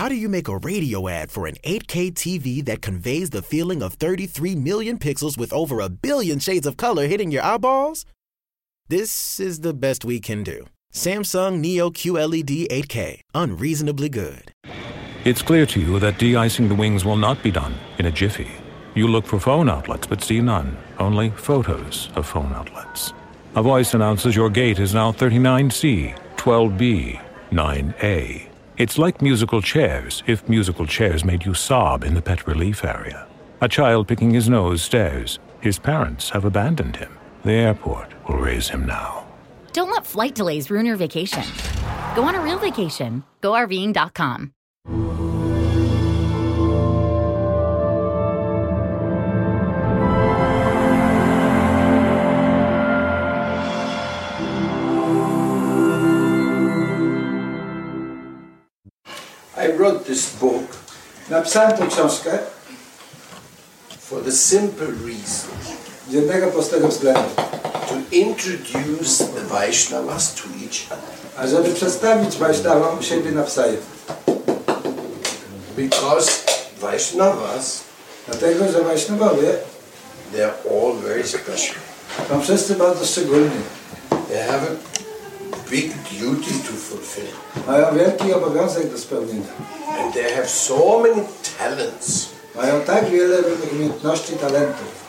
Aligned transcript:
How 0.00 0.08
do 0.08 0.14
you 0.14 0.30
make 0.30 0.48
a 0.48 0.56
radio 0.56 1.08
ad 1.08 1.30
for 1.30 1.46
an 1.46 1.56
8K 1.56 2.14
TV 2.14 2.64
that 2.64 2.80
conveys 2.80 3.28
the 3.28 3.42
feeling 3.42 3.82
of 3.82 3.92
33 3.92 4.54
million 4.54 4.98
pixels 4.98 5.36
with 5.36 5.52
over 5.52 5.80
a 5.80 5.90
billion 5.90 6.38
shades 6.38 6.66
of 6.66 6.78
color 6.78 7.06
hitting 7.06 7.30
your 7.30 7.42
eyeballs? 7.42 8.06
This 8.88 9.38
is 9.38 9.60
the 9.60 9.74
best 9.74 10.06
we 10.06 10.18
can 10.18 10.42
do. 10.42 10.64
Samsung 10.90 11.60
Neo 11.60 11.90
QLED 11.90 12.68
8K, 12.68 13.20
unreasonably 13.34 14.08
good. 14.08 14.54
It's 15.26 15.42
clear 15.42 15.66
to 15.66 15.78
you 15.78 15.98
that 15.98 16.16
de-icing 16.16 16.70
the 16.70 16.74
wings 16.74 17.04
will 17.04 17.16
not 17.16 17.42
be 17.42 17.50
done 17.50 17.74
in 17.98 18.06
a 18.06 18.10
jiffy. 18.10 18.48
You 18.94 19.06
look 19.06 19.26
for 19.26 19.38
phone 19.38 19.68
outlets 19.68 20.06
but 20.06 20.24
see 20.24 20.40
none, 20.40 20.78
only 20.98 21.28
photos 21.28 22.08
of 22.14 22.26
phone 22.26 22.54
outlets. 22.54 23.12
A 23.54 23.62
voice 23.62 23.92
announces 23.92 24.34
your 24.34 24.48
gate 24.48 24.78
is 24.78 24.94
now 24.94 25.12
39C, 25.12 26.16
12B, 26.36 27.20
9A. 27.50 28.49
It's 28.80 28.96
like 28.96 29.20
musical 29.20 29.60
chairs 29.60 30.22
if 30.26 30.48
musical 30.48 30.86
chairs 30.86 31.22
made 31.22 31.44
you 31.44 31.52
sob 31.52 32.02
in 32.02 32.14
the 32.14 32.22
pet 32.22 32.46
relief 32.46 32.82
area. 32.82 33.26
A 33.60 33.68
child 33.68 34.08
picking 34.08 34.30
his 34.30 34.48
nose 34.48 34.80
stares. 34.80 35.38
His 35.60 35.78
parents 35.78 36.30
have 36.30 36.46
abandoned 36.46 36.96
him. 36.96 37.18
The 37.44 37.52
airport 37.52 38.14
will 38.26 38.38
raise 38.38 38.70
him 38.70 38.86
now. 38.86 39.26
Don't 39.74 39.90
let 39.90 40.06
flight 40.06 40.34
delays 40.34 40.70
ruin 40.70 40.86
your 40.86 40.96
vacation. 40.96 41.44
Go 42.16 42.22
on 42.22 42.34
a 42.34 42.40
real 42.40 42.58
vacation. 42.58 43.22
GoRVing.com. 43.42 44.54
I 59.68 59.72
wrote 59.78 60.04
this 60.04 60.26
book 60.40 60.64
Napisałem 61.30 61.72
tę 61.78 61.86
książkę 61.86 62.38
for 64.00 64.24
the 64.24 64.32
simple 64.32 64.86
reason 64.86 65.50
z 66.10 66.12
jednego 66.12 66.46
prostego 66.46 66.88
względu. 66.88 67.30
to 67.88 67.94
introduce 68.16 69.24
the 69.24 69.40
Vaishnavas 69.40 70.34
to 70.34 70.42
each 70.42 70.86
other. 70.98 71.20
A 71.36 71.46
żeby 71.46 71.74
przedstawić 71.74 72.36
u 73.00 73.02
siebie 73.02 73.32
nawzajem. 73.32 73.76
Because 75.76 76.30
Vaishnavas, 76.80 77.80
Dlatego, 78.28 78.72
że 78.72 78.82
Wajsznowowie 78.82 79.54
they're 80.34 80.52
all 80.70 80.96
very 81.02 81.28
special. 81.28 81.76
są 82.28 82.42
wszyscy 82.42 82.74
bardzo 82.74 83.06
szczególni. 83.06 83.60
They 84.28 84.42
have 84.42 84.60
a 84.62 84.89
big 85.70 85.92
duty 86.20 86.50
to 86.66 86.72
fulfill. 86.72 87.32
Mają 87.66 87.94
wielki 87.94 88.32
obowiązek 88.32 88.90
do 88.92 88.98
spełnienia. 88.98 89.52
And 89.98 90.14
they 90.14 90.34
have 90.34 90.48
so 90.48 90.98
many 91.00 91.22
talents. 91.58 92.26
Mają 92.54 92.80
tak 92.80 93.10
wiele 93.10 93.38
umiejętności, 93.72 94.32
talentów. 94.36 95.00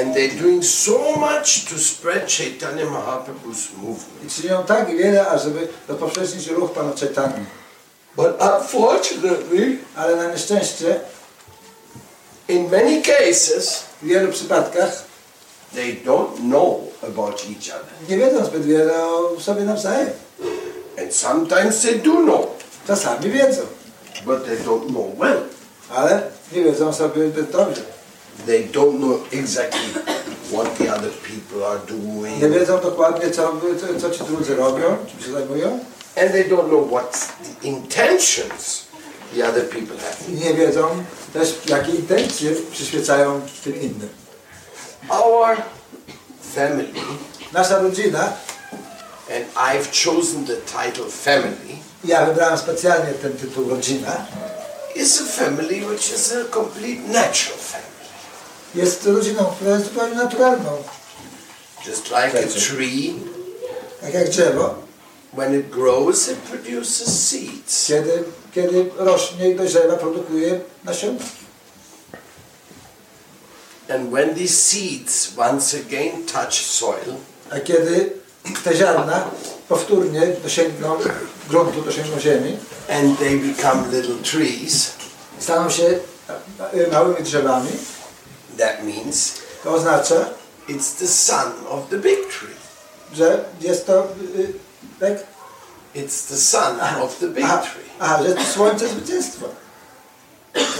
And 0.00 0.14
they're 0.14 0.42
doing 0.42 0.64
so 0.64 0.98
much 1.16 1.64
to 1.70 1.78
spread 1.78 2.36
Chaitanya 2.38 2.84
Mahaprabhu's 2.84 3.68
I 3.72 3.76
movement. 3.86 4.34
czynią 4.36 4.64
tak 4.64 4.96
wiele, 4.96 5.28
ażeby 5.28 5.68
rozpowszechnić 5.88 6.46
ruch 6.46 6.72
Pana 6.72 6.92
Chaitanya. 7.00 7.44
But 8.16 8.26
unfortunately, 8.40 9.78
Ale 9.96 10.16
na 10.16 10.32
nieszczęście 10.32 11.00
in 12.48 12.70
many 12.70 13.02
cases, 13.02 13.82
w 14.02 14.06
wielu 14.06 14.32
przypadkach 14.32 15.04
they 15.74 15.96
don't 16.04 16.36
know 16.36 16.85
about 17.02 17.34
each 17.44 17.68
other. 17.76 18.08
nie 18.08 18.16
wiedzą 18.16 18.44
zbyt 18.44 18.62
wiele 18.66 19.04
o 19.06 19.40
sobie 19.40 19.62
nawzajem. 19.62 20.08
And 21.02 21.14
sometimes 21.14 21.82
they 21.82 21.94
do 21.94 22.12
know, 22.12 22.46
Czasami 22.86 23.30
wiedzą, 23.30 23.62
but 24.24 24.44
they 24.46 24.56
don't 24.56 24.86
know 24.88 25.18
well. 25.18 25.42
ale 25.90 26.22
nie 26.52 26.62
wiedzą 26.64 26.92
sobie 26.92 27.28
zbyt 27.28 27.50
dobrze. 27.50 27.82
They 28.46 28.64
don't 28.64 28.98
know 28.98 29.20
exactly 29.32 30.02
what 30.52 30.78
the 30.78 30.94
other 30.94 31.10
people 31.10 31.66
are 31.66 31.80
Nie 31.80 32.38
doing. 32.40 32.54
wiedzą 32.60 32.80
dokładnie, 32.80 33.30
co, 33.30 33.52
co, 33.80 34.00
co 34.00 34.10
ci 34.10 34.24
drudzy 34.24 34.56
robią, 34.56 34.96
czym 35.10 35.26
się 35.26 35.32
zajmują. 35.32 35.68
And 36.22 36.32
they 36.32 36.44
don't 36.48 36.68
know 36.68 36.88
what 36.90 37.28
the 37.62 37.68
intentions 37.68 38.86
the 39.36 39.48
other 39.48 39.68
people 39.68 39.96
have. 39.98 40.16
Nie 40.44 40.54
wiedzą 40.54 40.88
też, 41.32 41.54
jakie 41.66 41.92
intencje 41.92 42.50
przyświecają 42.72 43.40
tym 43.64 43.80
innym. 43.80 44.08
Our 45.08 45.56
family, 46.56 46.92
Nasza 47.52 47.78
rodzina, 47.78 48.32
and 49.30 49.44
I've 49.56 49.88
chosen 50.04 50.46
the 50.46 50.56
title 50.56 51.10
family, 51.10 51.76
ja 52.04 52.26
wybrałem 52.26 52.58
specjalnie 52.58 53.12
ten 53.12 53.32
tytuł 53.32 53.68
rodzina, 53.70 54.26
is 54.94 55.20
a 55.20 55.24
family 55.24 55.80
which 55.86 56.12
is 56.14 56.32
a 56.32 56.44
complete 56.54 57.00
natural 57.08 57.58
family. 57.58 57.86
jest 58.74 59.06
rodziną, 59.06 59.44
która 59.56 59.70
jest 59.70 59.84
zupełnie 59.84 60.14
naturalną. 60.14 60.70
Just 61.86 62.06
like 62.06 62.38
a 62.38 62.60
tree, 62.60 63.14
Tak 64.00 64.14
jak 64.14 64.28
drzewo, 64.28 64.74
when 65.32 65.60
it 65.60 65.68
grows, 65.70 66.28
it 66.28 66.36
produces 66.38 67.28
seeds. 67.28 67.86
kiedy, 67.86 68.24
kiedy 68.54 68.90
rośnie 68.96 69.50
i 69.50 69.54
dojrzewa, 69.56 69.96
produkuje 69.96 70.60
nasiona. 70.84 71.18
And 73.88 74.12
when 74.12 74.34
these 74.34 74.62
seeds 74.62 75.32
once 75.36 75.74
again 75.74 76.26
touch 76.26 76.54
soil, 76.66 77.16
A 77.50 77.60
kiedy 77.60 78.12
te 78.64 78.74
ziarna 78.74 79.30
powtórnie 79.68 80.26
dosięgną 80.42 80.98
gruntu, 81.48 81.82
dosięgną 81.82 82.20
ziemi, 82.20 82.56
and 82.88 83.18
they 83.18 83.36
become 83.36 83.90
little 83.92 84.16
trees, 84.22 84.90
staną 85.38 85.70
się 85.70 85.98
e, 86.58 86.90
małymi 86.92 87.22
drzewami, 87.22 87.70
that 88.58 88.84
means 88.84 89.32
to 89.64 89.74
oznacza, 89.74 90.14
it's 90.68 90.98
the 90.98 91.06
son 91.06 91.52
of 91.68 91.88
the 91.90 91.98
big 91.98 92.18
tree. 92.28 92.56
że 93.12 93.44
jest 93.60 93.86
to 93.86 94.08
y, 94.38 94.52
tak? 95.00 95.12
It's 95.94 96.28
the 96.28 96.36
son 96.36 96.80
of 97.02 97.18
the 97.18 97.28
big 97.28 97.46
tree. 97.46 97.86
aha, 98.00 98.22
że 98.22 98.34
to 98.34 98.44
słońce 98.44 98.88
zwycięstwa. 98.88 99.46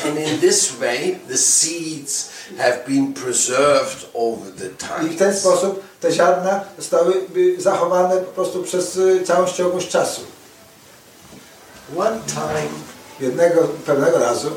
And 0.06 0.18
in 0.18 0.40
this 0.40 0.80
way, 0.80 1.18
the 1.28 1.36
seeds 1.36 2.30
have 2.58 2.86
been 2.86 3.12
preserved 3.12 4.06
over 4.14 4.50
the 4.50 4.66
I 5.02 5.08
w 5.08 5.18
ten 5.18 5.18
time. 5.18 5.34
sposób 5.34 5.82
te 6.00 6.12
ziarna 6.12 6.64
zostały 6.78 7.14
zachowane 7.58 8.16
po 8.16 8.32
prostu 8.32 8.62
przez 8.62 8.96
y, 8.96 9.22
całą 9.24 9.46
ściągłość 9.46 9.88
czasu. 9.88 10.20
One 11.96 12.20
time, 12.26 12.68
Jednego 13.20 13.68
pewnego 13.86 14.18
razu 14.18 14.50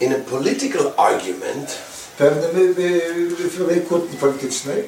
in 0.00 0.12
a 0.12 0.30
political 0.30 0.92
argument, 0.96 1.74
pewnym 2.18 2.56
y, 2.56 2.80
y, 2.80 3.84
w 3.84 3.88
kłótni 3.88 4.18
politycznej 4.18 4.84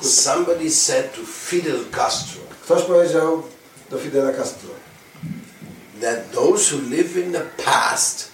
somebody 0.00 0.70
said 0.70 1.12
to 1.12 1.20
Fidel 1.26 1.84
Castro 1.90 2.40
ktoś 2.64 2.82
powiedział 2.82 3.42
do 3.90 3.98
Fidela 3.98 4.32
Castro, 4.32 4.70
that 6.04 6.32
those 6.32 6.68
who 6.68 6.78
live 6.96 7.16
in 7.16 7.32
the 7.32 7.44
past, 7.64 8.28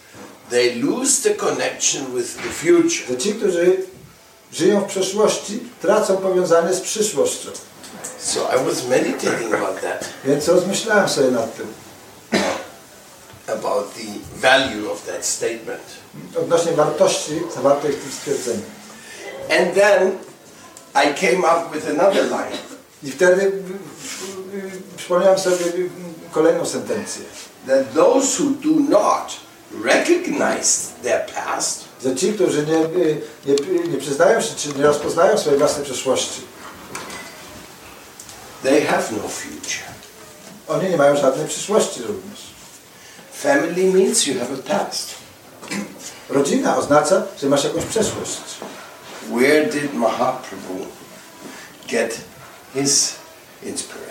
they 0.51 0.75
lose 0.83 1.23
the 1.29 1.35
connection 1.35 2.15
with 2.15 2.37
the 2.37 2.51
future. 2.51 3.07
że 3.09 3.17
ci, 3.17 3.35
którzy 3.35 3.77
żyją 4.53 4.81
w 4.81 4.87
przeszłości, 4.89 5.61
tracą 5.83 6.17
powiązanie 6.17 6.75
z 6.75 6.81
przyszłością. 6.81 7.49
So 8.19 8.41
I 8.41 8.65
was 8.65 8.87
meditating 8.89 9.55
about 9.55 9.81
that, 9.81 10.05
Więc 10.25 10.49
rozmyślałem 10.49 11.09
sobie 11.09 11.31
nad 11.31 11.57
tym, 11.57 11.67
about 13.47 13.95
the 13.95 14.03
value 14.49 14.93
of 14.93 15.03
that 15.07 15.27
statement. 15.27 15.83
odnośnie 16.41 16.73
wartości 16.73 17.41
zawartej 17.55 17.93
w 17.93 18.03
tym 18.03 18.13
stwierdzeniu. 18.13 18.63
And 19.61 19.75
then 19.75 20.19
I 20.95 21.15
came 21.15 21.39
up 21.39 21.75
with 21.75 21.89
another 22.01 22.25
line. 22.31 22.59
I 23.03 23.11
wtedy 23.11 23.53
przypomniałem 24.97 25.39
sobie 25.39 25.57
kolejną 26.33 26.67
sentencję. 26.67 27.23
That 27.67 27.95
those 27.95 28.43
who 28.43 28.51
do 28.51 28.81
not 28.91 29.41
recognize 29.85 30.93
their 31.03 31.27
past 31.35 31.91
Że 32.05 32.17
ci, 32.17 32.33
którzy 32.33 32.67
nie, 32.67 33.03
y, 33.03 33.21
nie, 33.47 33.89
nie 33.89 33.99
przyznają 33.99 34.41
się, 34.41 34.55
czy 34.57 34.69
nie 34.69 34.83
rozpoznają 34.83 35.39
swojej 35.39 35.59
własnej 35.59 35.85
przeszłości, 35.85 36.41
they 38.63 38.87
have 38.87 39.03
no 39.13 39.29
future. 39.29 39.91
oni 40.69 40.91
nie 40.91 40.97
mają 40.97 41.17
żadnej 41.17 41.49
przyszłości 41.49 42.03
również. 42.03 42.41
Family 43.33 43.93
means 43.93 44.27
you 44.27 44.35
have 44.39 44.51
a 44.55 44.79
past. 44.79 45.11
Rodzina 46.29 46.77
oznacza, 46.77 47.23
że 47.43 47.49
masz 47.49 47.65
jakąś 47.65 47.85
przeszłość. 47.85 48.41
Where 49.31 49.67
did 49.67 49.95
Mahaprabhu 49.95 50.87
get 51.89 52.17
his 52.75 53.15
inspiration? 53.63 54.10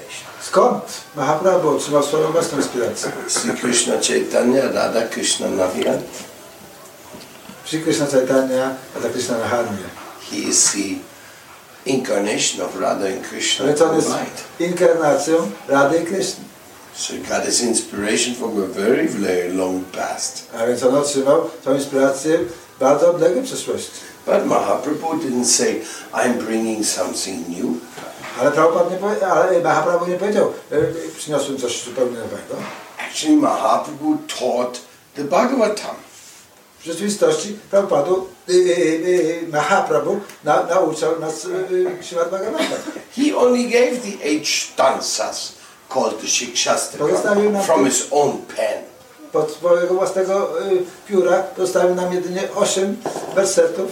Skąd 0.50 0.84
Mahaprabhu 1.16 1.70
otrzymał 1.70 2.04
swoją 2.04 2.32
własną 2.32 2.58
inspirację? 2.58 3.12
Sri 3.28 3.52
Krishna 3.54 3.94
Chaitanya, 4.08 4.62
Radha 4.74 5.02
Krishna 5.02 5.48
Navian. 5.50 6.02
Sri 7.66 7.82
Krishna 7.82 8.06
Chaitanya, 8.08 8.76
Radha 8.96 9.10
Krishna 9.10 9.38
Maharmya. 9.38 9.90
He 10.32 10.38
is 10.38 10.72
the 10.72 10.96
incarnation 11.86 12.66
of 12.66 12.82
Radha 12.82 13.06
and 13.06 13.30
Krishna 13.30 13.74
to 13.74 13.90
on 13.90 13.96
jest 13.96 14.10
inkarnacją 14.60 15.52
Rady 15.68 15.98
i 15.98 16.06
Krishny. 16.06 16.44
So 16.96 17.14
he 17.14 17.20
got 17.20 17.46
his 17.46 17.62
inspiration 17.62 18.36
from 18.36 18.64
a 18.64 18.66
very, 18.66 19.08
very 19.08 19.54
long 19.54 19.84
past. 19.84 20.50
A 20.54 20.68
więc 20.68 20.84
on 20.84 20.96
otrzymał 20.96 21.50
tą 21.64 21.76
inspirację 21.76 22.38
w 22.38 22.80
bardzo 22.80 23.10
odległej 23.12 23.44
przeszłości. 23.44 23.92
But 24.26 24.46
Mahaprabhu 24.46 25.14
didn't 25.14 25.46
say, 25.46 25.82
I'm 26.14 26.34
bringing 26.46 26.86
something 26.86 27.50
new. 27.50 27.82
Ale 28.40 28.52
Prabhupada 28.52 28.90
nie 28.90 28.98
powie, 28.98 29.28
ale 29.28 29.62
Mahaprabhu 29.62 30.08
nie 30.08 30.16
powiedział, 30.16 30.54
e, 30.72 30.78
przyniosłem 31.18 31.58
coś 31.58 31.84
zupełnie 31.84 32.18
nowego. 32.18 32.56
Actually, 32.98 33.38
Mahaprabhu 33.38 34.18
taught 34.40 34.82
the 35.16 35.24
Bhagavatam. 35.24 35.96
W 36.80 36.86
rzeczywistości 36.86 37.58
Prabhupadu, 37.72 38.28
y, 38.50 38.54
y, 38.54 39.44
y, 39.44 39.48
Mahaprabhu 39.52 40.20
na, 40.44 40.64
nauczał 40.64 41.20
nas 41.20 41.48
Śrimad 42.02 42.30
Bhagavatam. 42.30 42.78
He 43.18 43.38
only 43.38 43.64
gave 43.64 43.98
the 44.02 44.24
eight 44.24 44.48
stanzas 44.48 45.54
called 45.90 46.22
the 46.22 46.28
Shikshastakam 46.28 47.64
from 47.64 47.86
his 47.86 48.08
own 48.12 48.38
pen. 48.56 48.84
Pod 49.32 49.52
swojego 49.52 49.94
własnego 49.94 50.50
pióra 51.08 51.44
zostawił 51.58 51.96
nam 51.96 52.14
jedynie 52.14 52.42
osiem 52.56 52.98
wersetów 53.36 53.92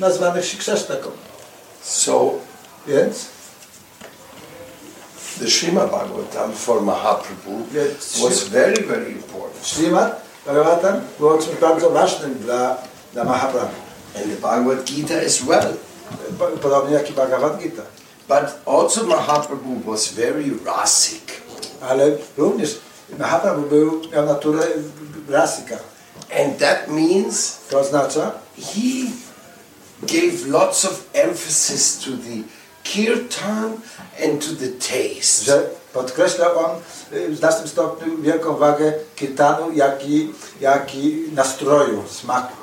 nazwanych 0.00 0.44
Shikshastaką. 0.44 1.10
So 1.82 2.30
Więc 2.86 3.33
the 5.38 5.46
Srimad 5.46 5.90
Bhagavatam 5.90 6.52
for 6.52 6.80
Mahaprabhu 6.82 7.64
was 8.22 8.48
very, 8.48 8.82
very 8.86 9.12
important. 9.12 9.66
Śrimad 9.66 10.20
Bhagavatam 10.46 11.00
było 11.18 11.38
czymś 11.38 11.56
bardzo 11.60 11.90
ważnym 11.90 12.34
dla, 12.34 12.76
dla 13.12 13.24
Mahaprabhu. 13.24 13.74
And 14.16 14.24
the 14.24 14.36
Bhagavad 14.40 14.84
Gita 14.84 15.14
as 15.26 15.42
well. 15.42 15.74
Po- 16.38 16.46
Podobnie 16.46 16.94
jak 16.94 17.10
i 17.10 17.12
Bhagavad 17.12 17.58
Gita. 17.62 17.82
But 18.28 18.44
also 18.66 19.04
Mahaprabhu 19.04 19.80
was 19.86 20.08
very 20.12 20.50
rasic. 20.66 21.22
Ale 21.80 22.10
również 22.36 22.78
Mahaprabhu 23.18 23.62
był, 23.62 24.00
miał 24.12 24.26
naturę 24.26 24.62
rasika. 25.28 25.76
And 26.44 26.58
that 26.58 26.88
means 26.88 27.56
To 27.70 27.78
oznacza, 27.80 28.30
he 28.56 29.10
gave 30.02 30.46
lots 30.48 30.84
of 30.84 31.02
emphasis 31.12 31.98
to 31.98 32.10
the 32.10 32.42
kirtan 32.84 33.80
and 34.24 34.40
to 34.40 34.54
the 34.60 34.68
taste. 34.68 35.44
że 35.44 35.62
podkreślał 35.92 36.58
on 36.58 36.70
y, 37.12 37.28
w 37.28 37.36
znacznym 37.36 37.68
stopniu 37.68 38.16
wielką 38.22 38.56
wagę 38.56 38.92
kirtanu, 39.16 39.72
jak 39.72 40.08
i, 40.08 40.32
jak 40.60 40.94
i 40.94 41.24
nastroju, 41.32 42.04
smaku. 42.10 42.56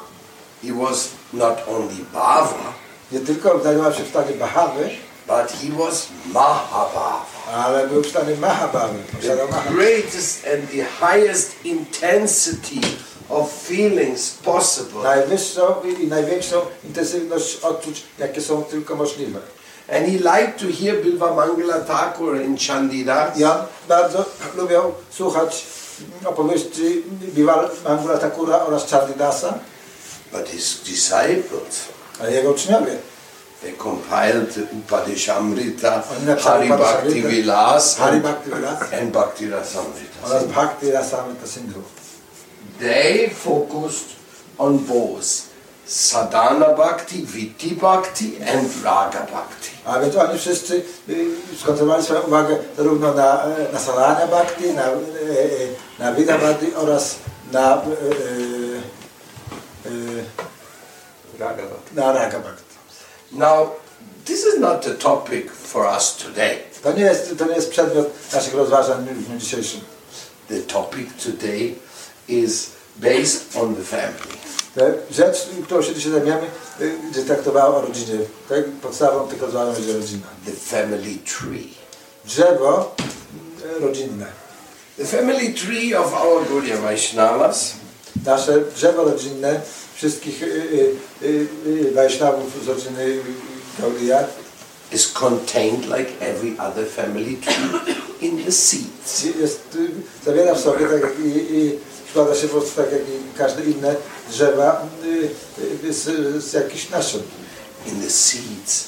He 0.64 0.74
was 0.74 1.08
not 1.34 1.58
only 1.68 1.96
bhava, 2.14 2.74
Nie 3.12 3.20
tylko 3.20 3.60
znajdował 3.60 3.94
się 3.94 4.04
w 4.04 4.10
stanie 4.10 4.32
bahawy, 4.34 4.90
but 5.28 5.52
he 5.62 5.84
was 5.84 6.08
mahabhava. 6.34 7.26
ale 7.54 7.88
był 7.88 8.02
w 8.04 8.08
stanie. 8.08 8.36
Posiadał 8.36 9.48
The 9.48 9.54
mahabhawy. 9.54 9.76
greatest 9.76 10.46
and 10.54 10.72
the 10.72 10.86
highest 11.08 11.52
intensity 11.66 12.82
of 13.30 13.52
feelings 13.68 14.32
possible. 14.32 15.04
Najwyższą 15.04 15.62
i 16.02 16.08
największą 16.08 16.62
intensywność 16.84 17.56
odczuć, 17.56 18.04
jakie 18.20 18.42
są 18.42 18.64
tylko 18.64 18.96
możliwe. 18.96 19.40
And 19.92 20.06
he 20.08 20.20
liked 20.20 20.60
to 20.60 20.68
hear 20.68 20.96
Bilva 21.04 21.36
Mangala 21.36 21.86
Thakur 21.86 22.42
in 22.42 22.56
Chandidas. 22.58 23.38
I 23.38 23.44
on 23.44 23.66
bardzo 23.88 24.26
lubiał 24.56 24.94
słuchać 25.12 25.66
opowieści 26.26 27.04
Biwal 27.36 27.70
Mangula 27.84 28.18
Thakura 28.18 28.66
oraz 28.66 28.90
Chandidasa, 28.92 29.60
But 30.32 30.50
his 30.50 30.80
disciples, 30.86 31.86
ale 32.22 32.32
jego 32.32 32.52
uczniowie. 32.52 32.98
they 33.62 33.74
compiled 33.74 34.58
Upadeshamrita, 34.74 36.04
oh, 36.12 36.26
napisali 36.26 36.68
Hari 36.68 36.84
Bhakti 36.84 37.22
Vilas, 37.22 37.98
Hari 37.98 38.14
and, 38.14 38.24
Bhakti 38.24 38.50
Vilas 38.52 38.94
and 39.02 39.12
Bhakti 39.12 39.46
Rasamrita. 39.50 40.26
oraz 40.26 40.44
Bhakti 40.44 40.92
Rasamrita 40.92 41.48
Sindhu. 41.48 41.82
They 42.80 43.30
focused 43.30 44.10
on 44.58 44.78
both 44.78 45.51
Sadhana 45.92 46.74
Bhakti, 46.74 47.26
Vitti 47.26 47.76
Bhakti, 47.76 48.38
and 48.38 48.84
Raga 48.84 49.26
Bhakti. 49.26 49.72
A 49.86 50.00
więc 50.00 50.16
oni 50.16 50.40
wszyscy 50.40 50.84
y, 51.10 51.28
skoncentrowali 51.58 52.04
swoją 52.04 52.22
uwagę 52.22 52.58
zarówno 52.78 53.14
na, 53.14 53.44
e, 53.44 53.74
na 53.74 53.80
Sarana 53.80 54.28
Bhakti, 54.28 54.74
na, 54.74 54.84
e, 54.84 54.94
na 56.00 56.14
Vida 56.14 56.38
Bhakti 56.38 56.76
oraz 56.76 57.16
na, 57.52 57.74
e, 57.74 57.78
e, 59.86 59.90
e, 59.90 60.24
na 61.96 62.12
Raga 62.14 62.40
Bhakti. 62.40 62.76
Now, 63.32 63.70
this 64.26 64.46
is 64.46 64.60
not 64.60 64.82
the 64.82 64.94
topic 64.94 65.52
for 65.52 65.86
us 65.98 66.16
today. 66.16 66.58
To 66.84 66.92
nie 66.92 67.04
jest, 67.04 67.38
to 67.38 67.46
nie 67.46 67.56
jest 67.56 67.70
przedmiot 67.70 68.08
naszych 68.34 68.54
rozważań 68.54 69.06
w 69.06 69.28
dniu 69.28 69.38
dzisiejszym. 69.38 69.82
The 70.48 70.60
topic 70.60 71.08
today 71.24 71.76
is 72.28 72.72
based 72.98 73.58
on 73.62 73.76
the 73.76 73.84
family. 73.84 74.41
Te 74.76 74.94
Rzecz, 75.12 75.38
którą 75.64 75.82
się 75.82 75.96
dzisiaj 75.96 76.12
zajmiemy, 76.12 76.42
y, 76.82 76.98
gdzie 77.12 77.22
traktowała 77.24 77.78
o 77.78 77.82
rodzinie. 77.82 78.20
Tak? 78.50 78.66
Podstawą 78.66 79.28
tych 79.28 79.42
rozważań 79.42 79.76
będzie 79.76 79.94
rodzina. 79.94 80.28
The 80.46 80.52
family 80.52 81.16
tree. 81.26 81.74
Drzewo 82.26 82.96
y, 83.78 83.80
rodzinne. 83.80 84.26
The 84.98 85.06
family 85.06 85.54
tree 85.54 85.96
of 85.96 86.14
our 86.14 86.48
Gaudiya 86.50 86.78
Vaishnavas 86.78 87.74
Nasze 88.26 88.62
drzewo 88.76 89.04
rodzinne 89.04 89.62
wszystkich 89.96 90.44
y, 90.44 90.96
y, 91.24 91.48
z 92.64 92.68
rodziny 92.68 93.18
Gaudiya 93.80 94.24
is 94.92 95.08
contained 95.08 95.86
like 95.86 96.12
every 96.20 96.58
other 96.60 96.86
family 96.86 97.38
tree 97.38 97.96
in 98.22 98.44
the 98.46 98.52
seeds. 98.52 99.24
jest, 99.40 99.78
zawiera 100.26 100.56
w 100.56 100.60
sobie, 100.60 100.86
tak 100.86 101.02
jak 101.02 101.20
i, 101.20 101.56
i 101.56 101.80
składa 102.12 102.36
się 102.36 102.48
po 102.48 102.58
prostu 102.58 102.82
tak 102.82 102.92
jak 102.92 103.02
i 103.02 103.38
każde 103.38 103.64
inne 103.64 103.96
drzewa 104.30 104.82
y, 105.04 105.30
y, 105.86 105.94
z, 105.94 106.44
z 106.44 106.54
jakichś 106.54 106.90
nasion. 106.90 107.22
In 107.86 108.02
the 108.02 108.10
seeds 108.10 108.84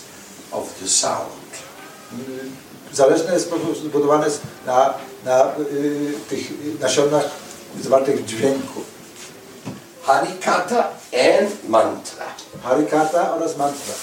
of 0.52 0.64
the 0.82 0.88
sound. 0.88 1.52
Y, 2.14 2.96
Zależne 2.96 3.34
jest 3.34 3.50
po 3.50 3.56
prostu 3.56 3.86
zbudowane 3.86 4.28
na, 4.66 4.94
na 5.26 5.52
tych 6.30 6.40
nasionach 6.80 7.24
zawartych 7.82 8.24
w 8.24 8.26
dźwięku. 8.26 8.82
Harikata 10.04 10.90
and 11.14 11.70
mantra. 11.70 12.26
Harikata 12.64 13.36
oraz 13.36 13.58
mantra. 13.58 13.94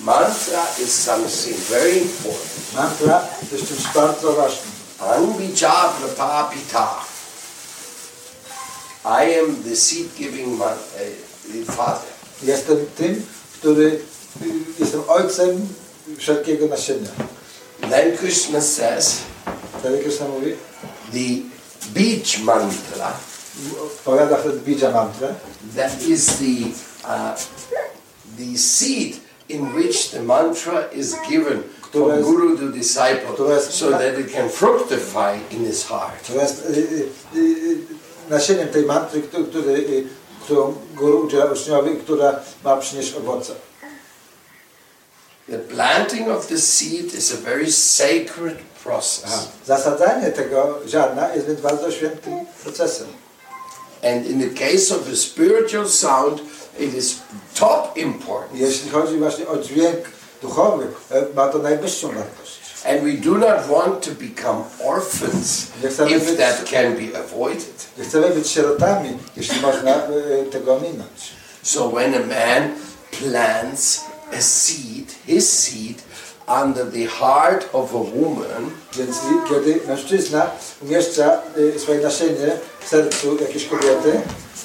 Mantra 0.00 0.66
is 0.84 1.04
something 1.04 1.56
very 1.56 1.98
important. 1.98 2.74
Mantra 2.74 3.20
jest 3.52 3.68
czymś 3.68 3.94
bardzo 3.94 4.32
ważnym. 4.32 4.72
Anbija 4.98 5.92
prapapita. 6.00 6.94
I 9.08 9.38
am 9.40 9.62
the 9.62 9.76
seed 9.76 10.06
giving 10.18 10.58
man, 10.58 10.76
uh, 10.76 11.64
father. 11.74 12.08
Jestem 12.42 12.76
tym, 12.96 13.22
który 13.58 14.00
jestem 14.80 15.00
ojcem 15.08 15.68
wszelkiego 16.18 16.66
nasienia. 16.66 17.10
Then 17.90 18.16
Krishna 18.16 18.60
says 18.60 19.16
Wtedy 19.78 19.98
Krishna 20.02 20.28
mówi, 20.28 20.54
the 21.12 21.42
beach 21.94 22.38
mantra 22.44 23.12
powiada 24.04 24.36
wtedy 24.36 24.58
bija 24.58 24.90
mantra, 24.90 25.28
that 25.76 26.02
is 26.02 26.26
the 26.26 26.64
uh, 27.04 27.34
the 28.38 28.58
seed 28.58 29.16
in 29.48 29.74
which 29.74 30.10
the 30.10 30.22
mantra 30.22 30.88
is 30.92 31.14
given 31.30 31.62
from 31.92 32.08
jest- 32.10 32.22
guru 32.22 32.56
to 32.58 32.68
disciple 32.68 33.48
jest- 33.48 33.70
so 33.72 33.90
that 33.90 34.18
it 34.18 34.32
can 34.32 34.48
fructify 34.50 35.38
in 35.50 35.64
his 35.66 35.84
heart. 35.84 36.26
to 36.26 36.34
jest 36.34 36.64
y, 36.70 37.08
y, 37.34 37.38
y, 37.38 37.78
nasieniem 38.30 38.68
tej 38.68 38.84
mantry, 38.84 39.22
który, 39.22 39.44
który, 39.44 39.72
y, 39.72 40.06
którą 40.44 40.74
guru 40.94 41.26
udziela 41.26 41.44
uczniowi, 41.44 41.96
która 41.96 42.40
ma 42.64 42.76
przynieść 42.76 43.14
owoce. 43.14 43.54
The 45.50 45.58
planting 45.58 46.28
of 46.28 46.46
the 46.46 46.58
seed 46.58 47.14
is 47.14 47.32
a 47.32 47.36
very 47.36 47.72
sacred 47.72 48.58
process. 48.84 49.24
Aha. 49.26 49.42
Zasadzanie 49.66 50.30
tego 50.30 50.78
ziarna 50.86 51.34
jest 51.34 51.46
więc 51.46 51.60
bardzo 51.60 51.92
świętym 51.92 52.46
procesem. 52.62 53.06
And 54.02 54.26
in 54.26 54.40
the 54.40 54.54
case 54.54 54.94
of 54.94 55.06
the 55.10 55.16
spiritual 55.16 55.88
sound, 55.88 56.40
it 56.78 56.94
is 56.94 57.14
top 57.54 57.96
important. 57.96 58.60
Jeśli 58.60 58.90
chodzi 58.90 59.16
właśnie 59.16 59.48
o 59.48 59.56
dźwięk 59.56 59.98
duchowy, 60.42 60.86
e, 61.10 61.26
ma 61.34 61.48
to 61.48 61.58
najwyższą 61.58 62.08
wartość. 62.08 62.57
And 62.88 63.04
we 63.04 63.16
do 63.16 63.36
not 63.38 63.68
want 63.68 64.02
to 64.04 64.10
become 64.12 64.64
orphans 64.84 65.70
if 65.84 66.36
that 66.36 66.66
can 66.66 66.96
be 66.96 67.18
avoided. 67.18 67.74
Nie 67.98 68.04
chcemy 68.04 68.30
być 68.30 68.48
sierotami, 68.48 69.18
jeśli 69.36 69.60
można 69.60 69.90
e, 69.90 70.08
tego 70.50 70.74
ominąć. 70.76 71.32
So 71.62 71.88
when 71.88 72.14
a 72.14 72.18
man 72.18 72.70
plants 73.10 74.00
a 74.38 74.40
seed, 74.40 75.12
his 75.26 75.58
seed, 75.58 76.02
under 76.62 76.90
the 76.92 77.06
heart 77.06 77.68
of 77.72 77.94
a 77.94 77.98
woman, 77.98 78.70
Więc 78.96 79.16
kiedy 79.48 79.80
mężczyzna 79.88 80.50
umieszcza 80.82 81.42
y, 81.56 81.78
swoje 81.80 82.00
nasienie 82.00 82.50
w 82.80 82.88
sercu 82.88 83.36
jakiejś 83.40 83.64
kobiety, 83.68 84.20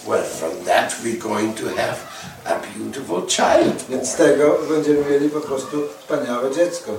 well, 0.07 0.23
from 0.23 0.65
that 0.65 0.95
we're 1.03 1.17
going 1.17 1.55
to 1.59 1.65
have 1.65 1.97
a 2.45 2.55
beautiful 2.77 3.27
child. 3.27 3.85
więc 3.89 4.09
z 4.09 4.15
tego 4.15 4.57
będziemy 4.69 5.09
mieli 5.11 5.29
po 5.29 5.41
prostu 5.41 5.77
wspaniałe 5.99 6.55
dziecko. 6.55 6.91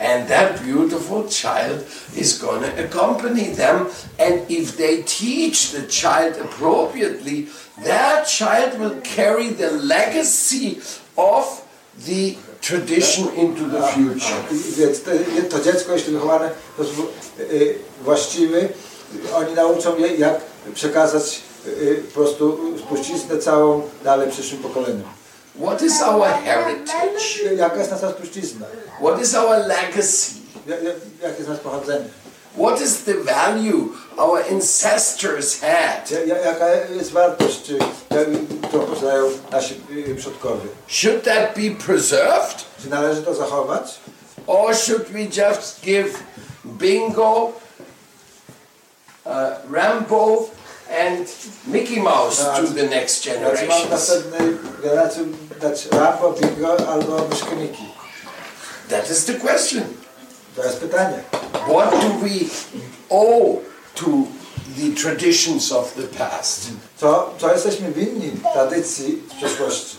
And 0.00 0.28
that 0.28 0.62
beautiful 0.64 1.28
child 1.28 1.84
is 2.16 2.38
going 2.38 2.62
to 2.62 2.84
accompany 2.84 3.54
them. 3.54 3.86
And 4.18 4.50
if 4.50 4.76
they 4.76 5.02
teach 5.02 5.72
the 5.72 5.82
child 5.82 6.36
appropriately, 6.36 7.46
that 7.84 8.26
child 8.26 8.80
will 8.80 9.00
carry 9.16 9.48
the 9.48 9.70
legacy 9.70 10.80
of 11.16 11.44
the 12.06 12.36
tradition 12.60 13.28
into 13.36 13.68
the 13.68 13.82
future. 13.82 14.42
Więc 14.76 15.02
to, 15.50 15.60
dziecko, 15.60 15.92
jeśli 15.92 16.12
wychowane 16.12 16.50
w 16.72 16.74
sposób 16.74 17.12
właściwy, 18.04 18.68
oni 19.34 19.54
nauczą 19.54 19.98
je, 19.98 20.16
jak 20.16 20.40
przekazać 20.74 21.40
po 22.08 22.14
prostu 22.14 22.58
spuściznę 22.78 23.38
całą 23.38 23.82
dalej 24.04 24.30
przyszłym 24.30 24.62
pokoleniom. 24.62 25.19
What 25.54 25.82
is 25.82 26.02
our 26.02 26.26
heritage? 26.28 27.40
Jaka 27.56 27.76
jest 27.76 27.90
nasza 27.90 28.10
spuścizna? 28.10 28.66
What 29.00 29.22
is 29.22 29.34
our 29.34 29.56
legacy? 29.66 30.32
Ja- 30.66 30.76
ja- 30.76 30.92
Jakie 31.22 31.36
jest 31.38 31.48
nasze 31.48 31.60
pochodzenie? 31.62 32.04
What 32.58 32.80
is 32.80 33.04
the 33.04 33.14
value 33.14 33.88
our 34.16 34.42
ancestors 34.52 35.60
had? 35.60 36.10
Ja- 36.10 36.24
ja- 36.24 36.38
Jaka 36.38 36.66
jest 36.74 37.10
wartość, 37.12 37.72
którą 38.68 38.86
posiadają 38.86 39.24
nasi 39.52 39.74
y, 40.08 40.14
przodkowie? 40.14 40.66
Should 40.88 41.24
that 41.24 41.54
be 41.56 41.84
preserved? 41.86 42.64
Czy 42.82 42.88
należy 42.90 43.22
to 43.22 43.34
zachować? 43.34 43.94
Or 44.46 44.74
should 44.76 45.04
we 45.08 45.20
just 45.20 45.80
give 45.80 46.18
bingo, 46.64 47.52
uh, 49.26 49.32
Rambo, 49.72 50.48
and 50.90 51.26
Mickey 51.66 52.00
Mouse 52.00 52.38
to 52.56 52.66
the 52.74 52.82
next 52.88 53.22
Znaczy 53.24 53.40
mam 53.40 53.56
generations? 53.56 53.90
następnej 53.90 54.56
generacji 54.82 55.22
dać 55.60 55.86
Rambo, 55.92 56.32
Bingo 56.32 56.88
albo 56.88 57.28
myszkę 57.28 57.56
Miki? 57.56 57.84
That 58.88 59.10
is 59.10 59.24
the 59.24 59.34
question. 59.34 59.82
To 60.56 60.64
jest 60.64 60.76
pytanie. 60.80 61.22
What 61.68 61.90
do 61.90 62.08
we 62.22 62.30
owe 63.10 63.60
to 63.94 64.06
the 64.76 65.02
traditions 65.02 65.72
of 65.72 65.94
the 65.94 66.02
past? 66.02 66.60
Co, 66.96 67.34
co 67.38 67.52
jesteśmy 67.52 67.92
winni 67.92 68.32
tradycji 68.52 69.22
przeszłości? 69.36 69.96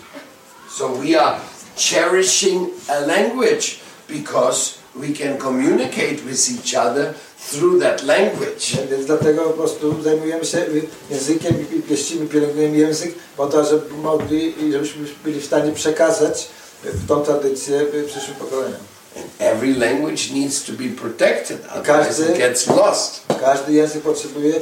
So 0.78 0.90
we 0.90 1.22
are 1.22 1.40
cherishing 1.78 2.70
a 2.88 3.00
language 3.00 3.66
because 4.10 4.72
we 4.96 5.08
can 5.14 5.38
communicate 5.38 6.16
with 6.26 6.50
each 6.50 6.76
other 6.88 7.14
through 7.50 7.82
that 7.82 8.04
language. 8.04 8.78
Więc 8.92 9.06
dlatego 9.06 9.42
po 9.42 9.50
prostu 9.54 10.04
zajmujemy 10.04 10.46
się 10.46 10.66
językiem 11.10 11.66
i 11.78 11.82
pieścimy, 11.82 12.26
pielęgnujemy 12.28 12.78
język 12.78 13.16
po 13.38 13.48
to, 13.48 13.66
żeby 13.66 13.94
mogli 13.96 14.66
i 14.66 14.72
żebyśmy 14.72 15.06
byli 15.24 15.42
w 15.42 15.46
stanie 15.46 15.72
przekazać 15.72 16.48
tą 17.08 17.22
tradycję 17.24 17.86
przyszłym 18.08 18.36
pokoleniom. 18.36 18.80
Every 19.40 19.74
language 19.76 20.34
needs 20.34 20.64
to 20.64 20.72
be 20.72 20.90
protected, 21.02 21.58
Każdy- 21.84 22.32
it 22.32 22.38
gets 22.38 22.68
lost. 22.68 23.22
Każdy 23.42 23.74
język 23.74 24.02
potrzebuje 24.04 24.62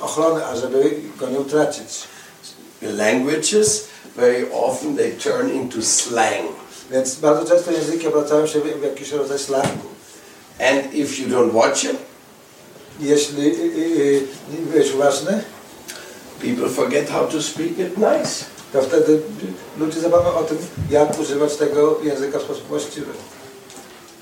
ochrony, 0.00 0.46
ażeby 0.46 0.90
go 1.20 1.28
nie 1.28 1.40
utracić. 1.40 1.88
Languages, 2.82 3.84
very 4.16 4.46
often 4.52 4.96
they 4.96 5.12
turn 5.12 5.50
into 5.50 5.82
slang. 5.82 6.50
Więc 6.90 7.14
bardzo 7.14 7.54
często 7.54 7.72
języki 7.72 8.06
obracają 8.06 8.46
się 8.46 8.60
w 8.60 8.82
jakiś 8.82 9.10
rodzaj 9.12 9.38
slangu. 9.38 9.88
And 10.60 10.94
if 10.94 11.22
you 11.22 11.28
don't 11.28 11.52
watch 11.52 11.84
it, 11.84 11.96
Jeśli 13.02 13.46
y, 13.46 13.50
y, 13.50 14.22
nie 14.52 14.66
byłeś 14.66 14.94
uważny, 14.94 15.44
people 16.40 16.68
forget 16.68 17.10
how 17.10 17.26
to 17.26 17.42
speak 17.42 17.78
it 17.78 17.96
nice. 17.96 18.44
to 18.72 18.82
wtedy 18.82 19.20
ludzie 19.78 20.00
zapomną 20.00 20.34
o 20.34 20.42
tym, 20.42 20.58
jak 20.90 21.20
używać 21.20 21.56
tego 21.56 21.98
języka 22.02 22.38
w 22.38 22.42
sposób 22.42 22.66
właściwy. 22.66 23.12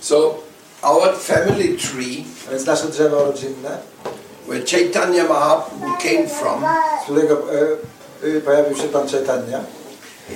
So 0.00 0.34
our 0.82 1.18
family 1.18 1.76
tree, 1.76 2.24
A 2.48 2.50
więc 2.50 2.66
nasze 2.66 2.88
drzewo 2.88 3.24
rodzinne, 3.24 3.78
where 4.48 4.64
Chaitanya 4.70 5.24
Mahaprabhu 5.24 5.96
came 6.02 6.28
from, 6.28 6.64
z 7.00 7.04
którego 7.04 7.54
e, 7.54 8.26
y, 8.26 8.40
pojawił 8.40 8.76
się 8.76 8.88
Pan 8.88 9.08
Chaitanya, 9.08 9.60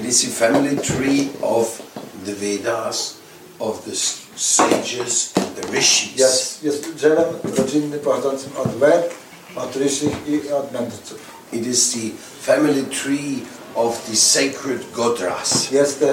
it 0.00 0.04
is 0.04 0.24
a 0.24 0.30
family 0.30 0.76
tree 0.76 1.28
of 1.42 1.82
the 2.26 2.32
Vedas, 2.34 3.14
of 3.58 3.84
the 3.84 4.23
sages, 4.36 5.32
and 5.36 5.56
the 5.56 5.72
rishis. 5.72 6.18
jest, 6.18 6.62
jest 6.62 6.94
drzewem 6.94 7.24
rodzinnym 7.56 8.00
pochodzącym 8.00 8.50
od 8.56 8.76
Ved, 8.78 9.10
od 9.56 9.76
Ryszich 9.76 10.28
i 10.28 10.52
od 10.52 10.72
mędrców. 10.72 11.18
It 11.52 11.66
is 11.66 11.92
the 11.92 12.10
family 12.42 12.82
tree 12.82 13.42
of 13.74 14.06
the 14.10 14.16
sacred 14.16 14.92
Godras. 14.92 15.70
Jest 15.70 16.04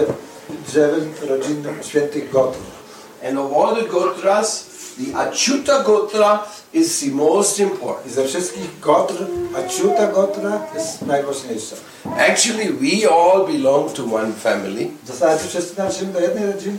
drzewem 0.68 1.14
rodzinnym 1.28 1.84
świętych 1.84 2.32
Gotrów. 2.32 2.82
And 3.30 3.38
of 3.38 3.52
all 3.54 3.76
the 3.76 3.88
Gotras, 3.88 4.66
the 4.98 5.18
Achyuta 5.18 5.84
Gotra 5.84 6.40
is 6.74 7.00
the 7.00 7.12
most 7.12 7.60
important. 7.60 8.08
I 8.08 8.10
ze 8.10 8.28
wszystkich 8.28 8.80
Gotr, 8.80 9.14
Achyuta 9.56 10.08
Gotra 10.08 10.68
jest 10.76 11.02
najważniejsza. 11.02 11.76
Actually, 12.18 12.74
we 12.74 13.10
all 13.10 13.46
belong 13.48 13.94
to 13.94 14.04
one 14.04 14.34
family 14.34 14.88
W 15.04 15.08
zasadzie 15.08 15.48
wszyscy 15.48 15.78
należymy 15.78 16.14
do 16.14 16.20
jednej 16.20 16.52
rodziny, 16.52 16.78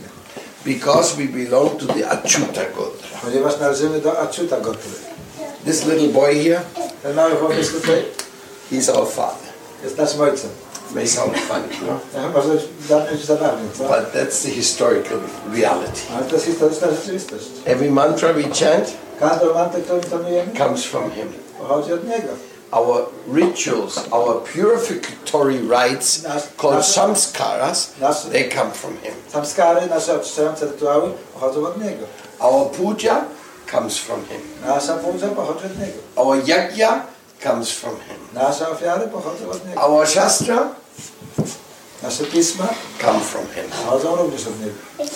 because 0.65 1.17
we 1.17 1.25
belong 1.45 1.79
to 1.79 1.87
the 1.87 2.09
Achyuta 2.11 2.63
Gotra. 2.77 3.19
ponieważ 3.25 3.59
należymy 3.61 4.01
do 4.01 4.19
Achyuta 4.21 4.61
Gotry. 4.61 4.91
This 5.65 5.87
little 5.87 6.09
boy 6.09 6.35
here, 6.35 6.61
Ten 7.03 7.15
mały 7.15 7.37
chłopiec 7.37 7.69
tutaj 7.73 8.05
he's 8.73 8.97
our 8.99 9.09
father. 9.09 9.49
jest 9.85 9.99
naszym 9.99 10.21
ojcem. 10.21 10.51
May 10.95 11.09
sound 11.09 11.35
funny, 11.39 11.69
no? 11.87 12.21
Ja, 12.21 12.29
Może 12.29 12.49
zabrzmieć 12.89 13.25
zabawnie, 13.25 13.69
co? 13.79 13.85
But 13.85 14.13
that's 14.15 14.43
the 14.43 14.51
historical 14.51 15.19
reality. 15.55 16.01
Ale 16.17 16.25
to 16.27 16.35
jest 16.35 16.47
historyczna 16.47 16.89
rzeczywistość. 16.91 17.45
Every 17.65 17.91
mantra 17.91 18.33
we 18.33 18.43
chant 18.43 18.91
Każdą 19.21 19.55
mantę, 19.55 19.81
którą 19.81 19.99
intonujemy, 19.99 20.53
comes 20.59 20.85
from 20.85 21.11
him. 21.11 21.33
pochodzi 21.59 21.93
od 21.93 22.05
niego. 22.09 22.29
Our 22.73 23.07
rituals, 23.29 23.99
our 24.11 24.41
purificatory 24.55 25.59
rites 25.59 26.23
Nas- 26.23 26.49
called 26.57 26.77
nasze- 26.79 26.93
samskaras, 26.95 27.89
nasze- 28.01 28.31
they 28.31 28.49
come 28.49 28.71
from 28.71 28.97
him. 29.03 29.15
Samskary, 29.33 29.87
nasze 29.87 30.17
oczyszczające 30.21 30.67
rytuały 30.67 31.11
pochodzą 31.35 31.67
od 31.67 31.83
niego. 31.85 32.07
Our 32.41 32.71
puja 32.71 33.25
comes 33.71 33.99
from 33.99 34.25
him. 34.25 34.41
Nasza 34.67 34.95
puja 34.97 35.29
pochodzi 35.29 35.67
od 35.67 35.79
niego. 35.79 35.99
Our 36.17 36.37
yajna 36.49 37.03
comes 37.43 37.71
from 37.73 37.93
him. 37.97 38.17
Nasze 38.35 38.69
ofiary 38.71 39.09
pochodzą 39.09 39.51
od 39.51 39.69
niego. 39.69 39.81
Our 39.87 40.07
shastra 40.09 40.69
Nasze 42.03 42.25
pisma 42.25 42.69
come 43.01 43.21
from 43.21 43.47
him. 43.55 43.65
pochodzą 43.85 44.17
również 44.17 44.47
od 44.47 44.61
niego. 44.61 44.73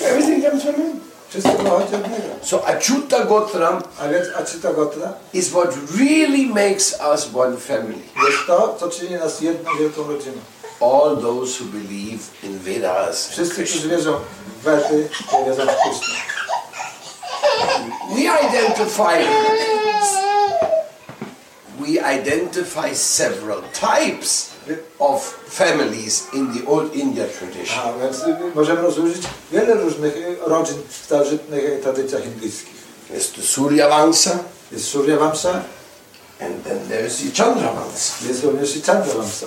Everything 0.07 0.45
comes 0.45 0.63
from 0.63 0.75
him. 0.75 1.01
Wszystko 1.29 1.77
od 1.77 1.93
niego. 1.93 2.05
So 2.43 2.67
Achyuta 2.67 3.25
Gotram 3.25 3.83
A 4.01 4.09
więc 4.09 4.27
Achyuta 4.37 4.73
Gotra 4.73 5.13
is 5.33 5.49
what 5.49 5.75
really 5.99 6.47
makes 6.47 6.97
us 7.15 7.29
one 7.35 7.57
family. 7.57 8.03
jest 8.27 8.47
to, 8.47 8.77
co 8.81 8.89
czyni 8.89 9.15
nas 9.15 9.41
jedną 9.41 9.77
wielką 9.79 10.03
rodziną. 10.09 10.37
All 10.81 11.17
those 11.17 11.65
who 11.65 11.71
believe 11.73 12.23
in 12.43 12.59
Vedas. 12.59 13.29
Wszyscy, 13.29 13.65
którzy 13.65 13.89
wierzą 13.89 14.13
w 14.61 14.65
Wedy, 14.65 15.09
wierzą 15.47 15.63
w 15.63 15.77
Krishna. 15.83 16.15
We 18.15 18.21
identify 18.49 19.25
we 21.81 21.99
identify 22.21 22.95
several 22.95 23.63
types 23.73 24.56
of 24.99 25.23
families 25.51 26.27
in 26.33 26.55
the 26.55 26.67
old 26.71 26.95
India 26.95 27.25
tradition. 27.39 27.79
A 27.85 27.99
więc 27.99 28.17
możemy 28.55 28.83
rozróżnić 28.83 29.27
wiele 29.53 29.75
różnych 29.75 30.15
rodzin 30.41 30.77
w 30.89 31.05
starożytnych 31.05 31.81
tradycjach 31.83 32.27
indyjskich. 32.27 32.77
There's 33.11 33.35
the 33.37 33.43
Surya 33.43 33.89
Vamsa, 33.89 34.39
Jest 34.73 34.85
Surya 34.85 35.17
Vamsa, 35.17 35.63
and 36.41 36.65
then 36.65 36.79
there's 36.89 37.17
the 37.23 37.43
Chandra 37.45 37.73
Vamsa. 37.73 38.29
jest 38.29 38.45
również 38.45 38.77
i 38.77 38.83
Chandra 38.83 39.15
Vamsa. 39.15 39.47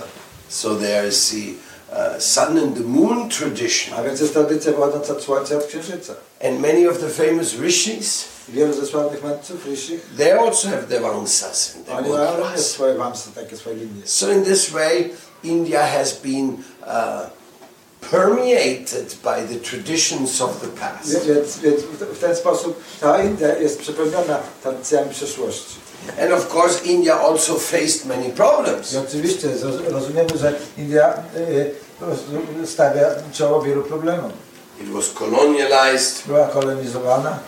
So 0.50 0.70
there's 0.76 1.32
the 1.32 1.54
uh, 1.92 2.20
sun 2.20 2.58
and 2.58 2.76
the 2.76 2.84
moon 2.84 3.30
tradition. 3.30 4.00
A 4.00 4.04
więc 4.04 4.20
jest 4.20 4.34
tradycja 4.34 4.74
pochodząca 4.74 5.14
od 5.14 5.24
Słońca 5.24 5.54
i 5.54 5.58
od 5.58 5.66
Księżyca. 5.66 6.14
And 6.44 6.60
many 6.60 6.90
of 6.90 6.98
the 7.00 7.10
famous 7.10 7.54
rishis, 7.62 8.26
Wielu 8.50 8.74
ze 8.74 8.86
sławnych 8.86 9.24
mędrców, 9.24 9.66
ryszich, 9.66 10.02
they 10.18 10.40
also 10.40 10.68
have 10.68 10.84
their 10.84 11.02
Vamsas 11.02 11.76
and 11.76 11.86
their 11.86 11.98
oni 11.98 12.10
mają 12.10 12.26
również 12.26 12.48
Gotras. 12.48 12.66
swoje 12.66 12.94
Vamsy, 12.96 13.30
takie 13.36 13.58
swoje 13.58 13.76
linie. 13.76 14.02
So 14.06 14.32
in 14.32 14.44
this 14.46 14.70
way, 14.70 15.10
India 15.44 15.88
has 15.88 16.14
been 16.14 16.50
uh, 16.82 17.39
permeated 18.12 19.16
by 19.24 19.48
the 19.48 19.56
traditions 19.70 20.42
of 20.42 20.62
the 20.62 20.68
past. 20.68 21.26
Więc, 21.28 21.58
więc 21.58 21.82
w- 21.82 22.20
ten 22.20 22.36
sposób 22.36 22.82
cała 23.02 23.20
India 23.24 23.56
jest 23.58 23.80
przepełniona 23.80 24.40
tradycjami 24.64 25.10
przeszłości. 25.10 25.76
And 26.24 26.32
of 26.32 26.56
course, 26.56 26.80
India 26.86 27.20
also 27.20 27.56
faced 27.60 28.06
many 28.06 28.30
problems. 28.30 28.94
I 28.94 28.98
oczywiście 28.98 29.50
rozumiemy, 29.88 30.30
że 30.38 30.54
India 30.78 31.14
y, 31.38 31.72
prostu 32.00 32.24
stawia 32.66 33.10
czoło 33.34 33.62
wielu 33.62 33.84
problemom. 33.84 34.32
It 34.82 34.90
was 34.90 35.10
colonialized 35.10 36.28
Była 36.28 36.48
kolonizowana 36.48 37.40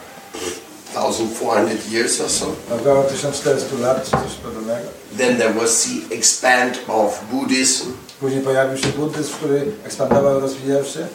1,400 0.94 1.91
years 1.91 2.22
or 2.22 2.30
so. 2.30 2.46
około 2.82 3.03
1400 3.03 3.80
lat, 3.80 4.03
czy 4.06 4.12
coś 4.12 4.34
podobnego. 4.44 4.88
Then 5.18 5.38
there 5.38 5.53
was 5.53 5.84
the 6.10 6.15
expand 6.15 6.80
of 6.88 7.20
Buddhism. 7.32 7.86
Później 8.22 8.42
pojawił 8.42 8.78
się 8.78 8.88
buddyzm, 8.88 9.34
który 9.34 9.72
ekspandował, 9.86 10.40
rozwijał 10.40 10.86
się. 10.86 11.08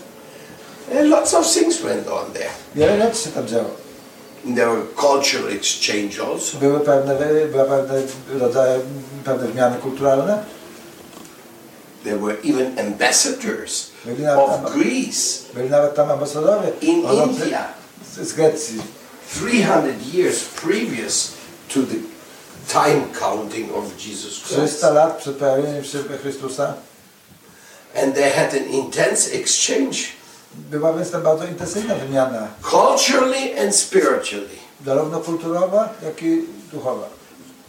And 0.99 1.09
lots 1.09 1.35
of 1.35 1.53
things 1.55 1.81
went 1.81 2.09
on 2.09 2.33
there. 2.33 2.51
Wiele 2.75 2.99
rzeczy 2.99 3.23
się 3.23 3.31
tam 3.31 3.47
działo. 3.47 3.71
There 4.55 4.71
were 4.71 4.83
cultural 4.97 5.53
exchange 5.53 6.23
also. 6.33 6.59
Były 6.59 6.81
pewne, 6.81 7.17
były 7.17 7.67
pewne 7.67 8.03
rodzaje, 8.39 8.81
pewne 9.25 9.49
wymiany 9.49 9.77
kulturalne. 9.77 10.45
There 12.05 12.19
were 12.19 12.37
even 12.45 12.79
ambassadors 12.79 13.91
of 14.37 14.75
Greece 14.75 15.45
byli 15.55 15.71
nawet 15.71 15.95
tam 15.95 16.11
ambasadowie 16.11 16.73
in 16.81 17.05
India 17.25 17.69
z 18.23 18.33
Grecji. 18.33 18.83
300 19.35 19.83
years 20.13 20.45
previous 20.45 21.33
to 21.75 21.81
the 21.81 21.99
time 22.69 23.05
counting 23.21 23.77
of 23.77 23.85
Jesus 24.07 24.39
Christ. 24.39 24.79
300 24.79 24.91
lat 24.91 25.17
przed 25.19 25.37
pojawieniem 25.37 25.85
się 25.85 25.99
Chrystusa. 26.23 26.75
And 27.97 28.15
they 28.15 28.31
had 28.31 28.55
an 28.55 28.65
intense 28.65 29.35
exchange, 29.35 29.97
Była 30.71 30.93
więc 30.93 31.11
tam 31.11 31.23
bardzo 31.23 31.45
intensywna 31.45 31.95
wymiana, 31.95 32.49
culturally 32.71 33.59
and 33.61 33.76
spiritually. 33.76 34.57
zarówno 34.87 35.21
kulturowa, 35.21 35.88
jak 36.03 36.23
i 36.23 36.43
duchowa. 36.73 37.09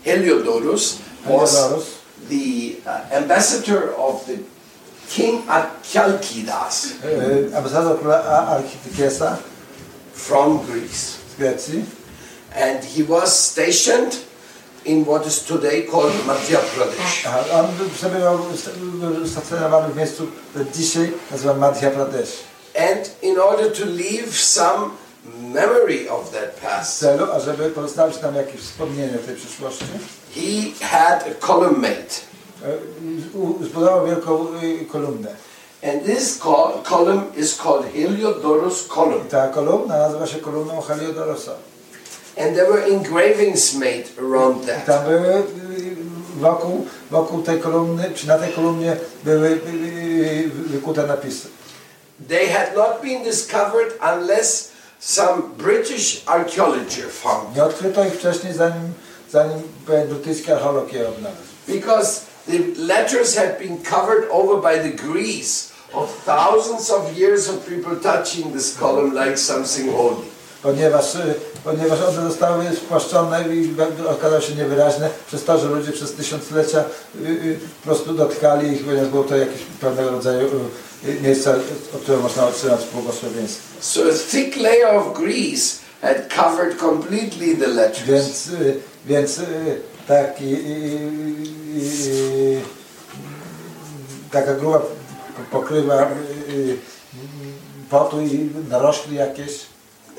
Heliodorus 0.05 0.97
was 1.25 1.85
the 2.29 2.75
uh, 2.85 3.17
ambassador 3.17 3.93
of 3.97 4.25
the 4.25 4.37
king 5.09 5.41
Chalkidas 5.93 6.87
Ambasador 7.57 7.99
króla 7.99 9.37
from 10.13 10.59
Greece. 10.65 11.17
z 11.33 11.39
Grecji. 11.39 11.83
And 12.55 12.83
he 12.83 13.03
was 13.03 13.51
stationed 13.51 14.17
in 14.87 15.05
what 15.05 15.27
is 15.27 15.43
today 15.43 15.83
called 15.83 16.13
Madhya 16.27 16.59
Pradesh. 16.59 17.25
Aha, 17.27 17.39
on 17.59 17.65
był- 17.77 17.89
przebywał, 17.89 18.39
był 18.93 19.27
stacjonowany 19.27 19.93
w 19.93 19.97
miejscu, 19.97 20.27
które 20.49 20.65
dzisiaj 20.75 21.11
nazywa 21.31 21.53
Madhya 21.53 21.91
Pradesh. 21.91 22.29
And 22.91 23.09
in 23.21 23.39
order 23.39 23.71
to 23.73 23.85
leave 23.85 24.35
some 24.39 24.89
memory 25.53 26.09
of 26.09 26.31
that 26.31 26.55
past, 26.61 26.99
celu, 26.99 27.31
ażeby 27.31 27.69
pozostawić 27.69 28.21
nam 28.21 28.35
jakieś 28.35 28.61
wspomnienie 28.61 29.17
tej 29.17 29.35
przyszłości, 29.35 29.85
he 30.35 30.85
had 30.87 31.23
a 31.31 31.45
columnate. 31.47 32.13
e, 32.65 33.65
zbudował 33.65 34.05
wielką 34.07 34.47
e, 34.81 34.85
kolumnę. 34.85 35.29
And 35.83 36.05
this 36.05 36.39
col- 36.39 36.83
column 36.83 37.21
is 37.37 37.55
called 37.57 37.85
Heliodorus 37.93 38.87
column. 38.87 39.27
I 39.27 39.29
ta 39.29 39.47
kolumna 39.47 39.97
nazywa 39.97 40.27
się 40.27 40.37
kolumną 40.39 40.81
Heliodorosa. 40.81 41.51
And 42.39 42.55
there 42.55 42.71
were 42.71 42.83
engravings 42.85 43.75
made 43.75 44.05
around 44.19 44.65
that. 44.65 44.85
tam 44.85 45.05
były 45.05 45.43
wokół, 46.39 46.87
wokół 47.11 47.43
tej 47.43 47.59
kolumny, 47.59 48.11
czy 48.15 48.27
na 48.27 48.37
tej 48.37 48.53
kolumnie 48.53 48.97
były 49.23 49.59
wykute 50.47 51.07
napisy. 51.07 51.47
They 52.29 52.47
had 52.47 52.75
not 52.75 53.01
been 53.01 53.23
discovered 53.23 53.93
unless 54.01 54.71
some 54.99 55.41
British 55.57 56.23
archaeologist 56.25 57.11
found 57.11 57.55
Nie 57.55 57.63
odkryto 57.63 58.05
ich 58.05 58.13
wcześniej, 58.13 58.53
zanim, 58.53 58.93
zanim 59.31 59.61
brytyjski 60.09 60.51
archeolog 60.51 60.93
je 60.93 61.09
odnalazł. 61.09 61.41
Because 61.67 62.21
the 62.47 62.59
letters 62.77 63.35
had 63.35 63.59
been 63.59 63.77
covered 63.83 64.27
over 64.29 64.61
by 64.61 64.89
the 64.89 65.03
grease 65.07 65.71
of 65.93 66.23
thousands 66.25 66.89
of 66.89 67.17
years 67.17 67.49
of 67.49 67.65
people 67.65 67.95
touching 67.95 68.53
this 68.53 68.77
column 68.77 69.13
like 69.13 69.37
something 69.37 69.91
holy. 69.91 70.36
Ponieważ, 70.67 71.15
y, 71.15 71.33
ponieważ 71.63 72.01
one 72.01 72.29
zostały 72.29 72.65
spłaszczone 72.75 73.55
i 73.55 73.75
okazały 74.09 74.41
się 74.41 74.55
niewyraźne 74.55 75.09
przez 75.27 75.43
to, 75.43 75.59
że 75.59 75.67
ludzie 75.67 75.91
przez 75.91 76.13
tysiąclecia 76.13 76.79
y, 76.79 77.27
y, 77.27 77.59
po 77.81 77.85
prostu 77.85 78.13
dotykali 78.13 78.73
ich, 78.73 78.85
ponieważ 78.85 79.07
było 79.07 79.23
to 79.23 79.37
jakieś 79.37 79.61
pewnego 79.81 80.09
rodzaju 80.09 80.49
miejsce, 81.21 81.55
od 81.95 82.01
którego 82.01 82.23
można 82.23 82.47
otrzymać 82.47 82.79
błogosławieństwo. 82.93 83.63
So 83.79 84.01
a 84.01 84.13
thick 84.31 84.57
layer 84.57 84.95
of 84.95 85.13
grease 85.13 85.77
had 86.01 86.33
covered 86.35 86.77
completely 86.77 87.55
the 87.55 87.67
letters. 87.67 88.05
Więc, 88.07 88.49
więc 89.05 89.41
taki, 90.07 90.57
taka 94.31 94.53
gruba 94.53 94.81
pokrywa 95.51 96.07
potu 97.89 98.21
i 98.21 98.49
narośli 98.69 99.15
jakieś. 99.15 99.66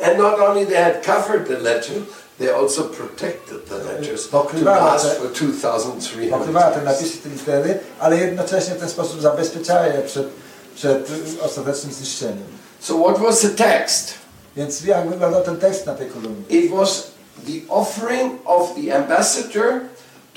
And 0.02 0.18
not 0.18 0.40
only 0.40 0.66
they 0.66 0.76
had 0.84 1.02
covered 1.06 1.46
the 1.48 1.58
letter, 1.58 1.94
they 2.38 2.50
also 2.54 2.84
protected 2.84 3.66
the 3.68 3.78
letters 3.78 4.24
to 4.24 4.30
Pokrywała 4.30 4.84
last 4.92 5.04
te- 5.04 5.14
for 5.20 5.28
2,300 5.32 6.30
Pokrywała 6.38 6.70
te 6.70 6.80
years. 6.80 6.84
napisy, 6.84 7.18
te 7.18 7.28
litery, 7.28 7.78
ale 8.00 8.16
jednocześnie 8.16 8.74
w 8.74 8.78
ten 8.78 8.88
sposób 8.88 9.20
zabezpieczała 9.20 9.86
je 9.86 10.02
przed, 10.02 10.26
przed 10.74 11.08
ostatecznym 11.42 11.92
zniszczeniem. 11.92 12.44
So 12.80 12.94
what 13.04 13.18
was 13.18 13.40
the 13.40 13.48
text? 13.48 14.14
Więc 14.56 14.84
jak 14.84 15.08
wyglądał 15.10 15.42
ten 15.42 15.56
tekst 15.56 15.86
na 15.86 15.94
tej 15.94 16.06
kolumnie? 16.10 16.42
It 16.48 16.70
was 16.70 17.06
the 17.46 17.52
offering 17.74 18.32
of 18.44 18.68
the 18.74 18.96
ambassador 18.96 19.80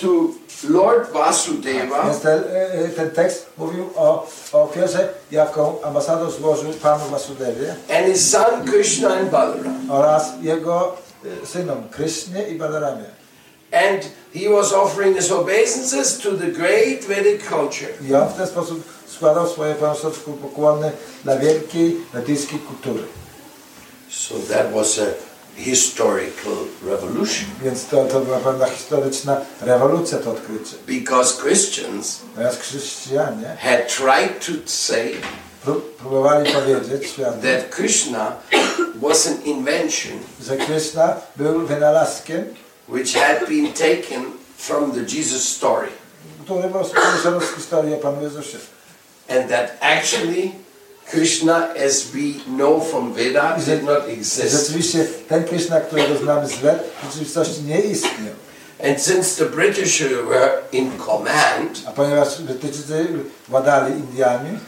to 0.02 0.08
Lord 0.70 1.12
Vasudeva 1.12 2.04
Więc 2.04 2.20
ten, 2.20 2.40
y, 2.86 2.90
ten 2.96 3.12
tekst 3.12 3.46
mówił 3.58 3.90
o, 3.96 4.28
o 4.54 4.64
ofierze, 4.64 5.14
jaką 5.32 5.82
ambasador 5.82 6.32
złożył 6.32 6.74
panu 6.74 7.10
Vasudewie 7.12 7.76
and 7.90 8.06
his 8.06 8.30
son 8.30 8.66
Krishna 8.66 9.10
and 9.14 9.30
Balaram. 9.30 9.92
oraz 9.92 10.24
jego 10.42 10.98
y, 11.44 11.48
synom 11.48 11.90
Krysznie 11.92 12.48
i 12.48 12.56
Balaramie. 12.56 13.06
And 13.72 14.10
he 14.34 14.50
was 14.50 14.74
offering 14.74 15.16
his 15.18 15.32
obeisances 15.32 16.18
to 16.18 16.32
the 16.32 16.48
great 16.48 17.06
Vedic 17.06 17.42
culture. 17.50 17.90
I 18.10 18.16
on 18.16 18.30
w 18.30 18.34
ten 18.38 18.48
sposób 18.48 18.84
składał 19.08 19.48
swoje 19.48 19.76
panowskie 19.76 20.10
pokłony 20.42 20.92
dla 21.24 21.38
wielkiej 21.38 21.98
kultury. 22.68 23.04
So 24.10 24.36
that 24.50 24.74
was 24.74 25.00
a 25.00 25.31
historical 25.58 26.54
revolution 26.86 27.46
Więc 27.64 27.86
to, 27.86 28.06
to 28.06 28.20
była 28.20 28.38
pewna 28.40 28.66
historyczna 28.70 29.42
rewolucja, 29.62 30.18
to 30.18 30.32
odkrycie. 30.32 30.76
because 30.88 31.42
Christians 31.42 32.20
Natomiast 32.36 32.62
chrześcijanie 32.62 33.58
had 33.62 33.88
tried 33.88 34.46
to 34.46 34.52
say 34.72 35.12
pró- 35.66 35.82
próbowali 36.00 36.52
powiedzieć 36.54 37.10
światu, 37.12 37.38
that 37.42 37.70
Krishna 37.76 38.36
was 38.96 39.28
an 39.28 39.42
invention 39.46 40.12
że 40.46 40.58
Krishna 40.58 41.16
był 41.36 41.60
wynalazkiem, 41.68 42.46
which 42.90 43.14
had 43.14 43.40
been 43.50 43.74
taken 43.74 44.26
from 44.58 44.92
the 44.92 45.00
Jesus 45.18 45.44
story 45.50 45.88
który 46.46 46.70
był 46.70 47.42
z 47.42 47.56
historii 47.56 47.94
o 47.94 47.98
Panu 47.98 48.22
Jezusie. 48.22 48.58
and 49.30 49.50
that 49.50 49.78
actually 49.82 50.52
Krishna 51.10 51.74
as 51.86 52.12
we 52.12 52.34
know 52.58 52.80
from 52.82 53.14
Veda 53.14 53.58
did 53.66 53.84
not 53.84 54.10
exist. 54.10 54.52
Rzeczywiście 54.52 55.06
ten 55.30 55.44
Krishna, 55.44 55.82
którego 55.82 56.18
znamy 56.18 56.48
z 56.48 56.56
Wed, 56.56 56.84
w 57.02 57.06
rzeczywistości 57.06 57.62
nie 57.62 57.82
istniał. 57.82 58.34
And 58.90 59.02
since 59.02 59.46
the 59.46 59.52
British 59.52 60.04
were 60.30 60.52
in 60.72 60.92
command, 61.06 61.84
A 61.86 61.92
ponieważ 61.92 62.42
Brytyjczycy 62.42 63.08
władali 63.50 63.94
Indiami, 63.94 64.60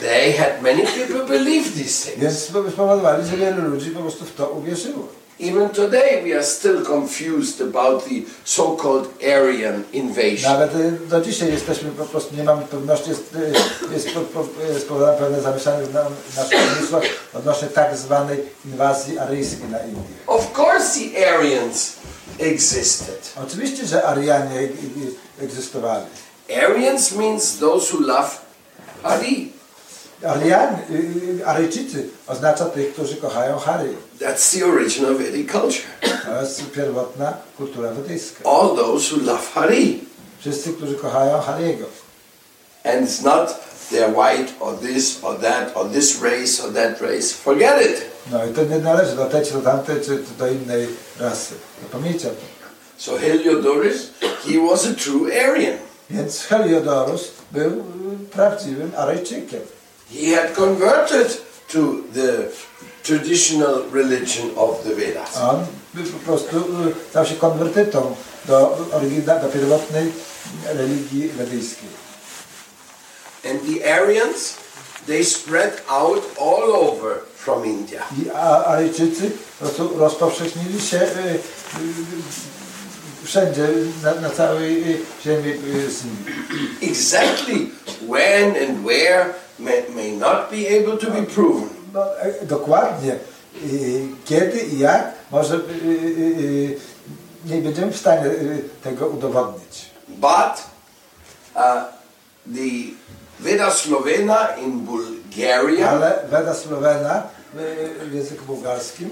they 0.00 0.32
had 0.32 0.62
many 0.62 0.86
people 0.86 1.26
believe 1.38 1.70
these 1.70 2.10
things. 2.10 2.18
więc 2.18 2.38
spowodowali, 2.72 3.26
że 3.26 3.36
wielu 3.36 3.68
ludzi 3.68 3.90
po 3.90 4.00
prostu 4.00 4.24
w 4.24 4.34
to 4.34 4.48
uwierzyło. 4.48 5.19
Even 5.42 5.70
today, 5.70 6.20
we 6.24 6.34
are 6.34 6.42
still 6.42 6.84
confused 6.84 7.60
about 7.62 8.04
the 8.04 8.22
so-called 8.44 9.08
Aryan 9.22 9.84
invasion. 9.92 10.52
Nawet 10.52 10.74
y, 10.74 10.92
do 11.08 11.20
dzisiaj 11.20 11.50
jesteśmy 11.52 11.90
po 11.90 12.04
prostu, 12.04 12.36
nie 12.36 12.44
mamy 12.44 12.62
pewności, 12.62 13.10
jest, 13.10 13.36
jest 13.92 14.10
po- 14.10 14.20
po- 14.20 14.44
spowodowane 14.80 15.18
pewne 15.18 15.40
zamieszanie 15.40 15.86
w 15.86 15.94
na- 15.94 16.04
w 16.04 16.36
naszych 16.36 16.78
umysłach 16.78 17.02
odnośnie 17.34 17.68
tak 17.68 17.96
zwanej 17.96 18.38
inwazji 18.64 19.18
aryjskiej 19.18 19.68
na 19.68 19.78
Indię. 19.78 20.00
Of 20.26 20.58
course, 20.58 21.00
the 21.00 21.34
Aryans 21.34 21.92
existed. 22.38 23.32
Oczywiście, 23.46 23.86
że 23.86 24.04
Arianie 24.04 24.58
y, 24.60 24.62
y, 25.40 25.44
egzystowali. 25.44 26.04
Aryans 26.66 27.12
means 27.12 27.58
those 27.58 27.92
who 27.96 28.00
love 28.06 28.30
Hari. 29.02 29.52
Arian, 30.26 30.76
y, 30.90 31.46
Aryjczycy 31.46 32.08
oznacza 32.26 32.64
tych, 32.64 32.92
którzy 32.92 33.16
kochają 33.16 33.58
Hari. 33.58 33.96
That's 34.20 34.58
the 34.58 34.66
original 34.66 35.14
Vedic 35.14 35.52
culture. 35.52 35.84
To 36.26 36.40
jest 36.42 36.70
pierwotna 36.70 37.36
kultura 37.56 37.90
wedyjska. 37.90 38.50
All 38.50 38.76
those 38.76 39.14
who 39.14 39.22
love 39.22 39.46
Hari. 39.54 40.00
Wszyscy, 40.40 40.72
którzy 40.72 40.94
kochają 40.94 41.40
Hariego. 41.40 41.86
And 42.84 43.08
it's 43.08 43.24
not 43.24 43.54
they're 43.90 44.14
white 44.14 44.52
or 44.60 44.80
this 44.80 45.18
or 45.22 45.38
that 45.40 45.76
or 45.76 45.88
this 45.88 46.22
race 46.22 46.64
or 46.64 46.72
that 46.72 47.00
race. 47.00 47.32
Forget 47.32 47.82
it. 47.82 48.02
No 48.32 48.46
i 48.46 48.48
to 48.52 48.64
nie 48.64 48.78
należy 48.78 49.16
do 49.16 49.26
tej, 49.26 49.46
czy 49.46 49.52
do 49.52 49.60
tamtej, 49.60 49.96
czy, 49.96 50.06
czy 50.06 50.34
do 50.38 50.48
innej 50.48 50.88
rasy. 51.20 51.54
Zapomnijcie 51.82 52.28
o 52.28 52.30
tym. 52.30 52.48
So 52.96 53.16
Heliodorus, 53.18 54.10
he 54.20 54.58
was 54.70 54.86
a 54.86 54.94
true 54.94 55.30
Aryan. 55.48 55.78
Więc 56.10 56.42
Heliodorus 56.42 57.30
był 57.52 57.70
y, 57.70 58.28
prawdziwym 58.30 58.92
Aryjczykiem. 58.96 59.60
He 60.10 60.34
had 60.36 60.54
converted 60.54 61.40
to 61.68 62.04
the 62.12 62.52
traditional 63.02 63.84
religion 63.92 64.50
of 64.56 64.84
the 64.84 64.94
Vedas. 64.94 65.36
On 65.36 65.66
po 66.12 66.18
prostu 66.18 66.56
y, 66.56 66.94
stał 67.10 67.26
się 67.26 67.34
konwertytą 67.34 68.16
do, 68.44 68.78
do 69.42 69.48
pierwotnej 69.48 70.12
religii 70.64 71.28
wedyjskiej. 71.28 71.88
And 73.50 73.60
the 73.66 73.94
Aryans 73.94 74.56
they 75.06 75.24
spread 75.24 75.82
out 75.88 76.22
all 76.38 76.62
over 76.62 77.20
from 77.36 77.64
India. 77.64 78.02
I 78.26 78.30
Aryjczycy 78.66 79.30
rozpowszechnili 79.96 80.80
się 80.80 80.96
y, 80.96 81.00
y, 81.00 82.59
wszędzie, 83.30 83.68
na, 84.02 84.14
na 84.14 84.30
całej 84.30 84.92
y, 84.92 84.98
ziemi 85.24 85.50
y. 85.50 86.86
Exactly 86.90 87.66
when 88.08 88.56
and 88.56 88.84
where 88.86 89.34
may, 89.58 89.82
may 89.94 90.12
not 90.12 90.50
be 90.50 90.66
able 90.78 90.96
to 90.98 91.10
be 91.10 91.22
proven. 91.22 91.68
No, 91.94 92.20
e, 92.20 92.46
dokładnie 92.46 93.16
kiedy 94.24 94.60
i 94.60 94.78
jak 94.78 95.12
może 95.30 95.54
y, 95.54 96.76
nie 97.46 97.62
będziemy 97.62 97.92
w 97.92 97.96
stanie 97.96 98.30
tego 98.82 99.06
udowodnić. 99.06 99.90
But 100.08 100.64
uh, 101.54 101.84
the 102.46 102.94
Veda 103.40 103.70
Slovena 103.70 104.48
in 104.56 104.80
Bulgaria 104.80 105.90
Ale 105.90 106.26
Weda 106.30 106.54
Słowena 106.54 107.22
y, 107.54 108.08
w 108.08 108.14
języku 108.14 108.44
bułgarskim, 108.44 109.10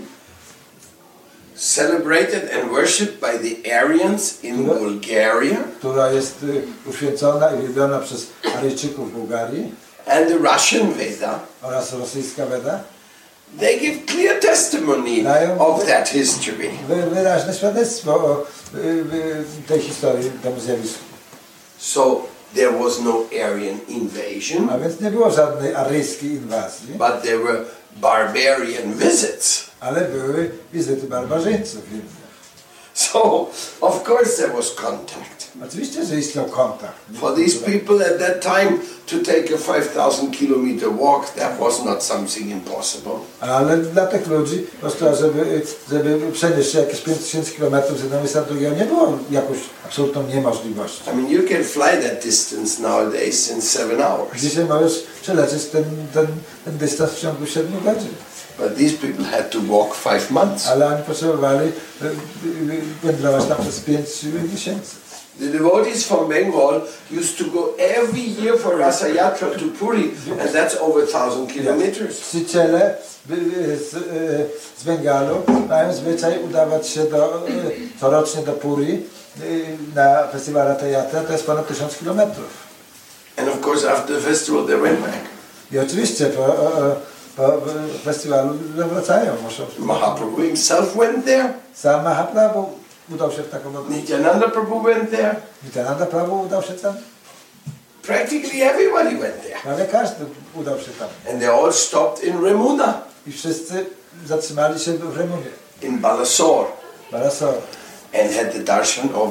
celebrated 1.58 2.50
and 2.52 2.70
worshipped 2.70 3.20
by 3.20 3.38
the 3.38 3.72
Aryans 3.80 4.44
in 4.44 4.66
What? 4.66 4.78
Bulgaria 4.78 5.56
która 5.78 6.12
jest 6.12 6.44
uświęcona 6.86 7.50
i 7.52 7.62
wielbiona 7.62 7.98
przez 7.98 8.26
Aryjczyków 8.56 9.10
w 9.12 9.14
Bułgarii 9.14 9.74
and 10.06 10.28
the 10.28 10.34
Russian 10.52 10.92
Veda, 10.92 11.40
oraz 11.62 11.92
rosyjska 11.92 12.46
Weda, 12.46 12.80
they 13.60 13.78
give 13.80 14.06
clear 14.06 14.40
testimony 14.40 15.24
of 15.58 15.86
that 15.86 16.08
history. 16.08 16.70
wy- 16.88 17.10
wyraźne 17.14 17.54
świadectwo 17.54 18.14
o 18.14 18.46
y, 18.74 18.78
y, 18.78 19.68
tej 19.68 19.80
historii, 19.80 20.30
temu 20.42 20.60
zjawisku. 20.60 21.04
So 21.78 22.22
there 22.54 22.72
was 22.72 23.00
no 23.00 23.24
Aryan 23.32 23.78
invasion, 23.88 24.70
A 24.70 24.78
więc 24.78 25.00
nie 25.00 25.10
było 25.10 25.30
żadnej 25.30 25.74
aryjskiej 25.74 26.30
inwazji, 26.30 26.94
but 26.94 27.22
there 27.22 27.38
were 27.38 27.64
barbarian 27.96 28.92
visits. 28.94 29.67
Ale 29.80 30.00
były 30.00 30.50
wizyty 30.72 31.06
barbarzyńców. 31.06 31.82
So, 32.98 33.48
of 33.80 34.08
course, 34.08 34.36
there 34.36 34.52
was 34.52 34.74
contact. 34.74 35.38
Oczywiście, 35.66 36.06
że 36.06 36.18
istniał 36.18 36.44
kontakt. 36.44 36.94
For 37.20 37.34
these 37.34 37.58
people 37.58 38.06
at 38.06 38.18
that 38.18 38.40
time 38.40 38.78
to 39.06 39.16
take 39.32 39.54
a 39.54 39.58
5,000 39.58 40.30
kilometer 40.30 40.88
walk, 40.90 41.34
that 41.34 41.58
was 41.58 41.84
not 41.84 42.02
something 42.02 42.50
impossible. 42.50 43.12
Ale 43.40 43.76
dla 43.76 44.06
tych 44.06 44.26
ludzi, 44.26 44.58
po 44.58 44.80
prostu, 44.80 45.04
żeby, 45.20 45.62
żeby 45.90 46.32
przenieść 46.32 46.72
się 46.72 46.78
jakieś 46.78 47.00
5000 47.00 47.52
km 47.52 47.82
z 47.96 48.02
jednego 48.02 48.20
miejsca 48.20 48.40
do 48.40 48.46
drugiego, 48.46 48.76
nie 48.76 48.84
było 48.84 49.18
jakąś 49.30 49.58
absolutną 49.84 50.22
niemożliwością. 50.22 51.12
I 51.12 51.16
mean, 51.16 51.30
you 51.30 51.42
can 51.48 51.64
fly 51.64 52.08
that 52.08 52.24
distance 52.24 52.82
nowadays 52.82 53.50
in 53.50 53.62
seven 53.62 54.02
hours. 54.02 54.40
Dzisiaj 54.40 54.64
możesz 54.64 55.02
przelecieć 55.22 55.64
ten, 55.64 55.84
ten, 56.14 56.26
ten 56.64 56.78
dystans 56.78 57.12
w 57.12 57.20
ciągu 57.20 57.46
7 57.46 57.72
godzin. 57.84 58.14
But 58.58 58.76
these 58.76 58.96
people 58.96 59.24
had 59.24 59.50
to 59.50 59.60
walk 59.60 59.94
five 59.94 60.30
months. 60.30 60.66
Ale 60.66 60.86
oni 60.86 61.02
potrzebowali 61.02 61.72
wędrować 63.02 63.44
tam 63.44 63.56
przez 63.62 63.80
5 63.80 64.06
miesięcy. 64.52 64.96
The 65.38 65.46
devotees 65.46 66.04
from 66.04 66.28
Bengal 66.28 66.82
used 67.10 67.38
to 67.38 67.44
go 67.44 67.74
every 67.78 68.20
year 68.20 68.58
for 68.58 68.76
Rasa 68.76 69.06
Yatra 69.06 69.56
to 69.56 69.68
Puri, 69.78 70.10
and 70.40 70.50
that's 70.50 70.74
over 70.80 71.04
a 71.04 71.06
thousand 71.06 71.46
kilometers. 71.46 72.20
Czciciele 72.20 72.94
y, 73.30 73.76
z, 73.76 73.94
y, 73.94 74.46
z 74.78 74.84
Bengalu 74.84 75.42
mają 75.68 75.94
zwyczaj 75.94 76.44
udawać 76.44 76.88
się 76.88 77.04
do, 77.04 77.48
y, 77.48 78.00
corocznie 78.00 78.42
do 78.42 78.52
Puri 78.52 79.02
y, 79.40 79.66
na 79.94 80.26
festiwal 80.26 80.68
Ratayatra, 80.68 81.20
to 81.20 81.32
jest 81.32 81.46
ponad 81.46 81.68
1000 81.68 81.98
kilometrów. 81.98 82.68
And 83.36 83.48
of 83.48 83.66
course, 83.66 83.90
after 83.90 84.16
the 84.16 84.22
festival, 84.22 84.66
they 84.66 84.76
went 84.76 85.00
back. 85.00 85.20
I 85.72 85.78
oczywiście 85.78 86.26
po, 86.26 86.56
po 87.38 87.52
festiwalu 88.04 88.54
wracają. 88.76 89.32
Muszą. 89.42 89.62
Mahaprabhu 89.78 90.42
himself 90.42 90.96
went 90.96 91.24
there. 91.24 91.52
Sam 91.74 92.04
Mahaprabhu 92.04 92.70
udał 93.10 93.32
się 93.32 93.42
w 93.42 93.48
taką 93.50 93.72
drogę. 93.72 93.90
Nityananda 93.94 94.48
Prabhu 94.48 94.80
went 94.82 95.10
there. 95.10 95.36
Nityananda 95.64 96.06
Prabhu 96.06 96.40
udał 96.40 96.62
się 96.62 96.72
tam. 96.74 96.94
Practically 98.02 98.62
everybody 98.62 99.16
went 99.16 99.42
there. 99.42 99.56
Prawie 99.62 99.84
każdy 99.84 100.24
udał 100.54 100.78
się 100.78 100.90
tam. 100.98 101.08
And 101.30 101.40
they 101.40 101.48
all 101.52 101.72
stopped 101.72 102.24
in 102.24 102.44
Remuna, 102.44 103.00
I 103.26 103.32
wszyscy 103.32 103.86
zatrzymali 104.26 104.80
się 104.80 104.92
w 104.92 105.16
Remunie, 105.16 105.50
in 105.82 105.98
Balasore, 105.98 106.68
Balasor. 107.12 107.54
and 108.14 108.32
had 108.32 108.52
the 108.52 108.58
darshan 108.58 109.14
of 109.14 109.30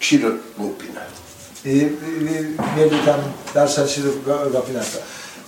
Kshira 0.00 0.28
Gopinath, 0.58 1.20
I, 1.64 1.68
i, 1.68 1.86
mieli 2.76 2.98
tam 3.06 3.20
dalsze 3.54 3.88
ślub 3.88 4.24
Go- 4.24 4.50
Gopinatha, 4.50 4.98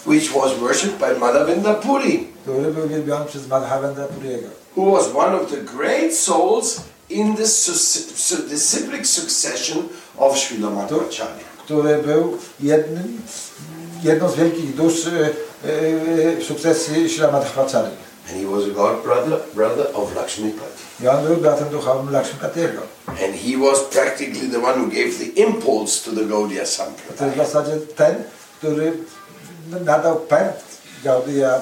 which 0.07 0.35
was 0.35 0.53
worshipped 0.59 0.99
by 0.99 1.19
Madhavinda 1.21 1.75
Puri, 1.75 2.29
który 2.43 2.71
był 2.71 2.89
wielbiony 2.89 3.25
przez 3.27 3.47
Madhavendra 3.49 4.05
Puriego, 4.07 4.49
who 4.77 4.91
was 4.93 5.07
one 5.15 5.37
of 5.37 5.51
the 5.51 5.57
great 5.77 6.15
souls 6.17 6.81
in 7.11 7.37
the 7.37 7.43
disciplic 8.49 9.07
succession 9.07 9.89
of 10.19 10.39
Srila 10.39 10.71
Madhvacharya. 10.71 11.45
który 11.65 11.99
był 11.99 12.39
jednym, 12.61 13.21
jedną 14.05 14.29
z 14.31 14.35
wielkich 14.35 14.75
dusz 14.75 14.95
w 16.39 16.45
sukcesji 16.49 17.11
Śla 17.11 17.31
Madhvacharya. 17.33 17.91
And 18.29 18.41
he 18.41 18.47
was 18.47 18.65
a 18.65 18.71
god 18.71 19.03
brother, 19.03 19.41
brother 19.55 19.87
of 19.95 20.15
Lakshmipati. 20.17 20.83
I 21.03 21.09
on 21.09 21.25
był 21.27 21.37
bratem 21.37 21.69
duchowym 21.69 22.13
Lakshmipatiego. 22.13 22.81
And 23.09 23.35
he 23.37 23.57
was 23.71 23.81
practically 23.81 24.49
the 24.49 24.59
one 24.59 24.75
who 24.81 24.87
gave 24.87 25.19
the 25.19 25.41
impulse 25.43 26.05
to 26.05 26.17
the 26.17 26.25
Gaudiya 26.25 26.55
To 26.57 26.61
jest 26.61 26.73
w 26.73 26.77
Sampradaya. 26.77 27.45
zasadzie 27.45 27.77
ten, 27.97 28.15
który 28.59 28.93
Gaudiya 31.05 31.61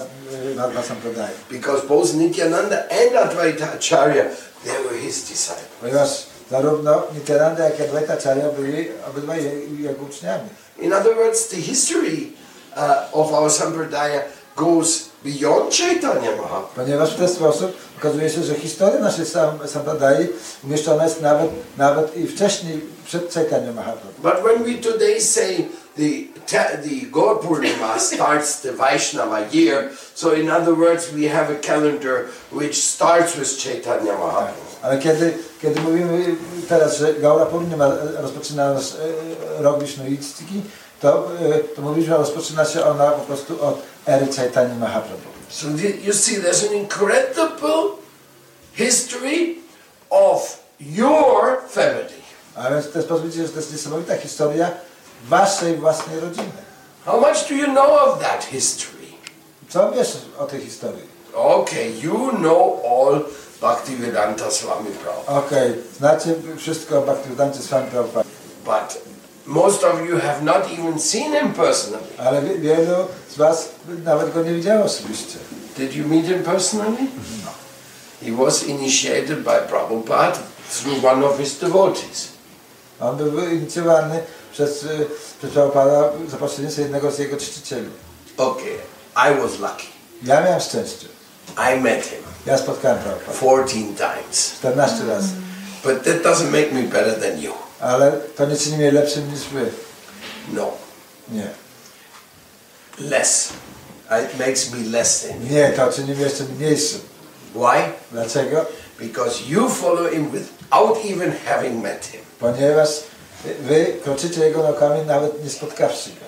y, 0.53 0.55
Madhva 0.55 0.83
Sampradaya. 0.83 1.31
Because 1.51 1.87
both 1.87 2.15
Nityananda 2.15 2.85
and 2.91 3.13
Advaita 3.17 3.75
Acharya, 3.75 4.25
they 4.65 4.79
were 4.85 4.97
his 5.07 5.23
disciples. 5.29 6.27
Zarówno 6.51 7.03
Nityananda, 7.15 7.65
jak 7.65 7.81
Advaita 7.81 8.13
Acharya 8.13 8.49
byli 8.59 8.89
obydwaj 9.11 9.45
je- 9.45 9.83
jego 9.83 10.05
uczniami. 10.05 10.49
In 10.79 10.93
other 10.93 11.17
words, 11.17 11.49
the 11.49 11.57
history 11.57 12.33
uh, 12.77 13.21
of 13.21 13.33
our 13.33 13.51
Sampradaya 13.51 14.23
goes 14.57 15.09
beyond 15.25 15.75
Chaitanya 15.75 16.31
Mahaprabhu. 16.37 16.69
Ponieważ 16.77 17.11
w 17.15 17.17
ten 17.19 17.29
sposób 17.29 17.73
okazuje 17.99 18.31
się, 18.31 18.43
że 18.43 18.55
historia 18.55 19.01
naszej 19.01 19.27
sam- 19.27 19.69
Sampradai 19.69 20.29
umieszczona 20.65 21.05
jest 21.05 21.21
nawet, 21.23 21.51
nawet 21.77 22.17
i 22.17 22.27
wcześniej, 22.27 22.81
przed 23.07 23.35
Chaitanya 23.35 23.73
Mahaprabhu. 23.73 24.23
But 24.23 24.35
when 24.45 24.65
we 24.65 24.91
today 24.93 25.21
say 25.21 25.69
the, 25.97 26.03
the 26.47 27.07
Purnima 27.43 27.99
starts 28.11 28.61
the 28.61 28.73
Vaishnava 28.73 29.49
year, 29.51 29.91
so 30.15 30.33
in 30.33 30.49
other 30.49 30.75
words, 30.75 31.13
we 31.13 31.25
have 31.25 31.51
a 31.51 31.57
calendar 31.57 32.29
which 32.51 32.75
starts 32.75 33.37
with 33.37 33.59
Chaitanya 33.59 34.13
Mahaprabhu. 34.13 34.71
Ale 34.83 34.99
kiedy, 34.99 35.35
kiedy 35.63 35.81
mówimy 35.81 36.37
teraz, 36.69 36.99
że 36.99 37.15
Gaura 37.15 37.47
Purnima 37.47 37.93
rozpoczyna 38.19 38.75
nasz 38.75 38.95
e, 38.95 39.63
rok 39.63 39.81
wisznuicki, 39.81 40.63
to, 41.01 41.29
e, 41.41 41.59
to 41.59 42.03
że 42.03 42.17
rozpoczyna 42.17 42.65
się 42.65 42.85
ona 42.85 43.11
po 43.11 43.25
prostu 43.25 43.65
od 43.65 43.83
ery 44.07 44.27
Chaitanya 44.37 44.75
Mahaprabhu. 44.75 45.31
So 45.49 45.69
you 46.05 46.13
see, 46.13 46.37
there's 46.37 46.69
an 46.69 46.75
incredible 46.75 47.99
history 48.73 49.57
of 50.11 50.61
your 50.81 51.61
family. 51.69 52.21
A 52.55 52.71
więc 52.71 52.87
sposób 52.87 53.25
widzicie, 53.25 53.47
że 53.47 53.53
to 53.53 53.57
jest 53.57 53.73
niesamowita 53.73 54.17
historia 54.17 54.71
waszej 55.29 55.77
własnej 55.77 56.21
rodziny. 56.21 56.61
How 57.05 57.21
much 57.21 57.49
do 57.49 57.55
you 57.55 57.67
know 57.67 57.91
of 58.09 58.19
that 58.23 58.45
history? 58.45 59.07
Co 59.69 59.93
wiesz 59.93 60.17
o 60.39 60.47
tej 60.47 60.61
historii? 60.61 61.03
Okay, 61.35 61.91
you 62.03 62.31
know 62.39 62.81
all 62.91 63.21
Bhaktivedanta 63.61 64.51
Swami 64.51 64.91
Prabhupada. 64.91 65.39
Okej, 65.39 65.75
znacie 65.99 66.35
wszystko 66.59 66.99
o 66.99 67.03
Bhaktivedancie 67.03 67.61
Swami 67.63 67.91
Prabhupada, 67.91 68.29
But 68.65 69.03
most 69.47 69.85
of 69.85 70.01
you 70.09 70.19
have 70.19 70.43
not 70.43 70.65
even 70.79 71.01
seen 71.01 71.33
him 71.33 71.53
personally. 71.53 72.07
ale 72.19 72.43
wie- 72.43 72.59
wielu 72.59 72.95
z 73.31 73.37
was 73.37 73.69
nawet 74.05 74.33
go 74.35 74.43
nie 74.43 74.55
widziało 74.55 74.85
osobiście. 74.85 75.39
Did 75.79 75.95
you 75.97 76.09
meet 76.09 76.27
him 76.27 76.43
personally? 76.43 77.07
No. 77.45 77.51
He 78.27 78.45
was 78.45 78.63
initiated 78.63 79.39
by 79.45 79.61
Prabhupada 79.71 80.39
through 80.83 81.05
one 81.05 81.27
of 81.27 81.39
his 81.39 81.59
devotees. 81.59 82.29
On 83.01 83.17
był 83.17 83.49
inicjowany 83.51 84.21
przez, 84.61 84.83
y, 84.85 85.07
przez 85.39 85.51
Prabhupada 85.51 86.11
za 86.29 86.37
pośrednictwem 86.37 86.83
jednego 86.85 87.11
z 87.11 87.19
jego 87.19 87.37
czcicieli. 87.37 87.89
Okay, 88.37 88.75
I 89.15 89.41
was 89.43 89.51
lucky. 89.59 89.87
Ja 90.23 90.41
miałem 90.41 90.61
szczęście. 90.61 91.07
I 91.57 91.81
met 91.81 92.05
him 92.07 92.19
Ja 92.47 92.59
spotkałem 92.59 92.99
Prabhupada 92.99 93.67
14 93.67 93.95
times. 93.97 94.53
14 94.59 95.07
razy. 95.07 95.29
But 95.85 96.03
that 96.05 96.23
doesn't 96.23 96.51
make 96.51 96.73
me 96.73 96.83
better 96.83 97.21
than 97.21 97.41
you. 97.43 97.53
Ale 97.81 98.13
to 98.13 98.47
nie 98.47 98.57
czyni 98.57 98.77
mnie 98.77 98.93
lepszym 98.93 99.33
niż 99.33 99.41
wy. 99.45 99.71
No, 100.53 100.71
Nie. 101.29 101.47
less. 102.99 103.49
It 104.25 104.39
makes 104.39 104.71
me 104.71 104.79
less 104.99 105.23
than 105.23 105.43
you. 105.43 105.53
Nie, 105.53 105.69
to 105.69 105.93
czyni 105.93 106.15
mnie 106.15 106.25
jeszcze 106.25 106.45
mniejszym. 106.45 107.01
Why? 107.55 107.93
Dlaczego? 108.13 108.67
Because 108.99 109.41
you 109.49 109.69
follow 109.69 110.13
him 110.13 110.31
without 110.31 110.99
even 111.13 111.33
having 111.47 111.83
met 111.83 112.07
him. 112.07 112.21
Ponieważ 112.41 112.89
wy 113.61 113.87
kroczycie 114.05 114.41
jego 114.45 114.63
nogami 114.63 115.07
nawet 115.07 115.45
nie 115.45 115.51
spotkawszy 115.51 116.11
go. 116.11 116.27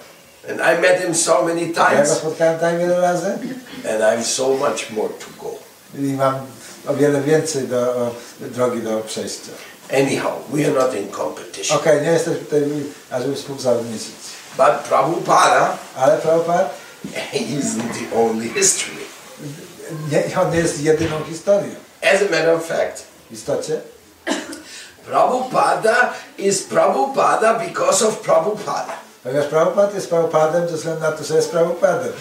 And 0.52 0.60
I 0.60 0.80
met 0.82 1.00
him 1.00 1.14
so 1.14 1.42
many 1.42 1.60
Ja 1.60 1.66
go 1.68 1.86
times, 1.90 2.10
spotkałem 2.10 2.58
tak 2.58 2.78
wiele 2.78 3.00
razy 3.00 3.26
and 3.90 4.00
I'm 4.00 4.24
so 4.24 4.48
much 4.48 4.90
more 4.90 5.08
to 5.08 5.42
go. 5.42 5.50
i 5.98 6.02
mam 6.12 6.34
o 6.86 6.94
wiele 6.94 7.20
więcej 7.20 7.68
do, 7.68 7.80
o, 7.96 8.10
drogi 8.40 8.80
do 8.82 9.00
przejścia. 9.00 9.50
Anyhow, 9.92 10.32
we 10.48 10.64
are 10.64 10.74
not 10.74 10.94
in 10.94 11.08
competition. 11.10 11.76
Okej, 11.76 12.02
nie 12.02 12.08
jesteśmy 12.12 12.40
tutaj, 12.40 12.62
ażeby 13.10 13.34
współzawodniczyć. 13.34 14.12
But 14.56 14.74
Prabhupada 14.88 15.76
Ale 15.96 16.18
Prabhupada, 16.18 16.68
isn't 17.32 17.92
the 18.10 18.16
only 18.22 18.48
history. 18.48 18.96
nie, 20.12 20.40
on 20.40 20.54
jest 20.54 20.80
jedyną 20.82 21.16
historią. 21.28 21.74
As 22.02 22.20
a 22.22 22.24
matter 22.24 22.50
of 22.54 22.66
fact, 22.66 23.02
W 23.30 23.34
istocie 23.34 23.80
Prabhupada 25.06 26.12
is 26.38 26.62
Prabhupada 26.62 27.58
because 27.68 28.06
of 28.06 28.20
Prabhupada. 28.20 28.92
Ponieważ 29.22 29.46
Prabhupada 29.46 29.94
jest 29.94 30.08
Prabhupadem 30.08 30.68
ze 30.68 30.76
względu 30.76 31.00
na 31.00 31.12
to, 31.12 31.24
że 31.24 31.36
jest 31.36 31.50
Prabhupadem. 31.50 32.12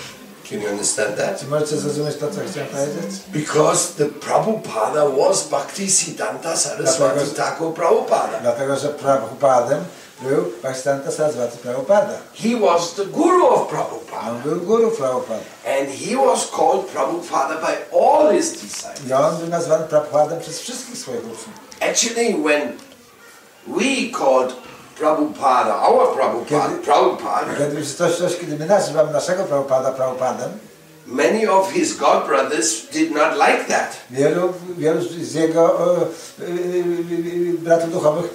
Can 0.50 0.62
you 0.62 0.70
understand 0.70 1.17
that? 1.17 1.39
Czy 1.39 1.46
możecie 1.46 1.78
zrozumieć 1.78 2.17
to, 2.17 2.28
co 2.28 2.41
chciałem 2.52 2.70
powiedzieć? 2.70 3.20
Because 3.28 3.94
the 3.98 4.06
Prabhupada 4.06 5.10
was 5.10 5.48
Bhakti 5.48 5.91
Siddhanta 5.91 6.58
Saraswati 6.58 7.32
Thakur 7.36 7.74
Prabhupada. 7.74 8.39
Dlatego, 8.41 8.76
że 8.78 8.89
Prabhupadem 8.89 9.84
był 10.22 10.46
Bhaktisiddhanta 10.62 11.12
Saraswati 11.12 11.58
Prabhupada. 11.58 12.13
He 12.34 12.60
was 12.60 12.94
the 12.94 13.06
guru 13.06 13.48
of 13.48 13.67
Prabhupada. 13.67 14.32
On 14.32 14.41
był 14.41 14.62
guru 14.62 14.91
Prabhupada. 14.91 15.44
And 15.80 15.89
he 15.89 16.15
was 16.17 16.50
called 16.52 16.88
Prabhupada 16.94 17.62
by 17.62 17.98
all 18.00 18.32
his 18.32 18.52
disciples. 18.52 19.10
I 19.10 19.13
on 19.13 19.38
był 19.38 19.48
nazwany 19.48 19.86
Prabhupadem 19.86 20.39
przez 20.39 20.60
wszystkich 20.60 20.98
swoich 20.98 21.20
uczniów. 21.20 21.71
Actually, 21.82 22.34
when 22.36 22.78
we 23.67 24.12
called 24.12 24.54
Prabhupada, 24.96 25.74
our 25.82 26.15
Prabhupada, 26.15 26.70
Kiedy- 26.70 26.84
Prabhupada, 26.84 27.56
Kiedy 27.58 27.76
w 27.76 27.84
rzeczywistości, 27.84 28.39
kiedy 28.39 28.58
my 28.58 28.65
nazywamy 28.65 29.12
naszego 29.13 29.44
Prabhupada 29.44 29.91
Prabhupadem, 29.91 30.52
many 31.08 31.48
of 31.50 31.72
his 31.72 31.98
god 31.98 32.28
brothers 32.28 32.88
did 32.94 33.12
not 33.12 33.34
like 33.38 33.65
that. 33.67 33.98
wielu, 34.12 34.54
wielu 34.78 35.02
z 35.02 35.34
jego 35.34 35.96
e, 35.96 36.02
e, 36.02 36.46
e, 36.46 37.54
bratów 37.60 37.91
duchowych 37.91 38.30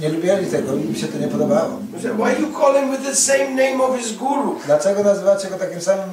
nie 0.00 0.08
lubieli 0.08 0.46
tego 0.46 0.74
i 0.74 0.78
mi 0.84 0.96
się 0.98 1.06
to 1.08 1.18
nie 1.18 1.28
podobało. 1.28 1.70
Why 1.94 2.42
you 2.42 2.60
call 2.60 2.74
him 2.74 2.90
with 2.90 3.02
the 3.02 3.16
same 3.16 3.48
name 3.54 3.84
of 3.84 3.98
his 4.00 4.12
guru? 4.12 4.60
Dlaczego 4.66 5.02
nazywacie 5.02 5.48
go 5.48 5.56
takim 5.58 5.80
samym 5.80 6.10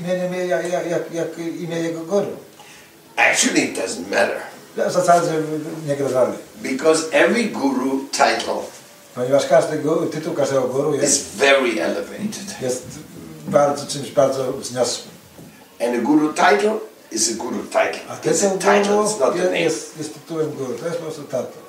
imieniem 0.00 0.48
jak, 0.48 0.70
jak, 0.72 1.12
jak 1.14 1.38
imię 1.38 1.80
jego 1.80 2.00
guru? 2.00 2.26
Actually, 3.16 3.60
it 3.64 3.78
doesn't 3.78 4.10
matter 4.10 4.51
W 4.76 4.92
zasadzie 4.92 5.32
nie 5.86 5.96
gra 5.96 6.08
roli. 6.08 6.32
because 6.62 7.02
every 7.12 7.44
guru 7.44 8.00
title 8.12 8.54
Ponieważ 9.14 9.46
każdy 9.46 9.78
guru, 9.78 10.06
tytuł 10.06 10.34
każdego 10.34 10.62
guru 10.62 10.94
is 10.94 11.02
jest, 11.02 11.26
very 11.36 11.82
elevated. 11.82 12.60
jest 12.62 12.82
bardzo 13.48 13.86
czymś 13.86 14.10
bardzo 14.10 14.52
wzniosłym. 14.52 15.08
And 15.80 15.94
a 15.96 15.98
guru 15.98 16.32
title 16.32 16.74
is 17.12 17.30
a 17.32 17.34
guru 17.34 17.58
title. 17.64 18.00
A 18.08 18.16
It's 18.28 18.46
a 18.46 18.50
title, 18.50 18.96
it's 18.96 19.20
not 19.20 19.34
jest, 19.36 19.44
name. 19.44 19.60
jest, 19.60 19.98
jest 19.98 20.14
tytułem 20.14 20.50
guru. 20.50 20.74
To 20.74 20.84
jest 20.86 20.96
po 20.96 21.02
prostu 21.04 21.22
tytuł. 21.22 21.62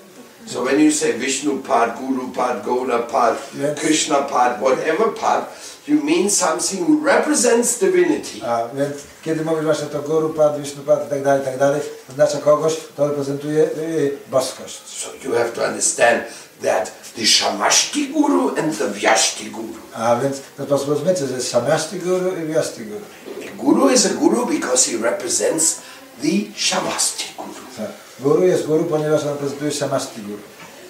So 0.47 0.63
when 0.63 0.79
you 0.79 0.91
say 0.91 1.13
Vishnu 1.13 1.57
Pad, 1.57 1.99
Guru 1.99 2.27
Pad, 2.27 2.65
Gouda 2.65 2.99
Pad, 2.99 3.37
Krishna 3.81 4.15
Pad, 4.15 4.57
whatever 4.59 5.13
Pad, 5.21 5.45
you 5.87 6.03
mean 6.03 6.29
something 6.29 6.85
who 6.85 7.05
represents 7.05 7.79
divinity. 7.79 8.45
A 8.45 8.67
więc 8.75 8.93
kiedy 9.23 9.45
mówisz 9.45 9.63
właśnie 9.63 9.87
to 9.87 10.01
guru, 10.01 10.29
pad, 10.29 10.61
Vishnu 10.61 10.83
pad 10.83 11.07
i 11.07 11.09
tak 11.09 11.23
dalej, 11.23 11.41
i 11.41 11.45
tak 11.45 11.57
dalej, 11.57 11.81
to 12.07 12.13
znaczy 12.13 12.37
kogoś, 12.37 12.75
kto 12.75 13.07
reprezentuje 13.07 13.63
y, 13.63 14.17
boskość. 14.31 14.81
So 14.85 15.09
you 15.23 15.35
have 15.35 15.49
to 15.49 15.63
understand 15.67 16.23
that 16.61 16.91
the 17.15 17.25
Shamashti 17.25 18.07
Guru 18.07 18.55
and 18.57 18.77
the 18.77 18.87
Vyashti 18.87 19.51
Guru. 19.51 19.79
A 19.93 20.15
więc 20.15 20.37
w 20.37 20.55
ten 20.57 20.65
sposób 20.65 20.89
rozumiecie, 20.89 21.27
że 21.27 21.33
jest 21.33 21.49
Shamashti 21.49 21.99
guru 21.99 22.37
i 22.37 22.45
Vyashti 22.45 22.85
guru. 22.85 23.05
A 23.47 23.63
guru 23.63 23.89
is 23.89 24.05
a 24.05 24.09
guru 24.09 24.45
because 24.45 24.91
he 24.91 24.97
represents 24.97 25.81
the 26.21 26.29
Shamasti 26.55 27.25
Guru. 27.37 27.53
Tak. 27.77 27.91
Guru 28.19 28.43
jest 28.43 28.65
guru, 28.65 28.83
ponieważ 28.83 29.23
on 29.23 29.29
reprezentuje 29.29 29.71
Shamashti 29.71 30.21
guru. 30.21 30.41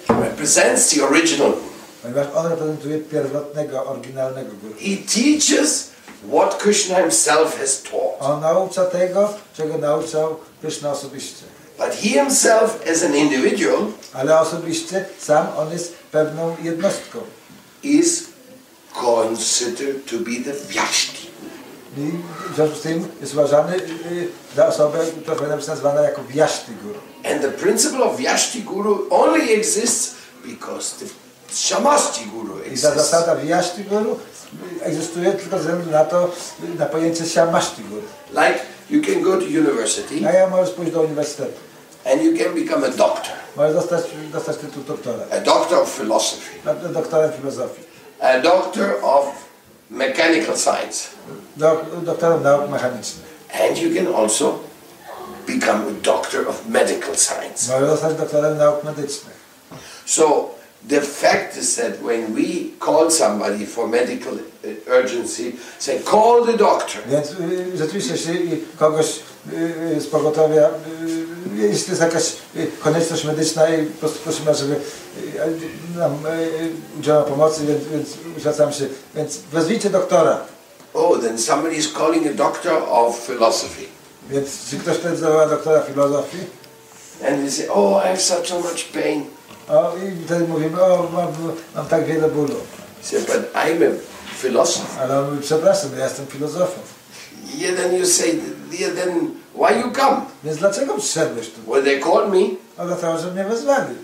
He 0.08 0.14
represents 0.24 0.94
the 0.94 1.04
original 1.04 1.50
guru. 1.50 1.73
Ponieważ 2.04 2.26
on 2.34 2.46
reprezentuje 2.46 2.98
pierwotnego, 2.98 3.84
oryginalnego 3.86 4.50
guru. 4.62 4.74
He 4.74 4.96
teaches 5.14 5.90
what 6.32 6.58
Krishna 6.58 6.96
himself 7.00 7.58
has 7.60 7.82
taught. 7.82 8.16
On 8.20 8.40
naucza 8.40 8.84
tego, 8.84 9.34
czego 9.56 9.78
nauczał 9.78 10.36
Krishna 10.60 10.92
osobiście. 10.92 11.44
But 11.78 11.88
he 11.88 12.08
himself, 12.08 12.78
as 12.92 13.02
an 13.02 13.16
individual, 13.16 13.78
Ale 14.12 14.40
osobiście 14.40 15.04
sam 15.20 15.46
on 15.56 15.72
jest 15.72 15.94
pewną 16.12 16.56
jednostką. 16.62 17.18
is 17.82 18.24
considered 19.02 20.06
to 20.10 20.16
be 20.16 20.44
the 20.44 20.52
Vyashti. 20.68 21.30
I 21.98 22.10
w 22.52 22.54
związku 22.54 22.76
z 22.76 22.80
tym 22.80 23.08
jest 23.20 23.32
uważany 23.32 23.76
y, 23.76 24.28
za 24.56 24.66
osobę, 24.66 24.98
która 25.22 25.36
powinna 25.36 25.56
być 25.56 25.66
nazwana 25.66 26.00
jako 26.00 26.22
Vyashti 26.22 26.72
guru. 26.82 27.00
And 27.32 27.42
the 27.42 27.50
principle 27.50 28.04
of 28.04 28.16
Vyashti 28.16 28.62
Guru 28.62 29.06
only 29.10 29.50
exists 29.54 30.14
because 30.44 30.96
the 30.98 31.23
Shamasti 31.52 32.24
Guru 32.26 32.58
I 32.72 32.78
ta 32.80 32.90
zasada 32.94 33.34
Vyashti 33.34 33.84
guru 33.84 34.18
egzystuje 34.82 35.32
tylko 35.32 35.56
ze 35.56 35.62
względu 35.62 35.90
na 35.90 36.04
to, 36.04 36.30
na 36.78 36.86
pojęcie 36.86 37.24
guru. 37.90 38.02
Like 38.30 38.60
you 38.90 39.02
can 39.02 39.22
go 39.22 39.32
to 39.36 39.44
university 39.44 40.28
A 40.28 40.32
ja 40.32 40.46
możesz 40.46 40.74
pójść 40.74 40.92
do 40.92 41.00
uniwersytetu. 41.02 41.60
and 42.04 42.22
you 42.22 42.38
can 42.38 42.54
become 42.54 42.86
a 42.86 42.90
doctor, 42.90 43.32
Możesz 43.56 43.74
dostać, 43.74 44.04
dostać 44.32 44.56
tytuł 44.56 44.82
doktora. 44.82 45.18
a 45.30 45.40
doctor 45.40 45.78
of 45.78 45.90
philosophy, 45.96 46.50
Doktorem 46.92 47.32
filozofii. 47.32 47.82
a 48.20 48.38
doctor 48.40 48.94
of 49.02 49.26
mechanical 49.90 50.56
science, 50.56 51.08
Dok, 51.56 51.80
doktorem 52.02 52.42
nauk 52.42 52.70
mechanicznych. 52.70 53.24
and 53.68 53.78
you 53.78 53.94
can 53.94 54.14
also 54.14 54.58
become 55.46 55.82
a 55.88 55.92
doctor 56.02 56.48
of 56.48 56.66
medical 56.68 57.16
science. 57.16 57.72
Możesz 57.72 57.88
zostać 57.90 58.14
doktorem 58.14 58.58
nauk 58.58 58.84
medycznych. 58.84 59.34
So 60.06 60.50
the 60.88 61.00
fact 61.00 61.56
is 61.56 61.76
that 61.76 62.02
when 62.02 62.34
we 62.34 62.70
call 62.78 63.10
somebody 63.10 63.64
for 63.64 63.88
medical 63.88 64.34
uh, 64.34 64.68
urgency, 64.86 65.56
say 65.78 66.02
call 66.02 66.44
the 66.44 66.56
doctor. 66.56 67.00
Więc 67.08 67.30
y, 67.30 67.76
rzeczywiście, 67.76 68.12
jeśli 68.12 68.64
kogoś 68.78 69.06
y, 69.52 70.00
z 70.00 70.06
pogotowia, 70.06 70.68
y, 70.68 70.72
jeśli 71.56 71.90
jest 71.90 72.00
jakaś 72.00 72.32
konieczność 72.80 73.24
medyczna 73.24 73.68
i 73.68 73.86
po 73.86 73.98
prostu 74.00 74.18
prosimy, 74.18 74.54
żeby 74.54 74.76
nam 75.96 76.26
y, 76.26 76.70
udzielał 76.98 77.24
pomocy, 77.24 77.66
więc, 77.66 77.84
więc 77.84 78.08
zwracam 78.38 78.72
się, 78.72 78.86
więc 79.14 79.38
wezwijcie 79.52 79.90
doktora. 79.90 80.40
Oh, 80.94 81.18
then 81.18 81.38
somebody 81.38 81.74
is 81.74 81.92
calling 81.92 82.26
a 82.26 82.34
doctor 82.34 82.82
of 82.88 83.26
philosophy. 83.26 83.84
Więc 84.30 84.70
czy 84.70 84.78
ktoś 84.78 84.96
wtedy 84.96 85.16
zawoła 85.16 85.46
doktora 85.46 85.80
filozofii? 85.80 86.38
And 87.28 87.42
they 87.42 87.50
say, 87.50 87.68
oh, 87.68 88.02
I 88.04 88.08
have 88.08 88.20
such 88.20 88.48
so 88.48 88.58
much 88.58 88.92
pain. 88.92 89.24
O, 89.68 89.92
I 89.96 90.24
wtedy 90.24 90.48
mówimy, 90.48 90.82
o, 90.82 91.08
mam, 91.12 91.26
mam 91.74 91.86
tak 91.86 92.04
wiele 92.04 92.28
bólu. 92.28 92.54
Said, 93.02 93.26
but 93.26 93.54
I'm 93.54 93.82
a 93.82 93.90
philosopher. 94.42 95.02
Ale 95.02 95.18
on 95.18 95.30
mówi, 95.30 95.42
przepraszam, 95.42 95.90
ja 95.98 96.04
jestem 96.04 96.26
filozofem. 96.26 96.82
Yeah, 97.58 97.76
then 97.76 97.94
you 97.94 98.06
say, 98.06 98.40
then 98.94 99.30
why 99.54 99.80
you 99.80 99.92
come? 99.92 100.20
Więc 100.44 100.58
dlaczego 100.58 100.94
przyszedłeś 100.98 101.50
tu? 101.50 101.70
Well, 101.72 101.84
they 101.84 102.00
called 102.00 102.30
me. 102.32 102.56
No 102.78 102.86
dlatego, 102.86 103.18
że 103.18 103.30
mnie 103.30 103.44
wezwali. 103.44 103.94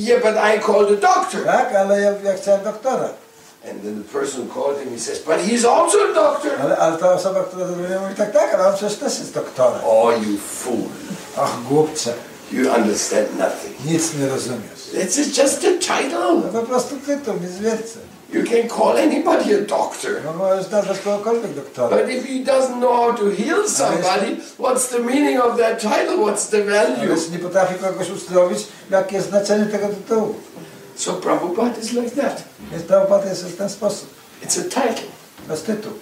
Yeah, 0.00 0.22
but 0.22 0.34
I 0.34 0.60
called 0.60 0.88
the 0.88 0.96
doctor. 0.96 1.44
Tak, 1.44 1.74
ale 1.74 2.00
ja, 2.00 2.12
ja 2.24 2.34
chciałem 2.34 2.64
doktora. 2.64 3.08
And 3.70 3.82
then 3.82 4.02
the 4.02 4.18
person 4.18 4.48
called 4.48 4.78
him, 4.78 4.90
he 4.92 4.98
says, 4.98 5.18
but 5.20 5.38
he's 5.38 5.64
also 5.64 5.98
a 6.10 6.14
doctor. 6.14 6.52
Ale, 6.60 6.76
ale 6.76 6.98
ta 6.98 7.12
osoba, 7.12 7.44
która 7.44 7.66
zadzwoniła, 7.66 8.00
mówi, 8.00 8.14
tak, 8.14 8.32
tak, 8.32 8.54
ale 8.54 8.68
on 8.68 8.74
przecież 8.74 8.98
też 8.98 9.18
jest 9.18 9.34
doktorem. 9.34 9.80
Oh, 9.84 10.12
you 10.12 10.38
fool. 10.38 10.84
Och, 11.36 11.62
głupcze, 11.68 12.12
You 12.52 12.70
understand 12.70 13.38
nothing. 13.38 13.84
nic 13.84 14.14
nie 14.14 14.28
rozumiesz. 14.28 14.94
Is 15.18 15.36
just 15.38 15.64
a 15.64 15.78
title. 15.78 16.42
Po 16.52 16.62
prostu 16.62 16.96
tytuł, 17.06 17.34
nic 17.34 17.58
więcej. 17.58 18.02
You 18.32 18.42
can 18.44 18.68
call 18.78 18.96
anybody 18.98 19.54
a 19.56 19.60
doctor. 19.60 20.10
No 20.24 20.32
możesz 20.32 20.70
nazwać 20.70 20.98
kogokolwiek 20.98 21.54
doktorem. 21.54 21.98
But 21.98 22.10
if 22.16 22.28
he 22.28 22.44
doesn't 22.44 22.78
know 22.78 22.92
how 22.92 23.12
to 23.12 23.24
heal 23.42 23.68
somebody, 23.68 24.36
what's 24.58 24.88
the 24.88 24.98
meaning 24.98 25.40
of 25.40 25.58
that 25.58 25.80
title? 25.80 26.16
What's 26.16 26.50
the 26.50 26.64
value? 26.64 27.14
jeśli 27.14 27.32
nie 27.32 27.38
potrafi 27.38 27.74
kogoś 27.74 28.10
uzdrowić, 28.10 28.58
jakie 28.90 29.16
jest 29.16 29.28
znaczenie 29.28 29.66
tego 29.66 29.88
tytułu? 29.88 30.34
So 30.96 31.12
Prabhupada 31.12 31.80
is 31.82 31.92
like 31.92 32.10
that. 32.22 32.42
Więc 32.70 32.82
Prabhupada 32.82 33.28
jest 33.28 33.44
w 33.44 33.56
ten 33.56 33.70
sposób. 33.70 34.08
It's 34.44 34.60
a 34.60 34.62
title 34.64 35.06
To 35.46 35.52
jest 35.52 35.66
tytuł. 35.66 35.92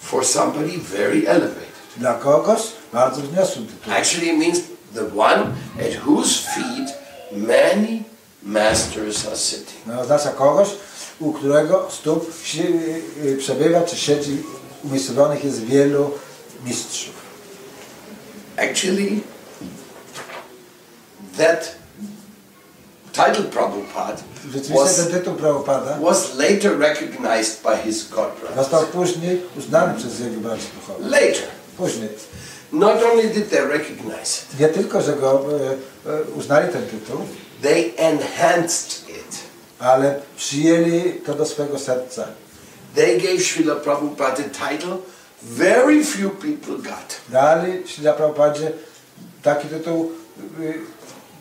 for 0.00 0.24
somebody 0.26 0.78
very 0.78 1.28
elevated. 1.28 1.66
Dla 1.96 2.14
kogoś 2.14 2.60
bardzo 2.92 3.22
wzniosłym. 3.22 3.66
Actually, 3.90 4.26
it 4.32 4.38
means 4.38 4.58
the 4.94 5.04
one 5.16 5.40
at 5.80 5.94
whose 6.06 6.38
feet 6.54 6.88
many 7.32 8.04
masters 8.42 9.26
are 9.26 9.36
sitting. 9.36 9.86
No, 9.86 10.00
oznacza 10.00 10.30
kogoś, 10.32 10.68
u 11.20 11.32
którego 11.32 11.88
stóp 11.90 12.32
si- 12.44 13.02
y, 13.24 13.36
przebywa 13.38 13.80
czy 13.82 13.96
siedzi, 13.96 14.42
umiejscowionych 14.84 15.44
jest 15.44 15.60
wielu 15.64 16.10
mistrzów. 16.64 17.14
Actually, 18.56 19.20
that 21.38 21.74
title 23.12 23.44
Prabhupada 23.44 24.22
was, 24.74 24.96
ten 24.96 25.06
tytuł 25.10 25.34
Prabhupada 25.34 25.98
was 26.00 26.34
later 26.34 26.78
recognized 26.78 27.62
by 27.62 27.76
his 27.84 28.08
god 28.08 28.30
został 28.56 28.86
później 28.86 29.42
uznany 29.58 29.94
przez 29.98 30.20
jego 30.20 30.40
braci 30.40 30.64
duchowych. 30.80 31.06
Later. 31.10 31.48
Później. 31.76 32.08
Not 32.78 33.02
only 33.02 33.28
did 33.28 33.50
they 33.50 33.60
recognize 33.66 34.42
it, 34.52 34.60
Nie 34.60 34.68
tylko, 34.68 35.02
że 35.02 35.12
go 35.12 35.44
e, 36.06 36.10
e, 36.12 36.22
uznali 36.36 36.72
ten 36.72 36.86
tytuł, 36.86 37.18
they 37.62 37.92
enhanced 37.96 39.08
it. 39.08 39.36
ale 39.78 40.20
przyjęli 40.36 41.12
to 41.26 41.34
do 41.34 41.46
swojego 41.46 41.78
serca. 41.78 42.24
They 42.94 43.18
gave 43.20 43.40
Srila 43.42 43.74
Prabhupada 43.76 44.42
a 44.44 44.70
title 44.70 44.96
very 45.42 46.04
few 46.04 46.30
people 46.30 46.76
got. 46.90 47.16
Dali 47.28 47.82
Ślila 47.88 48.12
Prabhupadzie 48.12 48.72
taki 49.42 49.68
tytuł, 49.68 50.12
y, 50.60 50.74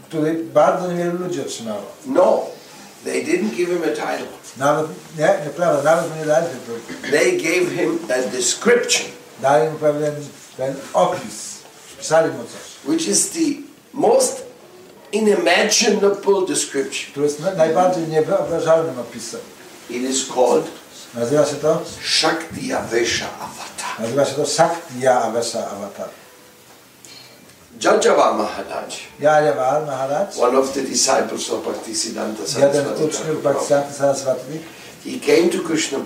który 0.09 0.33
bardzo 0.33 0.91
niewielu 0.91 1.17
ludzi 1.17 1.41
otrzymało. 1.41 1.81
No, 2.05 2.45
they 3.03 3.23
didn't 3.23 3.55
give 3.55 3.69
him 3.69 3.81
a 3.83 3.87
title. 3.95 4.27
Nawet, 4.57 4.87
nie, 5.17 5.29
nieprawda, 5.45 5.83
nawet 5.83 6.09
mu 6.11 6.15
nie 6.19 6.25
dali 6.25 6.45
tytułu. 6.47 6.77
They 7.11 7.31
gave 7.31 7.71
him 7.75 7.99
a 8.09 8.31
description, 8.31 9.05
Dali 9.41 9.69
mu 9.71 9.77
pewien, 9.79 10.13
pewien 10.57 10.75
opis, 10.93 11.55
pisali 11.99 12.31
mu 12.31 12.43
coś, 12.43 12.89
which 12.95 13.07
is 13.07 13.29
the 13.29 13.61
most 13.93 14.43
unimaginable 15.13 16.45
description. 16.47 17.11
który 17.11 17.25
jest 17.25 17.39
najbardziej 17.57 18.07
niewyobrażalnym 18.07 18.99
opisem. 18.99 19.39
It 19.89 20.01
is 20.01 20.25
called 20.35 20.65
Nazywa 21.13 21.45
się 21.45 21.55
to, 21.55 21.81
Shakti 22.03 22.73
Avesha 22.73 23.25
Avatar. 23.39 23.99
nazywa 23.99 24.25
się 24.25 24.35
to 24.35 24.45
Shaktiya 24.45 25.21
Avatar. 25.21 26.09
Jajava 27.81 28.33
Maharaj, 28.33 28.91
Jajavar 29.19 29.85
Maharaj, 29.85 30.27
one 30.39 30.57
of 30.57 30.73
the 30.73 30.81
disciples 30.81 31.49
of 31.49 31.63
Bhaktisiddhanta 31.65 32.43
jeden 32.59 32.97
z 32.97 33.01
uczniów 33.01 33.43
Bhaktisiddhanta 33.43 33.93
Saraswati, 33.93 34.59
he 35.05 35.19
came 35.19 35.49
to 35.49 35.67
Krishna 35.67 35.99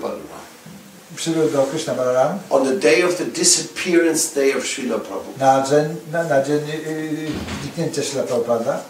przybył 1.20 1.50
do 1.50 1.62
Krishna 1.62 1.94
Balaram 1.94 2.38
on 2.50 2.64
the 2.64 2.76
day 2.76 3.04
of 3.04 3.16
the 3.16 3.24
disappearance 3.24 4.34
day 4.34 4.54
of 4.56 4.64
Srila 4.64 4.98
Prabhupada. 4.98 5.38
na 5.38 5.66
dzień, 5.66 5.96
na, 6.12 6.24
na 6.24 6.42
dzień 6.42 6.60
yy, 6.66 7.28
zniknięcia 7.62 8.02
Śla 8.02 8.22
Prabhupada. 8.22 8.80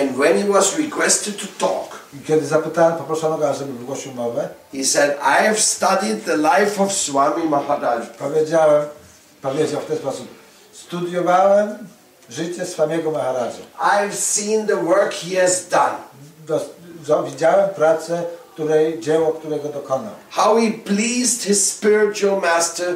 And 0.00 0.16
when 0.16 0.38
he 0.38 0.52
was 0.52 0.78
requested 0.78 1.36
to 1.36 1.46
talk, 1.58 1.98
kiedy 2.26 2.46
zapytałem, 2.46 2.98
poproszono 2.98 3.38
go, 3.38 3.54
żeby 3.54 3.72
wygłosił 3.72 4.14
mowę, 4.14 4.48
he 4.72 4.84
said, 4.84 5.16
I 5.22 5.46
have 5.46 5.58
studied 5.58 6.24
the 6.24 6.36
life 6.36 6.82
of 6.82 6.92
Swami 6.92 7.44
Maharaj. 7.48 8.06
powiedziałem, 8.18 8.84
powiedział 9.42 9.80
w 9.80 9.86
ten 9.86 9.96
sposób, 9.96 10.28
studiowałem 10.72 11.78
życie 12.30 12.66
swamiego 12.66 13.10
Maharaja. 13.10 13.52
I've 13.80 14.14
seen 14.14 14.66
the 14.66 14.76
work 14.76 15.14
he 15.14 15.40
has 15.40 15.68
done. 15.68 15.96
Do, 16.46 16.60
do, 17.06 17.22
widziałem 17.22 17.68
pracę, 17.68 18.22
której, 18.52 19.00
dzieło, 19.00 19.32
którego 19.32 19.68
dokonał. 19.68 20.12
How 20.30 20.56
he 20.56 20.70
pleased 20.70 21.42
his 21.42 21.72
spiritual 21.72 22.40
master, 22.40 22.94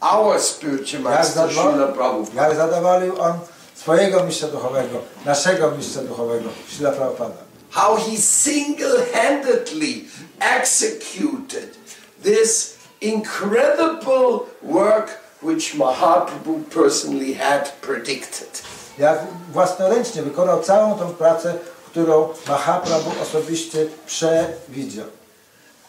our 0.00 0.40
spiritual 0.40 1.02
master, 1.02 1.50
Srila 1.50 1.86
Prabhupada. 1.86 2.42
jak 2.42 2.56
zadowolił 2.56 3.20
on 3.22 3.32
swojego 3.74 4.24
mistrza 4.24 4.48
duchowego, 4.48 4.98
naszego 5.24 5.70
mistrza 5.70 6.00
duchowego, 6.02 6.48
Śla 6.68 6.92
Prabhupada. 6.92 7.34
How 7.70 7.96
he 7.96 8.16
single-handedly 8.16 10.04
executed 10.40 11.76
this 12.22 12.76
incredible 13.00 14.46
work 14.62 15.08
which 15.42 15.74
Mahaprabhu 15.74 16.62
personally 16.70 17.34
had 17.34 17.72
predicted. 17.80 18.62
Jak 18.98 19.18
własnoręcznie 19.52 20.22
wykonał 20.22 20.62
całą 20.62 20.98
tą 20.98 21.14
pracę, 21.14 21.54
którą 21.92 22.28
Mahaprabhu 22.48 23.10
osobiście 23.22 23.86
przewidział. 24.06 25.06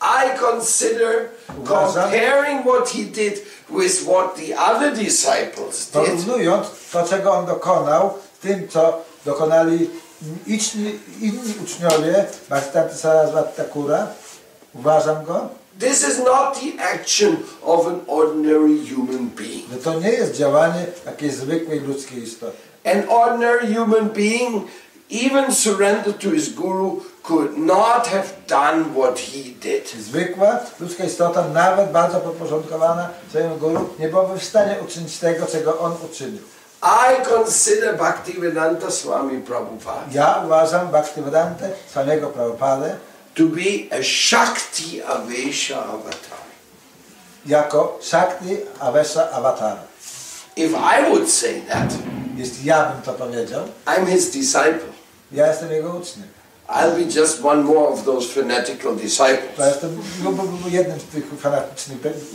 I 0.01 0.39
consider 0.39 1.29
comparing 1.67 2.65
what 2.65 2.89
he 2.89 3.03
did 3.03 3.41
with 3.69 4.03
what 4.05 4.35
the 4.35 4.57
other 4.57 4.93
disciples 4.93 5.85
did. 5.85 5.93
Porównując 5.93 6.67
to, 6.91 7.03
czego 7.07 7.31
on 7.33 7.45
dokonał, 7.45 8.13
tym, 8.41 8.67
co 8.67 9.01
dokonali 9.25 9.89
inni, 10.47 10.99
inni 11.21 11.53
uczniowie 11.63 12.25
Bhaktivedanta 12.49 12.95
Saraswati 12.95 13.55
Thakura, 13.57 14.07
uważam 14.75 15.25
go, 15.25 15.49
This 15.79 16.07
is 16.09 16.19
not 16.19 16.59
the 16.59 16.83
action 16.83 17.37
of 17.63 17.87
an 17.87 17.99
ordinary 18.07 18.77
human 18.95 19.27
being. 19.35 19.69
że 19.71 19.77
to 19.77 19.99
nie 19.99 20.09
jest 20.09 20.33
działanie 20.35 20.85
jakiejś 21.05 21.33
zwykłej 21.33 21.79
ludzkiej 21.79 22.23
istoty. 22.23 22.57
An 22.85 23.03
ordinary 23.09 23.75
human 23.75 24.09
being, 24.09 24.65
even 25.13 25.51
surrendered 25.51 26.19
to 26.19 26.29
his 26.31 26.49
guru, 26.49 27.01
could 27.23 27.57
not 27.57 28.07
have 28.07 28.33
done 28.47 28.93
what 28.93 29.19
he 29.19 29.53
did. 29.61 29.87
Zwykła 29.87 30.59
ludzka 30.79 31.03
istota, 31.03 31.47
nawet 31.47 31.91
bardzo 31.91 32.19
podporządkowana 32.19 33.09
swojemu 33.29 33.55
guru, 33.57 33.89
nie 33.99 34.09
byłaby 34.09 34.39
w 34.39 34.43
stanie 34.43 34.75
uczynić 34.85 35.17
tego, 35.17 35.45
czego 35.45 35.79
on 35.79 35.93
uczynił. 36.11 36.41
I 36.83 37.25
consider 37.25 37.97
Bhaktivedanta 37.97 38.91
Swami 38.91 39.41
Prabhupada 39.41 40.01
Ja 40.11 40.41
uważam 40.45 40.87
Bhaktivedantę, 40.87 41.69
swojego 41.91 42.27
Prabhupadę, 42.27 42.95
to 43.35 43.43
be 43.43 43.97
a 43.97 44.03
Shakti 44.03 45.01
Avesha 45.03 45.83
avatar. 45.85 46.43
jako 47.45 47.99
Shakti 48.01 48.57
Avesa 48.79 49.31
Avatara. 49.31 49.83
If 50.55 50.73
I 50.75 51.09
would 51.09 51.29
say 51.29 51.61
that, 51.61 51.93
Jeśli 52.37 52.65
ja 52.65 52.85
bym 52.85 53.01
to 53.01 53.13
powiedział, 53.13 53.61
I'm 53.85 54.05
his 54.05 54.31
disciple. 54.31 54.92
Ja 55.33 55.47
jestem 55.47 55.71
jego 55.71 55.89
uczniem. 55.89 56.27
I'll 56.69 56.91
be 56.95 57.19
just 57.19 57.43
one 57.45 57.63
more 57.63 57.87
of 57.89 58.03
those 58.05 58.27
fanatical 58.27 58.95
disciples. 58.95 59.59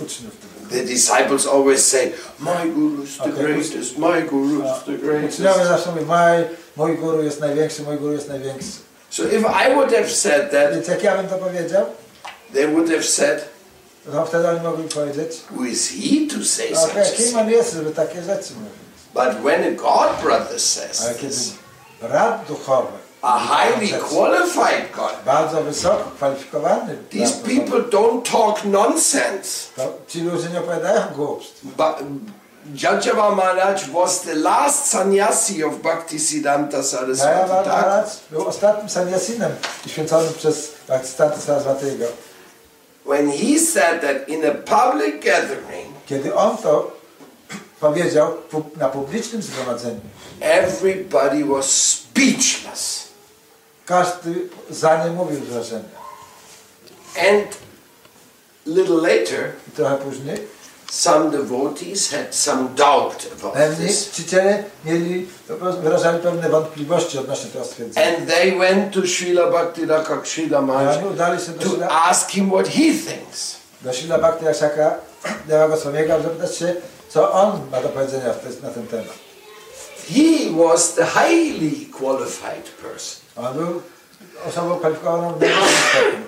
uczniów. 0.03 0.33
The 0.71 0.85
disciples 0.85 1.47
always 1.47 1.85
say, 1.87 2.13
My 2.39 2.71
guru 2.75 3.03
is 3.05 3.17
the 3.17 3.23
Okay. 3.25 3.45
greatest, 3.45 3.99
my 3.99 4.23
guru 4.23 4.63
is 4.63 4.85
the 4.87 4.93
greatest. 4.99 5.39
zawsze 5.39 5.91
mówią, 5.91 6.07
mój, 6.07 6.45
mój 6.77 6.99
guru 6.99 7.23
jest 7.23 7.41
największy, 7.41 7.83
mój 7.83 7.97
guru 7.97 8.13
jest 8.13 8.29
największy. 8.29 8.73
So 9.11 9.23
if 9.25 9.39
I 9.39 9.75
would 9.75 9.93
have 9.93 10.11
said 10.11 10.51
that, 10.51 10.73
Więc 10.75 10.89
jak 10.89 11.03
ja 11.03 11.17
bym 11.17 11.29
to 11.29 11.39
powiedział, 11.39 11.87
they 12.55 12.67
would 12.69 12.91
have 12.91 13.03
said, 13.03 13.45
to 14.13 14.27
wtedy 14.27 14.49
oni 14.49 14.61
mogli 14.61 14.89
powiedzieć, 14.89 15.33
Who 15.57 15.65
is 15.65 15.89
he 15.89 16.27
to 16.39 16.45
say 16.45 16.71
no, 16.73 16.83
okej, 16.85 17.05
such 17.05 17.15
kim 17.17 17.25
things? 17.25 17.39
on 17.41 17.51
jest, 17.51 17.73
żeby 17.75 17.91
takie 17.91 18.23
rzeczy 18.23 18.55
mówić. 18.55 18.79
But 19.15 19.45
when 19.45 19.65
a 19.65 19.71
God 19.71 20.23
brother 20.23 20.61
says 20.61 21.17
this, 21.21 21.53
rad 22.03 22.47
duchowy, 22.49 22.99
a 23.23 23.39
highly 23.39 23.89
qualified 23.89 24.93
God, 24.97 25.25
bardzo 25.25 25.63
wysoko 25.63 26.11
kwalifikowany, 26.19 26.97
these 27.11 27.33
people 27.33 27.81
don't 27.91 28.31
talk 28.31 28.65
nonsense. 28.65 29.69
to 29.77 29.99
ci 30.09 30.21
ludzie 30.21 30.49
nie 30.49 30.59
opowiadają 30.61 31.03
głupstw. 31.17 31.65
But 31.65 31.97
Jajava 32.75 33.31
Maharaj 33.31 33.91
was 33.93 34.23
the 34.23 34.35
last 34.35 34.87
sannyasi 34.87 35.65
of 35.65 35.83
Bhaktisiddhanta 35.83 36.83
Saraswati 36.83 37.49
Thakur. 37.49 37.67
Maharaj 37.67 38.05
był 38.31 38.47
ostatnim 38.47 38.89
sannyasinem 38.89 39.53
święconym 39.87 40.35
przez 40.35 40.73
Bhaktisiddhanta 40.89 41.41
Saraswatiego. 41.41 42.05
When 43.07 43.31
he 43.31 43.59
said 43.59 44.01
that 44.03 44.29
in 44.29 44.45
a 44.45 44.51
public 44.51 45.25
gathering, 45.25 45.89
Kiedy 46.07 46.35
on 46.35 46.57
to 46.57 46.91
powiedział 47.81 48.33
na 48.77 48.89
publicznym 48.89 49.43
zgromadzeniu, 49.43 50.01
everybody 50.41 51.45
was 51.45 51.67
speechless. 51.67 53.09
każdy 53.87 54.35
za 54.71 55.05
nie 55.05 55.11
mówił 55.11 55.45
z 55.45 55.49
wrażenia. 55.49 55.99
And 57.31 57.57
little 58.67 58.97
later, 58.97 59.53
I 59.69 59.71
trochę 59.71 59.97
później 59.97 60.39
some 60.91 61.31
devotees 61.31 62.11
had 62.11 62.35
some 62.35 62.69
doubt 62.75 63.27
about 63.33 63.77
this. 63.77 64.11
czciciele 64.11 64.65
mieli, 64.85 65.27
wyrażali 65.83 66.19
pewne 66.19 66.49
wątpliwości 66.49 67.19
odnośnie 67.19 67.51
tego 67.51 67.65
stwierdzenia. 67.65 68.07
And 68.07 68.29
they 68.29 68.59
went 68.59 68.95
to 68.95 69.01
Srila 69.07 69.51
Bhaktivedanta 69.51 70.17
Srila 70.25 70.61
I 70.61 70.65
Maharaj 70.65 70.99
to 71.61 71.91
ask 71.91 72.31
him 72.31 72.51
what 72.51 72.69
he 72.69 72.93
thinks. 72.93 73.57
do 73.83 73.93
Srila 73.93 74.19
Bhakti 74.19 74.49
Asaka 74.49 74.95
Deva 75.47 75.69
Goswamiego, 75.69 76.15
aby 76.15 76.23
zapytać 76.23 76.57
się, 76.57 76.75
co 77.09 77.33
on 77.33 77.61
ma 77.71 77.83
do 77.83 77.89
powiedzenia 77.89 78.35
na 78.63 78.71
ten 78.71 78.87
temat. 78.87 79.28
He 80.11 80.51
was 80.51 80.95
the 80.95 81.05
highly 81.05 81.87
qualified 81.99 82.65
person. 82.83 83.21
On 83.37 83.55
był 83.55 83.83
osobą 84.49 84.79
kwalifikowaną 84.79 85.33
w 85.35 85.41
najwyższym 85.41 85.69
stopniu. 85.91 86.25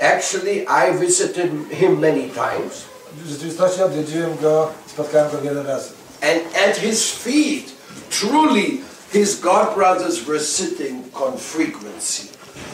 Actually, 0.00 0.66
I 0.68 0.98
visited 0.98 1.50
him 1.70 1.98
many 2.00 2.22
times, 2.30 2.84
W 3.24 3.28
rzeczywistości 3.28 3.82
odwiedziłem 3.82 4.36
go, 4.42 4.70
spotkałem 4.86 5.30
go 5.30 5.38
wiele 5.38 5.62
razy. 5.62 5.88
and 6.22 6.40
at 6.68 6.76
his 6.76 7.10
feet, 7.12 7.72
truly, 8.10 8.80
his 9.12 9.40
god 9.40 9.74
brothers 9.74 10.24
were 10.26 10.40
sitting 10.40 11.04
on 11.14 11.38
frequency. 11.38 12.22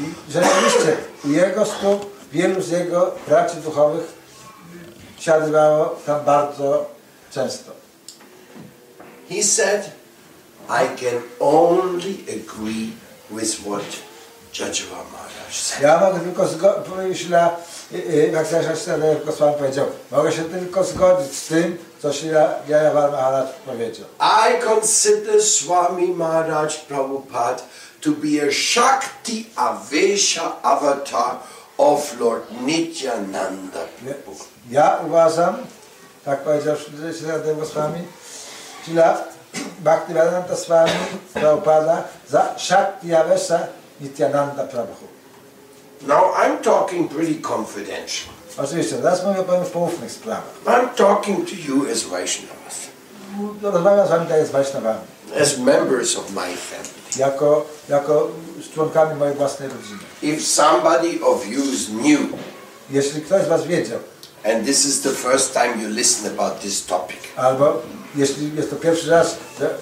I 0.01 0.33
rzeczywiście 0.33 0.97
u 1.25 1.29
jego 1.31 1.67
stóp 1.67 2.11
wielu 2.33 2.63
z 2.63 2.71
jego 2.71 3.15
braci 3.29 3.57
duchowych 3.57 4.05
siadywało 5.19 5.97
tam 6.07 6.25
bardzo 6.25 6.87
często. 7.35 7.71
He 9.29 9.43
said, 9.43 9.91
I 10.71 10.87
can 10.97 11.23
only 11.41 12.25
agree 12.29 12.93
with 13.31 13.67
what 13.67 13.83
Jajawa 14.53 15.05
Maharaj 15.13 15.53
said. 15.53 15.83
Ja 15.83 16.01
mogę 16.01 16.21
tylko 16.21 16.49
zgodzić, 16.49 17.19
Sila, 17.19 17.57
jak 18.33 18.47
Sila 18.47 18.97
Goswami 19.27 19.55
powiedział, 19.59 19.87
mogę 20.11 20.33
się 20.33 20.45
tylko 20.45 20.85
zgodzić 20.85 21.35
z 21.35 21.47
tym, 21.47 21.79
co 22.03 22.13
Sila 22.13 22.55
Jayavar 22.69 23.11
Maharaj 23.11 23.47
powiedział. 23.67 24.07
I 24.21 24.61
consider 24.65 25.43
Swami 25.43 26.09
Maharaj 26.09 26.69
Prabhupada 26.89 27.63
to 28.01 28.11
be 28.11 28.49
a 28.49 28.53
Shakti 28.53 29.47
Avesha 29.57 30.63
avatar 30.63 31.37
of 31.79 32.21
Lord 32.21 32.43
Nityananda 32.67 33.81
Prabhu. 34.01 34.45
Ja 34.71 35.01
uważam, 35.07 35.57
tak 36.25 36.41
powiedział 36.41 36.77
Sila 37.19 37.39
Goswami, 37.39 38.03
Sila 38.87 39.25
Bhaktivedanta 39.81 40.57
Swami 40.57 40.93
Prabhupada 41.35 42.05
za 42.29 42.55
Nityananda 44.01 44.65
Prabhu. 44.65 45.07
Now 46.07 46.33
I'm 46.35 46.63
talking 46.63 47.09
pretty 47.09 47.35
confidential. 47.35 48.33
Oczywiście, 48.57 48.97
teraz 48.97 49.25
mówię 49.25 49.43
powiem 49.43 49.65
w 49.65 49.71
poufnych 49.71 50.13
sprawach. 50.13 50.45
I'm 50.67 50.89
talking 50.97 51.49
to 51.49 51.55
you 51.69 51.91
as 51.93 52.03
Vaishnavas, 52.03 52.75
Rozmawiam 53.63 54.07
z 54.07 54.11
wami 54.11 54.27
tak 54.27 54.47
z 54.47 54.51
Wajsznawami, 54.51 55.01
as 55.43 55.59
members 55.59 56.17
of 56.17 56.31
my 56.31 56.57
family. 56.57 57.01
jako, 57.17 57.67
jako 57.89 58.29
z 58.63 58.75
członkami 58.75 59.15
mojej 59.15 59.35
własnej 59.37 59.69
rodziny. 59.69 59.99
If 60.23 60.43
somebody 60.43 61.25
of 61.25 61.47
you 61.47 61.63
is 61.63 61.89
new, 61.89 62.21
Jeśli 62.91 63.23
ktoś 63.23 63.45
z 63.45 63.49
was 63.49 63.65
wiedział, 63.67 63.99
and 64.45 64.67
this 64.67 64.85
is 64.85 65.01
the 65.01 65.11
first 65.11 65.53
time 65.53 65.83
you 65.83 65.89
listen 65.89 66.39
about 66.39 66.61
this 66.61 66.87
topic, 66.87 67.19
albo 67.37 67.83
jeśli 68.17 68.57
jest 68.57 68.71
to 68.71 68.77
pierwszy 68.77 69.11
raz, 69.11 69.37
że 69.61 69.75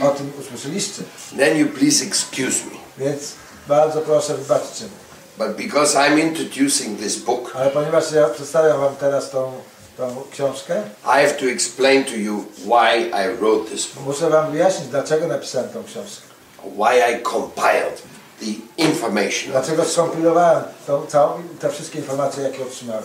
o 0.00 0.08
tym 0.08 0.32
usłyszeliście, 0.40 1.02
then 1.38 1.58
you 1.58 1.68
please 1.68 2.04
excuse 2.04 2.64
me. 2.64 3.04
więc 3.06 3.32
bardzo 3.68 4.00
proszę 4.00 4.34
wybaczcie 4.36 4.84
mi. 4.84 4.90
But 5.38 5.56
because 5.56 5.98
I'm 5.98 6.18
introducing 6.20 7.00
this 7.00 7.16
book, 7.16 7.52
Ale 7.56 7.70
ponieważ 7.70 8.12
ja 8.12 8.28
przedstawiam 8.28 8.80
wam 8.80 8.96
teraz 8.96 9.30
tą, 9.30 9.52
tą 9.96 10.22
książkę, 10.32 10.82
I 11.04 11.06
have 11.26 11.30
to 11.34 11.46
explain 11.46 12.04
to 12.04 12.14
you 12.14 12.44
why 12.64 13.10
I 13.10 13.36
wrote 13.36 13.70
this 13.70 13.86
book, 13.86 14.06
muszę 14.06 14.30
wam 14.30 14.52
wyjaśnić, 14.52 14.88
dlaczego 14.88 15.26
napisałem 15.26 15.68
tą 15.68 15.84
książkę. 15.84 16.22
why 16.64 17.12
I 17.12 17.22
compiled 17.22 18.02
the 18.40 18.82
information. 18.84 19.50
Dlaczego 19.50 19.84
skompilowałem 19.84 20.62
tą 20.86 21.06
całą, 21.06 21.42
te 21.60 21.70
wszystkie 21.70 21.98
informacje, 21.98 22.42
jakie 22.42 22.62
otrzymałem. 22.62 23.02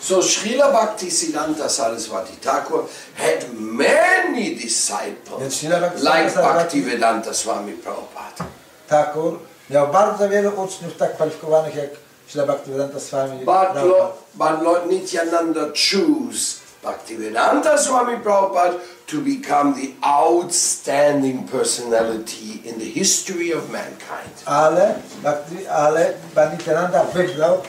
So 0.00 0.18
Srila 0.22 0.72
Bhaktisiddhanta 0.72 1.68
Saraswati 1.68 2.34
Thakur 2.40 2.88
had 3.14 3.44
many 3.54 4.54
disciples 4.54 5.42
Srila 5.60 5.92
like 6.02 6.32
Bhaktivedanta 6.34 7.34
Swami 7.34 7.72
Prabhupada. 7.72 8.44
Thakur 8.88 9.38
miał 9.70 9.88
bardzo 9.88 10.28
wielu 10.28 10.50
uczniów 10.62 10.96
tak 10.96 11.14
kwalifikowanych 11.14 11.74
jak 11.74 11.90
Śla 12.28 12.46
Bhaktivedanta 12.46 13.00
Swami 13.00 13.38
But 13.38 13.44
Prabhupada. 13.44 13.84
Lord, 13.84 14.12
but 14.34 14.62
Lord 14.62 14.90
Nityananda 14.90 15.60
chose 15.74 16.60
Bhaktivedanta 16.82 17.78
Swami 17.78 18.16
Prabhupada 18.18 18.74
to 19.06 19.16
become 19.18 19.74
the 19.74 19.88
outstanding 20.08 21.48
personality 21.48 22.60
in 22.64 22.78
the 22.78 22.84
history 23.00 23.52
of 23.52 23.70
mankind. 23.70 24.32
Ale, 24.46 24.94
Bhakti- 25.22 25.66
ale 25.68 26.12
Nityananda 26.52 27.04
wybrał 27.04 27.62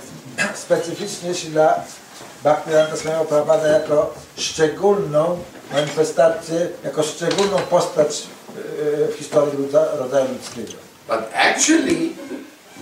specyficznie 0.55 1.35
Śla 1.35 1.83
Bhaktivedanta 2.43 2.97
Swami 2.97 3.25
Prabhupada 3.27 3.67
jako 3.67 4.13
szczególną 4.37 5.37
manifestację, 5.73 6.69
jako 6.83 7.03
szczególną 7.03 7.57
postać 7.57 8.23
e, 9.07 9.07
w 9.07 9.15
historii 9.15 9.53
rodzaju 9.99 10.27
ludzkiego. 10.33 10.79
But 11.07 11.19
actually, 11.33 12.09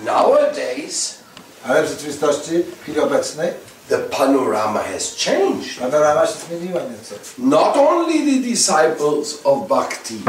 nowadays, 0.05 1.19
Ale 1.63 1.83
w 1.83 1.89
rzeczywistości, 1.89 2.63
w 2.63 2.81
chwili 2.81 2.99
obecnej, 2.99 3.49
the 3.89 3.97
panorama 3.97 4.79
has 4.79 5.15
changed. 5.15 5.79
panorama 5.79 6.27
się 6.27 6.33
zmieniła 6.47 6.81
nieco. 6.81 7.15
Not 7.37 7.77
only 7.77 8.19
the 8.19 8.49
disciples 8.49 9.39
of 9.43 9.67
Bhakti 9.67 10.21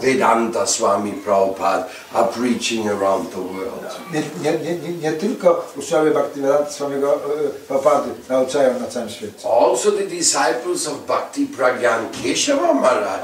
Vedanta 0.00 0.66
Swami 0.66 1.12
Prabhupada 1.12 1.84
are 2.14 2.28
preaching 2.28 2.88
around 2.88 3.30
the 3.30 3.40
world. 3.40 4.00
Nie, 4.12 4.22
nie, 4.42 4.58
nie, 4.58 4.74
nie, 4.76 4.92
nie 4.92 5.12
tylko 5.12 5.64
uczniowie 5.76 6.10
Bhaktivedanta 6.10 6.70
Swamiego 6.70 7.18
Prabhupady 7.68 8.10
nauczają 8.28 8.80
na 8.80 8.86
całym 8.86 9.10
świecie. 9.10 9.48
Also 9.62 9.92
the 9.92 10.06
disciples 10.06 10.88
of 10.88 11.06
Bhakti 11.06 11.46
Pragyan 11.46 12.08
Keshava 12.22 12.74
Maharaj, 12.74 13.20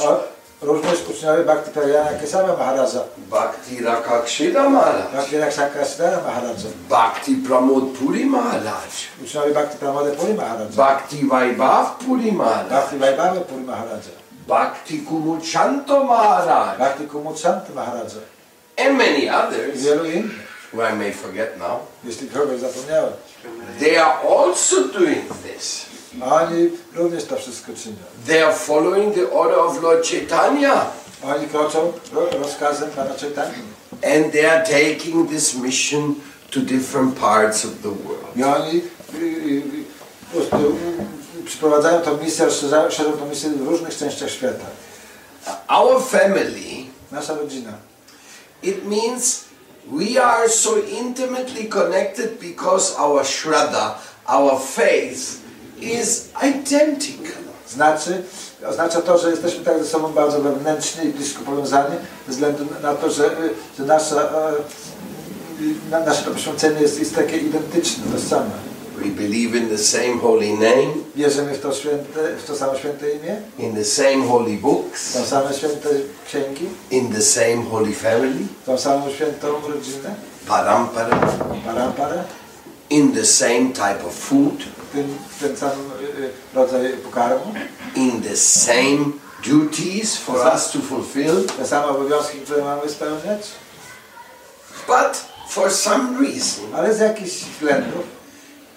A 0.63 0.67
również 0.67 0.99
uczniowie 1.11 1.45
Bhakti 1.45 1.71
Prayana 1.71 2.11
Kesava 2.21 2.57
Maharaja, 2.57 3.01
Bhakti 3.31 3.83
Rakakshita 3.83 4.71
Maharaj, 4.71 5.13
Bhakti 5.13 5.37
Rakshakasvara 5.37 6.23
Maharaja, 6.27 6.71
Bhakti 6.89 7.37
Pramod 7.37 7.85
Puri 7.99 8.27
Maharaj, 8.27 8.91
uczniowie 9.25 9.55
Bhakti 9.55 9.79
Pramode 9.79 10.11
Puri 10.11 10.35
Maharaja, 10.35 10.71
Bhakti 10.77 11.25
Vaibhav 11.29 11.87
Puri 12.07 12.33
Maharaj, 12.33 12.71
Bhakti 12.71 12.99
Vaibhava 12.99 13.41
Puri 13.41 13.65
Maharaja, 13.65 14.13
Bhakti 14.49 14.99
Kumuchanto 14.99 16.05
Maharaj, 16.05 16.79
Bhakti 16.79 17.05
Kumudshanta 17.05 17.75
Maharaja 17.75 18.21
and 18.79 18.99
many 18.99 19.29
others. 19.29 19.85
Wielu 19.85 20.05
innych, 20.05 20.49
who 20.73 20.83
I 20.83 20.93
may 20.95 21.13
forget 21.13 21.59
now. 21.59 21.79
jeśli 22.05 22.29
kogoś 22.29 22.61
zapomniałem. 22.61 23.13
They 23.81 23.99
are 23.99 24.19
also 24.29 24.77
doing 24.89 25.29
this. 25.43 25.88
Oni 26.23 26.71
również 26.95 27.25
to 27.25 27.37
wszystko 27.37 27.73
czynią. 27.83 27.97
They 28.27 28.45
are 28.47 28.55
following 28.55 29.15
the 29.15 29.31
order 29.31 29.59
of 29.59 29.83
Lord 29.83 30.09
Chaitanya. 30.11 30.87
Oni 31.25 31.47
kroczą 31.47 31.93
ro- 32.13 32.29
rozkazem 32.41 32.91
Pana 32.91 33.15
Chaitanya. 33.21 33.59
And 34.17 34.33
they 34.33 34.51
are 34.51 34.65
taking 34.65 35.31
this 35.31 35.55
mission 35.55 36.15
to 36.51 36.61
different 36.61 37.15
parts 37.19 37.65
of 37.65 37.71
the 37.83 37.89
world. 37.89 38.37
I 38.37 38.43
oni 38.43 38.83
y, 39.15 39.19
y, 39.19 39.63
y, 40.35 41.45
przyprowadzają 41.45 42.01
tą 42.01 42.17
misję, 42.17 42.51
szerzą 42.51 43.13
tą 43.13 43.27
misję 43.27 43.51
w 43.51 43.67
różnych 43.69 43.97
częściach 43.99 44.31
świata. 44.31 44.65
Our 45.69 46.03
family, 46.03 46.87
Nasza 47.13 47.35
rodzina. 47.35 47.73
it 48.63 48.85
means 48.87 49.45
we 49.87 50.19
are 50.25 50.49
so 50.49 50.71
intimately 51.01 51.65
connected 51.69 52.39
because 52.41 52.95
our 52.99 53.25
shraddha, 53.25 53.95
our 54.27 54.61
faith, 54.61 55.39
is 55.81 56.29
identical. 56.43 57.43
Znaczy, 57.69 58.23
oznacza 58.69 59.03
to, 59.03 59.19
że 59.19 59.31
jesteśmy 59.31 59.65
tak 59.65 59.79
ze 59.79 59.85
sobą 59.85 60.13
bardzo 60.13 60.41
wewnętrznie 60.41 61.05
i 61.05 61.09
blisko 61.09 61.43
powiązani, 61.43 61.97
ze 62.27 62.33
względu 62.33 62.65
na 62.83 62.95
to, 62.95 63.11
że, 63.11 63.25
y, 63.25 63.51
że 63.79 63.85
nasza, 63.85 64.17
e, 64.17 64.53
y, 65.63 65.91
na, 65.91 66.01
nasze 66.01 66.25
to 66.25 66.31
poświęcenie 66.31 66.81
jest, 66.81 66.99
jest 66.99 67.15
takie 67.15 67.37
identyczne, 67.37 68.05
to 68.13 68.21
same. 68.21 68.51
We 68.99 69.11
believe 69.11 69.55
in 69.55 69.69
the 69.69 69.79
same 69.79 70.19
holy 70.19 70.53
name, 70.55 70.95
Wierzymy 71.17 71.55
w 71.55 71.61
to, 71.61 71.73
święte, 71.73 72.37
w 72.39 72.45
to 72.47 72.57
samo 72.57 72.79
święte 72.79 73.11
imię, 73.11 73.37
in 73.59 73.75
the 73.75 73.85
same 73.85 74.29
holy 74.29 74.57
w 74.57 74.61
books, 74.61 75.13
tą 75.13 75.25
samą 75.25 75.53
święte 75.53 75.89
księgi, 76.27 76.67
in 76.91 77.13
the 77.13 77.23
same 77.23 77.65
holy 77.71 77.95
family, 77.95 78.47
w 78.63 78.67
tą 78.67 78.79
samą 78.79 79.11
świętą 79.11 79.49
rodzinę, 79.69 80.15
parampara, 80.49 81.21
paramparę, 81.67 82.25
in 82.91 83.13
the 83.13 83.25
same 83.25 83.73
type 83.73 84.07
of 84.07 84.15
food, 84.15 84.55
ten, 84.93 85.19
ten 85.41 85.57
sam 85.57 85.71
y, 85.71 86.05
y, 86.23 86.31
rodzaj 86.55 86.93
pokarmu, 86.93 87.55
in 87.95 88.23
the 88.23 88.37
same 88.37 88.99
duties 89.47 90.17
for 90.17 90.37
us 90.55 90.71
to 90.71 90.79
fulfill. 90.79 91.45
te 91.59 91.67
same 91.67 91.87
obowiązki, 91.87 92.39
które 92.39 92.65
mamy 92.65 92.89
spełniać, 92.91 93.47
But 94.87 95.25
for 95.49 95.71
some 95.71 96.19
reason, 96.21 96.75
ale 96.75 96.95
z 96.95 96.99
jakichś 97.01 97.31
względów 97.31 98.05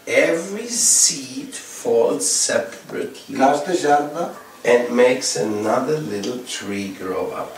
every 0.05 0.69
seed 0.69 1.55
falls 1.55 2.31
separately 2.31 3.37
każde 3.37 3.77
ziarno 3.77 4.29
and 4.65 4.89
makes 4.89 5.37
another 5.37 5.99
little 6.01 6.37
tree 6.59 6.89
grow 6.99 7.27
up. 7.27 7.51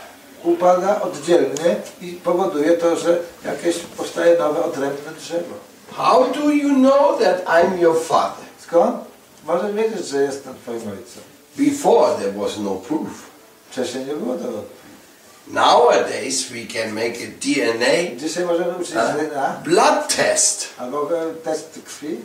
upada 0.44 1.02
oddzielnie 1.02 1.76
i 2.00 2.12
powoduje 2.12 2.72
to, 2.78 2.96
że 2.96 3.18
jakieś 3.44 3.76
powstaje 3.78 4.38
nowe, 4.38 4.64
odrębne 4.64 5.12
drzewo. 5.18 5.54
How 5.92 6.24
do 6.32 6.50
you 6.50 6.74
know 6.74 7.18
that 7.20 7.44
I'm 7.46 7.78
your 7.80 7.96
father? 8.04 8.43
Skąd? 8.66 8.96
Możesz 9.44 9.72
wiedzieć, 9.72 10.06
że 10.06 10.22
jestem 10.22 10.54
Twoim 10.62 10.76
ojcem. 10.80 11.22
Before 11.56 12.14
there 12.18 12.32
was 12.32 12.58
no 12.58 12.70
proof. 12.74 13.08
Wcześniej 13.70 14.04
nie 14.04 14.14
było 14.14 14.34
dowodów. 14.34 14.84
Nowadays 15.46 16.48
we 16.48 16.64
can 16.66 16.94
make 16.94 17.14
a 17.20 17.26
DNA 17.40 18.16
Dzisiaj 18.16 18.44
możemy 18.44 18.74
uczyć 18.76 18.94
DNA 18.94 19.60
blood 19.64 20.16
test. 20.16 20.68
albo 20.78 21.08
test 21.44 21.78
krwi 21.84 22.16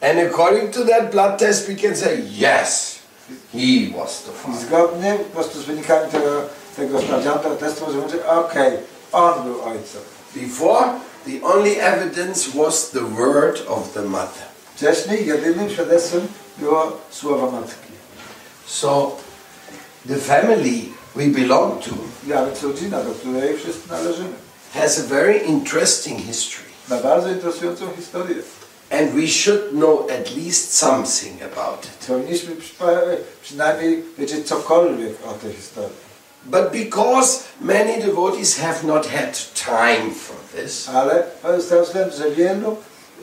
And 0.00 0.18
according 0.18 0.70
to 0.74 0.84
that 0.84 1.10
blood 1.10 1.38
test 1.38 1.66
we 1.66 1.74
can 1.74 1.96
say, 1.96 2.22
yes, 2.38 2.98
he 3.52 3.90
was 3.98 4.22
the 4.22 4.30
i 4.30 4.34
father. 4.42 4.60
zgodnie 4.66 5.14
po 5.14 5.40
prostu 5.40 5.60
z 5.60 5.64
wynikami 5.64 6.10
tego, 6.12 6.26
tego 6.76 7.00
sprawdzianu, 7.00 7.38
testu 7.60 7.86
możemy 7.86 8.02
powiedzieć, 8.02 8.26
okej, 8.26 8.72
on 9.12 9.42
był 9.44 9.62
ojcem. 9.62 10.00
Before, 10.36 10.84
the 11.26 11.46
only 11.46 11.82
evidence 11.82 12.50
was 12.54 12.90
the 12.90 13.00
word 13.00 13.58
of 13.68 13.92
the 13.92 14.02
mother. 14.02 14.49
Wcześniej 14.80 15.26
jedynym 15.26 15.70
świadectwem 15.70 16.28
było 16.58 16.92
słowo 17.10 17.50
matki. 17.50 17.92
So, 18.66 19.16
the 20.08 20.16
family 20.16 20.82
we 21.16 21.26
belong 21.26 21.84
to 21.84 21.90
Ja 22.26 22.46
więc 22.46 22.62
rodzina, 22.62 23.02
do 23.02 23.10
której 23.10 23.58
wszyscy 23.58 23.88
należymy. 23.90 24.28
has 24.74 24.98
a 24.98 25.02
very 25.02 25.38
interesting 25.38 26.20
history. 26.20 26.68
na 26.88 26.96
bardzo 26.96 27.28
interesującą 27.28 27.86
historię. 27.96 28.36
And 28.90 29.10
we 29.10 29.28
should 29.28 29.70
know 29.70 30.10
at 30.10 30.36
least 30.36 30.76
something 30.76 31.42
about 31.42 31.84
it. 31.84 32.06
Powinniśmy 32.06 32.56
przynajmniej 33.42 34.04
wiedzieć 34.18 34.48
cokolwiek 34.48 35.12
o 35.26 35.32
tej 35.32 35.52
historii. 35.52 35.96
But 36.44 36.72
because 36.72 37.40
many 37.60 38.02
devotees 38.02 38.56
have 38.56 38.84
not 38.84 39.06
had 39.06 39.32
time 39.54 40.10
for 40.14 40.36
this, 40.56 40.88
Ale 40.88 41.60
z 41.60 41.86
względu, 41.86 42.16
że 42.16 42.30
wielu 42.30 42.76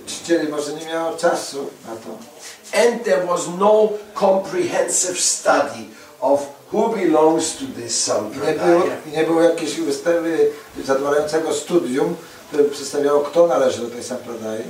czcicieli 0.08 0.50
może 0.50 0.74
nie 0.74 0.86
miało 0.86 1.18
czasu 1.18 1.70
na 1.88 1.96
to. 1.96 2.10
and 2.74 3.04
there 3.04 3.26
was 3.26 3.48
no 3.60 3.94
comprehensive 4.14 5.20
study 5.20 5.90
of 6.22 6.48
who 6.72 6.90
belongs 6.96 7.58
to 7.58 7.66
this 7.76 8.08
I 8.08 8.12
nie 8.12 8.54
było, 8.54 8.82
sampradaya, 8.82 8.98
nie 9.12 9.24
było 9.24 9.42
jakiegoś 9.42 9.76
wystawy 9.76 10.52
zadowalającego 10.86 11.54
studium, 11.54 12.16
które 12.48 12.64
przedstawiało, 12.64 13.22
kto 13.22 13.48
należy 13.48 13.82
do 13.82 13.90
tej 13.90 14.04
sampradai. 14.04 14.64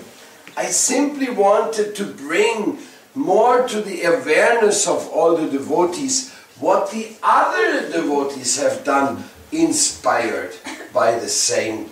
I 0.69 0.73
simply 0.73 1.27
wanted 1.35 1.97
to 1.97 2.03
bring 2.03 2.79
more 3.15 3.63
to 3.63 3.81
the 3.81 4.07
awareness 4.07 4.87
of 4.87 5.09
all 5.15 5.37
the 5.37 5.57
devotees 5.57 6.37
what 6.61 6.91
the 6.91 7.05
other 7.21 7.91
devotees 7.91 8.57
have 8.57 8.83
done 8.83 9.23
inspired 9.51 10.51
by 10.93 11.19
the 11.19 11.29
same 11.29 11.85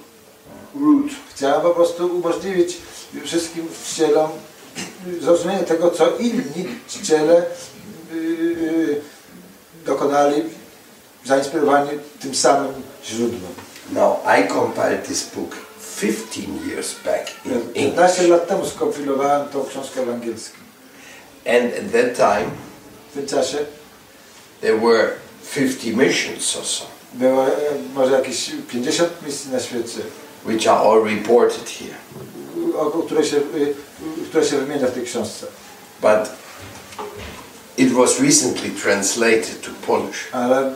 route. 0.76 1.14
Chciałem 1.36 1.62
po 1.62 1.70
prostu 1.70 2.08
umożliwić 2.08 2.78
wszystkim 3.26 3.68
czcielom 3.86 4.30
zrozumienie 5.22 5.64
tego, 5.64 5.92
co 5.92 6.18
inni 6.18 6.66
czciele 6.88 7.46
yy, 8.14 9.02
dokonali, 9.86 10.44
zainspirowani 11.26 11.90
tym 12.20 12.36
samym 12.36 12.74
źródłem. 13.06 13.54
Now, 13.92 14.18
I 14.40 14.48
compiled 14.48 15.08
this 15.08 15.30
book 15.36 15.56
15 16.02 16.42
years 16.68 16.96
back 17.06 17.32
in 17.46 17.62
15 17.74 18.22
English. 18.22 18.30
lat 18.30 18.48
temu 18.48 18.66
skompilowałem 18.66 19.50
tą 19.50 19.66
książkę 19.66 20.06
w 20.06 20.10
angielskim. 20.10 20.60
And 21.46 21.74
at 21.74 21.92
that 21.92 22.16
time, 22.16 22.52
W 23.12 23.14
tym 23.14 23.28
czasie 23.28 23.58
there 24.62 24.78
were 24.80 25.10
50 25.56 25.98
missions 25.98 26.56
or 26.56 26.66
so, 26.66 26.86
było 27.14 27.48
e, 27.48 27.52
może 27.94 28.12
jakieś 28.12 28.52
50 28.72 29.10
misji 29.26 29.52
na 29.52 29.60
świecie, 29.60 30.00
which 30.46 30.68
are 30.68 30.80
all 30.80 31.04
reported 31.04 31.70
here. 31.70 31.96
O, 32.78 33.02
które, 33.06 33.26
się, 33.26 33.38
y, 33.38 33.76
które 34.30 34.46
się 34.46 34.58
wymienia 34.58 34.88
w 34.88 34.92
tej 34.92 35.04
książce. 35.04 35.46
But 36.02 36.30
it 37.78 37.94
was 37.94 38.20
recently 38.20 38.70
translated 38.84 39.62
to 39.62 39.70
Polish. 39.88 40.28
Ale 40.32 40.72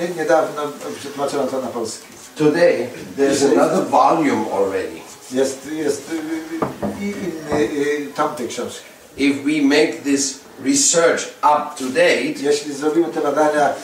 nie, 0.00 0.08
niedawno 0.16 0.62
przetłumaczono 1.00 1.46
to 1.46 1.60
na 1.60 1.68
polski. 1.68 2.06
Today, 2.36 2.88
there's 3.18 3.44
another 3.52 3.84
volume 3.84 4.46
already. 4.52 5.00
Jest, 5.32 5.66
jest 5.72 6.02
y, 6.12 6.14
y, 6.14 7.06
inny 7.06 8.12
tom 8.14 8.34
tej 8.34 8.48
książki. 8.48 8.84
If 9.16 9.44
we 9.44 9.62
make 9.62 10.02
this 10.02 10.40
research 10.64 11.34
up 11.42 11.76
to 11.78 11.84
date, 11.84 12.40
Jeśli 12.42 12.74
zrobimy 12.74 13.08
te 13.08 13.20
badania 13.20 13.74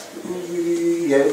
je, 1.10 1.24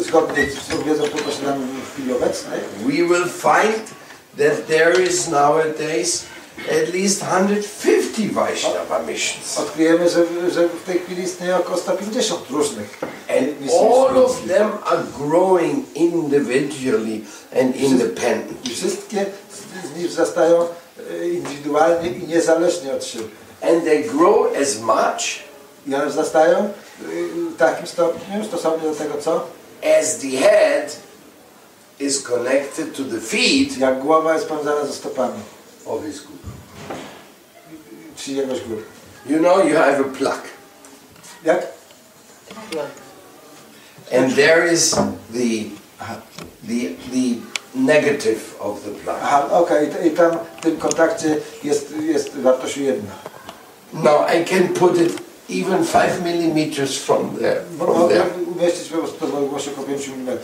zgodnie 0.00 0.46
z 0.50 0.84
wiedzą, 0.84 1.04
którą 1.04 1.24
posiadamy 1.24 1.66
w 1.66 1.92
chwili 1.92 2.12
obecnej, 2.12 2.60
we 2.86 2.92
will 2.92 3.28
find 3.28 3.95
that 4.36 4.66
there 4.66 5.02
is 5.02 5.28
nowadays 5.28 6.26
at 6.70 6.92
least 6.92 7.22
150 7.22 8.32
Vaishnava 8.32 8.98
missions. 9.06 9.58
odkryjemy, 9.58 10.08
że, 10.08 10.50
że 10.50 10.68
w 10.68 10.82
tej 10.86 10.98
chwili 10.98 11.22
istnieje 11.22 11.56
około 11.56 11.78
150 11.78 12.50
różnych 12.50 12.98
And 13.28 13.70
all 13.70 14.24
of 14.24 14.46
them 14.48 14.70
are 14.84 15.02
growing 15.18 15.84
individually 15.94 17.20
and 17.60 17.76
independent. 17.76 18.66
I 18.66 18.70
wszystkie 18.70 19.26
z, 19.50 19.92
z 19.92 19.96
nich 19.96 20.08
wzrastają 20.08 20.68
e, 21.10 21.28
indywidualnie 21.28 22.10
i 22.10 22.26
niezależnie 22.26 22.92
od 22.92 23.04
siebie. 23.04 23.24
And 23.62 23.84
they 23.84 24.02
grow 24.02 24.56
as 24.62 24.78
much 24.80 25.46
I 25.86 25.94
one 25.94 26.06
wzrastają 26.06 26.72
w 26.98 27.56
takim 27.58 27.86
stopniu, 27.86 28.44
stosownie 28.44 28.88
do 28.88 28.94
tego, 28.94 29.14
co? 29.18 29.46
as 29.82 30.18
the 30.18 30.36
head 30.36 30.96
is 32.00 32.22
connected 32.22 32.94
to 32.96 33.04
the 33.04 33.20
feet 33.20 33.78
Jak 33.78 33.98
głowa 34.02 34.34
jest 34.34 34.46
powiązana 34.46 34.86
ze 34.86 34.92
stopami, 34.92 35.40
of 35.86 36.04
his 36.04 36.20
guru. 36.20 36.38
czy 38.16 38.32
jegoś 38.32 38.60
góry. 38.60 38.82
You 39.26 39.38
know, 39.38 39.58
you 39.68 39.76
have 39.76 40.00
a 40.00 40.04
plug, 40.18 40.40
Jak? 41.44 41.66
and 44.12 44.34
there 44.36 44.72
is 44.72 44.90
the 45.32 45.64
the 46.68 46.94
the 47.12 47.36
negative 47.74 48.40
of 48.60 48.82
the 48.84 48.90
plug. 48.90 49.16
Aha, 49.22 49.48
okej, 49.52 49.88
i- 50.04 50.06
i 50.06 50.10
tam 50.10 50.38
w 50.58 50.62
tym 50.62 50.76
kontakcie 50.76 51.36
jest, 51.64 51.94
jest 52.00 52.36
wartość 52.36 52.76
jedna. 52.76 53.12
Now 53.92 54.20
I 54.40 54.44
can 54.44 54.68
put 54.68 55.00
it 55.00 55.12
even 55.50 55.84
five 55.84 56.22
millimeters 56.24 56.98
from 56.98 57.36
there, 57.38 57.60
from 57.78 58.08
there, 58.08 58.24
umieścić 58.56 58.88
po 58.88 58.98
prostu 58.98 59.26
w 59.26 59.34
odgłosie 59.34 59.70
około 59.70 59.86
5 59.86 60.08
mm, 60.08 60.38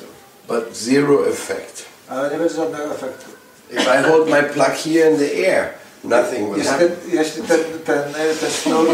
but 0.49 0.76
zero 0.76 1.28
effect. 1.28 1.82
ale 2.09 2.30
nie 2.30 2.36
będzie 2.38 2.55
żadnego 2.55 2.84
efektu. 2.95 3.24
If 3.70 3.82
I 4.01 4.11
hold 4.11 4.28
my 4.28 4.43
plug 4.43 4.68
here 4.84 5.11
in 5.11 5.18
the 5.18 5.49
air, 5.49 5.68
nothing 6.05 6.49
will 6.51 6.59
Jeśli 6.59 6.70
happen. 6.72 6.88
ten, 6.88 7.18
jeśli 7.18 7.43
ten, 7.43 7.59
ten, 7.84 8.03
ten 8.40 8.51
sznur, 8.51 8.86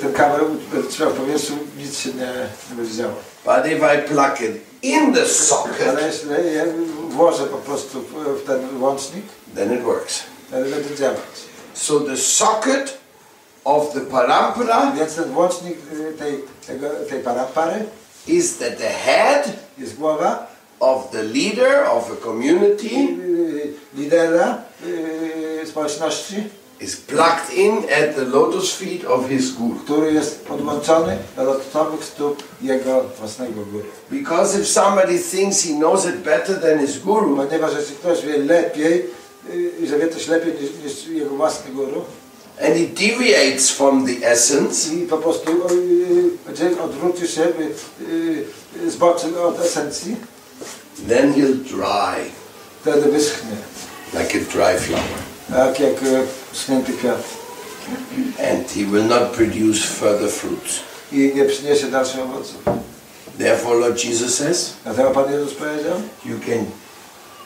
ten 0.00 0.12
kabel 0.12 0.40
będzie 0.72 0.88
trzymał 0.88 1.12
w 1.14 1.16
powietrzu, 1.16 1.52
nic 1.78 1.98
się 1.98 2.08
nie, 2.12 2.32
nie 2.70 2.76
będzie 2.76 2.94
działo. 2.94 3.14
But 3.44 3.66
if 3.72 3.94
I 3.94 4.08
plug 4.08 4.40
it 4.40 4.62
in 4.82 5.14
the 5.14 5.26
socket, 5.26 5.88
Ale 5.88 6.06
jeśli 6.06 6.30
je 6.30 6.66
włożę 7.08 7.46
po 7.46 7.58
prostu 7.58 8.00
w, 8.02 8.12
w 8.42 8.46
ten 8.46 8.82
łącznik, 8.82 9.24
then 9.54 9.74
it 9.74 9.82
works. 9.82 10.22
wtedy 10.48 10.70
będzie 10.70 10.94
działać. 10.96 11.18
So 11.74 12.00
the 12.00 12.16
socket 12.16 12.98
of 13.64 13.92
the 13.92 14.00
parampara 14.00 14.92
Więc 14.98 15.14
ten 15.14 15.36
łącznik 15.36 15.76
y, 15.92 16.12
tej, 16.18 16.44
tego, 16.66 16.88
tej 17.10 17.20
parampary 17.20 17.84
is 18.26 18.58
that 18.58 18.78
the 18.78 18.90
head 18.90 19.48
jest 19.78 19.94
głowa 19.96 20.51
of 20.82 21.10
the 21.10 21.22
leader 21.22 21.84
of 21.84 22.10
a 22.10 22.16
community 22.16 22.96
y, 22.96 23.72
lidera 23.94 24.62
y, 24.86 25.66
społeczności, 25.66 26.36
is 26.80 26.96
plugged 26.96 27.50
in 27.54 27.78
at 27.78 28.16
the 28.16 28.24
lotus 28.24 28.74
feet 28.74 29.04
of 29.04 29.28
his 29.28 29.50
guru. 29.50 29.74
który 29.84 30.12
jest 30.12 30.44
podłączony 30.44 31.18
do 31.36 31.44
lotowych 31.44 32.04
stóp 32.04 32.42
jego 32.62 33.04
własnego 33.18 33.64
góry. 33.72 33.84
Because 34.10 34.58
if 34.58 34.66
somebody 34.66 35.18
thinks 35.18 35.62
he 35.62 35.74
knows 35.74 36.04
it 36.04 36.16
better 36.16 36.60
than 36.60 36.86
his 36.86 36.98
guru, 36.98 37.36
Ponieważ 37.36 37.72
jeśli 37.78 37.96
ktoś 37.96 38.22
wie 38.26 38.38
lepiej, 38.38 39.06
y, 39.54 39.86
że 39.86 39.98
wie 39.98 40.08
coś 40.08 40.28
lepiej 40.28 40.52
niż, 40.52 40.70
niż 40.84 41.06
jego 41.06 41.30
własny 41.30 41.70
guru 41.70 42.04
and 42.60 42.76
he 42.76 42.86
deviates 42.86 43.70
from 43.70 44.06
the 44.06 44.26
essence, 44.26 44.94
i 44.94 45.06
po 45.06 45.18
prostu 45.18 45.52
odwrócił 46.84 47.26
się, 47.26 47.46
zboczy 48.86 49.40
od 49.40 49.60
esencji, 49.60 50.16
then 51.08 51.32
he'll 51.32 51.56
dry 51.64 52.30
like 54.14 54.34
a 54.34 54.40
dry 54.52 54.78
flower. 54.78 55.18
tak 55.50 55.80
jak 55.80 56.02
y, 56.02 56.26
schnięty 56.52 56.92
And 58.38 58.70
he 58.70 58.84
will 58.84 59.04
not 59.04 59.32
produce 59.32 59.82
further 59.84 60.28
fruits. 60.30 60.80
i 61.12 61.32
nie 61.34 61.44
przyniesie 61.44 61.86
dalszych 61.86 62.20
owoców. 62.20 62.56
Therefore, 63.38 63.76
Lord 63.78 64.04
Jesus 64.04 64.34
says, 64.34 64.72
Dlatego 64.84 65.10
Pan 65.10 65.32
Jezus 65.32 65.54
powiedział, 65.54 65.96
you 66.24 66.38
can 66.46 66.66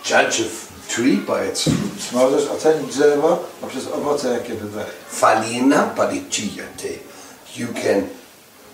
judge 0.04 0.40
a 0.40 0.92
tree 0.94 1.16
by 1.16 1.48
its 1.52 1.62
fruits. 1.62 2.12
możesz 2.12 2.48
ocenić 2.48 2.94
drzewo 2.94 3.44
poprzez 3.60 3.86
owoce, 3.86 4.28
jakie 4.32 4.54
wydaje. 4.54 4.86
Falina 5.10 5.82
parichiyate. 5.82 6.88
You 7.56 7.66
can 7.68 8.02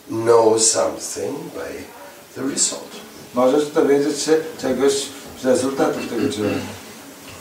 know 0.08 0.58
something 0.58 1.36
by 1.54 1.84
the 2.34 2.42
result. 2.50 2.91
Możesz 3.34 3.66
dowiedzieć 3.70 4.22
się 4.22 4.36
czegoś 4.60 4.92
z 5.42 5.44
rezultatów 5.44 6.08
tego 6.08 6.28
działania. 6.28 6.56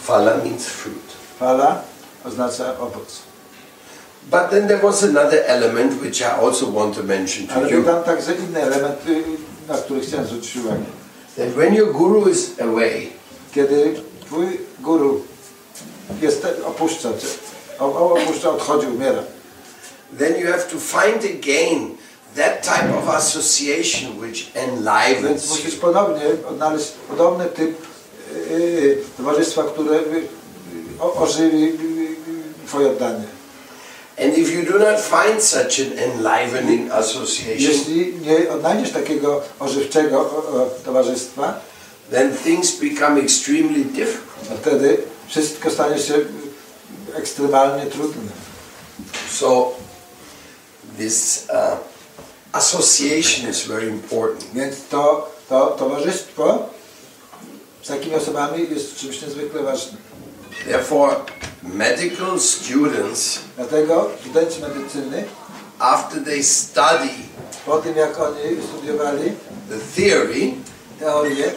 Fala 0.04 0.38
means 0.38 0.66
fruit. 0.66 1.12
Fala 1.40 1.82
oznacza 2.26 2.80
owoc. 2.80 3.20
But 4.32 4.50
then 4.50 4.68
there 4.68 4.80
was 4.80 5.04
another 5.04 5.44
element 5.48 6.02
which 6.02 6.22
I 6.22 6.26
also 6.46 6.72
want 6.72 6.96
to 6.96 7.04
mention 7.04 7.48
to 7.48 7.54
Ale 7.54 7.70
you. 7.72 7.84
tam 7.84 8.04
także 8.04 8.34
inny 8.36 8.62
element, 8.62 9.00
na 9.68 9.78
który 9.78 10.02
chciałem 10.02 10.26
zwrócić 10.26 10.56
uwagę. 10.58 10.84
That 11.38 11.48
when 11.50 11.74
your 11.76 11.94
guru 11.94 12.30
is 12.30 12.52
away, 12.62 13.08
Kiedy 13.56 13.94
twój 14.26 14.46
guru 14.80 15.22
jest, 16.22 16.48
opuszcza 16.66 17.10
cię, 17.10 17.28
opuszcza, 17.80 18.50
odchodzi, 18.50 18.88
umiera, 18.88 19.24
then 20.20 20.36
you 20.42 20.48
have 20.48 20.64
to 20.64 20.78
find 20.80 21.26
again 21.26 21.98
that 22.36 22.64
type 22.64 22.90
of 22.98 23.10
association 23.16 24.20
which 24.22 24.52
enlivens 24.56 25.50
musisz 25.50 25.76
ponownie 25.76 26.22
odnaleźć 26.50 26.88
podobny 27.10 27.46
typ 27.46 27.78
y, 28.52 28.54
y, 28.54 28.98
towarzystwa, 29.18 29.64
które 29.64 30.00
o- 31.00 31.14
ożywi 31.14 31.64
y, 31.64 32.68
twoje 32.68 32.88
oddanie. 32.92 33.26
And 34.24 34.38
if 34.38 34.52
you 34.52 34.64
do 34.74 34.80
not 34.80 35.00
find 35.02 35.44
such 35.44 35.80
an 35.80 36.00
enlivening 36.00 36.92
association, 36.92 37.58
Jeśli 37.72 38.14
nie 38.22 38.52
odnajdziesz 38.52 38.92
takiego 38.92 39.42
ożywczego 39.60 40.20
o, 40.20 40.24
o, 40.64 40.70
towarzystwa, 40.86 41.60
then 42.12 42.38
things 42.38 42.72
become 42.72 43.22
extremely 43.22 43.86
difficult. 43.86 44.50
to 44.50 44.56
wtedy 44.58 44.98
wszystko 45.28 45.70
stanie 45.72 46.00
się 46.00 46.14
ekstremalnie 47.16 47.86
trudne. 47.86 48.32
So 49.40 49.72
this 50.98 51.46
uh, 51.50 51.78
association 52.54 53.50
is 53.50 53.68
very 53.68 53.90
important. 53.90 54.54
Więc 54.54 54.76
to, 54.90 55.32
to 55.50 55.68
towarzystwo 55.68 56.70
z 57.82 57.88
takimi 57.88 58.16
osobami 58.16 58.68
jest 58.70 58.96
czymś 58.96 59.22
niezwykle 59.22 59.64
ważnym. 59.64 60.02
Therefore, 60.66 61.16
medical 61.64 62.40
students, 62.40 63.40
Dlatego 63.58 64.10
studenci 64.22 64.62
medycyny, 64.62 65.24
after 65.80 66.24
they 66.24 66.44
study 66.44 67.10
po 67.66 67.78
tym 67.78 67.98
jak 67.98 68.20
oni 68.20 68.64
studiowali 68.70 69.32
the 69.70 69.78
theory, 69.96 70.54
teorię, 71.00 71.52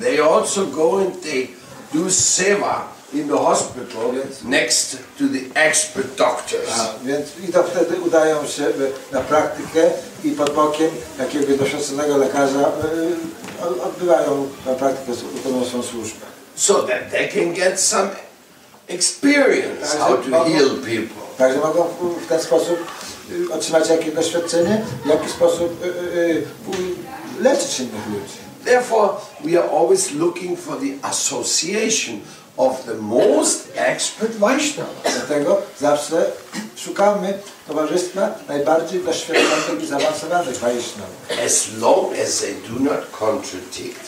they 0.00 0.20
also 0.20 0.66
go 0.66 0.98
and 0.98 1.22
they 1.22 1.48
do 1.94 2.10
seva 2.10 2.97
in 3.12 3.28
the 3.28 3.36
hospital 3.38 4.12
next 4.44 4.96
to 5.18 5.24
the 5.28 5.60
expert 5.60 6.16
doctors. 6.16 6.70
a, 6.80 6.94
więc 7.04 7.26
i 7.48 7.52
to 7.52 7.62
wtedy 7.62 8.00
udają 8.00 8.46
się 8.46 8.66
na 9.12 9.20
praktykę 9.20 9.90
i 10.24 10.30
pod 10.30 10.50
bokiem 10.54 10.90
jakiegoś 11.18 11.58
doświadczonego 11.58 12.16
lekarza 12.16 12.60
y, 12.60 13.66
od- 13.68 13.80
odbywają 13.80 14.48
na 14.66 14.74
praktykę, 14.74 15.12
wykonują 15.34 15.64
swoją 15.64 15.82
służbę. 15.82 16.26
So 16.56 16.74
that 16.74 17.10
they 17.10 17.28
can 17.28 17.54
get 17.54 17.80
some 17.80 18.10
experience 18.88 19.98
how 19.98 20.16
to 20.16 20.44
heal 20.44 20.68
people. 20.70 21.22
Także 21.38 21.58
mogą 21.58 21.84
w- 21.84 22.26
ten 22.28 22.40
sposób 22.42 22.78
y, 23.30 23.52
otrzymać 23.54 23.88
jakieś 23.88 24.14
doświadczenie, 24.14 24.84
w 25.04 25.08
jaki 25.08 25.28
sposób 25.28 25.84
leczyć 27.40 27.80
innych 27.80 28.06
ludzi. 28.06 28.38
Therefore, 28.64 29.08
we 29.44 29.58
are 29.58 29.70
always 29.70 30.10
looking 30.12 30.58
for 30.60 30.76
the 30.80 31.08
association 31.08 32.20
of 32.58 32.84
the 32.84 32.94
most 32.94 33.68
expert 33.76 34.36
Vaishnavas. 34.38 34.94
Dlatego 35.16 35.62
zawsze 35.80 36.24
szukamy 36.76 37.38
towarzystwa 37.68 38.28
najbardziej 38.48 39.00
doświadczonych 39.04 39.82
i 39.82 39.86
zaawansowanych 39.86 40.58
Wajsznawów. 40.58 41.16
As 41.46 41.68
long 41.80 42.12
as 42.24 42.38
they 42.40 42.54
do 42.54 42.80
not 42.90 43.00
contradict 43.18 44.00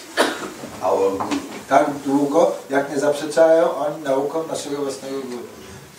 our 0.83 1.11
Guru. 1.19 1.31
Tak 1.69 1.87
długo, 2.07 2.53
jak 2.71 2.91
nie 2.91 2.99
zaprzeczają 3.01 3.77
oni 3.77 4.03
naukom 4.05 4.49
naszego 4.49 4.77
własnego 4.77 5.21
guru. 5.21 5.43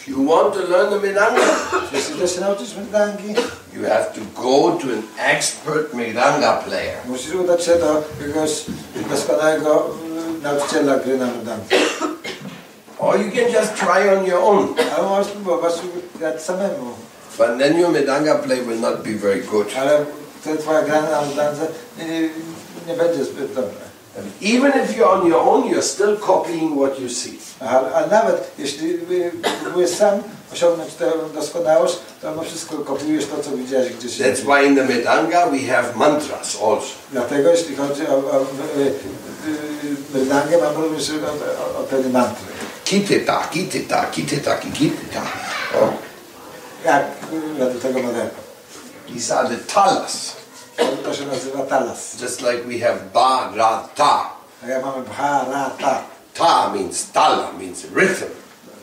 If 0.02 0.12
you 0.12 0.26
want 0.26 0.54
to 0.54 0.60
learn 0.60 0.90
the 1.02 1.08
Miranga, 1.08 1.42
Jeśli 1.94 2.16
chcesz 2.16 2.36
się 2.36 2.42
nauczyć 2.42 2.76
mrdangi, 2.76 3.30
you 3.74 3.84
have 3.90 4.06
to 4.06 4.42
go 4.42 4.72
to 4.72 4.88
an 4.88 5.04
expert 5.18 5.94
Miranga 5.94 6.54
player. 6.54 6.98
musisz 7.06 7.34
udać 7.36 7.64
się 7.66 7.76
do 7.76 8.04
jakiegoś 8.22 8.52
doskonałego 9.10 9.88
y, 10.40 10.44
nauczyciela 10.44 10.96
gry 10.96 11.18
na 11.18 11.26
mrdangi. 11.26 11.76
Or 13.02 13.18
you 13.18 13.32
can 13.32 13.52
just 13.52 13.76
try 13.76 14.10
on 14.16 14.26
your 14.26 14.40
own. 14.40 14.76
Ale 14.98 15.10
możesz 15.10 15.28
spróbować 15.28 15.74
grać 16.16 16.44
samemu. 16.44 16.94
But 17.38 17.58
then 17.60 17.80
your 17.80 17.90
Miranga 17.90 18.36
play 18.36 18.62
will 18.62 18.80
not 18.80 19.04
be 19.04 19.14
very 19.14 19.42
good. 19.42 19.68
Ale 19.78 20.06
wtedy 20.42 20.58
twoja 20.58 20.82
gra 20.82 21.02
na 21.02 21.22
mrdance 21.22 21.68
nie, 22.88 22.94
będzie 22.94 23.26
zbyt 23.26 23.54
dobra. 23.54 23.92
Even 24.42 24.72
if 24.84 24.98
you're 24.98 25.10
on 25.10 25.28
your 25.28 25.42
own, 25.42 25.70
you're 25.70 25.82
still 25.82 26.18
copying 26.18 26.76
what 26.76 27.00
you 27.00 27.10
see. 27.10 27.40
A, 27.60 28.08
nawet 28.12 28.52
jeśli 28.60 28.90
y, 28.94 29.32
próbujesz 29.64 29.92
sam 29.92 30.24
osiągnąć 30.54 30.94
tę 30.94 31.12
doskonałość, 31.34 31.96
to 32.22 32.32
mimo 32.32 32.44
wszystko 32.44 32.78
kopiujesz 32.78 33.26
to, 33.26 33.44
co 33.44 33.58
widziałeś 33.58 33.94
gdzieś 33.94 34.20
That's 34.20 34.42
why 34.42 34.66
in 34.68 34.76
the 34.76 34.86
Miranga 34.86 35.48
we 35.48 35.60
have 35.60 35.96
mantras 35.96 36.56
also. 36.56 36.94
Dlatego 37.12 37.50
jeśli 37.50 37.76
chodzi 37.76 38.08
o, 38.08 38.16
o 38.16 38.42
y, 38.78 38.82
y, 38.86 40.20
mrdangę, 40.20 40.58
mam 40.58 40.84
również 40.84 41.10
o, 41.10 41.78
o, 41.78 41.80
o 41.80 41.84
pewne 41.84 42.10
mantry. 42.10 42.51
Kitita, 42.92 43.48
kitita, 43.52 44.06
kitita, 44.12 44.58
kitita. 44.60 45.22
Oh, 45.80 45.94
Jak 46.86 47.06
według 47.58 47.82
tego 47.82 48.00
modelu. 48.00 48.30
these 49.08 49.32
are 49.38 49.50
the 49.50 49.74
talas. 49.74 50.36
To, 51.04 51.14
się 51.14 51.26
nazywa 51.26 51.66
talas. 51.66 52.16
Just 52.22 52.42
like 52.42 52.64
we 52.68 52.80
have 52.80 53.00
ba, 53.14 53.52
ra, 53.56 53.90
ta. 53.96 54.30
A 54.64 54.68
ja 54.68 54.82
mamy 54.82 55.04
bha, 55.04 55.46
ra, 55.52 55.70
ta. 55.80 56.02
Ta 56.34 56.70
means 56.74 57.12
tala, 57.14 57.52
means 57.60 57.86
rhythm. 57.96 58.30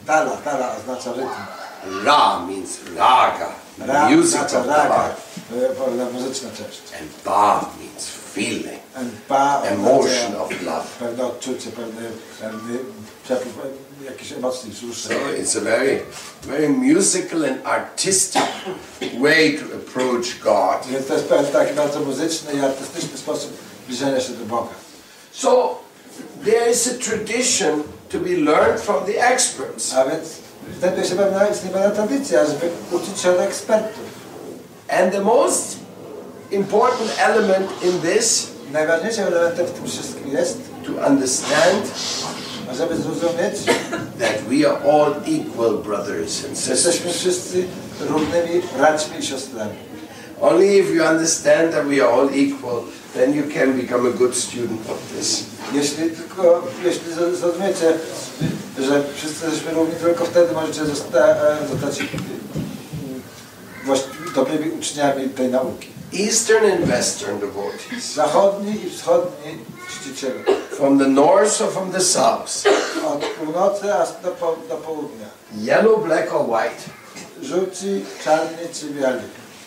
Tala, 0.07 0.37
tala 0.45 0.77
oznacza 0.77 1.13
rytm. 1.13 2.05
Ra 2.05 2.47
means 2.47 2.79
raga, 2.97 3.49
Ra 3.79 4.09
music 4.09 4.43
of 4.43 4.67
raga, 4.67 5.15
muzyczna 6.13 6.51
część. 6.51 6.81
And 7.01 7.11
ba 7.25 7.61
means 7.81 8.09
feeling, 8.35 8.81
And 8.95 9.13
ba 9.29 9.63
emotion 9.65 10.37
of 10.37 10.63
love. 10.63 10.87
pewne 10.99 11.25
odczucie, 11.27 11.71
pewny, 11.71 12.03
pewny 12.41 12.79
przepływ 14.17 14.39
emocji 14.39 14.71
wzruszeń. 14.71 15.13
So 15.13 15.43
it's 15.43 15.57
a 15.57 15.61
very, 15.61 16.01
very 16.43 16.69
musical 16.69 17.45
and 17.45 17.67
artistic 17.67 18.43
way 19.21 19.59
to 19.59 19.65
approach 19.77 20.41
God. 20.43 20.87
Więc 20.91 21.07
to 21.07 21.15
jest 21.15 21.27
pewien 21.27 21.47
taki 21.47 21.75
bardzo 21.75 22.01
muzyczny 22.01 22.53
i 22.53 22.61
artystyczny 22.61 23.19
sposób 23.19 23.53
się 23.91 24.33
do 24.33 24.45
Boga. 24.45 24.75
So 25.33 25.79
there 26.45 26.71
is 26.71 26.87
a 26.87 26.95
tradition 26.95 27.83
to 28.09 28.19
be 28.19 28.37
learned 28.37 28.81
from 28.81 29.05
the 29.05 29.29
experts. 29.29 29.95
A 29.95 30.05
więc 30.05 30.29
znajduje 30.79 31.07
się 31.07 31.17
pewna, 31.17 31.47
istnieje 31.47 31.75
pewna 31.75 31.91
tradycja, 31.91 32.47
żeby 32.47 32.71
uczyć 32.93 33.21
się 33.21 33.31
od 33.31 33.41
ekspertów. 33.41 34.05
And 34.89 35.13
the 35.13 35.21
most 35.21 35.77
important 36.51 37.11
element 37.19 37.71
in 37.83 38.01
this 38.01 38.47
najważniejszym 38.73 39.27
elementem 39.27 39.67
w 39.67 39.71
tym 39.71 39.89
wszystkim 39.89 40.29
jest, 40.33 40.59
to 40.87 41.07
understand 41.07 41.85
żeby 42.75 42.97
zrozumieć, 42.97 43.55
that 44.19 44.43
we 44.51 44.69
are 44.71 44.93
all 44.93 45.15
equal 45.27 45.79
brothers 45.79 46.45
and 46.45 46.59
że 46.59 46.71
jesteśmy 46.73 47.13
sisters. 47.13 47.17
wszyscy 47.17 47.65
równymi 48.01 48.63
braćmi 48.79 49.19
i 49.19 49.23
siostrami. 49.23 49.73
Only 50.41 50.67
if 50.79 50.91
you 50.95 51.05
understand 51.05 51.73
that 51.73 51.85
we 51.87 51.95
are 52.05 52.13
all 52.13 52.29
equal, 52.29 52.83
then 53.15 53.35
you 53.35 53.43
can 53.55 53.73
become 53.73 54.09
a 54.09 54.13
good 54.13 54.37
student 54.37 54.81
of 54.91 54.97
this. 55.19 55.45
Jeśli 55.75 56.11
tylko, 56.11 56.63
jeśli 56.85 57.13
zro- 57.13 57.35
zrozumiecie, 57.37 57.93
że 58.79 59.03
wszyscy 59.17 59.45
jesteśmy 59.47 59.73
równi, 59.75 59.95
tylko 59.95 60.25
wtedy 60.25 60.55
możecie 60.55 60.85
zosta, 60.87 61.19
e, 61.29 61.57
zostać 61.73 62.03
właściwie 63.85 64.15
dobrymi 64.35 64.71
uczniami 64.71 65.29
tej 65.29 65.49
nauki. 65.49 65.89
Eastern 66.21 66.67
and 66.73 66.85
Western 66.85 67.39
devotees, 67.41 68.15
Zachodni 68.15 68.87
i 68.87 68.91
wschodni 68.91 69.59
from 70.77 70.99
the 70.99 71.07
north 71.09 71.61
or 71.61 71.71
from 71.71 71.91
the 71.93 72.01
south, 72.01 72.65
Od 73.07 73.25
północy 73.25 73.95
aż 73.95 74.09
do, 74.23 74.31
po, 74.31 74.57
do 74.69 74.77
południa. 74.77 75.27
yellow, 75.57 76.05
black, 76.07 76.35
or 76.35 76.47
white, 76.47 76.83
Żółci, 77.43 78.05
czarni 78.25 78.69
czy 78.81 78.87
biali. 78.87 79.23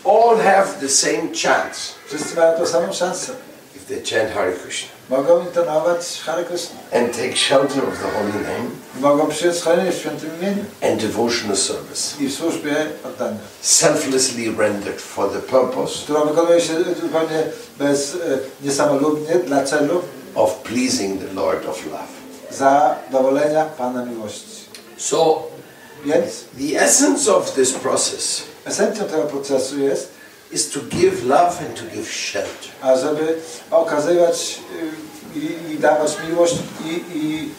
all 0.05 0.37
have 0.37 0.67
the 0.81 0.89
same 0.89 1.27
chance. 1.43 1.79
Wszyscy 2.07 2.35
mają 2.35 2.57
tą 2.57 2.65
samą 2.65 2.93
szansę. 2.93 3.31
if 3.75 3.85
they 3.87 4.01
chant 4.19 4.33
Hare 4.33 4.53
Krishna. 4.53 4.89
Mogą 5.09 5.39
intonować 5.41 6.21
Hare 6.25 6.45
Krishna. 6.45 6.75
and 6.93 7.13
take 7.17 7.35
shelter 7.35 7.83
of 7.83 7.99
the 7.99 8.09
holy 8.11 8.43
name. 8.43 8.69
Mogą 8.99 9.27
przyjąć 9.27 9.57
schronienie 9.57 9.91
w 9.91 9.95
świętym 9.95 10.29
imieniu 10.41 10.65
and 10.83 11.01
devotional 11.01 11.57
service, 11.57 12.23
i 12.23 12.27
w 12.27 12.33
służbie 12.35 12.75
oddania, 13.05 13.37
selflessly 13.61 14.51
rendered 14.57 15.01
for 15.01 15.29
the 15.31 15.39
purpose. 15.39 16.03
Którą 16.03 16.25
wykonuje 16.25 16.61
się 16.61 16.73
zupełnie 17.01 17.43
bez, 17.79 18.15
e, 18.15 18.17
niesamolubnie 18.61 19.35
dla 19.35 19.63
celu 19.63 20.01
of 20.35 20.53
pleasing 20.63 21.19
the 21.21 21.33
Lord 21.33 21.65
of 21.65 21.85
Love. 21.85 22.21
zadowolenia 22.51 23.65
Pana 23.65 24.05
miłości. 24.05 24.61
So, 24.97 25.43
Więc 26.05 26.45
the 26.59 26.81
essence 26.81 27.35
of 27.35 27.51
this 27.51 27.71
process 27.73 28.41
esencją 28.65 29.05
tego 29.05 29.23
procesu 29.23 29.79
jest, 29.79 30.11
is 30.51 30.69
to 30.69 30.79
give 30.89 31.23
love 31.25 31.59
and 31.59 31.75
to 31.75 31.95
give 31.95 32.11
shelter. 32.11 32.71
ażeby 32.81 33.37
okazywać 33.71 34.59
y, 35.35 35.39
i, 35.39 35.73
i 35.73 35.77
dawać 35.79 36.11
miłość 36.29 36.55
i, 36.85 37.17
i 37.17 37.49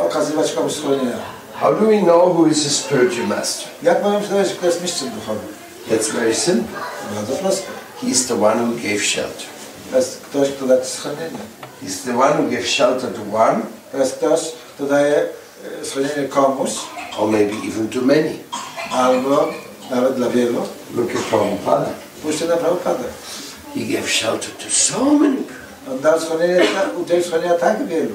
okazywać 0.00 0.52
komuś 0.52 0.72
schronienia. 0.72 1.16
How 1.60 1.74
do 1.74 1.86
we 1.86 1.98
know 2.02 2.34
who 2.36 2.46
is 2.46 2.66
a 2.66 2.70
spiritual 2.70 3.26
master? 3.26 3.68
Jak 3.82 3.98
się 3.98 4.28
dowiedzieć, 4.30 4.54
kto 4.54 4.66
jest 4.66 4.82
mistrzem 4.82 5.10
duchowym? 5.10 5.46
That's 5.90 6.10
very 6.12 6.34
simple. 6.34 6.78
Bardzo 7.14 7.32
proste. 7.32 7.66
He's 8.02 8.28
the 8.28 8.34
one 8.34 8.62
who 8.66 8.72
gave 8.74 9.00
shelter. 9.04 9.46
To 9.90 9.96
jest 9.96 10.20
ktoś, 10.22 10.48
kto 10.50 10.66
daje 10.66 10.84
schronienie. 10.84 11.38
He's 11.82 12.04
the 12.04 12.18
one 12.18 12.32
who 12.42 12.50
gave 12.50 12.66
shelter 12.66 13.10
to 13.12 13.36
one, 13.36 13.60
To 13.92 13.98
jest 13.98 14.14
ktoś, 14.14 14.40
kto 14.74 14.86
daje 14.86 15.28
schronienie 15.84 16.28
komuś, 16.28 16.70
or 17.18 17.28
maybe 17.30 17.52
even 17.68 17.88
to 17.88 18.00
many. 18.00 18.36
albo 18.92 19.48
nawet 19.90 20.14
dla 20.16 20.28
wielu. 20.28 20.62
Look 20.96 21.10
at 21.10 21.22
Prabhupada. 21.22 21.86
Spójrzcie 22.18 22.46
na 22.46 22.56
Prabhupadę. 22.56 23.04
He 23.74 23.80
gave 23.80 24.08
shelter 24.10 24.50
to 24.50 24.70
so 24.70 25.04
many 25.04 25.36
people. 25.36 25.56
On 25.92 26.00
dał 26.00 26.20
schronienie, 26.20 26.62
udzielił 27.02 27.24
schronienia 27.24 27.54
tak 27.54 27.86
wielu. 27.86 28.14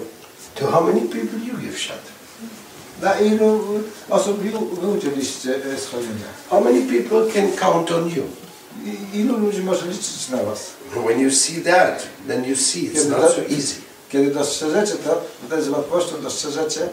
To 0.55 0.67
how 0.71 0.84
many 0.84 1.01
people 1.01 1.39
you 1.47 1.57
give 1.57 1.80
shelter? 1.80 2.11
Na 3.01 3.19
ilu 3.19 3.61
osób 4.09 4.39
wy 4.82 4.88
udzieliście 4.88 5.59
schronienia? 5.78 6.26
How 6.49 6.61
many 6.63 6.82
people 6.82 7.34
can 7.34 7.51
count 7.51 7.91
on 7.91 8.09
you? 8.09 8.23
Ilu 9.13 9.38
ludzi 9.39 9.61
może 9.61 9.86
liczyć 9.88 10.30
na 10.30 10.43
was? 10.43 10.59
When 11.05 11.19
you 11.19 11.32
see 11.32 11.61
that, 11.61 12.03
then 12.28 12.45
you 12.45 12.55
see 12.55 12.91
it's 12.93 13.09
not 13.09 13.21
so 13.32 13.41
easy. 13.41 13.76
Kiedy 14.09 14.32
dostrzeżecie 14.32 14.93
to, 14.95 15.21
wtedy 15.47 15.63
z 15.63 15.69
łatwością 15.69 16.21
dostrzeżecie, 16.21 16.89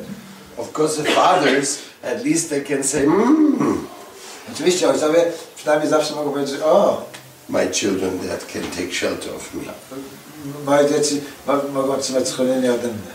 Of 0.58 0.78
course, 0.78 1.02
the 1.02 1.10
fathers, 1.12 1.78
at 2.02 2.24
least 2.24 2.48
they 2.50 2.60
can 2.64 2.84
say, 2.84 3.02
mm, 3.02 3.86
Oczywiście 4.54 4.88
ojcowie 4.90 5.24
przynajmniej 5.56 5.90
zawsze 5.90 6.14
mogą 6.14 6.30
powiedzieć, 6.32 6.60
o, 6.64 7.04
my 7.48 7.68
children 7.72 8.18
that 8.28 8.46
can 8.52 8.62
take 8.62 8.92
shelter 8.94 9.34
of 9.34 9.54
me. 9.54 9.62
moje 10.66 10.88
dzieci 10.90 11.20
mo- 11.46 11.62
mogą 11.72 11.92
otrzymać 11.94 12.28
schronienie 12.28 12.72
ode 12.72 12.88
mnie. 12.88 13.12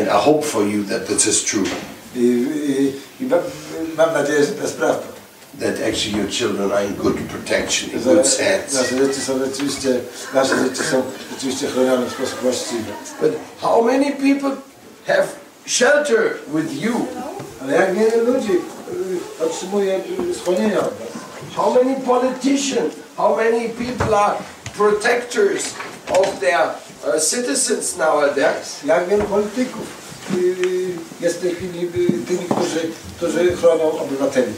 And 0.00 0.06
I 0.08 0.24
hope 0.24 0.46
for 0.46 0.62
you 0.66 0.84
that 0.84 1.06
this 1.06 1.26
is 1.26 1.44
true, 1.44 1.64
I, 2.16 2.18
i, 2.18 2.92
i 3.24 3.26
ma- 3.26 3.36
mam 3.96 4.12
nadzieję, 4.14 4.44
że 4.44 4.52
to 4.52 4.62
jest 4.62 4.74
prawda. 4.76 5.06
That 5.60 5.80
actually 5.88 6.18
your 6.18 6.28
children 6.30 6.72
are 6.72 6.84
in 6.84 6.94
good 6.94 7.16
protection, 7.28 7.90
in 7.90 8.02
Że 8.02 8.14
good 8.14 8.26
hands. 8.26 8.74
nasze 8.74 8.96
dzieci 8.96 9.20
są 9.20 9.38
rzeczywiście, 9.38 10.00
nasze 10.34 10.54
dzieci 10.64 10.82
są 10.90 11.02
rzeczywiście 11.32 11.66
chronione 11.66 12.06
w 12.06 12.12
sposób 12.12 12.38
właściwy. 12.42 12.92
But 13.20 13.32
how 13.60 13.82
many 13.82 14.12
people 14.12 14.50
have 15.06 15.26
shelter 15.66 16.34
with 16.54 16.82
you? 16.82 17.06
Ale 17.62 17.72
jak 17.74 17.94
wiele 17.94 18.16
ludzi 18.16 18.52
y, 18.52 19.44
otrzymuje 19.44 20.00
y, 20.30 20.34
schronienie 20.34 20.78
od 20.80 21.00
nas? 21.00 21.08
How 21.56 21.74
many 21.74 21.96
politicians, 22.00 22.94
how 23.16 23.36
many 23.36 23.68
people 23.68 24.14
are 24.18 24.36
protectors 24.76 25.74
of 26.10 26.40
their 26.40 26.60
uh, 26.60 27.20
citizens 27.20 27.96
nowadays? 27.96 28.84
Jak 28.84 29.08
wielu 29.08 29.24
polityków 29.24 29.86
y, 30.36 30.56
jest 31.20 31.36
w 31.36 31.40
tej 31.40 31.54
chwili 31.54 31.80
y, 31.86 32.26
tymi, 32.26 32.44
którzy, 32.50 32.90
którzy 33.16 33.56
chronią 33.56 33.98
obywateli. 34.00 34.52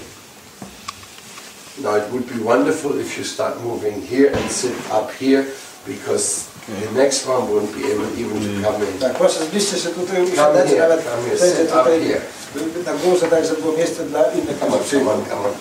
Now 1.83 1.97
it 1.97 2.11
would 2.13 2.27
be 2.27 2.41
wonderful 2.43 2.99
if 3.01 3.17
you 3.19 3.25
start 3.25 3.61
moving 3.63 4.03
here 4.03 4.31
and 4.37 4.51
sit 4.51 4.75
up 4.91 5.11
here 5.21 5.47
because 5.87 6.49
the 6.83 6.91
next 6.93 7.27
one 7.27 7.49
won't 7.49 7.73
be 7.75 7.85
able 7.93 8.09
even 8.19 8.41
to 8.43 8.63
come 8.63 8.83
in. 8.83 8.99
Tak, 8.99 9.13
proszę 9.15 9.45
zbliżcie 9.45 9.77
się 9.79 9.89
tutaj, 9.89 10.17
Come 10.17 10.33
usiadać, 10.33 10.69
here, 10.69 10.81
nawet 10.89 11.05
come 11.05 11.23
here, 11.23 11.39
będzie 11.39 11.57
sit 11.57 11.71
up 11.71 11.79
tutaj 11.79 12.01
here. 12.01 12.21
y, 12.81 12.85
na 12.85 12.95
górze, 12.95 13.27
tak 13.29 13.45
żeby 13.47 13.63
było 13.63 13.77
miejsce 13.77 14.05
dla 14.05 14.23
innych, 14.33 14.59
Come 14.61 14.73
on, 14.73 14.79
którzy 14.79 15.05
come 15.05 15.05
przyjdą. 15.05 15.11
on, 15.11 15.25
come 15.25 15.41
on. 15.49 15.55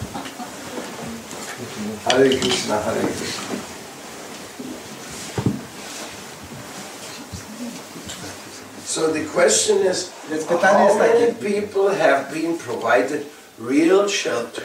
Hare 2.06 2.30
Krishna, 2.30 2.80
Hare 2.82 3.02
Krishna. 3.02 3.58
So 8.86 9.12
the 9.14 9.26
question 9.26 9.78
is, 9.86 10.10
Więc 10.30 10.44
pytanie 10.46 10.88
how 10.88 10.98
many 10.98 11.34
people 11.34 11.94
have 11.96 12.32
been 12.34 12.58
provided 12.58 13.26
real 13.60 14.08
shelter 14.10 14.64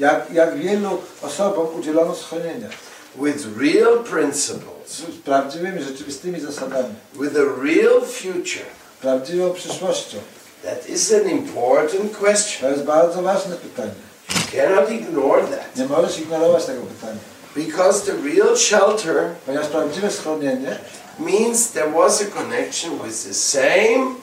Jak, 0.00 0.32
jak 0.32 0.58
wielu 0.58 0.98
osobom 1.22 1.66
udzielono 1.78 2.14
schronienia 2.14 2.68
with 3.16 3.46
real 3.58 4.04
principles, 4.04 4.88
z 4.88 5.02
prawdziwymi, 5.24 5.82
rzeczywistymi 5.82 6.40
zasadami, 6.40 6.94
with 7.14 7.36
a 7.36 7.64
real 7.64 8.00
future? 8.06 8.66
prawdziwą 9.00 9.52
przyszłością. 9.52 10.18
That 10.62 10.88
is 10.88 11.12
an 11.12 11.30
important 11.30 12.16
question. 12.18 12.60
To 12.60 12.70
jest 12.70 12.84
bardzo 12.84 13.22
ważne 13.22 13.56
pytanie. 13.56 13.92
You 14.30 14.36
cannot 14.52 14.90
ignore 14.90 15.42
that. 15.42 15.76
Nie 15.76 15.86
możesz 15.86 16.18
ignorować 16.18 16.64
tego 16.64 16.82
pytania. 16.82 17.20
Because 17.56 18.06
the 18.06 18.12
real 18.12 18.56
shelter 18.56 19.30
Ponieważ 19.46 19.66
prawdziwe 19.66 20.10
schronienie 20.10 20.78
means 21.18 21.70
there 21.70 21.90
was 21.90 22.22
a 22.22 22.24
connection 22.24 22.98
with 22.98 23.24
the 23.24 23.34
same 23.34 24.14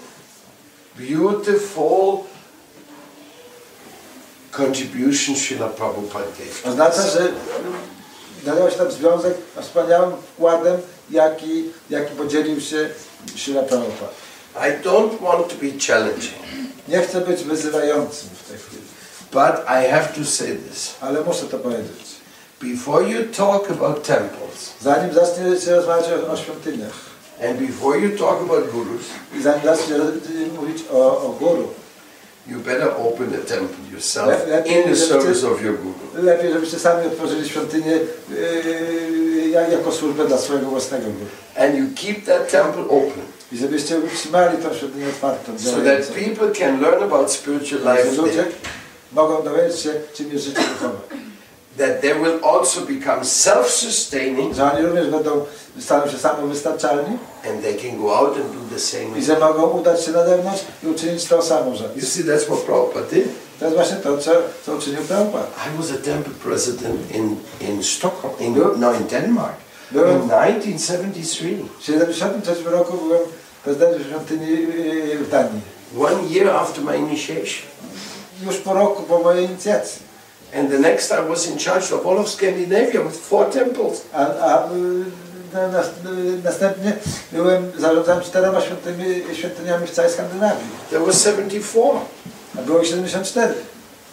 beautiful 0.96 2.24
contribution 4.58 5.36
Srila 5.36 5.68
Prabhupada 5.68 6.26
gave. 6.40 6.66
oznacza, 6.72 7.02
że 7.02 7.28
znajdował 8.44 8.72
się 8.72 8.78
tam 8.78 8.92
związek 8.92 9.34
z 9.62 9.66
wspaniałym 9.66 10.12
wkładem, 10.34 10.78
jaki, 11.10 11.64
jaki 11.90 12.16
podzielił 12.16 12.62
się 12.62 12.90
Srila 13.36 13.64
Prabhupada. 13.64 14.12
I 14.56 14.84
don't 14.84 15.22
want 15.22 15.48
to 15.48 15.56
be 15.56 15.80
challenging, 15.88 16.42
Nie 16.88 17.02
chcę 17.02 17.22
być 17.22 17.44
wyzywającym 17.44 18.30
w 18.44 18.48
tej 18.50 18.58
chwili, 18.58 18.82
but 19.32 19.66
I 19.66 19.92
have 19.92 20.08
to 20.16 20.26
say 20.26 20.56
this. 20.70 20.94
ale 21.02 21.22
muszę 21.22 21.44
to 21.46 21.58
powiedzieć. 21.60 22.08
Before 22.62 23.10
you 23.10 23.20
talk 23.38 23.72
about 23.72 24.04
temples, 24.04 24.74
Zanim 24.82 25.14
zaczniecie 25.14 25.76
rozmawiać 25.76 26.06
o 26.32 26.38
świątyniach 26.38 26.94
and 27.50 27.60
before 27.60 28.00
you 28.00 28.18
talk 28.18 28.42
about 28.42 28.72
gurus, 28.72 29.02
i 29.40 29.42
zanim 29.42 29.64
zaczniecie 29.64 30.02
mówić 30.62 30.84
o, 30.94 31.22
o 31.22 31.30
guru, 31.40 31.68
you 32.50 32.60
better 32.60 32.90
open 32.98 33.28
a 33.34 33.50
temple 33.50 33.78
yourself 33.94 34.28
let 34.48 34.68
in 34.68 34.84
the 34.84 34.96
service 34.96 35.48
of 35.48 35.62
your 35.64 35.78
guru. 35.78 36.26
lepiej, 36.26 36.54
żebyście 36.54 36.80
sami 36.80 37.08
otworzyli 37.08 37.50
świątynię 37.50 37.92
yy, 37.92 39.50
jak- 39.50 39.72
jako 39.72 39.92
służbę 39.92 40.26
dla 40.28 40.38
swojego 40.38 40.66
własnego 40.68 41.04
guru. 41.04 41.26
And 41.58 41.76
you 41.76 41.86
keep 41.96 42.26
that 42.26 42.52
temple 42.52 42.84
open 42.84 43.24
I 43.52 43.58
żebyście 43.58 43.98
utrzymali 44.00 44.58
tą 44.58 44.74
świątynię 44.74 45.08
otwartą, 45.10 45.60
so 45.60 45.72
that 45.72 46.08
people 46.08 46.52
can 46.60 46.82
learn 46.82 47.04
about 47.04 47.32
spiritual 47.32 47.98
life 47.98 48.12
ludzie 48.22 48.46
mogą 49.12 49.44
dowiedzieć 49.44 49.80
się, 49.80 49.94
czym 50.14 50.32
jest 50.34 50.46
życie 50.46 50.60
duchowe. 50.74 50.98
That 51.78 52.02
they 52.02 52.14
will 52.14 52.40
also 52.46 52.82
become 52.82 53.26
self-sustaining 53.26 54.56
Że 54.56 54.72
oni 54.74 54.86
również 54.86 55.10
będą, 55.10 55.46
staną 55.80 56.12
się 56.12 56.18
samowystarczalni 56.18 57.18
and 57.50 57.62
they 57.62 57.74
can 57.76 58.02
go 58.02 58.18
out 58.18 58.36
and 58.38 58.46
do 58.54 58.76
the 58.76 58.80
same. 58.80 59.20
i 59.20 59.24
że 59.24 59.40
mogą 59.40 59.64
udać 59.64 60.06
się 60.06 60.12
na 60.12 60.26
zewnątrz 60.26 60.62
i 60.84 60.88
uczynić 60.88 61.26
tą 61.26 61.42
samą 61.42 61.76
rzecz. 61.76 61.96
You 61.96 62.06
see, 62.06 62.24
that's 62.24 62.46
what 62.46 62.60
Prabhupada 62.60 63.06
did. 63.12 63.28
To 63.60 63.66
jest 63.66 63.78
właśnie 63.78 63.98
to, 63.98 64.18
co, 64.18 64.32
co 64.66 64.76
uczynił 64.76 65.02
Prabhupada. 65.02 65.46
I 65.46 65.82
was 65.82 65.92
a 65.92 65.98
temple 66.06 66.34
president 66.44 67.12
in, 67.16 67.36
in 67.62 67.84
Stockholm, 67.84 68.34
in, 68.40 68.56
no, 68.78 68.94
in 68.94 69.08
Denmark, 69.08 69.56
in 69.92 69.98
1973. 70.30 71.56
W 71.80 71.86
1973 71.86 72.70
roku 72.70 72.98
byłem 72.98 73.22
prezydentem 73.64 74.04
świątyni 74.04 74.68
w 75.20 75.30
Danii. 75.32 75.62
One 76.00 76.30
year 76.30 76.50
after 76.50 76.84
my 76.84 76.98
initiation. 76.98 77.68
Już 78.46 78.58
po 78.58 78.74
roku 78.74 79.04
po 79.04 79.20
mojej 79.20 79.46
inicjacji. 79.46 80.07
And 80.54 80.70
the 80.70 80.80
next 80.80 81.12
I 81.12 81.30
was 81.30 81.48
in 81.52 81.58
charge 81.58 81.92
of 81.92 82.06
all 82.06 82.18
of 82.18 82.30
Scandinavia 82.30 83.02
with 83.02 83.18
four 83.18 83.50
temples. 83.50 84.06
A, 84.14 84.18
a 84.20 84.70
na, 85.54 85.68
na, 85.68 85.84
następnie 86.44 86.94
byłem, 87.32 87.72
zarządzałem 87.78 88.24
czterema 88.24 88.62
świątymi, 88.62 89.24
świątyniami 89.34 89.88
w 89.88 89.92
całej 89.92 90.12
Skandynawii. 90.12 90.68
There 90.90 91.06
was 91.06 91.24
74. 91.24 92.00
A 92.60 92.62
było 92.62 92.82
ich 92.82 92.88
74. 92.88 93.54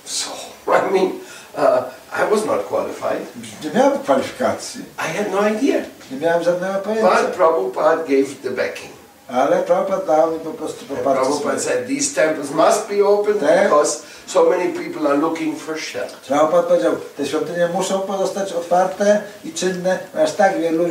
So, 0.04 0.30
I 0.66 0.92
mean, 0.92 1.12
uh, 1.56 1.84
I 2.12 2.30
was 2.30 2.44
not 2.44 2.66
qualified. 2.66 3.22
Nie 3.64 3.70
miałem 3.70 3.98
kwalifikacji, 3.98 4.84
I 4.98 5.16
had 5.16 5.32
no 5.32 5.48
idea. 5.48 5.82
nie 6.10 6.20
miałem 6.20 6.42
żadnego 6.42 6.74
pojęcia. 6.74 7.22
But 7.22 7.34
Prabhupada 7.34 7.96
gave 7.96 8.34
the 8.42 8.50
backing. 8.50 8.93
Ale 9.28 9.62
Prabhupada 9.62 10.06
dał 10.06 10.32
mi 10.32 10.38
po 10.40 10.50
prostu 10.50 10.84
Prabhupada 10.84 11.58
said 11.60 11.86
these 11.86 12.14
temples 12.14 12.50
must 12.50 12.88
be 12.88 13.06
open 13.06 13.38
Tak. 13.40 13.64
because 13.64 14.02
so 14.26 14.50
many 14.50 14.72
people 14.72 15.08
are 15.08 15.16
looking 15.18 15.56
for 15.60 15.78
shelter. 15.78 16.16
Prabhupada 16.28 16.62
powiedział, 16.62 16.92
te 17.16 17.26
świątynie 17.26 17.68
muszą 17.74 18.00
pozostać 18.00 18.52
otwarte 18.52 19.22
i 19.44 19.52
czynne, 19.52 19.98
ponieważ 20.12 20.32
tak 20.32 20.58
wielu 20.60 20.84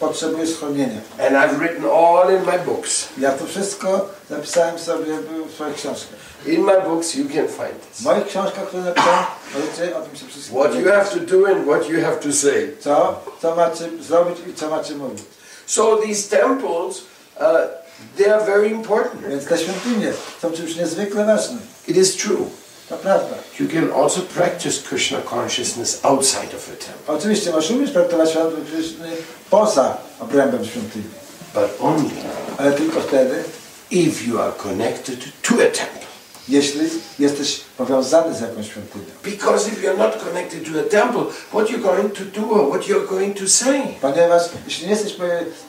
potrzebuje 0.00 0.46
schronienia. 0.46 1.00
And 1.18 1.32
I've 1.36 1.58
written 1.58 1.84
all 1.84 2.30
in 2.34 2.44
my 2.46 2.58
books. 2.58 3.08
Ja 3.18 3.32
to 3.32 3.46
wszystko 3.46 4.08
zapisałem 4.30 4.78
sobie 4.78 5.12
w 5.48 5.54
swoich 5.54 5.74
książkach. 5.74 6.18
In 6.46 6.64
my 6.64 6.80
books 6.82 7.14
you 7.14 7.24
can 7.24 7.48
find 7.48 7.82
W 7.82 7.96
this. 7.96 8.00
moich 8.06 8.26
książkach, 8.26 8.66
które 8.66 8.82
napisałem, 8.82 9.24
możecie 9.54 9.96
o 9.96 10.00
tym 10.00 10.16
się 10.16 10.26
wszystkim 10.26 10.58
What 10.60 10.74
you 10.74 10.84
have 10.90 11.04
to 11.04 11.20
do 11.38 11.46
and 11.46 11.66
what 11.66 11.88
you 11.88 12.00
have 12.04 12.16
to 12.16 12.32
say. 12.32 12.72
Co, 12.80 13.20
co 13.42 13.56
macie 13.56 13.84
zrobić 14.00 14.38
i 14.46 14.54
co 14.54 14.70
macie 14.70 14.94
mówić. 14.94 15.22
So 15.66 15.96
these 15.96 16.36
temples, 16.36 17.02
uh, 17.40 18.16
they 18.16 18.32
are 18.34 18.44
very 18.44 18.68
important. 18.68 19.28
Więc 19.28 19.44
te 19.44 19.58
świątynie 19.58 20.12
są 20.42 20.50
czymś 20.52 20.76
niezwykle 20.76 21.24
ważnym. 21.24 21.60
It 21.88 21.96
is 21.96 22.16
true. 22.16 22.46
To 22.88 22.96
prawda. 22.96 23.36
You 23.60 23.68
can 23.68 23.92
also 24.02 24.20
practice 24.20 24.82
Krishna 24.88 25.18
consciousness 25.30 26.00
outside 26.02 26.56
of 26.56 26.68
a 26.68 26.84
temple, 26.84 27.14
Oczywiście 27.14 27.50
masz 27.52 27.70
umieć 27.70 27.92
traktować 27.92 28.30
światłość 28.30 28.88
poza 29.50 29.96
obrębem 30.20 30.64
świątyni. 30.64 31.04
but 31.54 31.80
only 31.80 32.10
Ale 32.58 32.72
tylko 32.72 33.00
wtedy, 33.00 33.44
if 33.90 34.24
you 34.28 34.40
are 34.40 34.52
connected 34.52 35.18
to 35.42 35.54
a 35.54 35.58
temple. 35.70 36.08
Jeśli 36.48 36.80
jesteś 37.18 37.60
powiązany 37.76 38.34
z 38.34 38.40
jakąś 38.40 38.66
świątynią. 38.66 39.04
Because 39.24 39.68
if 39.68 39.82
you're 39.82 39.98
not 39.98 40.24
connected 40.24 40.64
to 40.64 40.80
a 40.80 40.82
temple, 40.82 41.22
what 41.50 41.70
you're 41.70 41.82
going 41.82 42.12
to 42.12 42.24
do 42.40 42.50
or 42.50 42.68
what 42.68 42.88
you're 42.88 43.08
going 43.08 43.38
to 43.38 43.48
say? 43.48 43.82
Ponieważ 44.00 44.42
jeśli 44.66 44.86
nie 44.86 44.92
jesteś 44.92 45.16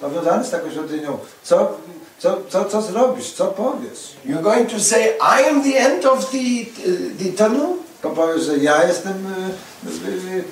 powiązany 0.01 0.45
z 0.45 0.49
taką 0.49 0.71
świątynią, 0.71 1.17
co, 1.43 1.77
co, 2.19 2.37
co, 2.49 2.65
co 2.65 2.81
zrobisz, 2.81 3.31
co 3.31 3.45
powiesz? 3.45 4.15
You're 4.25 4.41
going 4.41 4.69
to 4.69 4.79
say, 4.79 5.13
I 5.21 5.49
am 5.49 5.63
the 5.63 5.79
end 5.79 6.05
of 6.05 6.31
the, 6.31 6.37
uh, 6.37 7.17
the 7.19 7.43
tunnel? 7.43 7.67
To 8.01 8.09
powiesz, 8.09 8.41
że 8.41 8.57
ja 8.57 8.87
jestem 8.87 9.13
y, 9.25 10.37
y, 10.37 10.43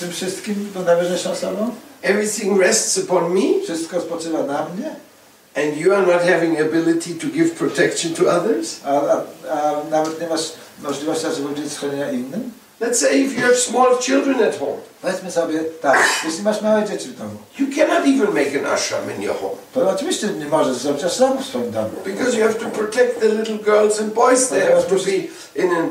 tym 0.00 0.10
wszystkim, 0.10 0.70
tą 0.74 0.82
najważniejszą 0.82 1.30
osobą? 1.30 1.70
Everything 2.02 2.60
rests 2.60 2.98
upon 2.98 3.34
me? 3.34 3.62
Wszystko 3.64 4.00
spoczywa 4.00 4.42
na 4.42 4.66
mnie? 4.68 4.96
And 5.54 5.76
you 5.76 5.94
are 5.94 6.06
not 6.06 6.22
having 6.22 6.60
ability 6.60 7.14
to 7.14 7.26
give 7.26 7.54
protection 7.58 8.14
to 8.14 8.30
others? 8.30 8.80
A, 8.84 8.88
a, 8.88 9.22
a 9.50 9.72
nawet 9.90 10.20
nie 10.20 10.26
masz 10.28 10.52
możliwości, 10.82 11.26
żeby 11.36 11.48
udzielić 11.48 11.72
schronienia 11.72 12.10
innym? 12.10 12.50
Let's 12.80 12.94
say 12.98 13.20
if 13.20 13.34
you 13.34 13.42
have 13.42 13.56
small 13.56 13.98
children 13.98 14.42
at 14.42 14.58
home, 14.58 14.78
Powiedzmy 15.02 15.30
sobie 15.30 15.60
tak, 15.80 15.98
jeśli 16.24 16.42
masz 16.42 16.62
małe 16.62 16.84
dzieci 16.84 17.08
w 17.08 17.18
domu, 17.18 17.30
you 17.58 17.66
cannot 17.76 18.06
even 18.06 18.34
make 18.34 18.66
an 18.66 18.72
ashram 18.72 19.10
in 19.16 19.22
your 19.22 19.36
home 19.36 19.56
to 19.74 19.90
oczywiście 19.90 20.26
nie 20.26 20.46
możesz 20.46 20.76
zrobić 20.76 21.04
ashramu 21.04 21.42
w 21.42 21.46
swoim 21.46 21.70
domu. 21.70 21.90
because 22.04 22.36
you 22.36 22.42
have 22.42 22.54
to 22.54 22.66
protect 22.66 23.20
the 23.20 23.28
little 23.28 23.58
girls 23.58 24.00
and 24.00 24.14
boys. 24.14 24.48
They 24.48 24.60
have 24.60 24.82
to 24.82 24.94
be 24.94 25.12
in 25.62 25.70
a 25.72 25.88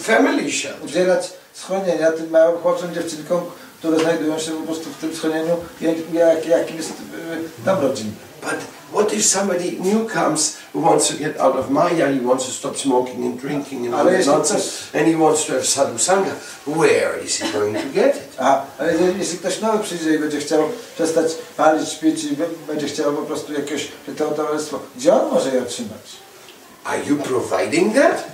family 0.00 0.52
shelter. 0.52 0.84
Udzielać 0.84 1.32
schronienia 1.52 2.12
tym 2.12 2.30
małym 2.30 2.58
chłopcom 2.58 2.90
i 2.92 2.94
dziewczynkom, 2.94 3.40
które 3.78 3.98
znajdują 3.98 4.38
się 4.38 4.50
po 4.50 4.62
prostu 4.62 4.90
w 4.90 4.96
tym 5.00 5.16
schronieniu, 5.16 5.56
jak, 5.80 5.94
jak, 6.12 6.46
jakim 6.46 6.76
jest 6.76 6.90
y, 6.90 6.94
dom 7.64 7.80
rodzinny. 7.80 8.12
But 8.42 8.60
what 8.94 9.12
if 9.12 9.22
somebody 9.22 9.78
new 9.80 10.08
comes 10.08 10.56
who 10.72 10.80
wants 10.80 11.08
to 11.08 11.14
get 11.18 11.40
out 11.40 11.56
of 11.56 11.70
Maya, 11.70 12.12
he 12.12 12.20
wants 12.20 12.46
to 12.46 12.52
stop 12.52 12.76
smoking 12.76 13.24
and 13.26 13.40
drinking 13.40 13.86
and 13.86 13.94
all 13.94 14.04
that 14.04 14.26
nonsense, 14.26 14.90
and 14.94 15.06
he 15.08 15.14
wants 15.16 15.44
to 15.46 15.52
have 15.52 15.64
sadhu 15.64 15.98
sangha? 15.98 16.34
Where 16.66 17.18
is 17.24 17.36
he 17.40 17.52
going 17.52 17.74
to 17.74 17.88
get 17.94 18.16
it? 18.16 18.28
A 18.38 18.62
ale 18.78 18.92
jeśli- 19.18 19.38
ktoś 19.38 19.60
nowy 19.60 19.78
przyjdzie 19.84 20.14
i 20.14 20.18
będzie 20.18 20.38
chciał 20.38 20.60
przestać 20.94 21.32
palić, 21.56 21.94
pić 21.94 22.24
i 22.24 22.36
będzie 22.66 22.86
chciał 22.86 23.12
po 23.12 23.22
prostu 23.22 23.52
jakieś 23.52 23.88
to 24.18 24.30
towarzystwo, 24.30 24.78
gdzie 24.96 25.14
on 25.14 25.30
może 25.30 25.50
je 25.50 25.62
otrzymać? 25.62 26.24
Are 26.84 27.02
you 27.04 27.16
providing 27.16 27.94
that? 27.94 28.24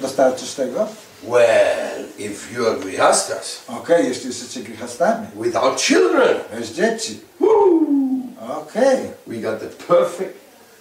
Dostarczysz 0.00 0.54
tego? 0.54 0.86
Well, 1.28 2.04
if 2.18 2.52
you 2.54 2.66
are 2.66 2.76
grihastas 2.76 3.60
Okej, 3.68 4.08
jeśli 4.08 4.28
jesteście 4.28 4.60
grzechastami, 4.60 5.26
without 5.40 5.80
children, 5.80 6.36
bez 6.58 6.68
dzieci. 6.70 7.20
woo, 7.40 7.80
Okej, 8.50 9.10
we 9.26 9.36
got 9.36 9.60
the 9.60 9.66
perfect 9.94 10.34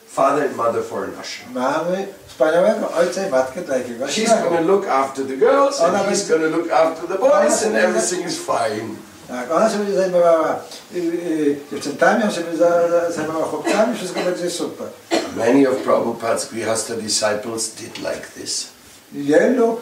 father 0.07 0.43
and 0.45 0.55
mother 0.55 0.84
for 0.84 1.03
an 1.03 1.12
ashram. 1.22 1.53
mamy 1.53 2.07
wspaniałego 2.28 2.91
ojca 2.93 3.28
i 3.28 3.30
matkę 3.30 3.62
dla 3.62 3.76
She's 4.07 4.30
going 4.43 4.57
to 4.57 4.62
look 4.62 4.88
after 4.88 5.26
the 5.26 5.38
girls, 5.38 5.82
and 5.82 5.95
Ona 5.95 6.03
he's 6.09 6.30
going 6.30 6.41
to 6.51 6.57
look 6.57 6.72
after 6.72 7.07
the 7.07 7.18
boys, 7.18 7.64
and 7.66 7.76
everything 7.76 8.28
is 8.28 8.38
fine. 8.38 8.95
Tak, 9.28 9.51
ona 9.51 9.70
się 9.70 9.78
będzie 9.78 9.93
zajmowała 9.95 10.55
y, 10.95 10.97
y, 10.97 11.57
dziewczętami, 11.72 12.24
on 12.24 12.32
się 12.32 12.41
będzie 12.41 12.57
za- 12.57 12.89
za- 12.89 13.12
zajmował 13.12 13.43
chłopcami, 13.43 13.95
wszystko 13.97 14.20
będzie 14.20 14.49
super. 14.49 14.88
Many 15.36 15.70
of 15.70 15.76
Prabhupada's 15.86 16.45
grihasta 16.51 16.93
disciples 16.95 17.68
did 17.76 17.97
like 17.97 18.28
this. 18.41 18.68
Wielu 19.12 19.78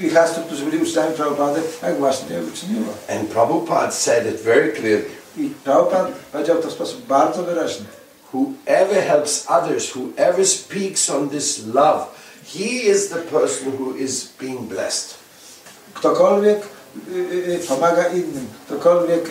grzechastów, 0.00 0.44
którzy 0.46 0.64
byli 0.64 0.82
uczniami 0.82 1.14
Prabhupady, 1.14 1.60
tak 1.80 1.96
właśnie 1.98 2.36
uczyniło. 2.54 2.92
And 3.08 3.28
Prabhupada 3.28 3.90
said 3.92 4.26
it 4.34 4.40
very 4.40 4.72
clearly. 4.72 5.04
I 5.36 5.50
Prabhupada 5.64 6.08
powiedział 6.32 6.62
to 6.62 6.68
w 6.68 6.72
sposób 6.72 7.06
bardzo 7.06 7.42
wyraźny. 7.42 7.86
Whoever 8.32 9.02
helps 9.02 9.44
others, 9.48 9.92
whoever 9.96 10.46
speaks 10.46 11.10
on 11.10 11.28
this 11.28 11.66
love, 11.66 12.06
he 12.44 12.64
is 12.64 13.08
the 13.08 13.16
person 13.18 13.72
who 13.78 13.96
is 13.96 14.28
being 14.40 14.60
blessed. 14.60 15.14
Ktokolwiek 15.94 16.58
y, 17.08 17.12
y, 17.12 17.62
y, 17.62 17.68
pomaga 17.68 18.08
innym, 18.08 18.46
ktokolwiek 18.66 19.30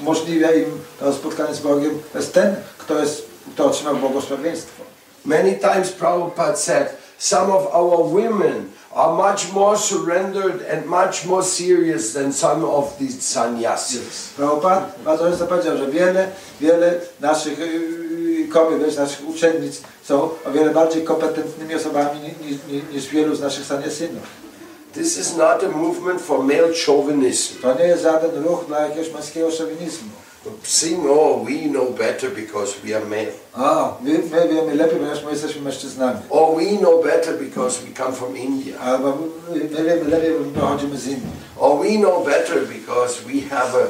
umożliwia 0.00 0.52
im 0.52 0.80
to 1.00 1.12
spotkanie 1.12 1.54
z 1.54 1.60
Bogiem, 1.60 2.02
to 2.12 2.18
jest 2.18 2.32
ten, 2.32 2.56
kto, 2.78 2.98
jest, 2.98 3.26
kto 3.54 3.64
otrzymał 3.64 3.96
błogosławieństwo. 3.96 4.82
Many 5.24 5.58
times 5.58 5.92
Prabhupada 5.92 6.56
said, 6.56 6.96
some 7.18 7.52
of 7.52 7.66
our 7.74 8.04
women 8.08 8.70
are 8.94 9.12
much 9.30 9.52
more 9.52 9.76
surrendered 9.78 10.62
and 10.72 10.86
much 10.86 11.24
more 11.26 11.42
serious 11.42 12.12
than 12.12 12.32
some 12.32 12.64
of 12.64 12.96
these 12.98 13.20
sannyasis. 13.22 14.28
Prabhupada 14.36 14.86
bardzo 15.04 15.24
często 15.30 15.46
powiedział, 15.46 15.76
że 15.76 15.86
wiele, 15.86 16.28
wiele 16.60 17.00
naszych 17.20 17.58
y, 17.60 17.62
y, 17.64 18.48
kobiet, 18.52 18.78
wiele 18.80 18.92
naszych 18.96 19.28
uczennic 19.28 19.80
są 20.04 20.22
o 20.44 20.50
wiele 20.52 20.70
bardziej 20.70 21.04
kompetentnymi 21.04 21.74
osobami 21.74 22.20
ni- 22.20 22.46
ni- 22.50 22.58
ni- 22.72 22.94
niż 22.94 23.08
wielu 23.08 23.34
z 23.36 23.40
naszych 23.40 23.66
saniasynów. 23.66 24.22
This 24.94 25.18
is 25.18 25.36
not 25.36 25.64
a 25.64 25.68
movement 25.78 26.20
for 26.22 26.38
male 26.44 26.68
chauvinism. 26.86 27.54
To 27.62 27.74
nie 27.74 27.84
jest 27.84 28.02
żaden 28.02 28.42
ruch 28.44 28.64
dla 28.68 28.80
jakiegoś 28.80 29.12
męskiego 29.12 29.50
szowinizmu. 29.50 30.08
Saying, 30.64 31.06
oh, 31.06 31.44
we 31.44 31.66
know 31.66 31.92
better 31.92 32.28
because 32.30 32.74
we 32.84 32.94
are 32.94 33.04
male. 33.04 33.32
A, 33.54 33.96
my, 34.00 34.18
my 34.30 34.48
wiemy 34.48 34.74
lepiej, 34.74 34.98
ponieważ 34.98 35.24
my 35.24 35.30
jesteśmy 35.30 35.62
mężczyznami. 35.62 36.20
Or 36.30 36.56
we 36.56 36.76
know 36.78 37.02
better 37.02 37.38
because 37.38 37.82
we 37.82 37.94
come 37.94 38.12
from 38.12 38.36
India. 38.36 38.80
Albo 38.80 39.16
my, 39.50 39.58
my 39.58 39.84
wiemy 39.84 40.04
lepiej, 40.04 40.30
bo 40.32 40.44
my 40.44 40.60
pochodzimy 40.60 40.98
z 40.98 41.06
Indii. 41.06 41.30
Or 41.56 41.78
we 41.78 41.96
know 41.96 42.24
better 42.24 42.66
because 42.66 43.24
we 43.26 43.40
have 43.40 43.74
a, 43.74 43.86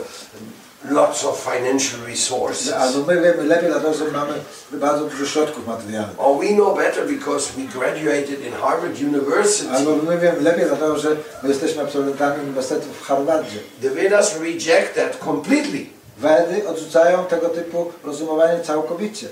lots 0.91 1.25
of 1.25 1.41
financial 1.41 2.01
resources. 2.07 2.73
Albo 2.73 2.99
my 2.99 3.21
wiemy 3.21 3.45
lepiej, 3.45 3.71
dlatego 3.71 3.95
że 3.95 4.05
mamy 4.05 4.35
bardzo 4.73 5.05
dużo 5.05 5.27
środków 5.27 5.67
materialnych. 5.67 6.21
Or 6.21 6.39
we 6.39 6.49
know 6.49 6.77
better 6.77 7.07
because 7.07 7.53
we 7.57 7.63
graduated 7.63 8.47
in 8.47 8.53
Harvard 8.53 9.01
University. 9.03 9.71
Albo 9.71 9.97
my 9.97 10.19
wiemy 10.19 10.41
lepiej, 10.41 10.65
dlatego 10.67 10.99
że 10.99 11.17
my 11.43 11.49
jesteśmy 11.49 11.83
absolwentami 11.83 12.43
Uniwersytetu 12.43 12.87
w 13.01 13.07
Harvardzie. 13.07 13.59
The 13.83 13.91
Vedas 13.91 14.41
reject 14.41 14.95
that 14.95 15.19
completely. 15.19 16.02
Wedy 16.23 16.68
odrzucają 16.68 17.25
tego 17.25 17.49
typu 17.49 17.93
rozumowanie 18.05 18.61
całkowicie. 18.61 19.29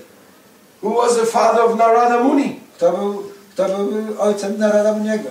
Who 0.82 1.02
was 1.02 1.16
the 1.16 1.26
father 1.26 1.60
of 1.60 1.76
Narada 1.76 2.18
Muni? 2.24 2.60
Kto 2.76 2.92
był, 2.92 3.22
kto 3.52 3.64
był 3.68 4.20
ojcem 4.20 4.58
Narada 4.58 4.92
Muniego? 4.92 5.28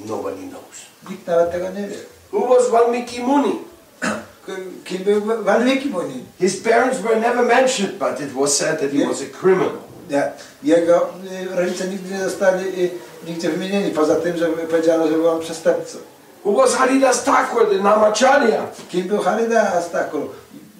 Nobody 0.00 0.36
knows. 0.36 0.76
Nikt 1.10 1.26
nawet 1.26 1.52
tego 1.52 1.70
nie 1.70 1.88
wie. 1.88 1.96
Who 2.32 2.46
was 2.54 2.70
Valmiki 2.70 3.20
Muni? 3.20 3.58
Kim 4.84 5.04
był 5.04 5.20
Walmiki 5.44 5.88
Muni? 5.88 6.24
His 6.40 6.62
parents 6.62 6.98
were 7.00 7.20
never 7.20 7.46
mentioned, 7.46 7.98
but 7.98 8.20
it 8.20 8.32
was 8.34 8.56
said 8.56 8.80
that 8.80 8.90
he 8.90 9.06
was 9.06 9.22
a 9.22 9.38
criminal. 9.40 9.78
Nie. 10.10 10.32
Jego 10.62 11.08
y, 11.52 11.56
rodzice 11.56 11.88
nigdy 11.88 12.14
nie 12.14 12.24
zostali 12.24 12.84
y, 12.84 12.90
nigdzie 13.26 13.50
wymienieni, 13.50 13.90
poza 13.90 14.16
tym, 14.16 14.36
że 14.36 14.48
powiedziano, 14.48 15.06
że 15.08 15.12
był 15.12 15.28
on 15.28 15.40
przestępcą. 15.40 15.98
Who 16.44 16.52
was 16.52 16.74
Haridas 16.74 17.24
Thakur, 17.24 17.70
the 17.70 17.78
Namacharya? 17.78 18.66
Kim 18.88 19.08
był 19.08 19.18
Haridas 19.18 19.90
Thakur? 19.90 20.20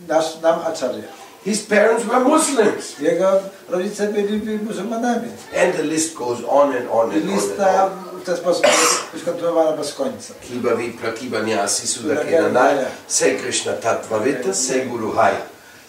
Nasz 0.08 0.40
nam 0.42 0.60
Acharya. 0.60 1.04
His 1.44 1.66
parents 1.66 2.06
were 2.06 2.20
Muslims. 2.20 2.98
Jego 3.00 3.40
rodzice 3.68 4.08
byli 4.08 4.58
muzułmanami. 4.58 5.28
And 5.62 5.74
the 5.74 5.82
list 5.82 6.14
goes 6.14 6.38
on 6.48 6.76
and 6.76 6.88
on 6.90 7.10
and 7.10 7.24
on. 7.24 7.34
lista 7.34 7.90
w 8.22 8.24
ten 8.24 8.36
sposób 8.36 8.66
jest 9.14 9.24
kontynuowana 9.24 9.76
bez 9.76 9.94
końca. 9.94 10.34
Kiba 10.48 10.76
Vipra 10.76 11.12
Kiba 11.12 11.40
Nyasi. 11.40 11.86
Sudakenanaya, 11.86 12.86
say 13.08 13.38
Krishna 13.38 13.72
Tattvavita, 13.72 14.54
say 14.54 14.86
Guru 14.86 15.12
Hai. 15.12 15.34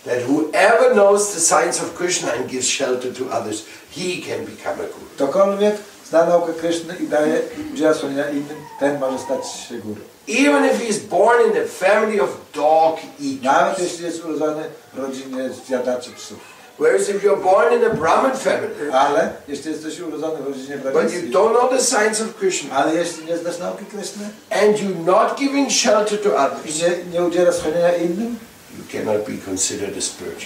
That 0.06 0.22
whoever 0.28 0.94
knows 0.94 1.34
the 1.34 1.40
signs 1.40 1.82
of 1.84 1.94
Krishna 1.96 2.32
and 2.32 2.50
gives 2.50 2.68
shelter 2.68 3.14
to 3.14 3.26
others, 3.32 3.66
he 3.92 4.22
can 4.22 4.46
become 4.46 4.74
a 4.74 4.88
guru. 4.88 5.06
Ktokolwiek 5.16 5.76
zna 6.10 6.26
naukę 6.26 6.54
Kryszny 6.54 6.96
i 7.00 7.08
daje 7.08 7.42
udziela 7.74 8.30
innym, 8.30 8.58
ten 8.80 9.00
może 9.00 9.20
stać 9.20 9.52
się 9.70 9.78
górą. 9.78 10.02
Even 10.28 10.66
if 10.66 10.80
he 10.80 10.88
is 10.88 11.00
born 11.00 11.52
in 11.52 11.58
a 11.58 11.66
family 11.66 12.20
of 12.22 12.30
dog 12.54 13.00
Nawet 13.20 13.44
eaters. 13.44 13.80
jeśli 13.80 14.06
jest 14.06 14.26
urodzony 14.26 14.64
w 14.94 15.00
rodzinie 15.00 15.50
zjadaczy 15.68 16.12
psów. 16.12 16.54
Whereas 16.80 17.10
if 17.10 17.20
you're 17.20 17.44
born 17.44 17.74
in 17.74 17.84
a 17.86 17.90
Brahmin 17.90 18.36
family, 18.36 18.92
Ale 18.94 19.34
jeśli 19.48 19.72
jesteś 19.72 20.00
urodzony 20.00 20.44
w 20.44 20.48
rodzinie 20.48 20.78
but 20.78 21.14
you 21.14 21.22
don't 21.32 21.52
know 21.52 21.70
the 21.70 21.82
signs 21.82 22.22
of 22.22 22.36
Krishna, 22.36 22.76
ale 22.76 22.96
jeśli 22.96 23.26
nie 23.26 23.38
znasz 23.38 23.60
nauki 23.60 23.86
Kryszny 23.86 24.30
and 24.50 24.78
you're 24.78 25.06
not 25.06 25.40
giving 25.40 25.72
shelter 25.72 26.22
to 26.22 26.36
others, 26.38 26.82
nie, 26.82 27.14
nie 27.14 27.24
udziela 27.26 27.52
schronienia 27.52 27.96
innym, 27.96 28.38
you 28.78 28.84
cannot 28.92 29.26
be 29.26 29.38
considered 29.46 29.94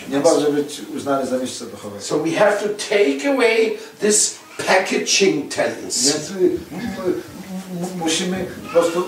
a 0.07 0.11
nie 0.11 0.19
może 0.19 0.51
być 0.51 0.81
uznany 0.95 1.25
za. 1.25 1.37
So 1.99 2.19
we 2.19 2.31
have 2.31 2.57
to 2.57 2.69
take 2.69 3.29
away 3.29 3.77
this 3.99 4.35
packaging 4.67 5.53
tendency. 5.55 6.13
Y, 7.93 7.97
musimy 7.97 8.45
po 8.63 8.69
prostu 8.79 8.99
y, 8.99 9.03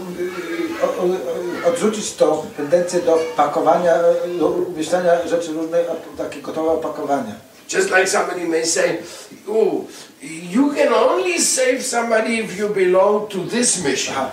o- 0.84 1.04
o- 1.04 1.70
odrzucić 1.70 2.14
tą 2.14 2.46
tendencję 2.58 3.00
do 3.02 3.20
pakowania, 3.38 3.96
y, 4.36 4.40
do 4.40 4.48
umieszczania 4.48 5.28
rzeczy 5.28 5.54
różnej, 5.54 5.86
op- 5.86 6.18
takie 6.18 6.42
gotowe 6.42 6.72
opakowania. 6.72 7.36
Just 7.74 7.90
like 7.90 8.08
somebody 8.08 8.48
may 8.48 8.66
say, 8.66 8.98
you 10.22 10.74
can 10.74 10.94
only 10.94 11.40
save 11.40 11.82
somebody 11.82 12.38
if 12.40 12.58
you 12.58 12.70
belong 12.70 13.30
to 13.30 13.46
this 13.46 13.84
mission. 13.84 14.14
Aha, 14.18 14.32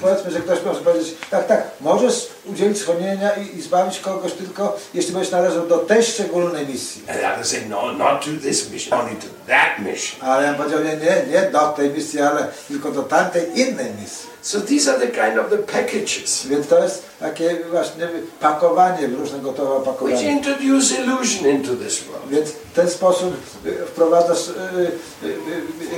powiedzmy, 0.00 0.30
że 0.30 0.40
ktoś 0.40 0.64
może 0.64 0.80
powiedzieć, 0.80 1.14
tak, 1.30 1.46
tak, 1.46 1.70
możesz 1.80 2.28
udzielić 2.44 2.78
schronienia 2.78 3.30
i, 3.36 3.58
i 3.58 3.62
zbawić 3.62 4.00
kogoś 4.00 4.32
tylko, 4.32 4.76
jeśli 4.94 5.12
będziesz 5.12 5.32
należał 5.32 5.66
do 5.66 5.78
tej 5.78 6.02
szczególnej 6.02 6.66
misji. 6.66 7.02
And 7.08 7.18
others 7.18 7.48
say, 7.48 7.60
no, 7.68 7.92
not 7.92 8.24
to 8.24 8.30
this 8.42 8.70
mission, 8.70 9.00
only 9.00 9.14
to 9.14 9.26
that 9.46 9.78
mission. 9.78 10.28
Ale 10.28 10.46
ja 10.46 10.54
powiedział, 10.54 10.84
nie, 10.84 10.96
nie, 10.96 11.32
nie 11.32 11.50
do 11.50 11.68
tej 11.68 11.90
misji, 11.90 12.20
ale 12.20 12.48
tylko 12.68 12.90
do 12.90 13.02
tamtej 13.02 13.60
innej 13.60 13.92
misji. 14.00 14.27
So 14.42 14.60
these 14.60 14.88
are 14.90 14.98
the 15.06 15.06
kind 15.06 15.38
of 15.38 15.50
the 15.50 15.58
packages 15.58 16.46
Więc 16.46 16.66
to 16.66 16.82
jest 16.84 17.02
takie 17.20 17.58
właśnie 17.70 18.08
pakowanie 18.40 19.06
różne 19.06 19.38
gotowe 19.38 19.70
which 19.70 19.88
opakowania. 19.88 20.30
introduce 20.30 20.94
illusion 20.94 21.46
into 21.48 21.76
this 21.76 22.04
world. 22.04 22.28
Więc 22.30 22.50
w 22.50 22.72
ten 22.74 22.90
sposób 22.90 23.34
y, 23.66 23.86
wprowadzasz 23.86 24.48
y, 24.48 24.52
y, 25.22 25.26
y, 25.26 25.30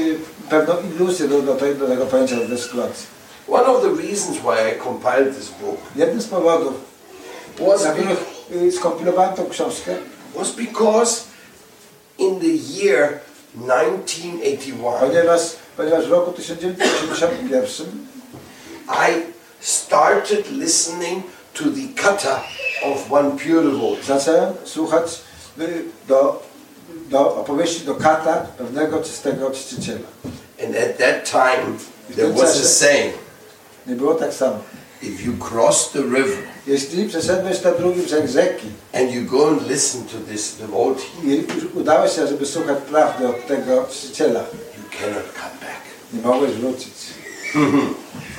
y, 0.01 0.19
pewną 0.51 0.75
iluzję 0.97 1.29
do, 1.29 1.43
do, 1.43 1.55
tej, 1.55 1.75
do 1.77 1.87
tego 1.87 2.07
pojęcia, 2.07 2.37
do 2.37 2.49
tej 2.49 2.59
sytuacji. 2.59 3.07
One 3.49 3.67
of 3.67 3.83
the 3.83 4.03
reasons 4.09 4.37
why 4.39 4.71
I 4.77 4.81
compiled 4.85 5.37
this 5.37 5.49
book 5.49 5.77
Jednym 5.97 6.23
z 6.23 6.27
powodów, 6.27 6.73
was, 7.59 7.81
dla 7.83 7.93
których 7.93 8.25
y, 8.63 8.73
skompilowałem 8.73 9.35
tą 9.35 9.49
książkę, 9.51 9.95
was 10.37 10.51
because 10.51 11.21
in 12.19 12.41
the 12.41 12.83
year 12.85 13.19
1981, 13.55 15.01
ponieważ, 15.01 15.41
ponieważ 15.77 16.07
w 16.07 16.11
roku 16.11 16.33
1981 16.33 18.10
I 18.91 19.23
started 19.61 20.51
listening 20.51 21.23
to 21.55 21.65
the 21.71 21.89
kata 22.03 22.43
of 22.85 23.11
one 23.13 23.31
pure 23.39 23.63
devotee. 23.63 24.03
zacząłem 24.07 24.53
słuchać 24.65 25.21
y, 25.59 25.85
do, 26.09 26.43
do 27.11 27.37
opowieści 27.37 27.81
do 27.81 27.95
kata 27.95 28.37
pewnego 28.59 29.03
czystego 29.03 29.51
czciciela. 29.51 30.09
And 30.65 30.77
at 30.77 30.99
that 30.99 31.25
time, 31.31 31.79
there 32.17 32.33
was 32.33 32.57
a 32.61 32.65
saying 32.65 33.15
Nie 33.87 33.95
było 33.95 34.15
tak 34.15 34.35
samo. 34.35 34.57
if 35.03 35.23
you 35.23 35.33
cross 35.51 35.91
the 35.93 35.99
river 36.03 36.39
Jeśli 36.67 37.09
przeszedłeś 37.09 37.63
na 37.63 37.71
drugi 37.71 38.03
brzeg 38.03 38.29
rzeki 38.29 38.67
and 38.93 39.13
you 39.13 39.23
go 39.31 39.49
and 39.49 39.69
listen 39.71 40.03
to 40.05 40.33
this 40.33 40.57
devotee, 40.57 41.03
i 41.25 41.47
udałeś 41.75 42.17
się, 42.17 42.27
żeby 42.27 42.47
słuchać 42.47 42.79
prawdy 42.91 43.29
od 43.29 43.47
tego 43.47 43.87
czciciela, 43.91 44.41
you 44.41 44.99
cannot 45.01 45.25
come 45.35 45.55
back. 45.61 45.81
nie 46.13 46.23
mogłeś 46.23 46.53
wrócić. 46.53 46.95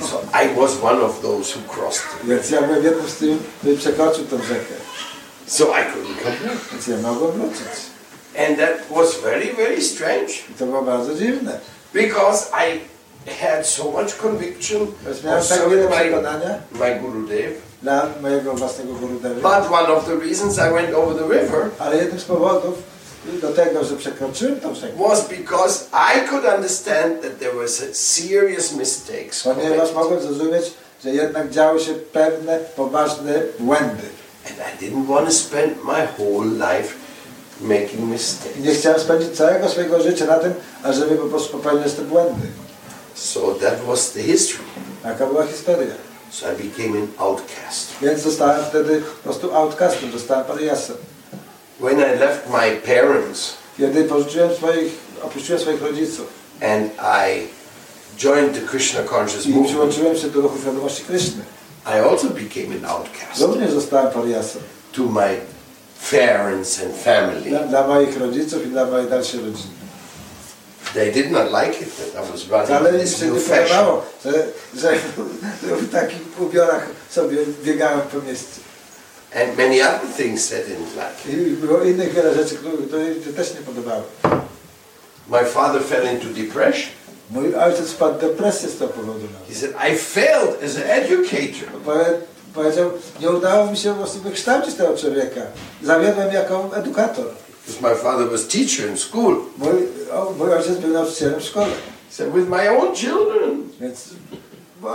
So 0.00 0.22
I 0.32 0.54
was 0.56 0.76
one 0.82 1.00
of 1.04 1.20
those 1.22 1.52
who 1.58 1.60
crossed 1.74 2.02
it. 2.20 2.28
Więc 2.28 2.50
ja 2.50 2.62
byłem 2.62 2.84
jednym 2.84 3.08
z 3.08 3.16
tych, 3.16 3.38
który 3.58 3.76
przekroczył 3.76 4.24
tą 4.24 4.38
rzekę. 4.38 4.74
So 5.46 5.64
I 5.64 5.82
couldn't 5.92 6.22
come 6.22 6.36
back. 6.54 6.72
Więc 6.72 6.86
ja 6.86 6.96
mogłem 6.96 7.32
wrócić. 7.32 7.92
And 8.48 8.58
that 8.58 8.96
was 8.96 9.20
very, 9.20 9.54
very 9.54 9.82
strange 9.82 10.32
I 10.50 10.54
to 10.58 10.66
było 10.66 10.82
bardzo 10.82 11.14
dziwne. 11.14 11.58
because 11.92 12.46
I 12.52 12.80
had 13.30 13.66
so 13.66 13.84
much 13.84 14.16
conviction 14.16 14.86
Więc 15.06 15.24
miałem 15.24 15.44
tak 15.44 15.68
wiele 15.70 15.88
my, 15.88 15.96
przekonania 15.96 16.58
my 16.72 17.00
Guru 17.00 17.26
Dev. 17.26 17.52
dla 17.82 18.08
mojego 18.22 18.54
własnego 18.54 18.94
Gurudewy. 18.94 19.34
But 19.40 19.70
one 19.72 19.88
of 19.88 20.04
the 20.06 20.16
reasons 20.16 20.58
I 20.58 20.72
went 20.72 20.94
over 20.94 21.14
the 21.16 21.34
river 21.40 21.70
Ale 21.78 21.96
jednym 21.96 22.20
z 22.20 22.24
powodów 22.24 22.74
do 23.24 23.52
tego, 23.52 23.84
że 23.84 23.96
przekroczyłem 23.96 24.60
tą 24.60 24.74
rzekę, 24.74 24.92
was 25.08 25.28
because 25.28 25.84
I 25.92 26.28
could 26.28 26.44
understand 26.56 27.22
that 27.22 27.38
there 27.38 27.54
was 27.54 27.82
serious 27.92 28.72
mistakes. 28.72 29.42
ponieważ 29.42 29.92
mogłem 29.92 30.20
zrozumieć, 30.22 30.72
że 31.04 31.10
jednak 31.10 31.50
działy 31.50 31.80
się 31.80 31.94
pewne 31.94 32.58
poważne 32.58 33.42
błędy. 33.58 34.08
And 34.46 34.56
I 34.58 34.84
didn't 34.84 35.06
want 35.06 35.26
to 35.26 35.32
spend 35.32 35.84
my 35.84 36.08
whole 36.18 36.46
life 36.46 36.94
making 37.60 38.00
mistakes. 38.00 38.58
Nie 38.58 38.74
chciałem 38.74 39.00
spędzić 39.00 39.36
całego 39.36 39.68
swojego 39.68 40.02
życia 40.02 40.26
na 40.26 40.38
tym, 40.38 40.54
ażeby 40.82 41.16
po 41.16 41.26
prostu 41.26 41.58
popełniać 41.58 41.92
te 41.92 42.02
błędy. 42.02 42.46
So 43.14 43.54
that 43.60 43.84
was 43.86 44.10
the 44.10 44.22
history. 44.22 44.64
Taka 45.02 45.26
była 45.26 45.46
historia. 45.46 45.94
So 46.30 46.46
I 46.52 46.68
became 46.68 46.98
an 46.98 47.08
outcast. 47.18 47.88
Więc 48.02 48.22
zostałem 48.22 48.64
wtedy 48.64 49.00
po 49.00 49.22
prostu 49.22 49.54
outcastem, 49.54 50.12
zostałem 50.12 50.44
pariasem. 50.44 50.96
When 51.80 51.98
I 51.98 52.18
left 52.18 52.48
my 52.50 52.76
parents 52.86 53.52
Kiedy 53.78 54.04
porzuciłem 54.04 54.54
swoich, 54.54 54.92
opuściłem 55.22 55.60
swoich 55.60 55.82
rodziców 55.82 56.26
and 56.62 56.90
I 56.98 57.46
joined 58.18 58.54
the 58.54 58.60
Krishna 58.60 59.00
conscious 59.02 59.46
i 59.46 59.48
movement, 59.48 59.68
przyłączyłem 59.68 60.16
się 60.16 60.30
do 60.30 60.40
ruchu 60.40 60.58
świadomości 60.58 61.02
Kryszny, 61.02 61.42
I 61.86 61.98
also 62.10 62.26
became 62.28 62.76
an 62.76 62.84
outcast 62.84 63.40
również 63.40 63.70
zostałem 63.70 64.10
pariasem. 64.12 64.62
to 64.92 65.02
my 65.02 65.36
parents 66.10 66.80
and 66.82 66.96
family. 67.04 67.50
Dla, 67.50 67.58
dla 67.60 67.86
moich 67.88 68.18
rodziców 68.20 68.66
i 68.66 68.68
dla 68.68 68.84
mojej 68.86 69.08
dalszej 69.10 69.40
rodziny. 69.40 69.70
They 70.94 71.12
did 71.12 71.30
not 71.30 71.46
like 71.46 71.82
it 71.82 71.88
that 71.96 72.24
I 72.24 72.32
was 72.32 72.48
running 72.48 72.70
Ale 72.70 72.98
this 72.98 73.18
się 73.18 73.26
new 73.26 73.34
nie 73.34 73.40
fashion. 73.40 73.62
podobało, 73.68 74.04
że, 74.24 74.32
że 74.76 74.92
w 75.76 75.92
takich 75.92 76.20
ubiorach 76.40 76.86
sobie 77.10 77.36
biegałem 77.64 78.00
po 78.00 78.18
mieście. 78.20 78.46
And 79.34 79.56
many 79.56 79.80
other 79.82 80.06
things 80.16 80.48
they 80.48 80.62
didn't 80.62 80.94
like. 80.94 81.38
I 81.38 81.56
było 81.56 81.82
innych 81.82 82.14
wiele 82.14 82.34
rzeczy, 82.34 82.54
które, 82.54 82.72
które 82.86 83.02
mi 83.02 83.24
się 83.24 83.32
też 83.32 83.54
nie 83.54 83.60
podobały. 83.60 84.02
My 85.28 85.44
father 85.44 85.82
fell 85.82 86.12
into 86.12 86.26
depression. 86.26 86.90
Mój 87.30 87.54
ojciec 87.54 87.90
wpadł 87.90 88.18
w 88.18 88.20
depresję 88.20 88.68
z 88.68 88.78
tego 88.78 88.90
powodu. 88.90 89.26
He 89.48 89.54
said, 89.54 89.72
I 89.92 89.96
failed 89.98 90.62
as 90.64 90.76
an 90.76 90.82
educator. 90.90 91.68
Powie, 91.84 92.04
powiedział, 92.54 92.90
nie 93.20 93.30
udało 93.30 93.70
mi 93.70 93.76
się 93.76 93.94
prostu 93.94 94.18
wykształcić 94.20 94.74
tego 94.74 94.96
człowieka. 94.96 95.40
Zawiodłem 95.82 96.32
jako 96.32 96.70
edukator. 96.76 97.24
Because 97.66 97.88
my 97.94 98.02
father 98.02 98.30
was 98.30 98.46
teacher 98.48 98.90
in 98.90 98.96
school. 98.98 99.36
Mój, 99.58 99.72
o, 100.12 100.34
mój 100.38 100.52
ojciec 100.52 100.76
był 100.78 100.90
nauczycielem 100.90 101.40
w 101.40 101.44
szkole. 101.44 101.66
He 101.66 102.14
said, 102.16 102.34
with 102.34 102.48
my 102.48 102.70
own 102.70 102.94
children. 102.94 103.62
Więc, 103.80 104.04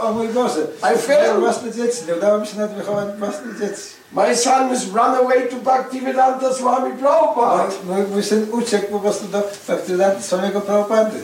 o 0.03 0.11
mój 0.13 0.27
Boże, 0.27 0.67
I 0.95 0.97
failed. 0.97 1.39
własne 1.39 1.71
dzieci, 1.71 1.97
nie 2.07 2.15
udało 2.15 2.37
mi 2.37 2.47
się 2.47 2.57
nawet 2.57 2.77
wychować 2.77 3.07
własnych 3.19 3.59
dzieci. 3.59 3.96
My 4.11 4.35
son 4.35 4.69
has 4.69 4.85
run 4.87 5.15
away 5.15 5.49
to 5.49 5.55
Bhaktivedanta 5.55 6.53
Swami 6.53 6.97
Prabhupada. 6.97 7.69
Mój, 7.83 8.03
mój, 8.07 8.23
syn 8.23 8.47
uciekł 8.51 8.87
po 8.91 8.99
prostu 8.99 9.25
do 9.27 9.43
Bhaktivedanta 9.67 10.21
swojego 10.21 10.61
Prabhupady. 10.61 11.19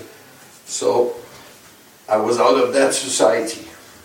So 0.68 1.10
I 2.10 2.18
was 2.28 2.40
out 2.40 2.64
of 2.64 2.74
that 2.74 2.96
society. 2.96 3.58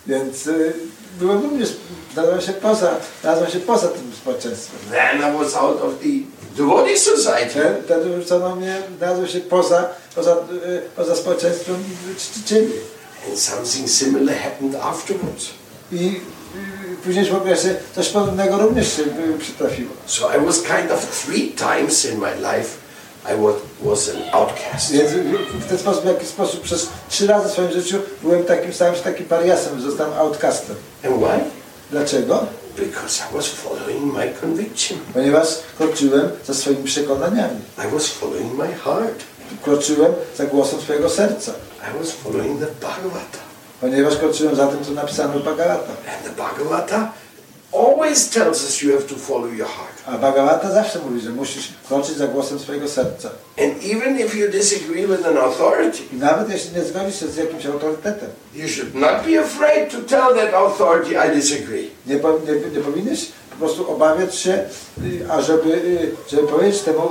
Więc 0.06 0.46
y, 0.46 0.72
byłem 1.20 1.42
również, 1.42 1.68
znalazłem 2.12 2.40
się 2.40 2.52
poza, 2.52 2.90
znalazłem 3.20 3.50
się 3.50 3.60
poza 3.60 3.88
tym 3.88 4.12
społeczeństwem. 4.20 4.80
Then 4.90 5.18
I 5.18 5.38
was 5.44 5.54
out 5.56 5.82
of 5.82 5.92
the 6.00 6.08
devotee 6.56 6.98
society. 6.98 7.60
Wtedy- 7.84 8.10
wyrzucono 8.10 8.56
mnie, 8.56 8.82
znalazłem 8.98 9.28
się 9.28 9.40
poza, 9.40 9.88
poza, 10.14 10.32
y, 10.32 10.82
poza 10.96 11.16
społeczeństwem 11.16 11.84
czcicieli. 12.18 12.72
And 13.28 13.38
something 13.38 13.88
similar 13.90 14.36
happened 14.36 14.74
afterwards. 14.82 15.46
I 15.92 16.20
w 16.98 17.04
późniejszym 17.04 17.36
okresie 17.36 17.74
coś 17.94 18.08
podobnego 18.08 18.58
również 18.58 18.96
się 18.96 19.02
przytrafiło. 19.40 19.90
So 20.06 20.30
I 20.36 20.46
was 20.46 20.62
kind 20.62 20.92
of 20.92 21.22
three 21.24 21.52
times 21.52 22.04
in 22.04 22.18
my 22.18 22.34
life 22.36 22.68
I 23.34 23.36
was, 23.42 23.54
was 23.82 24.08
an 24.16 24.22
outcast. 24.32 24.92
Więc 24.92 25.10
w- 25.10 25.68
ten 25.68 25.78
sposób, 25.78 26.02
w 26.02 26.06
jaki 26.06 26.26
sposób 26.26 26.60
przez 26.62 26.88
trzy 27.10 27.26
razy 27.26 27.48
w 27.48 27.52
swoim 27.52 27.72
życiu 27.72 27.98
byłem 28.22 28.44
takim 28.44 28.72
samym, 28.72 29.00
takim 29.00 29.26
pariasem, 29.26 29.80
zostałem 29.80 30.12
outcastem. 30.18 30.76
And 31.04 31.14
why? 31.16 31.40
Dlaczego? 31.90 32.46
Because 32.76 33.22
I 33.30 33.36
was 33.36 33.46
following 33.46 34.14
my 34.14 34.32
conviction. 34.40 34.98
Ponieważ 35.14 35.48
kroczyłem 35.78 36.30
za 36.46 36.54
swoimi 36.54 36.84
przekonaniami. 36.84 37.60
I 37.88 37.94
was 37.94 38.06
following 38.06 38.54
my 38.58 38.74
heart. 38.74 39.18
Kroczyłem 39.64 40.12
za 40.36 40.44
głosem 40.46 40.80
swojego 40.80 41.10
serca. 41.10 41.52
I 41.94 41.98
was 41.98 42.12
following 42.12 42.60
the 42.60 42.66
Bhagavata. 42.66 43.38
Ponieważ 43.80 44.16
kroczyłem 44.16 44.56
za 44.56 44.66
tym, 44.66 44.84
co 44.84 44.90
napisano 44.92 45.38
w 45.38 45.42
Bhagavata. 45.44 45.92
And 46.14 46.24
the 46.24 46.30
Bhagavata 46.42 47.12
always 47.72 48.30
tells 48.30 48.64
us 48.64 48.82
you 48.82 48.92
have 48.92 49.04
to 49.04 49.14
follow 49.14 49.54
your 49.54 49.68
heart. 49.68 49.98
A 50.06 50.18
Bhagavata 50.18 50.72
zawsze 50.72 50.98
mówi, 50.98 51.20
że 51.20 51.30
musisz 51.30 51.68
kroczyć 51.88 52.16
za 52.16 52.26
głosem 52.26 52.58
swojego 52.58 52.88
serca. 52.88 53.30
And 53.58 53.74
even 53.94 54.20
if 54.20 54.38
you 54.38 54.48
disagree 54.50 55.06
with 55.06 55.26
an 55.26 55.36
authority, 55.36 55.98
I 56.12 56.16
nawet 56.16 56.50
jeśli 56.50 56.72
nie 56.76 56.84
zgodzisz 56.84 57.20
się 57.20 57.28
z 57.28 57.36
jakimś 57.36 57.66
autorytetem, 57.66 58.28
you 58.54 58.68
should 58.68 58.94
not 58.94 59.26
be 59.26 59.40
afraid 59.40 59.90
to 59.90 59.98
tell 59.98 60.34
that 60.36 60.54
authority 60.54 61.14
I 61.14 61.36
disagree. 61.36 61.90
nie, 62.06 62.14
nie, 62.14 62.70
nie 62.76 62.80
powinieneś 62.80 63.28
po 63.50 63.56
prostu 63.56 63.90
obawiać 63.92 64.36
się, 64.36 64.52
y, 65.04 65.26
a 65.30 65.42
żeby, 65.42 65.72
y, 65.72 66.14
żeby 66.30 66.48
powiedzieć 66.48 66.82
temu, 66.82 67.02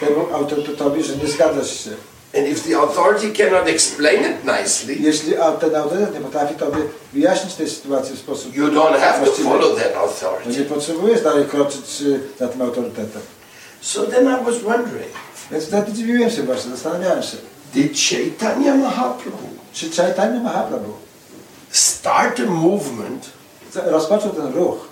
y, 0.00 0.06
temu 0.06 0.26
autorytetowi, 0.34 1.02
że 1.02 1.16
nie 1.16 1.28
zgadzasz 1.28 1.84
się. 1.84 1.90
And 2.36 2.46
if 2.48 2.68
the 2.68 2.74
authority 2.82 3.32
cannot 3.32 3.68
explain 3.68 4.20
it 4.20 4.44
nicely, 4.44 4.94
Jeśli 5.00 5.32
ten 5.60 5.76
autorytet 5.76 6.14
nie 6.14 6.20
potrafi 6.20 6.54
tobie 6.54 6.82
wyjaśnić 7.12 7.54
tej 7.54 7.70
sytuacji 7.70 8.16
w 8.16 8.18
sposób 8.18 8.56
you 8.56 8.66
don't 8.68 8.98
have 9.00 9.24
to 9.24 9.32
follow 9.32 9.82
that 9.82 9.96
authority. 9.96 10.58
nie 10.60 10.64
potrzebujesz 10.64 11.20
dalej 11.22 11.44
kroczyć 11.44 12.00
y, 12.02 12.20
za 12.38 12.48
tym 12.48 12.62
autorytetem. 12.62 13.22
So 13.80 14.02
then 14.06 14.24
I 14.24 14.44
was 14.44 14.58
wondering, 14.58 15.12
Więc 15.50 15.64
wtedy 15.64 15.92
dziwiłem 15.92 16.30
się 16.30 16.42
właśnie, 16.42 16.70
zastanawiałem 16.70 17.22
się, 17.22 17.36
did 17.74 17.92
Chaitanya 18.10 18.74
Mahaprabhu 18.74 19.48
czy 19.72 19.90
Chaitanya 19.90 20.40
Mahaprabhu 20.40 20.92
start 21.70 22.40
a 22.40 22.50
movement 22.50 23.26
rozpoczął 23.74 24.30
ten 24.30 24.52
ruch, 24.54 24.88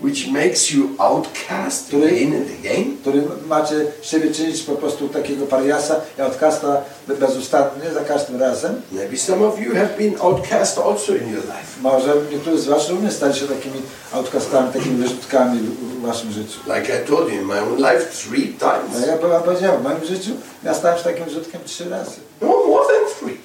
which 0.00 0.26
makes 0.28 0.70
you 0.70 0.88
outcast 0.98 1.86
Który- 1.88 2.06
again 2.06 2.34
and 2.34 2.46
again? 2.60 2.96
który 3.00 3.22
macie 3.46 3.74
siebie 4.02 4.30
czynić 4.30 4.62
po 4.62 4.72
prostu 4.72 5.08
takiego 5.08 5.46
pariasa 5.46 6.00
i 6.18 6.22
odkasta 6.22 6.82
bezustannie 7.08 7.90
za 7.94 8.00
każdym 8.00 8.40
razem. 8.40 8.82
Maybe 8.92 9.16
some 9.16 9.46
of 9.46 9.60
you 9.60 9.74
have 9.74 9.88
been 9.98 10.14
outcast 10.20 10.78
also 10.78 11.12
in 11.14 11.28
your 11.32 11.44
life. 11.44 11.80
Może 11.82 12.14
niektórzy 12.32 12.58
z 12.58 12.66
Was 12.66 12.88
również 12.90 13.14
stali 13.14 13.34
się 13.34 13.46
takimi 13.48 13.82
outcastami, 14.12 14.72
takimi 14.72 14.96
wyrzutkami 14.96 15.58
w, 15.58 15.94
Waszym 16.06 16.32
życiu. 16.32 16.58
Like 16.76 17.02
I 17.02 17.08
told 17.08 17.28
you 17.28 17.34
in 17.40 17.44
my 17.46 17.60
own 17.60 17.76
life 17.76 18.06
three 18.28 18.48
times. 18.58 19.06
ja 19.06 19.28
Wam 19.28 19.42
powiedziałem, 19.42 19.80
w 19.80 19.84
moim 19.84 20.04
życiu 20.04 20.30
ja 20.64 20.74
stałem 20.74 20.98
się 20.98 21.04
takim 21.04 21.24
wyrzutkiem 21.24 21.60
trzy 21.64 21.88
razy. 21.90 22.16
No 22.40 22.48
more 22.48 22.84
than 22.86 23.04
three. 23.20 23.36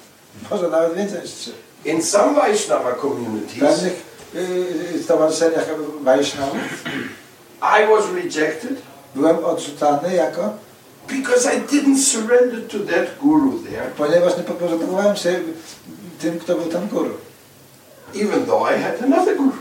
Może 0.50 0.68
nawet 0.68 0.94
więcej 0.94 1.22
niż 1.22 1.30
trzy. 1.30 1.50
In 1.84 2.02
some 2.02 2.34
Vaishnava 2.34 2.92
communities, 2.94 3.80
stowarzyszeniach 5.04 5.66
Wajsznawów 6.00 6.84
I 7.62 7.86
was 7.86 8.04
rejected 8.14 8.82
byłem 9.14 9.44
odrzucany 9.44 10.14
jako, 10.14 10.52
because 11.08 11.54
I 11.54 11.60
didn't 11.60 11.98
surrender 11.98 12.68
to 12.68 12.78
that 12.78 13.18
guru 13.22 13.58
there, 13.58 13.90
ponieważ 13.96 14.36
nie 14.36 14.42
podporządkowałem 14.42 15.16
się 15.16 15.40
tym, 16.20 16.38
kto 16.38 16.54
był 16.54 16.66
tam 16.66 16.88
guru. 16.88 17.14
even 18.14 18.46
though 18.46 18.64
I 18.64 18.76
had 18.76 19.02
another 19.02 19.36
guru. 19.36 19.52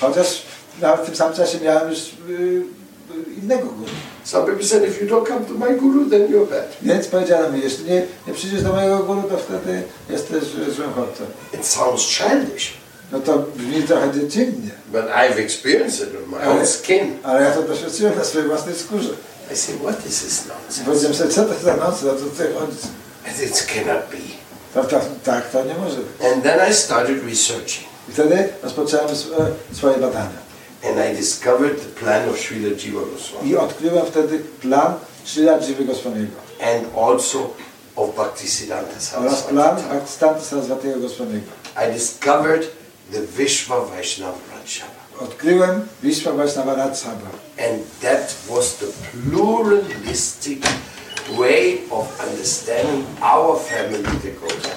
Chociaż 0.00 0.42
nawet 0.80 1.00
w 1.00 1.06
tym 1.06 1.16
samym 1.16 1.36
czasie 1.36 1.60
miałem 1.60 1.90
już 1.90 1.98
y, 2.30 2.62
innego 3.42 3.66
guru. 3.66 3.90
Some 4.24 4.46
people 4.46 4.64
said, 4.64 4.84
if 4.84 5.04
you 5.04 5.10
don't 5.10 5.28
come 5.28 5.44
to 5.44 5.54
my 5.54 5.76
guru, 5.76 6.10
then 6.10 6.32
you're 6.32 6.46
bad. 6.46 6.76
Więc 6.82 7.06
powiedziano 7.06 7.50
mi, 7.50 7.60
jeśli 7.60 7.84
nie, 7.84 8.02
nie 8.26 8.34
przyjdziesz 8.34 8.62
do 8.62 8.72
mojego 8.72 8.98
guru, 8.98 9.22
to 9.22 9.36
wtedy 9.38 9.82
jesteś 10.10 10.44
złym 10.76 10.92
chłopcem. 10.92 11.26
It 11.54 11.66
sounds 11.66 12.02
childish, 12.02 12.76
No 13.12 13.20
to 13.20 13.38
brzmi 13.56 13.82
trochę 13.82 14.12
dziecinnie, 14.12 14.70
but 14.92 15.04
I've 15.04 15.38
experienced 15.38 16.00
it 16.08 16.14
on 16.24 16.30
my 16.40 16.46
own 16.48 16.66
skin. 16.66 17.18
ale 17.22 17.42
ja 17.42 17.50
to 17.50 17.62
doświadczyłem 17.62 18.18
na 18.18 18.24
swojej 18.24 18.48
własnej 18.48 18.74
skórze. 18.74 19.10
I 19.52 19.56
say, 19.56 19.74
what 19.78 20.06
is 20.06 20.22
this 20.22 20.42
nonsense? 20.46 20.84
Powiedziałem 20.84 21.14
sobie, 21.16 21.30
co 21.30 21.44
to 21.44 21.54
za 21.64 21.76
noc, 21.76 22.02
no 22.02 22.12
to 22.12 22.18
tutaj 22.20 22.46
chodzi. 22.58 22.78
And 23.28 23.40
It 23.42 23.66
cannot 23.74 24.10
be. 24.10 24.16
To, 24.74 24.84
to, 24.84 25.00
tak, 25.24 25.50
to 25.50 25.64
nie 25.64 25.74
może 25.74 25.96
być. 25.96 26.32
And 26.32 26.42
then 26.42 26.70
I 26.70 26.74
started 26.74 27.24
researching, 27.24 27.86
I 28.08 28.12
wtedy 28.12 28.48
rozpocząłem 28.62 29.06
e, 29.08 29.74
swoje 29.74 29.96
badania. 29.98 30.44
and 30.88 30.98
I 31.12 31.16
discovered 31.16 31.76
the 31.80 32.00
plan 32.00 32.28
of 32.28 32.36
Srila 32.38 32.70
Jiva 32.76 33.00
Goswami, 33.12 33.50
I 33.50 33.56
odkryłem 33.56 34.06
wtedy 34.06 34.38
plan 34.38 34.94
Srila 35.24 35.58
Dziwy 35.58 35.84
Goswamiego 35.84 36.36
and 36.74 36.86
also 36.98 37.50
of 37.96 38.14
Bhaktisiddhanta 38.16 39.18
oraz 39.18 39.42
plan 39.42 39.76
Saraswati. 39.76 39.88
Bhaktisiddhanta 39.94 40.40
Saraswatiego 40.40 41.00
Goswamiego. 41.00 41.46
I 41.88 41.92
discovered 41.92 42.66
the 43.14 43.20
Vishva 43.42 43.80
Vaishnava 43.90 44.38
Rajyava. 44.50 45.04
Odkryłem 45.20 45.88
Vishwa 46.02 46.32
Vaishnava 46.32 46.74
Rajsabha. 46.74 47.30
And 47.58 47.82
that 48.00 48.34
was 48.50 48.76
the 48.78 48.86
pluralistic 49.12 50.58
way 51.38 51.78
of 51.90 52.20
understanding 52.28 53.06
our 53.22 53.58
family, 53.58 54.02
the 54.02 54.30
Gaudiya. 54.30 54.74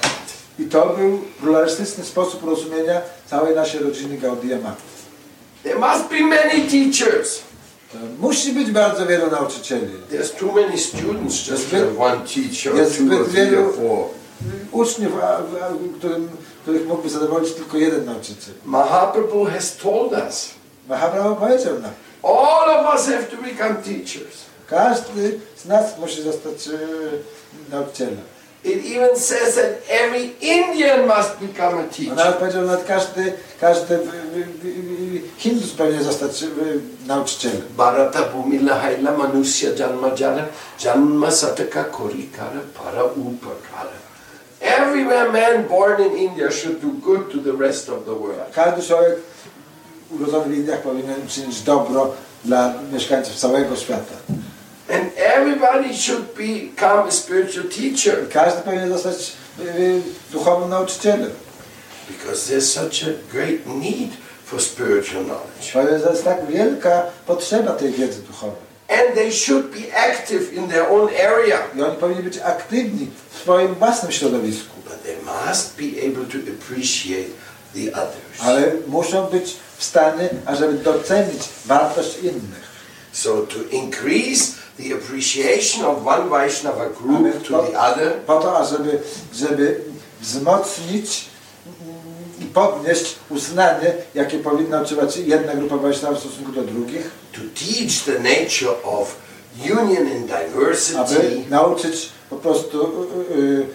I 0.58 0.64
to 0.64 0.86
był 0.98 1.18
pluralistyczny 1.40 2.04
sposób 2.04 2.44
rozumienia 2.44 3.00
całej 3.30 3.54
naszej 3.56 3.80
rodziny 3.80 4.18
Gaudiya. 4.18 4.58
There 5.62 5.78
must 5.78 6.08
be 6.10 6.20
many 6.20 6.68
teachers. 6.70 7.40
To 7.92 7.98
Musi 8.18 8.52
być 8.52 8.70
bardzo 8.70 9.06
wielu 9.06 9.30
nauczycieli. 9.30 9.92
There's 10.10 10.30
too 10.38 10.52
many 10.52 10.78
students 10.78 11.46
just 11.50 11.68
Zbyt- 11.68 11.98
one 12.00 12.20
teacher, 12.26 12.74
jest 12.76 12.98
zbyt 12.98 13.28
wielu 13.28 13.72
uczniów, 14.72 15.12
a, 15.22 15.36
a, 15.38 15.42
którym, 15.98 16.28
których 16.62 16.86
mógłby 16.86 17.10
zadowolić 17.10 17.52
tylko 17.52 17.76
jeden 17.76 18.04
nauczyciel. 18.04 18.54
Mahaprabhu 18.64 19.44
has 19.44 19.76
told 19.76 20.12
us 20.12 20.50
Mahaprabhu 20.88 21.36
powiedział 21.36 21.78
nam, 21.78 21.90
all 22.22 22.70
of 22.70 22.94
us 22.94 23.06
have 23.06 23.24
to 23.24 23.36
become 23.36 23.74
teachers. 23.74 24.48
każdy 24.66 25.40
z 25.56 25.64
nas 25.66 25.98
musi 25.98 26.22
zostać 26.22 26.68
e, 26.68 26.78
nauczycielem. 27.70 28.20
It 28.64 28.84
even 28.86 29.16
says 29.16 29.54
that 29.54 29.86
every 29.88 30.34
Indian 30.40 31.06
must 31.06 31.38
become 31.40 31.78
a 31.78 31.84
teacher. 31.84 32.16
nawet 32.16 32.36
powiedział, 32.36 32.62
nawet 32.62 32.84
każdy, 32.84 33.32
każdy 33.60 33.94
y, 33.94 33.98
y, 34.64 35.22
Hindus 35.38 35.72
powinien 35.72 36.04
zostać 36.04 36.44
nauczycielem. 37.06 37.62
Bharata 37.76 38.22
Bhumila 38.22 38.74
Haila 38.74 39.12
Manusya 39.12 39.70
Janma 39.78 40.08
Jara 40.20 40.46
Janma 40.84 41.30
Sataka 41.30 41.84
Korikara 41.84 42.60
Para 42.74 43.04
Upakara. 43.04 44.07
Every 44.60 45.04
man 45.32 45.68
born 45.68 46.00
in 46.02 46.16
India 46.16 46.50
should 46.50 46.80
do 46.80 46.88
good 47.04 47.30
to 47.32 47.38
the 47.52 47.52
rest 47.66 47.88
of 47.88 48.04
the 48.04 48.12
world. 48.14 48.52
Każdy 48.54 48.82
człowiek 48.82 49.16
urodzony 50.10 50.44
w 50.54 50.58
Indiach 50.58 50.80
powinien 50.82 51.28
czynić 51.28 51.60
dobro 51.62 52.14
dla 52.44 52.74
mieszkańców 52.92 53.36
całego 53.36 53.76
świata. 53.76 54.14
And 54.94 55.04
everybody 55.16 55.94
should 55.96 56.24
become 56.36 57.08
a 57.08 57.10
spiritual 57.10 57.64
teacher 57.64 58.28
Każdy 58.32 58.62
powinien 58.62 58.88
zostać 58.88 59.32
y, 59.60 60.00
duchowym 60.32 60.68
nauczycielem. 60.70 61.30
because 62.08 62.46
there's 62.52 62.72
such 62.72 63.02
a 63.08 63.12
great 63.32 63.66
need 63.66 64.10
for 64.44 64.60
spiritual 64.60 65.24
knowledge. 65.24 65.72
Ponieważ 65.72 66.10
jest 66.10 66.24
tak 66.24 66.46
wielka 66.46 67.02
potrzeba 67.26 67.72
tej 67.72 67.92
wiedzy 67.92 68.22
duchowej. 68.22 68.67
And 68.88 69.14
they 69.14 69.32
should 69.32 69.70
be 69.70 69.92
active 69.92 70.52
in 70.52 70.68
their 70.68 70.88
own 70.90 71.08
area. 71.08 71.58
I 71.76 71.82
oni 71.82 71.96
powinni 71.96 72.22
być 72.22 72.38
aktywni 72.38 73.10
w 73.30 73.38
swoim 73.38 73.74
własnym 73.74 74.12
środowisku. 74.12 74.76
But 74.84 75.02
they 75.02 75.16
must 75.16 75.76
be 75.76 76.00
able 76.06 76.24
to 76.24 76.38
appreciate 76.38 77.28
the 77.74 77.92
others. 77.92 78.40
Ale 78.40 78.72
muszą 78.86 79.26
być 79.26 79.56
w 79.76 79.84
stanie, 79.84 80.28
ażeby 80.46 80.74
docenić 80.74 81.42
wartość 81.66 82.18
innych. 82.18 82.68
So 83.12 83.46
to 83.46 83.58
increase 83.70 84.52
the 84.78 84.94
appreciation 84.94 85.84
of 85.84 86.06
one 86.06 86.28
Vaishnava 86.28 86.88
group 86.88 87.48
to 87.48 87.62
the 87.62 87.78
other, 87.78 88.12
po 88.26 88.40
to, 88.40 88.58
ażeby 88.58 89.02
żeby 89.34 89.80
wzmocnić 90.20 91.24
i 92.40 92.44
podnieść 92.44 93.16
uznanie, 93.30 93.94
jakie 94.14 94.38
powinna 94.38 94.80
odczuwać 94.80 95.16
jedna 95.16 95.54
grupa 95.54 95.76
Wajsznawa 95.76 96.16
w 96.16 96.20
stosunku 96.20 96.52
do 96.52 96.62
drugich, 96.62 97.10
to 97.32 97.40
teach 97.54 98.04
the 98.04 98.18
nature 98.18 98.82
of 98.82 99.16
union 99.64 100.06
and 100.06 100.30
aby 100.30 100.48
diversity, 100.48 101.44
nauczyć 101.50 102.08
po 102.30 102.36
prostu 102.36 103.06
y, 103.30 103.38
y, 103.38 103.66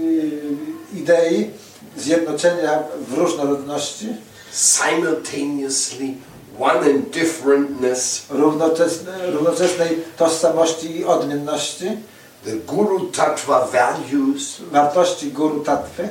y, 0.00 0.98
idei 0.98 1.50
zjednoczenia 1.96 2.82
w 3.08 3.18
różnorodności, 3.18 4.06
simultaneously 4.52 6.14
one 6.60 6.90
in 6.90 7.02
differentness, 7.02 8.22
równoczesne, 8.30 9.30
równoczesnej 9.30 9.98
tożsamości 10.16 10.96
i 10.96 11.04
odmienności, 11.04 11.84
the 12.44 12.56
Guru 12.56 13.00
Tattva 13.00 13.66
values, 13.66 14.60
wartości 14.72 15.32
guru 15.32 15.60
tattwy, 15.60 16.08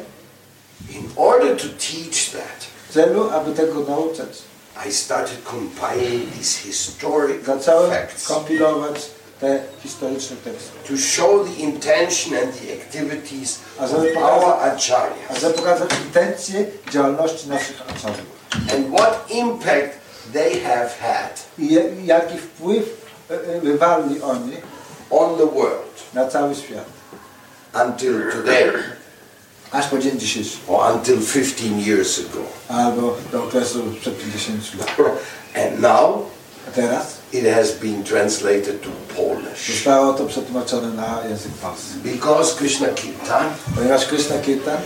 in 0.90 1.10
order 1.16 1.56
to 1.58 1.68
teach 1.68 2.30
that. 2.32 2.66
w 2.90 2.94
celu, 2.94 3.30
aby 3.30 3.52
tego 3.54 3.80
nauczać. 3.80 4.42
I 4.88 4.92
started 4.94 5.38
compiling 5.44 6.32
these 6.34 6.58
historic 6.60 7.46
Zacząłem 7.46 7.92
facts 7.92 8.28
kompilować 8.28 8.96
te 9.40 9.60
historyczne 9.84 10.36
teksty. 10.38 10.72
to 10.88 10.98
show 10.98 11.48
the 11.48 11.62
intention 11.64 12.34
and 12.44 12.54
the 12.62 12.74
activities 12.74 13.60
A 13.80 13.84
of 13.84 13.92
żeby 13.92 14.18
our 14.20 14.42
pokazać, 14.44 14.92
a 14.92 14.96
acharyas 14.98 15.42
żeby 15.42 15.54
pokazać 15.54 15.90
intencje 16.06 16.66
działalności 16.92 17.50
naszych 17.50 17.82
aczarów. 17.82 18.22
and 18.76 18.96
what 19.00 19.26
impact 19.30 19.98
they 20.34 20.60
have 20.62 20.90
had 21.02 21.40
I 21.60 21.74
je- 21.74 21.92
jaki 22.06 22.38
wpływ 22.38 22.84
e, 23.30 23.34
e, 23.34 23.60
wywarli 23.62 24.22
oni 24.22 24.58
on 25.10 25.38
the 25.38 25.46
world 25.46 26.14
na 26.14 26.28
cały 26.28 26.56
świat. 26.56 26.86
until 27.86 28.32
today 28.32 28.72
Aż 29.72 29.88
po 29.88 29.98
dzień 29.98 30.20
dzisiejszy. 30.20 30.58
or 30.68 30.96
until 30.96 31.18
15 31.22 31.80
years 31.86 32.20
ago. 32.20 32.40
Albo 32.70 33.18
do 33.32 33.44
okresu 33.44 33.80
sprzed 33.96 34.18
50 34.18 34.76
lat. 34.80 34.96
And 35.66 35.80
now 35.82 36.26
A 36.68 36.72
teraz 36.76 37.06
it 37.34 37.46
has 37.56 37.72
been 37.72 38.04
translated 38.04 38.82
to 38.82 38.90
Polish. 39.16 39.76
zostało 39.76 40.14
to 40.14 40.26
przetłumaczone 40.26 40.88
na 40.88 41.20
język 41.30 41.52
polski. 41.52 41.94
Because 42.04 42.56
Krishna 42.58 42.88
Kirtan 42.88 43.46
Ponieważ 43.76 44.06
Krishna 44.06 44.38
Kirtan, 44.38 44.78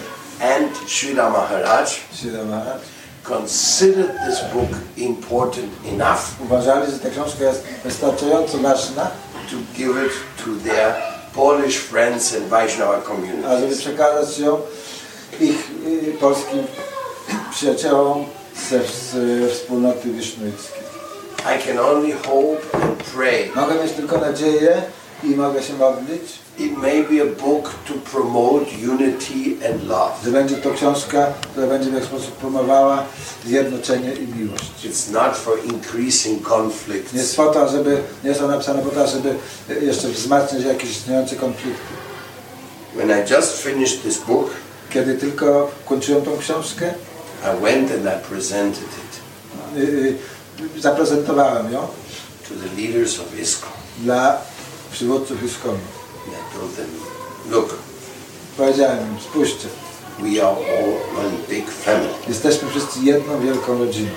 and 0.42 0.90
Srila 0.90 1.30
Maharaj 1.30 1.86
Srila 2.14 2.44
Maharaj, 2.46 2.80
considered 3.24 4.12
this 4.28 4.40
book 4.54 4.70
important 4.98 5.72
enough 5.86 6.20
uważali, 6.44 6.92
że 6.92 7.00
ta 7.00 7.10
książka 7.10 7.44
jest 7.44 7.64
wystarczająco 7.84 8.58
ważna, 8.58 9.08
to 9.52 9.56
give 9.78 9.90
it 10.06 10.12
to 10.38 10.70
their 10.70 10.94
Polish 11.36 11.78
friends 11.78 12.36
and 12.36 12.48
Vaishnava 12.50 13.02
communities. 13.02 13.78
przekazać 13.78 14.40
ją 14.40 14.62
ich 15.42 15.72
y, 15.88 16.14
polskim 16.20 16.64
przyjaciołom 17.52 18.26
ze 18.70 18.80
z 18.80 19.52
wspólnoty 19.52 20.10
wisznuickiej. 20.10 20.86
I 21.56 21.68
can 21.68 21.80
only 21.80 22.14
hope 22.14 22.62
and 22.74 23.04
pray 23.04 23.52
Mogę 23.56 23.84
mieć 23.84 23.92
tylko 23.92 24.18
nadzieję 24.18 24.82
i 25.24 25.28
mogę 25.28 25.64
się 25.64 25.74
modlić, 25.74 26.22
it 26.58 26.78
may 26.78 27.04
be 27.04 27.22
a 27.22 27.26
book 27.26 27.70
to 27.88 27.94
promote 28.12 28.66
unity 28.94 29.58
and 29.70 29.88
love. 29.88 30.12
że 30.26 30.32
będzie 30.32 30.56
to 30.56 30.72
książka, 30.74 31.26
która 31.52 31.68
będzie 31.68 31.90
w 31.90 31.94
jakiś 31.94 32.10
sposób 32.10 32.32
promowała 32.32 33.04
zjednoczenie 33.46 34.14
i 34.14 34.28
miłość. 34.28 34.72
It's 34.84 35.12
not 35.12 35.38
for 35.38 35.58
increasing 35.66 36.40
Nie 36.40 36.46
conflicts. 36.56 37.14
jest 37.14 37.36
po 37.36 37.48
to, 37.48 37.70
żeby, 37.70 37.98
nie 38.24 38.30
jest 38.30 38.42
ona 38.42 38.52
napisana 38.54 38.82
po 38.82 38.90
to, 38.90 39.08
żeby 39.08 39.36
jeszcze 39.86 40.08
wzmacniać 40.08 40.64
jakieś 40.64 40.92
istniejące 40.92 41.36
konflikty. 41.36 41.94
When 42.96 43.10
I 43.10 43.32
just 43.34 43.58
finished 43.62 44.02
this 44.04 44.18
book, 44.18 44.50
Kiedy 44.90 45.16
tylko 45.16 45.72
kończyłem 45.86 46.22
tą 46.22 46.38
książkę, 46.38 46.94
I 47.44 47.64
went 47.64 47.92
and 47.92 48.02
I 48.06 48.30
presented 48.30 48.84
it 48.84 49.22
y, 49.78 49.82
y, 50.78 50.82
zaprezentowałem 50.82 51.74
ją 51.74 51.80
to 52.50 52.54
the 52.56 52.82
leaders 52.82 53.20
of 53.20 53.40
ISKCON. 53.40 53.72
dla 54.00 54.38
przywódców 54.92 55.44
Iskonu. 55.44 55.78
Told 56.60 56.76
them, 56.76 56.88
look, 57.52 57.76
Powiedziałem 58.58 59.00
im, 59.00 59.20
spójrzcie, 59.20 59.68
we 60.20 60.42
are 60.44 60.56
all 60.58 61.20
one 61.26 61.38
big 61.50 61.72
family. 61.72 62.10
jesteśmy 62.28 62.70
wszyscy 62.70 63.00
jedną 63.04 63.40
wielką 63.42 63.78
rodziną, 63.78 64.10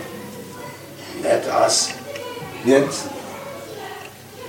Let 1.23 1.47
us 1.67 1.89
więc 2.65 2.95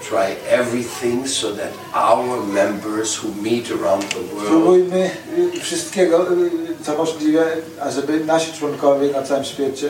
try 0.10 0.36
everything 0.50 1.28
so 1.28 1.48
that 1.52 1.72
our 1.94 2.44
members 2.46 3.16
who 3.24 3.30
meet 3.42 3.72
around 3.72 4.10
the 4.10 4.20
world 4.20 4.46
spróbujmy 4.48 5.12
y, 5.56 5.60
wszystkiego, 5.62 6.34
y, 6.34 6.50
co 6.86 6.98
możliwe, 6.98 7.46
ażeby 7.82 8.26
nasi 8.26 8.54
członkowie 8.54 9.12
na 9.12 9.22
całym 9.22 9.44
świecie 9.46 9.90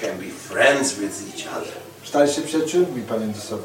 can 0.00 0.18
be 0.18 0.24
friends 0.54 0.92
with 0.94 1.12
each 1.36 1.56
other. 1.56 1.72
stali 2.04 2.32
się 2.32 2.42
przyjaciółmi 2.42 3.02
pomiędzy 3.02 3.40
sobą. 3.40 3.62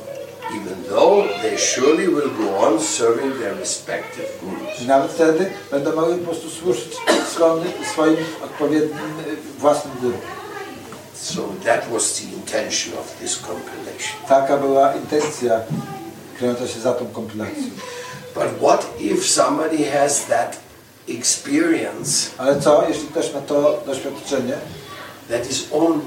Even 0.55 0.84
though 0.89 1.27
they 1.41 1.57
surely 1.57 2.07
will 2.07 2.30
go 2.30 2.57
on 2.57 2.80
serving 2.80 3.39
their 3.39 3.55
respective 3.55 4.30
gurus. 4.41 4.81
I 4.81 4.88
nawet 4.88 5.11
wtedy 5.11 5.51
będą 5.72 5.95
mogli 5.95 6.18
po 6.18 6.26
prostu 6.26 6.49
służyć 6.49 6.97
swoim, 7.93 8.18
odpowiednim 8.43 9.19
y, 9.27 9.59
własnym 9.59 9.93
guru. 10.01 10.18
So 11.13 11.41
that 11.65 11.89
was 11.89 12.19
the 12.19 12.35
intention 12.35 12.97
of 12.99 13.19
this 13.19 13.38
compilation. 13.38 14.27
Taka 14.27 14.57
była 14.57 14.93
intencja 14.93 15.61
kryjąca 16.38 16.68
się 16.68 16.80
za 16.80 16.93
tą 16.93 17.07
kompilacją. 17.07 17.69
But 18.35 18.47
what 18.61 18.85
if 18.99 19.27
somebody 19.27 19.85
has 19.91 20.26
that 20.26 20.59
experience 21.09 22.30
Ale 22.38 22.61
co, 22.61 22.85
jeśli 22.88 23.07
ktoś 23.07 23.34
ma 23.34 23.41
to 23.41 23.81
doświadczenie, 23.85 24.57
that 25.30 25.47
his 25.47 25.68
own 25.72 26.01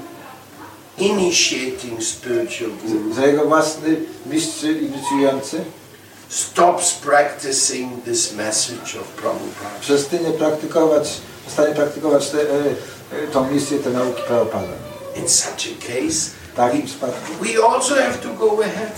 initiating 0.97 2.03
spiritual 2.03 2.71
guru 2.71 3.13
że 3.15 3.27
jego 3.27 3.45
własny 3.45 3.95
mistrz 4.25 4.63
inicjujący 4.63 5.63
stops 6.29 6.93
practicing 6.93 8.03
this 8.03 8.33
message 8.33 8.99
of 9.01 9.07
Prabhupada? 9.07 9.79
przestanie 9.81 10.31
praktykować, 10.31 11.09
przestanie 11.45 11.75
praktykować 11.75 12.29
te, 12.29 12.41
e, 12.41 13.41
e, 13.41 13.53
misję, 13.53 13.79
te 13.79 13.89
nauki 13.89 14.21
Prabhupada. 14.27 14.73
In 15.15 15.29
such 15.29 15.67
a 15.71 15.87
case, 15.87 16.31
W 16.53 16.55
takim 16.57 16.81
przypadku 16.81 17.31
we 17.41 17.63
also 17.65 17.95
have 17.95 18.17
to 18.17 18.33
go 18.33 18.63
ahead. 18.63 18.91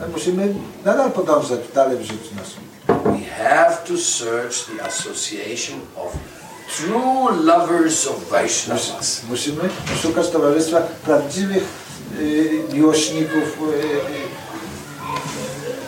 my 0.00 0.08
musimy 0.08 0.54
nadal 0.84 1.10
podążać 1.10 1.60
dalej 1.74 1.98
w 1.98 2.02
życiu 2.02 2.34
naszym. 2.36 2.70
We 3.04 3.24
have 3.44 3.76
to 3.88 3.96
search 3.98 4.66
the 4.66 4.84
association 4.84 5.80
of 5.96 6.12
true 6.76 7.44
lovers 7.44 8.06
of 8.06 8.28
Vaishnavas. 8.30 9.22
Musimy 9.28 9.68
szukać 10.02 10.30
towarzystwa 10.30 10.80
prawdziwych 10.80 11.64
y, 12.18 12.64
miłośników 12.72 13.42
y, 13.42 13.52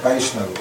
Wajsznawów. 0.04 0.58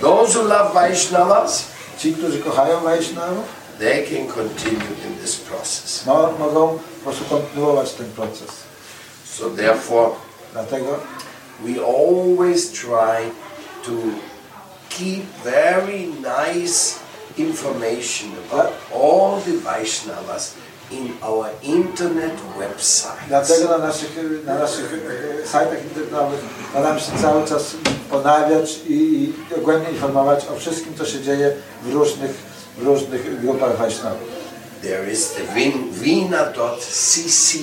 Those 0.00 0.38
who 0.38 0.48
love 0.48 0.74
Vaishnavas, 0.74 1.64
Ci, 1.98 2.12
którzy 2.14 2.38
kochają 2.38 2.80
Wajsznawów, 2.80 3.44
they 3.78 4.06
can 4.06 4.26
continue 4.26 4.94
in 5.08 5.18
this 5.22 5.36
process. 5.36 6.06
mo, 6.06 6.30
mogą 6.38 6.78
po 6.78 7.10
prostu 7.10 7.24
kontynuować 7.24 7.92
ten 7.92 8.06
proces. 8.06 8.50
So 9.38 9.50
therefore, 9.50 10.10
Dlatego 10.54 11.02
we 11.64 11.82
always 11.82 12.70
try 12.70 13.28
to 13.82 14.14
keep 14.88 15.24
very 15.42 16.06
nice 16.22 17.00
information 17.38 18.30
about 18.50 18.72
all 18.92 19.40
the 19.40 19.52
Vaishnavas 19.52 20.54
in 20.90 21.12
our 21.22 21.50
internet 21.62 22.32
websites. 22.58 23.28
Dlatego 23.28 23.68
na 23.68 23.78
naszych, 23.78 24.18
na 24.46 24.54
naszych 24.58 24.92
e, 25.44 25.48
sajtach 25.48 25.84
internetowych 25.84 26.40
staramy 26.70 27.00
się 27.00 27.12
cały 27.22 27.48
czas 27.48 27.74
ponawiać 28.10 28.80
i, 28.88 28.92
i 28.94 29.32
dogłębnie 29.56 29.90
informować 29.90 30.46
o 30.48 30.56
wszystkim, 30.56 30.94
co 30.98 31.06
się 31.06 31.20
dzieje 31.20 31.54
w 31.82 31.92
różnych, 31.92 32.30
w 32.78 32.82
różnych 32.82 33.40
grupach 33.40 33.78
Wajsznawów. 33.78 34.28
There 34.82 35.12
is 35.12 35.30
the 35.30 35.42
vin- 35.54 35.90
vina.cc 35.92 37.58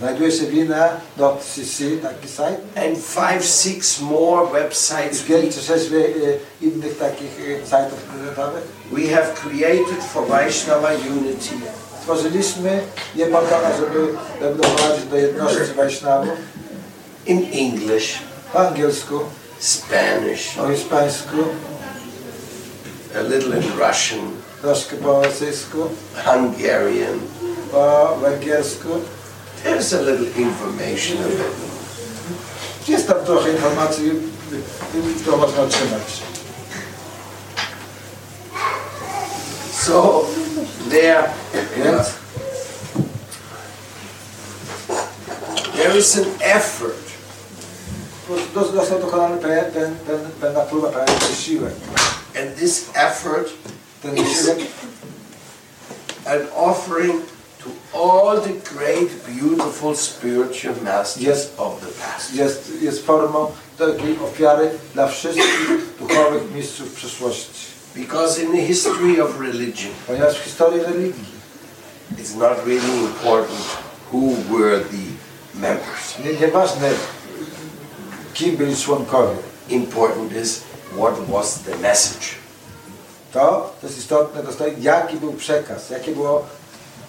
Znajduje 0.00 0.32
się 0.32 0.46
wina.cc, 0.46 1.84
taki 2.02 2.28
sajt, 2.28 2.60
and 2.76 2.98
five, 2.98 3.44
six 3.44 4.00
more 4.00 4.46
websites. 4.52 5.20
i 5.20 5.24
pięć 5.24 5.54
czy 5.54 5.62
sześć 5.62 5.86
e, 5.86 6.66
innych 6.66 6.98
takich 6.98 7.30
e, 7.64 7.66
sajtów 7.66 7.98
internetowych. 8.04 8.64
We 8.92 9.08
have 9.08 9.26
created 9.34 10.04
for 10.12 10.26
Vaishnava 10.26 10.88
unity 10.92 11.54
Stworzyliśmy 12.00 12.80
je 13.16 13.26
po 13.26 13.38
to, 13.38 13.60
żeby, 13.80 14.14
żeby 14.40 14.62
doprowadzić 14.62 15.04
do 15.04 15.16
jedności 15.16 15.74
Wajsznawów 15.76 16.38
in 17.26 17.46
English, 17.52 18.18
po 18.52 18.68
angielsku, 18.68 19.20
Spanish, 19.58 20.54
po 20.56 20.68
hiszpańsku, 20.68 21.36
a 23.18 23.22
little 23.22 23.56
in 23.56 23.62
Russian, 23.78 24.30
troszkę 24.62 24.96
po 24.96 25.22
rosyjsku, 25.22 25.78
Hungarian. 26.24 27.20
po 27.72 28.16
węgiersku. 28.20 28.88
There's 29.64 29.92
a 29.92 30.02
little 30.02 30.26
information 30.36 31.18
of 31.24 31.32
it. 31.32 32.88
Jest 32.88 33.06
tam 33.06 33.24
trochę 33.24 33.52
informacji, 33.52 34.10
którą 35.22 35.36
można 35.36 35.62
otrzymać. 35.62 36.22
So 39.86 40.26
there, 40.90 41.30
Więc 41.76 42.06
there 45.76 45.98
is 45.98 46.16
an 46.16 46.24
effort 46.40 47.10
po 48.28 48.34
prostu 48.34 48.76
został 48.76 49.00
dokonany 49.00 49.36
pewien, 49.38 49.64
ten, 49.64 49.96
ten, 50.06 50.30
pewna 50.40 50.60
próba, 50.60 50.88
pewien 50.88 51.18
wysiłek. 51.30 51.72
and 52.36 52.56
this 52.56 52.84
effort 52.94 53.48
Ten 54.02 54.14
wysiłek 54.14 54.58
an 56.26 56.40
offering 56.56 57.22
all 57.94 58.40
the 58.40 58.52
great, 58.74 59.08
beautiful 59.26 59.94
spiritual 59.96 60.74
masters 60.84 61.22
Yes. 61.22 61.48
of 61.58 61.80
the 61.80 61.86
past. 61.86 62.34
jest, 62.34 62.72
jest 62.82 63.06
formą 63.06 63.50
takiej 63.78 64.18
ofiary 64.24 64.70
dla 64.94 65.08
wszystkich 65.08 65.70
duchowych 65.98 66.54
mistrzów 66.54 66.92
przyszłości. 66.92 67.70
Because 67.96 68.42
in 68.42 68.52
the 68.52 68.62
history 68.66 69.22
of 69.22 69.40
religion, 69.40 69.92
Ponieważ 70.06 70.38
w 70.38 70.44
historii 70.44 70.80
religii 70.82 71.24
it's 72.18 72.36
not 72.38 72.58
really 72.66 72.98
important 73.04 73.60
who 74.12 74.20
were 74.58 74.80
the 74.80 75.06
members. 75.54 76.18
nie, 76.24 76.32
nieważne 76.46 76.90
kim 78.34 78.56
byli 78.56 78.76
członkowie, 78.76 79.36
Important 79.68 80.32
is 80.42 80.60
what 80.98 81.14
was 81.28 81.58
the 81.58 81.76
message. 81.76 82.26
to, 83.32 83.74
to 83.80 83.86
jest 83.86 83.98
istotne, 83.98 84.42
to 84.42 84.66
jest 84.66 84.78
jaki 84.82 85.16
był 85.16 85.32
przekaz, 85.32 85.90
jakie 85.90 86.12
było 86.12 86.46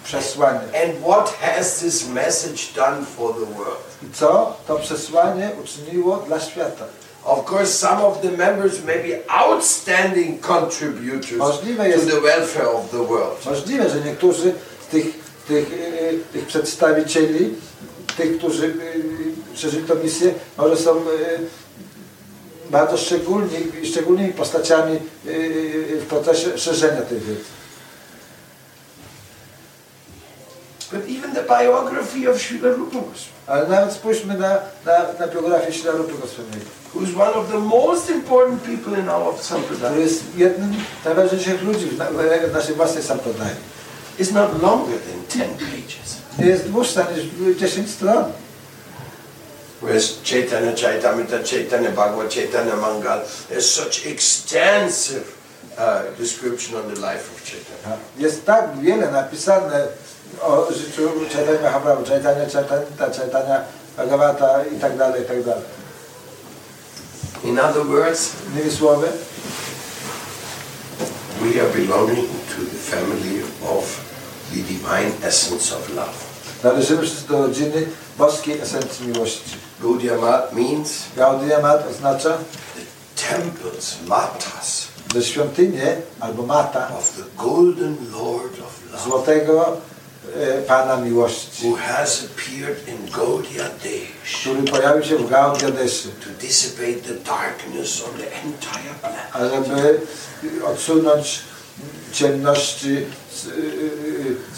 przesłanie. 0.04 0.60
And 0.60 0.98
what 1.08 1.34
has 1.40 1.78
this 1.80 2.08
message 2.08 2.62
done 2.76 3.06
for 3.16 3.34
the 3.34 3.54
world? 3.54 3.78
I 4.02 4.14
co 4.14 4.56
to 4.66 4.76
przesłanie 4.78 5.50
uczyniło 5.64 6.16
dla 6.16 6.40
świata. 6.40 6.84
Of 7.24 7.52
course, 7.52 7.72
some 7.72 8.04
of 8.06 8.20
the 8.20 8.30
members 8.30 8.84
may 8.84 8.98
be 8.98 9.32
outstanding 9.34 10.40
contributors 10.40 11.32
Możliwe 11.38 11.82
to 11.84 11.88
jest- 11.88 12.10
the 12.10 12.20
welfare 12.20 12.68
of 12.68 12.90
the 12.90 13.06
world. 13.06 13.46
Możliwe, 13.46 13.90
że 13.90 14.00
niektórzy 14.00 14.54
z 14.88 14.90
tych, 14.90 15.06
tych, 15.48 15.70
yy, 15.70 16.18
tych 16.32 16.46
przedstawicieli, 16.46 17.54
tych, 18.16 18.38
którzy 18.38 18.74
przeżyli 19.54 19.88
tę 19.88 19.94
misję, 19.94 20.34
może 20.58 20.76
są 20.76 21.04
bardzo 22.70 22.96
szczególni, 22.96 23.58
szczególnymi 23.84 24.32
postaciami 24.32 24.98
w 26.00 26.06
procesie 26.08 26.58
szerzenia 26.58 27.00
tej 27.02 27.18
wiedzy. 27.18 27.40
But 30.92 31.08
even 31.08 31.34
the 31.34 31.42
biography 31.42 32.28
of 32.28 32.36
Srila 32.36 32.76
Rupa 32.76 33.00
Goswami, 33.00 33.32
Ale 33.46 33.68
nawet 33.68 33.92
spójrzmy 33.92 34.38
na, 34.38 34.58
na, 34.86 35.12
na 35.18 35.26
biografię 35.26 35.72
Ślarupy 35.72 36.12
Goswamiego, 36.12 36.66
who's 36.94 37.16
one 37.16 37.34
of 37.34 37.50
the 37.50 37.58
most 37.58 38.10
important 38.10 38.62
people 38.62 39.00
in 39.00 39.08
our 39.08 39.34
który 39.34 39.44
sampradaya, 39.44 39.96
jest 39.96 40.24
jednym 40.36 40.74
z 41.02 41.04
najważniejszych 41.04 41.62
ludzi 41.62 41.86
w, 41.86 41.98
na, 41.98 42.04
w 42.48 42.52
naszej 42.52 42.74
własnej 42.74 43.02
sampradai. 43.02 43.54
is 44.18 44.32
not 44.32 44.62
longer 44.62 44.98
than 44.98 45.24
10 45.28 45.58
pages. 45.58 46.16
Jest 46.38 46.68
dłuższa 46.70 47.06
niż 47.10 47.56
10 47.56 47.90
stron. 47.90 48.32
Whereas 49.82 50.18
Chaitanya 50.24 50.72
Chaitamrita, 50.76 51.38
Chaitanya 51.42 51.90
Bhagavad, 51.90 52.30
Chaitanya 52.34 52.76
Mangal, 52.76 53.20
there's 53.48 53.74
such 53.74 54.06
extensive 54.06 55.24
uh, 55.76 56.02
description 56.18 56.76
on 56.76 56.94
the 56.94 57.00
life 57.00 57.24
of 57.32 57.42
Chaitanya. 57.44 57.96
Jest 58.18 58.44
tak 58.46 58.78
wiele 58.80 59.10
napisane 59.10 59.88
o 60.40 60.72
życiu 60.72 61.10
Chaitanya 61.32 61.62
Mahaprabhu, 61.62 62.04
Chaitanya 62.04 62.46
Chaitanya, 62.50 63.10
Chaitanya 63.18 63.64
Bhagavata 63.96 64.64
i 64.64 64.80
tak 64.80 64.96
dalej, 64.96 65.22
i 65.22 65.24
tak 65.24 65.42
dalej. 65.42 65.64
In 67.44 67.58
other 67.58 67.86
words, 67.86 68.32
Innymi 68.48 68.70
słowy, 68.70 69.08
we 71.40 71.60
are 71.60 71.70
belonging 71.70 72.28
to 72.48 72.62
the 72.62 72.78
family 72.78 73.42
of 73.62 74.00
the 74.52 74.62
divine 74.62 75.12
essence 75.22 75.76
of 75.76 75.94
love. 75.94 76.32
należymy 76.64 77.02
do 77.28 77.38
rodziny 77.38 77.86
boskiej 78.18 78.60
esencji 78.60 79.08
miłości. 79.08 79.56
Gaudiya 79.80 80.16
Mat 80.16 80.52
means 80.52 80.90
Gaudiya 81.16 81.60
Mat 81.60 81.84
oznacza, 81.90 82.38
the 82.74 82.82
temples, 83.28 83.96
matas, 84.06 84.86
że 85.14 85.22
świątynię 85.22 85.96
albo 86.20 86.42
mata 86.42 86.88
of 86.98 87.12
the 87.16 87.42
golden 87.44 87.96
Lord 88.12 88.52
of 88.52 88.92
love, 88.92 89.04
złotego 89.04 89.76
Pana 90.66 90.96
miłości, 90.96 91.66
who 91.68 91.76
has 91.76 92.24
appeared 92.24 92.88
in 92.88 93.10
Gaudiya 93.10 93.68
Desh 93.82 94.40
który 94.40 94.62
pojawił 94.62 95.04
się 95.04 95.16
w 95.16 95.30
Gaudiya 95.30 95.70
Deszy, 95.70 96.08
to 96.08 96.30
dissipate 96.46 96.92
the 97.08 97.14
darkness 97.14 98.02
on 98.04 98.18
the 98.20 98.32
entire 98.42 98.94
planet. 99.00 99.20
ażeby 99.32 100.00
odsunąć 100.64 101.40
ciemności 102.12 103.06
z, 103.34 103.44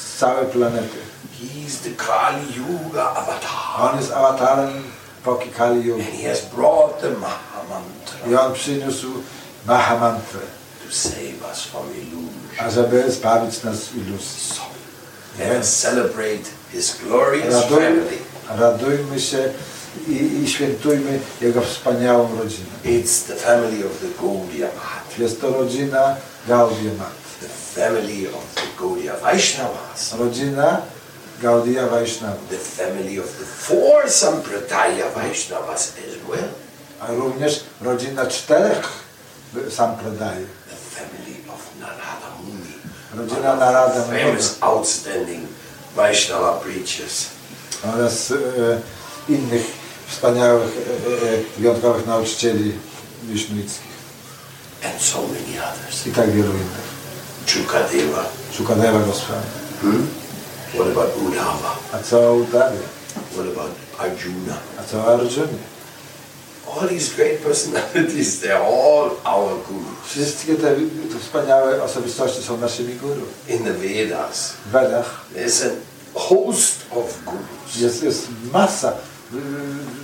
z 0.01 0.19
całej 0.19 0.47
planety. 0.47 0.99
He's 1.41 1.82
the 1.85 1.91
Kali 1.91 2.47
Yuga 2.57 3.11
avatar. 3.11 3.91
on 3.93 3.99
jest 4.01 4.12
awatarem 4.12 4.82
epoki 5.23 5.51
Kali 5.51 5.86
Yugi. 5.86 6.03
And 6.03 6.11
he 6.15 6.28
has 6.28 6.41
brought 6.41 7.01
the 7.01 7.11
Mahamantra 7.11 8.28
I 8.31 8.35
on 8.36 8.53
przyniósł 8.53 9.09
Mahamantrę, 9.66 10.41
to 10.86 10.95
save 10.95 11.51
us 11.53 11.62
from 11.62 11.86
illusion. 11.95 12.66
ażeby 12.66 13.12
zbawić 13.12 13.62
nas 13.62 13.77
z 13.77 13.95
iluzji. 13.95 14.74
Us 15.39 15.66
celebrate 15.82 16.44
his 16.73 16.97
glorious 17.02 17.65
family. 17.65 18.19
radujmy 18.48 19.20
się 19.20 19.52
i, 20.09 20.43
i 20.43 20.48
świętujmy 20.48 21.20
Jego 21.40 21.61
wspaniałą 21.61 22.39
rodzinę. 22.39 22.66
It's 22.85 23.27
the 23.27 23.35
family 23.36 23.86
of 23.86 23.93
the 24.01 24.23
Gaudiya 24.23 24.66
Math, 24.66 25.19
Jest 25.19 25.40
to 25.40 25.51
rodzina 25.51 26.16
Gaudiya 26.48 26.93
Mat. 26.98 27.12
the 27.40 27.48
family 27.48 28.27
of 28.28 28.55
the 28.55 28.62
Gaudiya 28.82 29.16
Vaishnavas, 29.20 30.15
Rodzina 30.19 30.81
Gaudiya 31.43 31.89
Vaishnava. 31.90 32.36
the 32.51 32.56
family 32.59 33.19
of 33.19 33.27
the 33.39 33.44
four 33.44 34.02
Sampradaya 34.09 35.11
Vaishnavas 35.15 35.93
as 35.98 36.28
well, 36.28 36.48
A 37.01 37.12
również 37.12 37.61
rodzina 37.82 38.27
czterech 38.27 38.89
sampradajów. 39.70 40.48
the 40.70 40.77
family 41.01 41.36
of 41.55 41.61
Narada 41.81 42.31
Muni, 42.44 42.74
Rodzina 43.16 43.57
the 43.95 44.07
Muni. 44.07 44.23
famous 44.23 44.59
outstanding 44.62 45.49
Vaishnava 45.97 46.53
preachers. 46.53 47.27
oraz 47.95 48.31
e, 48.31 48.35
innych 49.28 49.66
wspaniałych, 50.09 50.70
e, 50.77 51.28
e, 51.28 51.59
wyjątkowych 51.59 52.07
nauczycieli 52.07 52.73
wisznuickich 53.23 53.95
and 54.85 55.03
so 55.03 55.19
many 55.23 55.59
others. 55.59 56.07
i 56.07 56.11
tak 56.12 56.31
wielu 56.31 56.53
innych. 56.53 56.95
Chukadeva. 57.55 58.24
Shukadeva 58.53 58.99
Goswami. 58.99 59.47
Hmm? 59.82 60.07
What 60.74 60.89
about 60.89 61.16
Uddhava? 61.16 61.77
A 61.93 61.99
co 62.03 62.35
Uddhavi? 62.35 62.78
What 63.32 63.47
about 63.47 63.70
Arjuna? 63.99 64.57
A 64.81 64.85
co 64.91 65.07
Arjuni? 65.07 65.59
All 66.75 66.89
these 66.89 67.15
great 67.15 67.41
personalities, 67.43 68.41
they're 68.43 68.63
all 68.63 69.17
our 69.25 69.57
gurus. 69.69 70.07
Wszystkie 70.07 70.55
te, 70.55 70.77
wspaniałe 71.21 71.83
osobistości 71.83 72.43
są 72.43 72.57
naszymi 72.57 72.95
guru. 72.95 73.23
In 73.49 73.65
the 73.65 73.73
Vedas, 73.73 74.55
there's 75.35 75.63
a 75.63 75.71
host 76.19 76.87
of 76.91 77.25
gurus. 77.25 77.77
jest, 77.81 78.03
jest 78.03 78.29
masa, 78.53 78.93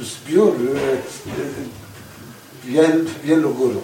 y, 0.00 0.04
zbiór 0.04 0.54
y, 0.60 0.64
y, 0.66 1.70
wiel, 2.64 3.04
wielu 3.24 3.54
guru. 3.54 3.80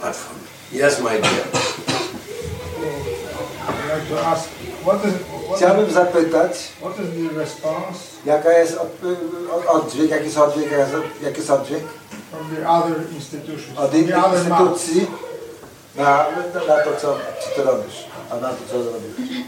But 0.00 0.16
for 0.16 0.34
me, 0.34 0.78
yes, 0.78 1.00
my 1.00 1.20
dear. 1.20 1.46
I'd 3.68 3.98
like 3.98 4.08
to 4.08 4.18
ask, 4.26 4.48
what 4.48 4.54
is, 4.54 4.70
what 4.70 4.75
Chciałbym 5.56 5.90
zapytać, 5.90 6.52
jaka 8.24 8.52
jest 8.52 8.78
od, 8.78 8.88
oddźwięk, 9.68 10.10
jaki 10.10 10.24
jest 10.24 10.38
oddźwięk, 10.38 10.70
jaki 11.22 11.38
jest- 11.38 11.50
oddźwięk 11.50 11.84
od 13.76 13.94
innych 13.94 14.14
instytucji 14.34 15.06
na, 15.96 16.26
na 16.68 16.82
to, 16.84 16.90
co, 17.00 17.16
ty 17.56 17.62
robisz, 17.62 18.04
a 18.30 18.34
na 18.36 18.48
to, 18.48 18.56
co 18.70 18.76
robisz. 18.76 19.46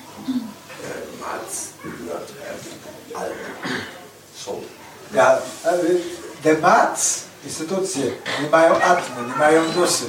Ja, 5.15 5.39
y, 5.73 6.01
the 6.43 6.55
mats, 6.59 7.25
instytucje, 7.45 8.05
nie 8.43 8.51
mają 8.51 8.75
atmy, 8.83 9.27
nie 9.29 9.37
mają 9.37 9.71
duszy. 9.71 10.05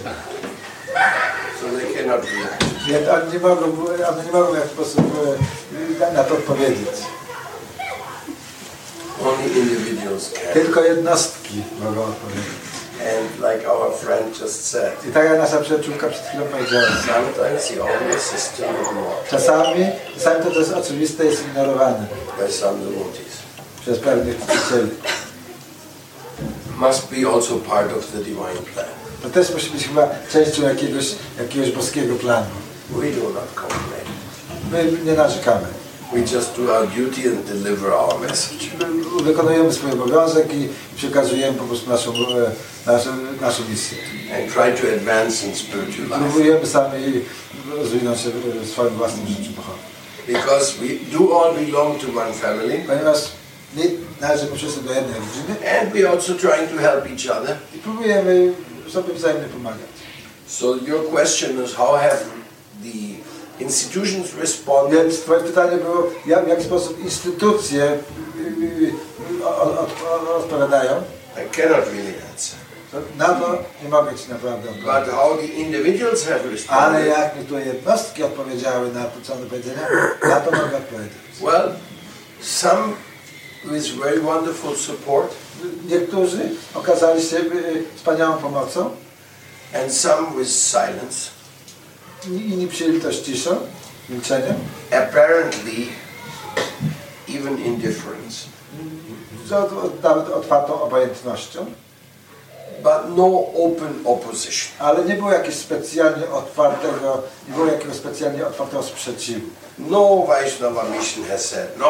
So 1.62 1.78
they 1.78 1.94
cannot 1.94 2.26
react. 2.26 2.88
Nie, 2.88 3.12
oni, 3.12 3.34
nie 3.34 3.40
mogą, 3.40 3.66
one 4.10 4.26
nie 4.26 4.32
mogą 4.32 4.52
w 4.52 4.56
jakiś 4.56 4.72
sposób 4.72 5.06
y, 6.00 6.14
na, 6.14 6.24
to 6.24 6.34
odpowiedzieć. 6.34 6.98
Only 9.26 9.60
individuals 9.60 10.34
can. 10.34 10.54
Tylko 10.54 10.84
jednostki 10.84 11.64
mogą 11.84 12.04
odpowiedzieć. 12.04 12.60
And 13.00 13.40
like 13.40 13.66
our 13.66 13.94
friend 13.94 14.42
just 14.42 14.70
said, 14.70 15.06
I 15.10 15.12
tak 15.12 15.26
jak 15.26 15.38
nasza 15.38 15.58
przyjaciółka 15.58 16.10
przed 16.10 16.28
chwilą 16.28 16.46
powiedziała, 16.46 16.86
sometimes 16.86 17.68
the 17.68 18.36
is 18.36 18.42
still 18.42 18.66
ignored 18.66 19.30
czasami, 19.30 19.86
czasami 20.14 20.44
to, 20.44 20.52
co 20.52 20.60
jest 20.60 20.74
oczywiste, 20.74 21.26
jest 21.26 21.48
ignorowane 21.48 22.06
by 22.40 22.52
some 22.52 22.78
devotees. 22.80 23.40
przez 23.82 24.00
pewnych 24.00 24.38
czcicieli. 24.38 24.92
Must 26.78 27.10
be 27.10 27.30
also 27.36 27.56
part 27.56 27.98
of 27.98 28.12
the 28.12 28.18
divine 28.18 28.64
plan. 28.74 28.99
To 29.24 29.30
też 29.30 29.50
musi 29.54 29.70
być 29.70 29.88
chyba 29.88 30.10
częścią 30.32 30.64
jakiegoś, 30.64 31.06
jakiegoś 31.40 31.72
boskiego 31.72 32.16
planu. 32.16 32.48
We 32.90 33.12
do 33.12 33.30
not 33.30 33.48
complain. 33.56 34.06
My 34.72 35.06
nie 35.06 35.14
narzekamy. 35.14 35.68
We 36.14 36.20
just 36.20 36.56
do 36.58 36.78
our 36.78 36.88
duty 36.88 37.30
and 37.30 37.46
deliver 37.46 37.94
our 37.94 38.20
message. 38.20 38.66
My 38.80 39.24
Wykonujemy 39.24 39.74
swój 39.74 39.92
obowiązek 39.92 40.54
i 40.54 40.68
przekazujemy 40.96 41.58
po 41.58 41.64
prostu 41.64 41.90
naszą, 41.90 42.12
e, 42.14 42.52
naszą, 42.92 43.10
naszą 43.42 43.64
misję. 43.70 43.98
And 44.36 44.54
try 44.54 44.82
to 44.90 44.96
advance 44.96 45.48
in 45.48 45.56
spiritual 45.56 46.04
life. 46.06 46.20
Próbujemy 46.20 46.66
sami 46.68 47.22
rozwinąć 47.78 48.20
się 48.20 48.30
w 48.64 48.70
swoim 48.70 48.94
własnym 48.94 49.28
życiu 49.28 49.52
duchowym. 49.52 49.80
Because 50.28 50.74
we 50.80 51.18
do 51.18 51.42
all 51.44 51.54
belong 51.56 52.00
to 52.02 52.08
one 52.22 52.34
family. 52.34 52.84
Ponieważ 52.88 53.18
my 53.76 53.84
należymy 54.22 54.56
wszyscy 54.56 54.82
do 54.82 54.94
jednej 54.94 55.14
rodziny 55.16 55.80
And 55.82 55.94
we 55.94 56.10
also 56.10 56.34
trying 56.34 56.70
to 56.72 56.78
help 56.78 57.06
each 57.06 57.38
other. 57.42 57.58
i 57.76 57.78
próbujemy 57.80 58.54
sobie 58.92 59.14
wzajemnie 59.14 59.48
pomagać. 59.48 59.90
So 60.48 60.76
your 60.88 61.10
question 61.12 61.64
is 61.66 61.74
how 61.74 61.98
have 61.98 62.18
the 62.84 63.20
institutions 63.64 64.34
responded? 64.42 65.04
Więc 65.04 65.22
Twoje 65.22 65.44
pytanie 65.44 65.78
było, 65.78 66.04
jak, 66.26 66.46
w 66.46 66.48
jaki 66.48 66.64
sposób 66.64 67.00
instytucje 67.00 67.84
y, 67.84 68.66
y, 68.84 68.94
odpowiadają. 70.36 71.04
I 71.38 71.56
cannot 71.56 71.86
really 71.86 72.14
answer. 72.32 72.60
Na 73.18 73.28
to 73.28 73.64
nie 73.84 73.90
mogę 73.90 74.16
Ci 74.16 74.30
naprawdę 74.30 74.70
But 74.72 75.14
how 75.14 75.38
the 75.38 75.46
individuals 75.46 76.26
have 76.26 76.40
Ale 76.40 76.52
responded? 76.52 77.08
jak 77.08 77.36
mi 77.40 77.46
tu 77.46 77.60
jednostki 77.60 78.24
odpowiedziały 78.24 78.92
na 78.92 79.04
to, 79.04 79.22
co 79.24 79.34
one 79.34 79.46
powiedzieli, 79.46 79.78
na 80.30 80.40
to 80.40 80.52
mogę 80.52 80.78
odpowiedzieć. 80.78 81.14
Well, 81.42 81.72
some 82.42 82.94
with 83.66 83.88
very 83.88 84.22
wonderful 84.22 84.76
support 84.76 85.36
Niektórzy 85.90 86.50
okazali 86.74 87.24
się 87.24 87.38
y, 87.38 87.84
wspaniałą 87.96 88.38
pomocą, 88.38 88.90
and 89.84 89.94
some 89.94 90.28
with 90.38 90.50
silence. 90.52 91.30
inni 92.28 92.68
przyjęli 92.68 93.02
to 93.02 93.12
z 93.12 93.22
ciszą, 93.22 93.56
milczeniem, 94.10 94.56
Apparently, 94.92 95.86
even 97.30 97.58
indifference. 97.66 98.46
z 99.48 99.52
otwartą 100.34 100.82
obojętnością, 100.82 101.66
But 102.84 103.16
no 103.18 103.26
open 103.66 103.94
opposition. 104.06 104.72
ale 104.80 105.06
nie 105.06 105.14
było 105.16 105.32
jakiegoś 105.32 105.56
specjalnie 105.56 106.30
otwartego, 106.30 107.24
nie 107.48 107.54
było 107.54 107.66
jakiegoś 107.68 107.96
specjalnie 107.98 108.48
otwartego 108.48 108.84
sprzeciwu. 108.84 109.48
No 109.78 110.24
Vaishnava 110.28 110.84
mission 110.84 111.24
has 111.26 111.46
said, 111.50 111.68
no, 111.78 111.88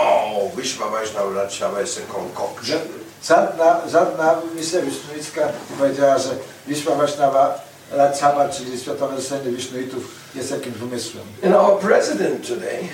Vishwa 0.58 0.90
Vaishnava 0.90 1.30
Rajshava 1.34 1.82
is 1.82 1.98
a 1.98 2.14
concoction. 2.14 2.80
Żadna, 3.24 3.82
żadna 3.92 4.36
misja 4.56 4.82
wisznuicka 4.82 5.42
nie 5.42 5.78
powiedziała, 5.78 6.18
że 6.18 6.30
Wiszła 6.68 6.96
Waśnawa 6.96 7.60
Radzhava, 7.92 8.50
czyli 8.50 8.80
Światowe 8.80 9.22
Zrzeszenie 9.22 9.52
Wisznuitów 9.52 10.04
jest 10.36 10.52
jakimś 10.52 10.78
wymysłem. 10.78 11.24
And 11.46 11.56
our 11.56 11.80
president 11.80 12.48
today, 12.48 12.90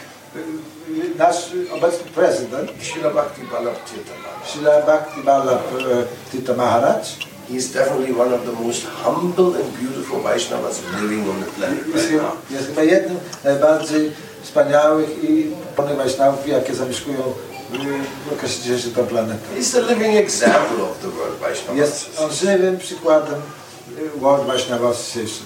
Nasz 1.18 1.50
obecny 1.74 2.12
prezydent, 2.16 2.72
Srila 2.82 3.10
Bhakti 3.10 3.42
Tirthamara, 3.42 4.46
Srila 4.46 4.82
Bhakti 4.82 5.22
Ballabh 5.24 5.62
e, 5.74 6.32
Tita 6.32 6.54
Maharaj, 6.54 7.04
he's 7.50 7.74
definitely 7.74 8.14
one 8.14 8.34
of 8.34 8.46
the 8.46 8.52
most 8.52 8.84
humble 9.04 9.56
and 9.56 9.80
beautiful 9.80 10.20
Vaishnavas 10.20 10.82
living 11.02 11.30
on 11.30 11.40
the 11.40 11.52
planet 11.52 11.86
right 11.86 12.12
now. 12.12 12.32
jest 12.52 12.68
chyba 12.68 12.84
jednym 12.84 13.18
najbardziej 13.44 14.12
wspaniałych 14.44 15.24
i 15.24 15.52
pełnych 15.76 15.98
Wajsznawów, 15.98 16.48
jakie 16.48 16.76
zamieszkują 16.76 17.34
dzisiejszym 18.62 18.94
tę 18.94 19.04
planetę. 19.04 19.56
He's 19.58 19.72
the 19.72 19.82
living 19.82 20.16
example 20.18 20.84
of 20.84 21.00
the 21.02 21.08
world 21.08 21.40
Vaishnava 21.40 21.80
Jest 21.80 22.20
on 22.20 22.32
żywym 22.34 22.78
przykładem 22.78 23.42
e, 24.16 24.20
World 24.20 24.48
Vaishnava 24.48 24.90
Association. 24.90 25.46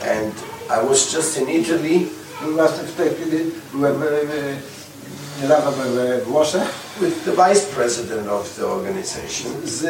And 0.00 0.34
I 0.68 0.88
was 0.88 1.12
just 1.12 1.38
in 1.38 1.48
Italy 1.48 2.06
Właśnie 2.50 2.82
w 2.82 2.96
tej 2.96 3.10
chwili 3.10 3.50
byłem, 3.74 4.02
e, 4.02 4.06
e, 4.06 4.12
niedawno 5.42 5.72
byłem 5.72 5.94
we 5.94 6.24
Włoszech 6.24 6.68
with 7.00 7.24
the 7.24 7.30
vice 7.30 7.66
president 7.76 8.28
of 8.28 8.50
the 8.56 8.66
organization, 8.66 9.52
z 9.64 9.84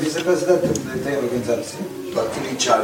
wiceprezydentem 0.00 0.74
tej 1.04 1.16
organizacji, 1.16 1.78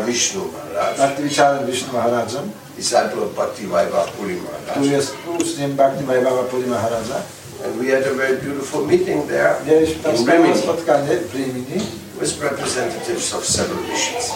Vishnu 0.07 0.41
Maharaj, 0.53 0.97
Bhaktivicharem 0.97 1.67
Vishnu 1.67 1.93
Maharajem, 1.93 2.51
disciple 2.77 3.23
of 3.25 3.35
Bhakti 3.35 3.67
Vaibhav 3.67 4.13
Puri 4.13 4.37
który 4.37 4.77
Maharaj. 4.77 4.91
jest 4.91 5.15
uczniem 5.39 5.73
Bhakti 5.73 6.05
Vaibhava 6.05 6.43
Puri 6.43 6.67
Maharaja. 6.67 7.23
And 7.65 7.81
we 7.81 7.91
had 7.91 8.07
a 8.07 8.15
very 8.15 8.37
beautiful 8.37 8.87
meeting 8.87 9.27
there 9.29 9.55
Mieliśmy 9.67 10.03
tam 10.03 10.13
in 10.13 10.19
wspaniałe 10.19 10.47
Rimini 10.47 10.63
spotkanie 10.63 11.17
w 11.17 11.35
Rimini 11.35 11.81
with 12.21 12.43
representatives 12.43 13.35
of 13.35 13.47
several 13.47 13.83
missions. 13.93 14.33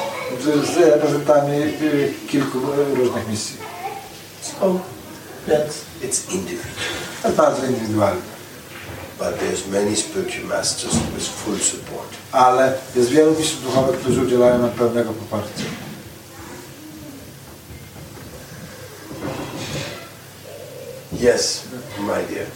z 0.74 0.76
reprezentantami 0.76 1.56
e, 1.62 1.68
kilku 2.28 2.58
e, 2.58 2.94
różnych 2.94 3.28
misji. 3.28 3.56
So 4.42 4.80
Więc 5.48 5.72
it's 6.02 6.34
individual. 6.34 6.74
to 7.22 7.28
jest 7.28 7.36
bardzo 7.36 7.66
indywidualne. 7.66 8.20
but 9.18 9.38
there's 9.38 9.66
many 9.72 9.96
spiritual 9.96 10.44
masters 10.58 10.94
with 11.14 11.28
full 11.28 11.58
support. 11.58 12.08
ale 12.32 12.72
jest 12.96 13.08
wielu 13.10 13.30
mistrzów 13.38 13.62
duchowych, 13.64 14.00
którzy 14.00 14.22
udzielają 14.22 14.58
nam 14.58 14.70
pełnego 14.70 15.12
poparcia. 15.12 15.64
Yes, 21.12 21.64
my 22.00 22.22
dear. 22.30 22.46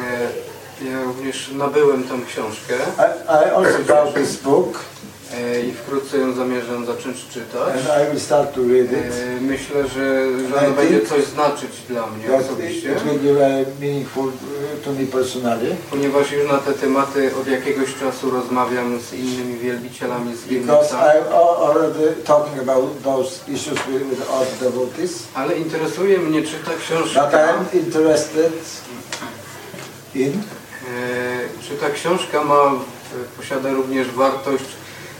E, 0.00 0.48
Ja 0.90 1.02
również 1.02 1.50
nabyłem 1.54 2.04
tą 2.04 2.24
książkę 2.24 2.74
I, 2.74 3.00
I 3.46 3.50
also 3.50 4.12
this 4.14 4.36
book 4.36 4.78
e, 5.34 5.60
i 5.60 5.72
wkrótce 5.72 6.18
ją 6.18 6.32
zamierzam 6.34 6.86
zacząć 6.86 7.16
czytać. 7.32 7.72
and 7.74 7.86
I 8.02 8.10
will 8.10 8.20
start 8.20 8.54
to 8.54 8.60
read 8.60 8.92
it. 8.92 9.14
E, 9.38 9.40
Myślę, 9.40 9.88
że, 9.88 10.22
ono 10.66 10.70
będzie 10.76 11.06
coś 11.06 11.24
znaczyć 11.24 11.70
dla 11.88 12.06
mnie 12.06 12.36
osobiście, 12.36 12.92
it 12.92 13.02
will 13.02 13.18
be 13.34 13.38
very 13.40 13.64
meaningful 13.80 14.24
uh, 14.26 14.32
to 14.84 14.90
me 14.92 15.06
personally 15.06 15.76
ponieważ 15.90 16.32
już 16.32 16.52
na 16.52 16.58
te 16.58 16.72
tematy 16.72 17.30
od 17.40 17.46
jakiegoś 17.46 17.94
czasu 18.00 18.30
rozmawiam 18.30 19.00
z 19.00 19.12
innymi 19.12 19.58
wielbicielami 19.58 20.36
z 20.36 20.40
because 20.44 20.88
Gielnica, 20.88 21.12
I'm 21.14 21.32
al- 21.32 21.56
already 21.70 22.06
talking 22.24 22.58
about 22.68 23.02
those 23.02 23.30
issues 23.48 23.78
with, 23.88 24.02
with 24.10 24.30
all 24.32 24.44
the 24.46 24.64
devotees. 24.64 25.12
ale 25.34 25.54
interesuje 25.58 26.18
mnie, 26.18 26.42
czy 26.42 26.54
ta 26.64 26.70
But 26.70 26.80
książka, 26.80 27.30
I'm 27.30 27.76
interested 27.78 28.52
in 30.18 30.32
e, 30.32 31.62
czy 31.68 31.74
ta 31.76 31.90
książka 31.90 32.44
ma, 32.44 32.64
e, 32.64 33.36
posiada 33.36 33.72
również 33.72 34.10
wartość 34.10 34.64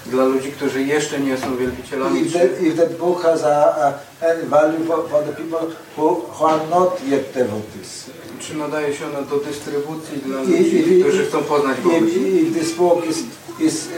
dla 0.07 0.25
ludzi, 0.25 0.53
którzy 0.53 0.83
jeszcze 0.83 1.21
nie 1.21 1.37
są 1.37 1.57
wielbicielami, 1.57 2.21
if 2.21 2.39
that, 2.39 2.63
if 2.63 2.77
that 2.83 2.97
book 2.99 3.23
has 3.23 3.43
a, 3.45 3.75
a, 3.85 3.93
any 4.33 4.43
value 4.47 4.85
for, 4.87 5.09
for 5.11 5.25
the 5.25 5.33
people 5.33 5.59
who, 5.97 6.09
who 6.39 6.47
are 6.49 6.61
not 6.71 7.01
yet 7.09 7.33
devotees. 7.35 8.05
czy 8.41 8.55
nadaje 8.55 8.97
się 8.97 9.07
ona 9.07 9.23
do 9.23 9.37
dystrybucji 9.37 10.19
dla 10.19 10.41
ludzi, 10.41 10.53
if- 10.53 11.01
którzy 11.05 11.27
chcą 11.27 11.39
poznać 11.43 11.81
Boga. 11.81 11.97
If, 11.97 12.07
if 12.17 12.61
this 12.61 12.73
book 12.77 13.07
is, 13.07 13.17
is, 13.61 13.89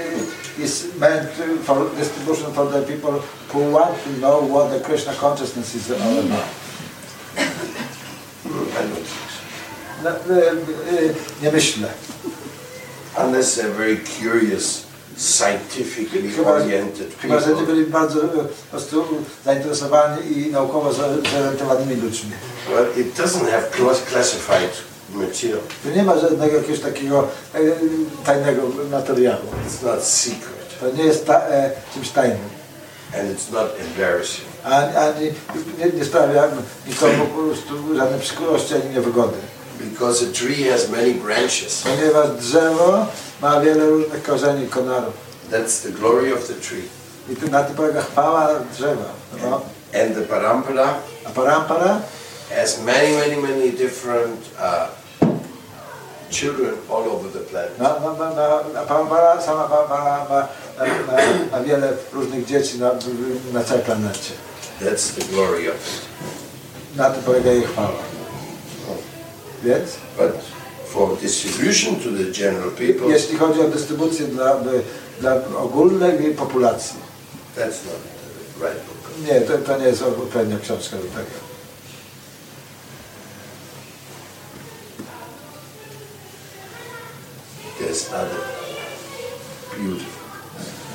uh, 0.58 0.64
is 0.64 0.86
meant 1.00 1.28
for 1.64 1.76
distribution 1.98 2.52
for 2.54 2.72
the 2.72 2.82
people 2.82 3.12
who 3.54 3.72
want 3.72 4.04
to 4.04 4.10
know 4.20 4.50
what 4.50 4.70
the 4.70 4.80
Krishna 4.80 5.12
consciousness 5.20 5.74
is 5.74 5.90
all 5.90 6.18
about. 6.18 6.48
Nie 11.42 11.52
myślę. 11.52 11.88
Unless 13.24 13.58
they're 13.58 13.72
very 13.76 13.96
curious, 14.20 14.82
scientifically 15.16 16.30
Chyba, 16.36 16.50
oriented 16.50 17.08
chyba 17.22 17.40
że 17.40 17.46
people. 17.46 17.66
byli 17.66 17.84
bardzo 17.84 18.24
e, 18.24 18.28
po 18.28 18.44
prostu 18.70 19.04
zainteresowani 19.44 20.38
i 20.38 20.50
naukowo 20.52 20.92
zorientowanymi 20.92 21.94
ludźmi. 22.02 22.30
Well, 22.70 22.86
it 22.96 23.16
doesn't 23.18 23.50
have 23.50 23.62
clas- 23.78 24.10
classified 24.10 24.70
material. 25.14 25.58
Tu 25.82 25.90
nie 25.96 26.02
ma 26.02 26.18
żadnego 26.18 26.56
jakiegoś 26.56 26.80
takiego 26.80 27.28
e, 27.54 27.58
tajnego 28.24 28.62
materiału. 28.90 29.42
It's 29.68 29.86
not 29.86 30.04
secret. 30.04 30.80
To 30.80 30.90
nie 30.96 31.04
jest 31.04 31.26
ta, 31.26 31.40
e, 31.48 31.70
czymś 31.94 32.08
tajnym. 32.10 32.38
And 33.20 33.38
it's 33.38 33.52
not 33.52 33.66
embarrassing. 33.80 34.48
Ani, 34.64 34.96
ani 34.96 35.26
nie, 35.78 35.98
nie 35.98 36.04
sprawia 36.04 36.48
nikomu 36.86 37.26
po 37.26 37.42
prostu 37.42 37.96
żadnej 37.96 38.20
przykrości 38.20 38.74
ani 38.74 38.94
niewygody. 38.94 39.36
Because 39.80 40.22
a 40.22 40.32
tree 40.32 40.62
has 40.70 40.90
many 40.90 41.14
branches. 41.14 41.82
Ponieważ 41.82 42.28
drzewo 42.30 43.06
ma 43.42 43.60
wiele 43.60 43.86
różnych 43.86 44.22
korzeni 44.22 44.68
konarów. 44.68 45.14
That's 45.50 45.82
the 45.82 45.90
glory 45.90 46.32
of 46.34 46.46
the 46.48 46.54
tree. 46.54 46.88
I 47.28 47.36
tu 47.36 47.50
na 47.50 47.64
tym 47.64 47.76
polega 47.76 48.02
chwała 48.02 48.48
drzewa. 48.72 49.04
No. 49.42 49.60
And 50.02 50.14
the 50.14 50.20
parampara 50.22 50.94
A 51.24 51.30
parampara 51.30 52.00
has 52.56 52.82
many, 52.84 53.16
many, 53.16 53.36
many 53.36 53.70
different 53.70 54.40
uh, 54.58 54.86
children 56.30 56.74
all 56.90 57.02
over 57.10 57.28
the 57.32 57.40
planet. 57.40 57.78
na, 57.78 57.98
na, 57.98 58.34
na, 58.34 58.62
na 58.74 58.82
parampara, 58.82 59.40
sama 59.42 59.68
parampara 59.68 60.04
ma, 60.04 60.48
ma, 60.78 60.86
ma, 61.06 61.48
ma 61.52 61.64
wiele 61.64 61.92
różnych 62.12 62.46
dzieci 62.46 62.78
na, 62.78 62.90
na 63.52 63.64
całej 63.64 63.84
planecie. 63.84 64.32
That's 64.80 65.14
the 65.14 65.24
glory 65.32 65.68
of 65.68 65.74
it. 65.74 66.00
Na 66.96 67.10
tym 67.10 67.22
polega 67.22 67.50
jej 67.52 67.62
chwała. 67.62 68.19
Więc 69.64 69.90
But 70.18 70.32
for 70.88 71.16
distribution 71.16 71.96
to 71.96 72.10
the 72.10 72.42
general 72.42 72.70
people, 72.70 73.08
jeśli 73.08 73.38
chodzi 73.38 73.60
o 73.60 73.68
dystrybucję 73.68 74.26
dla, 74.26 74.56
dla 75.20 75.34
ogólnej 75.58 76.34
populacji, 76.34 76.96
that's 77.56 77.84
not 77.86 78.00
the 78.58 78.66
right 78.66 78.80
book. 78.86 79.28
nie, 79.28 79.40
to, 79.40 79.58
to 79.58 79.78
nie 79.78 79.86
jest 79.86 80.02
odpowiednia 80.02 80.58
książka 80.58 80.96
do 80.96 81.02
tego. 81.02 81.50
There's 87.80 88.08
other 88.08 88.40
beautiful. 89.78 90.20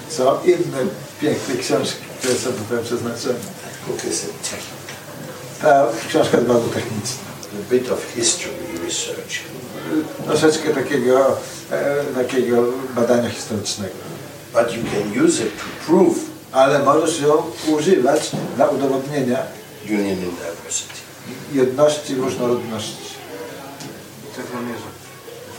Są 0.09 0.43
inne 0.43 0.85
piękne 1.21 1.55
książki, 1.57 2.03
które 2.19 2.35
są 2.35 2.51
tutaj 2.51 2.83
przeznaczone. 2.83 3.39
Book 3.87 4.05
is 4.05 4.23
a 4.23 4.27
technical, 4.49 4.85
Ta 5.61 6.07
książka 6.09 6.37
jest 6.37 6.49
bardzo 6.49 6.67
techniczna. 6.67 7.34
A 7.59 7.69
bit 7.69 7.91
of 7.91 8.13
history 8.15 8.53
research. 8.85 9.39
Troszeczkę 10.25 10.73
takiego, 10.73 11.37
e, 11.71 12.03
takiego 12.15 12.63
badania 12.95 13.29
historycznego. 13.29 13.95
But 14.53 14.73
you 14.73 14.83
can 14.83 15.25
use 15.25 15.43
it 15.43 15.51
to 15.57 15.85
prove 15.85 16.15
Ale 16.51 16.79
możesz 16.79 17.21
ją 17.21 17.43
używać 17.67 18.31
dla 18.55 18.67
udowodnienia 18.67 19.37
union 19.89 20.17
in 20.17 20.31
diversity. 20.35 20.93
jedności 21.53 22.13
i 22.13 22.15
różnorodności. 22.15 23.05
Tak 24.35 24.45
zamierzam. 24.45 24.95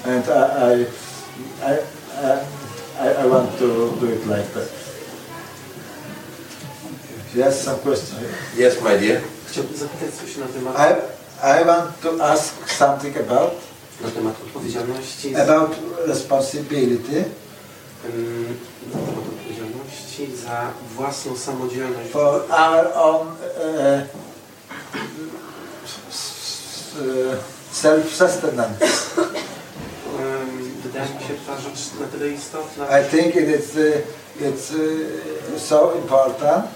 And 0.04 0.26
I, 0.26 0.82
I, 1.62 1.72
I, 1.72 2.38
I, 3.08 3.26
I 3.26 3.30
want 3.30 3.58
to 3.58 3.66
do 4.00 4.06
it 4.06 4.26
like 4.26 4.48
that. 4.54 4.68
Yes, 7.34 7.62
some 7.64 7.78
question. 7.78 8.18
Yes, 8.56 8.74
my 8.82 8.98
dear. 8.98 9.20
Chciałbym 9.50 9.76
zapytać 9.76 10.14
coś 10.14 10.36
na 10.36 10.46
temat, 10.46 10.76
I, 10.76 11.15
I 11.42 11.62
want 11.64 12.00
to 12.02 12.22
ask 12.22 12.68
something 12.68 13.16
about 13.16 13.52
na 14.00 14.10
temat 14.10 14.34
odpowiedzialności, 14.46 15.34
z, 15.34 15.36
about 15.36 15.70
responsibility 16.06 17.24
ym, 18.04 18.56
na 18.94 18.98
temat 18.98 19.24
odpowiedzialności 19.28 20.36
za 20.36 20.70
własną 20.96 21.36
samodzielność. 21.36 22.10
for 22.10 22.42
our 22.50 22.86
own 22.94 23.26
uh, 23.26 23.36
self-sustenance. 27.72 28.86
Wydaje 30.82 31.14
mi 31.14 31.20
się 31.20 31.34
ta 31.46 31.60
rzecz 31.60 32.00
na 32.00 32.06
tyle 32.06 32.28
istotna, 32.28 33.00
I 33.00 33.04
think 33.04 33.36
it 33.36 33.60
is 33.60 33.76
uh, 33.76 33.82
it's 34.40 34.70
uh, 34.74 35.60
so 35.60 35.92
important 36.02 36.66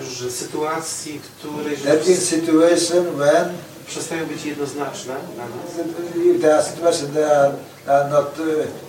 że 0.00 0.30
sytuacji, 0.30 1.20
które 1.20 1.76
that 1.76 2.08
in 2.08 2.16
situation 2.16 3.04
when 3.16 3.54
przestają 3.88 4.26
być 4.26 4.44
jednoznaczne 4.44 5.14
dla 5.34 5.44
nas, 5.44 5.86
if 6.16 6.38
there 6.40 6.54
are 6.54 6.62
situations 6.62 7.14
that 7.14 7.30
are, 7.32 7.52
are 7.86 8.10
not 8.10 8.38
uh, 8.38 8.44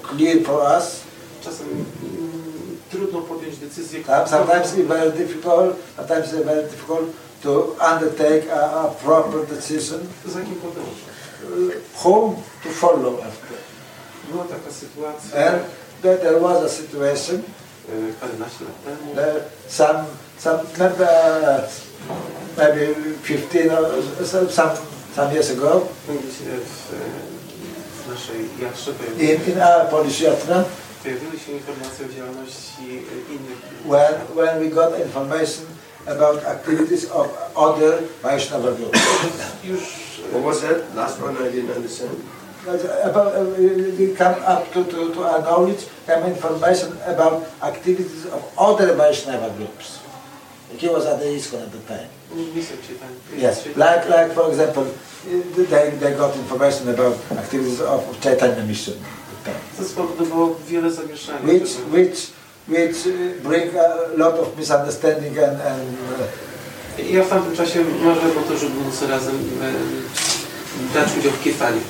clear 0.10 0.44
for 0.44 0.78
us, 0.78 1.00
czasem 1.44 1.68
mm, 1.68 2.78
trudno 2.92 3.22
podjąć 3.22 3.58
decyzję, 3.58 4.00
some- 4.04 4.28
sometimes 4.30 4.74
it's 4.74 4.88
very 4.88 5.12
difficult, 5.12 5.76
sometimes 5.98 6.34
it's 6.34 6.46
very 6.46 6.64
difficult 6.64 7.06
to 7.44 7.76
undertake 7.94 8.44
a, 8.54 8.62
a 8.82 8.88
proper 8.88 9.46
decision, 9.56 10.00
za 10.26 10.40
kim 10.42 10.56
podążać. 10.56 11.00
uh, 11.44 12.04
whom 12.04 12.36
to 12.64 12.70
follow 12.70 13.14
after. 13.14 13.58
Była 14.32 14.44
taka 14.44 14.72
sytuacja 14.72 15.48
And 15.52 15.62
there, 16.02 16.18
there 16.18 16.40
was 16.40 16.64
a 16.64 16.70
situation 16.70 17.36
y, 17.90 18.14
paręnaście 18.22 18.66
lat 18.66 18.84
temu, 18.86 19.16
that 19.16 19.50
some, 19.70 20.04
some 20.40 20.60
uh, 21.02 21.70
maybe 22.60 22.94
15 23.24 23.70
uh, 23.70 23.78
or 23.78 24.26
so- 24.26 24.50
some, 24.50 24.72
some 25.16 25.34
years 25.34 25.52
ago 25.52 25.88
gdzie 26.08 26.52
w, 26.60 26.92
w 28.04 28.10
naszej 28.10 28.50
jatrze 28.62 28.92
in, 29.20 29.54
in 29.54 29.62
our 29.62 29.88
Polish 29.90 30.22
Yatra, 30.22 30.64
pojawiły 31.04 31.40
się 31.40 31.52
informacje 31.52 32.06
o 32.06 32.10
działalności 32.10 32.88
innych 33.30 33.60
when, 33.86 34.14
when 34.36 34.60
we 34.60 34.70
got 34.76 35.00
information 35.06 35.66
about 36.06 36.46
activities 36.46 37.06
of 37.12 37.28
other 37.56 37.94
Vaishnava 38.24 38.72
groups. 38.72 39.00
już 39.64 39.80
What 40.32 40.44
was 40.44 40.62
that? 40.62 40.96
Last 40.96 41.22
one 41.22 41.36
I 41.48 41.52
didn't 41.52 41.76
understand. 41.76 42.12
Uh, 42.68 43.10
about, 43.10 43.34
uh, 43.36 43.44
we 44.00 44.14
come 44.18 44.36
up 44.46 44.72
to, 44.74 44.84
to, 44.84 45.14
to 45.14 45.24
our 45.24 45.42
knowledge, 45.42 45.88
come 46.06 46.24
information 46.28 46.90
about 47.08 47.44
activities 47.64 48.26
of 48.26 48.42
other 48.58 48.94
Vaishnava 48.96 49.50
groups. 49.58 50.00
He 50.78 50.88
was 50.88 51.06
at 51.06 51.20
the 51.20 51.26
ISKCON 51.26 51.62
at 51.64 51.72
the 51.72 51.80
time. 51.80 52.10
Yes, 53.38 53.66
like, 53.66 54.10
like 54.10 54.34
for 54.34 54.50
example, 54.50 54.86
they, 55.70 55.90
they 56.00 56.14
got 56.18 56.36
information 56.36 56.90
about 56.90 57.18
activities 57.32 57.82
of 57.82 58.20
Chaitanya 58.22 58.64
Mission. 58.64 58.96
To 59.78 59.84
spowodowało 59.86 60.56
wiele 60.68 60.92
zamieszania. 60.92 61.40
which, 61.54 61.70
which, 61.92 62.20
which 62.68 63.08
uh, 63.08 63.44
bring 63.50 63.76
a 63.76 64.18
lot 64.18 64.40
of 64.40 64.58
misunderstanding 64.58 65.38
and, 65.38 65.62
and 65.62 65.98
uh, 66.20 66.50
Ja 67.12 67.24
w 67.24 67.30
tamtym 67.30 67.56
czasie 67.56 67.80
marzyłem 68.04 68.38
o 68.38 68.42
to, 68.50 68.58
żeby 68.58 68.76
móc 68.76 69.02
razem 69.02 69.36
brać 70.94 71.10
udział 71.20 71.32
w 71.32 71.44
kiefanie. 71.44 71.82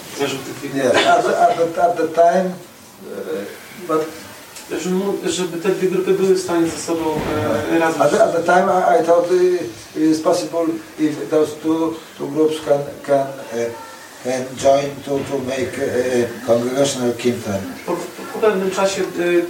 Yes, 0.75 0.95
at 1.07 1.25
at 1.25 1.57
the, 1.75 1.83
at 1.83 1.97
the 1.97 2.07
time, 2.07 2.45
uh, 2.45 3.87
but 3.87 4.05
żeby, 4.77 5.31
żeby 5.31 5.57
te 5.57 5.69
dwie 5.69 5.89
grupy 5.89 6.13
były 6.13 6.35
w 6.35 6.41
stanie 6.41 6.67
ze 6.67 6.77
sobą 6.77 7.19
e, 7.71 7.79
razem 7.79 8.01
at 8.01 8.13
at 8.13 8.31
the 8.31 8.43
time 8.43 8.65
I, 8.65 9.01
I 9.01 9.05
thought 9.05 9.31
uh, 9.31 9.35
it 9.95 10.01
is 10.11 10.21
possible 10.21 10.65
if 10.99 11.29
those 11.29 11.55
two, 11.63 11.95
two 12.17 12.27
groups 12.27 12.55
can, 12.65 12.79
can, 13.03 13.27
uh, 13.27 13.73
can 14.23 14.45
join 14.57 14.89
to, 15.05 15.11
to 15.11 15.37
make 15.47 15.77
uh, 15.77 16.45
congregational 16.47 17.13
kirtan. 17.13 17.61
Po, 17.85 17.95
po 18.33 18.39
pewnym 18.39 18.71
czasie 18.71 19.01
y, 19.01 19.23
y, 19.23 19.35
y, 19.35 19.49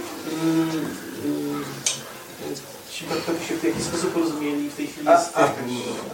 ci 2.90 3.04
brakowie 3.04 3.46
się 3.48 3.54
w 3.56 3.64
jakiś 3.64 3.82
sposób 3.82 4.12
porozumieli 4.12 4.70
w 4.70 4.76
tej 4.76 4.86
chwili. 4.86 5.08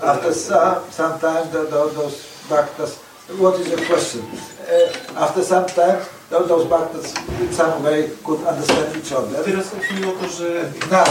After 0.03 0.35
some, 0.35 0.77
some 0.91 1.19
time, 1.21 1.47
the, 1.53 1.65
the, 1.65 1.95
those 1.95 2.17
bhaktas, 2.51 3.06
what 3.29 3.61
is 3.61 3.71
the 3.71 3.85
question? 3.87 4.23
Uh, 4.23 5.23
after 5.23 5.43
some 5.43 5.67
time, 5.67 6.01
those, 6.31 6.67
bhaktas 6.69 7.15
in 7.41 7.53
some 7.53 7.83
way 7.83 8.11
could 8.25 8.45
understand 8.47 8.97
each 8.97 9.13
other. 9.13 9.45
Teraz 9.45 9.71
chodziło 9.71 10.13
o 10.13 10.17
to, 10.17 10.29
że 10.29 10.73
Now, 10.91 11.07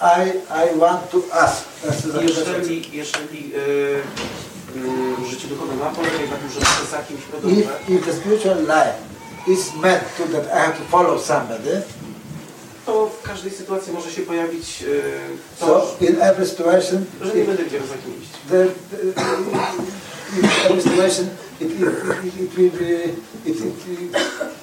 I, 0.00 0.32
I 0.48 0.78
want 0.78 1.10
to 1.10 1.22
ask. 1.32 1.64
Jeżeli, 2.22 2.96
jeżeli 2.96 3.54
y, 3.54 4.02
y, 4.76 5.30
życie 5.30 5.48
duchowe 5.48 5.76
ma 5.76 5.90
polegać 5.90 6.30
na 6.30 6.36
tym, 6.36 6.50
że 6.50 6.60
muszę 6.60 6.86
za 6.90 7.02
kimś 7.02 7.20
podążać, 7.20 7.58
If, 7.58 7.94
if 7.94 8.06
the 8.06 8.12
spiritual 8.12 8.60
life 8.60 8.94
is 9.46 9.74
meant 9.74 10.04
to 10.16 10.24
that 10.24 10.46
I 10.46 10.58
have 10.58 10.72
to 10.78 10.84
follow 10.84 11.24
somebody, 11.24 11.82
to 12.86 13.06
w 13.06 13.22
każdej 13.22 13.52
sytuacji 13.52 13.92
może 13.92 14.10
się 14.10 14.22
pojawić 14.22 14.82
y, 14.82 15.02
so 15.60 15.66
to, 15.66 16.04
in 16.04 16.22
every 16.22 16.46
situation, 16.46 17.04
że 17.20 17.34
nie 17.34 17.44
będę 17.44 17.64
wiedział 17.64 17.86
za 17.86 17.94
kim 17.94 18.22
iść. 18.22 18.30
the, 18.50 18.66
the, 18.66 19.22
it, 20.32 20.44
it, 20.70 21.26
it, 21.60 22.40
it 22.40 22.56
will 22.56 22.78
be, 22.78 22.92
it, 22.92 23.18
it, 23.44 23.56
it, 23.86 24.16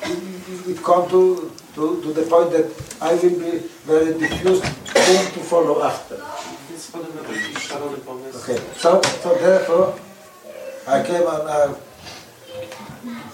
it, 0.03 0.68
it 0.68 0.84
come 0.84 1.10
to, 1.10 1.52
to, 1.76 2.02
to 2.02 2.14
the 2.14 2.23
point 2.23 2.52
that 2.52 2.65
I 3.02 3.14
will 3.15 3.39
be 3.39 3.60
very 3.85 4.14
diffused 4.18 4.64
whom 4.64 5.31
to 5.34 5.39
follow 5.39 5.84
after. 5.84 6.18
Więc 6.69 6.85
wpadłem 6.85 7.15
na 7.15 7.22
taki 7.22 7.68
szalony 7.68 7.98
pomysł. 7.98 8.38
Okay, 8.38 8.57
so, 8.77 9.02
so 9.23 9.30
therefore, 9.35 9.94
I 10.88 11.03
came 11.07 11.27
on 11.27 11.48
a 11.48 11.76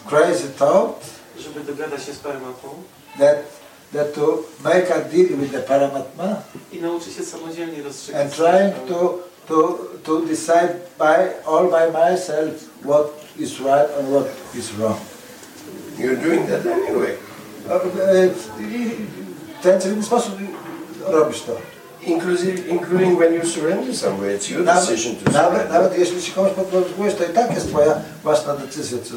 crazy 0.09 0.49
thought 0.49 1.13
Żeby 1.39 1.59
dogadać 1.59 2.03
się 2.05 2.13
z 2.13 2.19
Paramatmą 2.19 2.69
that, 3.19 3.37
that 3.93 4.13
to 4.13 4.43
make 4.63 4.91
a 4.91 5.01
deal 5.01 5.37
with 5.37 5.51
the 5.51 5.59
Paramatma 5.59 6.41
i 6.71 6.81
nauczyć 6.81 7.15
się 7.15 7.23
samodzielnie 7.23 7.83
rozstrzygać 7.83 8.21
and 8.21 8.35
trying 8.35 8.89
to, 8.89 9.19
to, 9.47 9.77
to 10.03 10.25
decide 10.25 10.75
by 10.99 11.29
all 11.45 11.67
by 11.69 11.91
myself 11.91 12.69
what 12.83 13.07
is 13.39 13.59
right 13.59 13.89
and 13.99 14.07
what 14.09 14.27
is 14.55 14.71
wrong. 14.73 14.99
You're 15.97 16.15
doing 16.23 16.47
that 16.47 16.65
anyway. 16.65 17.17
E, 17.69 18.29
W 19.63 19.63
ten 19.63 19.81
inny 19.91 20.03
sposób 20.03 20.33
robisz 21.05 21.41
to. 21.41 21.57
Inclusive, 22.01 22.67
including 22.69 23.17
when 23.19 23.33
you 23.33 23.45
surrender 23.45 23.95
somewhere. 23.95 24.35
It's 24.35 24.49
your 24.49 24.65
decision 24.65 25.15
to 25.15 25.31
nawet, 25.31 25.51
surrender. 25.51 25.69
nawet 25.73 25.97
jeśli 25.99 26.21
się 26.21 26.31
komuś 26.31 26.51
podporządkujesz, 26.51 27.15
to 27.15 27.23
i 27.23 27.29
tak 27.29 27.53
jest 27.55 27.67
twoja 27.67 28.01
własna 28.23 28.55
decyzja, 28.55 28.97
czy, 29.07 29.13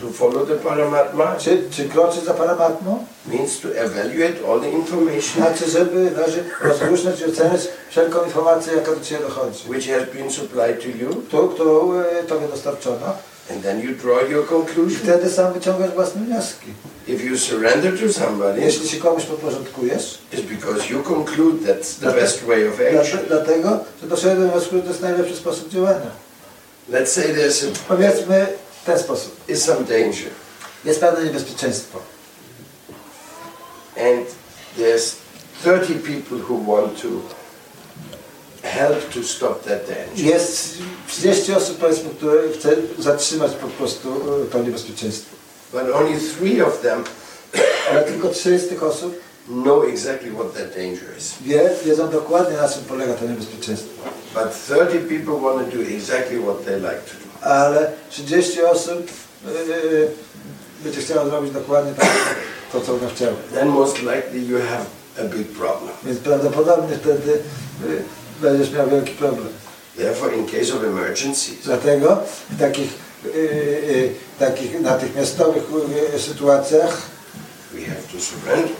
To 0.00 0.10
follow 0.12 0.48
the 0.48 0.54
Paramatma 0.54 1.36
czy, 1.36 1.62
czy 1.70 1.88
kroczyć 1.88 2.24
za 2.24 2.34
Paramatmą, 2.34 3.04
means 3.26 3.60
to 3.60 3.68
evaluate 3.68 4.34
all 4.52 4.60
the 4.60 4.70
information 4.70 5.42
znaczy, 5.42 5.70
żeby 5.70 6.10
należy 6.10 6.44
rozróżniać 6.60 7.20
i 7.20 7.24
oceniać 7.24 7.60
wszelką 7.90 8.24
informację, 8.24 8.72
jaka 8.72 8.92
do 8.94 9.00
Ciebie 9.00 9.22
dochodzi, 9.22 9.68
which 9.70 9.86
has 9.88 10.14
been 10.14 10.30
supplied 10.30 10.82
to 10.82 10.88
you, 10.88 11.22
którą, 11.28 11.48
którą 11.48 11.92
e, 12.00 12.22
Tobie 12.22 12.48
dostarczono 12.48 13.12
and 13.50 13.62
then 13.62 13.80
you 13.80 13.94
draw 13.94 14.30
your 14.30 14.44
i 14.44 14.48
conclusion. 14.48 15.00
wtedy 15.02 15.30
sam 15.30 15.52
wyciągasz 15.52 15.90
własne 15.90 16.20
wnioski. 16.20 16.66
If 17.08 17.24
you 17.24 17.38
surrender 17.38 17.98
to 18.00 18.12
somebody, 18.12 18.60
Jeśli 18.60 18.88
się 18.88 18.96
komuś 18.96 19.24
podporządkujesz, 19.24 20.18
it's 20.32 20.42
because 20.42 20.92
you 20.92 21.02
conclude 21.02 21.72
that's 21.72 22.00
the 22.00 22.12
best 22.12 22.44
way 22.44 22.68
of 22.68 22.74
action. 23.00 23.20
Dlatego, 23.28 23.78
że 24.02 24.08
doszedłem 24.08 24.46
do 24.46 24.52
wniosku, 24.52 24.76
że 24.76 24.82
to 24.82 24.88
jest 24.88 25.02
najlepszy 25.02 25.36
sposób 25.36 25.68
działania. 25.68 26.10
Let's 26.90 27.06
say 27.06 27.24
there's 27.24 27.66
a, 27.66 27.88
Powiedzmy 27.88 28.46
ten 28.92 28.98
sposób. 28.98 29.48
is 29.48 29.64
some 29.64 29.80
danger, 29.84 30.30
Jest 30.84 31.00
pewne 31.00 31.24
niebezpieczeństwo. 31.24 31.98
and 33.96 34.26
there's 34.76 35.16
30 35.62 35.94
people 35.94 36.38
who 36.38 36.56
want 36.72 37.02
to 37.02 37.08
help 38.62 39.10
to 39.12 39.22
stop 39.22 39.62
that 39.64 39.86
danger. 39.88 40.24
Jest 40.26 40.78
30 41.08 41.52
osób, 41.54 41.78
powiedzmy, 41.78 42.10
które 42.10 42.48
chce 42.52 42.76
zatrzymać 42.98 43.52
po 43.52 43.66
prostu 43.66 44.08
to 44.52 44.62
niebezpieczeństwo. 44.62 45.36
But 45.72 45.82
only 45.94 46.18
three 46.38 46.62
of 46.62 46.80
them 46.80 47.04
Ale 47.90 48.02
tylko 48.04 48.28
3 48.28 48.58
z 48.58 48.68
tych 48.68 48.82
osób 48.82 49.20
know 49.48 49.84
exactly 49.88 50.30
what 50.30 50.54
that 50.54 50.68
danger 50.76 51.18
is. 51.18 51.34
wie, 51.40 51.70
wiedzą 51.84 52.08
dokładnie 52.08 52.56
na 52.56 52.68
czym 52.68 52.82
polega 52.84 53.14
to 53.14 53.24
niebezpieczeństwo. 53.24 54.02
But 54.34 54.52
30 54.66 54.98
people 55.08 55.40
want 55.40 55.70
to 55.70 55.76
do 55.76 55.82
exactly 55.82 56.38
what 56.40 56.64
they 56.64 56.76
like 56.76 57.00
to 57.10 57.14
do. 57.24 57.27
Ale 57.42 57.92
30 58.10 58.62
osób 58.62 59.10
e, 59.46 59.48
będzie 60.84 61.00
chciało 61.00 61.28
zrobić 61.28 61.52
dokładnie 61.52 61.92
tak, 61.92 62.08
to, 62.72 62.80
co 62.80 62.92
one 62.92 63.08
chciały. 63.14 63.34
Then 63.54 63.68
most 63.68 63.98
likely 63.98 64.40
you 64.40 64.58
have 64.58 64.84
a 65.20 65.34
big 65.34 65.48
problem. 65.48 65.90
Więc 66.04 66.18
prawdopodobnie 66.18 66.96
wtedy 66.96 67.32
e, 67.32 68.42
będziesz 68.42 68.72
miał 68.72 68.88
wielki 68.90 69.12
problem. 69.12 69.48
Therefore, 69.96 70.36
in 70.36 70.46
case 70.46 70.74
of 70.74 70.84
emergencies, 70.84 71.58
Dlatego 71.64 72.22
w 72.50 72.58
takich, 72.58 72.90
e, 73.24 73.28
e, 73.28 74.08
takich 74.38 74.80
natychmiastowych 74.80 75.62
e, 76.14 76.18
sytuacjach 76.18 77.02
we 77.72 77.80
have 77.80 78.02
to 78.12 78.20
surrender 78.20 78.76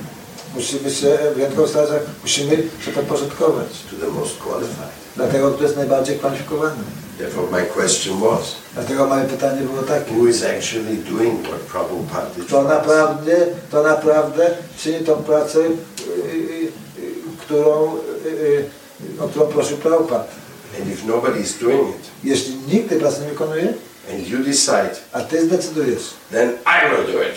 musimy 0.54 0.90
się, 0.90 1.18
w 1.36 1.66
sytuacjach 1.66 2.02
musimy 2.22 2.56
się 2.84 2.90
podporządkować. 2.94 3.66
to 3.90 4.06
the 4.06 4.12
most 4.12 4.38
qualified. 4.38 4.88
Dlatego, 5.16 5.50
kto 5.50 5.62
jest 5.62 5.76
najbardziej 5.76 6.18
kwalifikowany. 6.18 6.76
Therefore, 7.18 7.50
my 7.50 7.66
question 7.66 8.20
was, 8.20 8.54
Dlatego 8.74 9.06
moje 9.06 9.24
pytanie 9.24 9.62
było 9.62 9.82
takie. 9.82 10.14
who 10.14 10.26
is 10.28 10.42
actually 10.44 10.96
doing 10.96 11.48
what 11.48 11.60
Prabhupada 11.60 12.30
did 12.36 12.48
To 12.48 12.50
for 12.50 12.62
us? 12.64 12.68
naprawdę, 12.68 13.36
to 13.70 13.82
naprawdę 13.82 14.50
czyni 14.78 15.04
tą 15.04 15.16
pracę, 15.22 15.58
y, 15.58 15.62
y, 15.62 16.72
y, 16.98 17.12
którą, 17.40 17.96
y, 18.26 18.28
y, 19.18 19.22
o 19.22 19.28
którą 19.28 19.46
prosił 19.46 19.76
Prabhupada. 19.76 20.24
And 20.80 20.90
if 20.92 21.06
nobody 21.06 21.40
is 21.40 21.58
doing 21.58 21.88
it, 21.96 22.02
Jeśli 22.24 22.54
nikt 22.54 22.88
tej 22.88 22.98
pracy 23.00 23.20
nie 23.20 23.28
wykonuje, 23.28 23.74
and 24.12 24.28
you 24.28 24.38
decide, 24.38 24.90
a 25.12 25.20
ty 25.20 25.44
zdecydujesz, 25.46 26.02
then 26.30 26.50
I 26.50 26.90
will 26.90 27.12
do 27.14 27.22
it. 27.22 27.34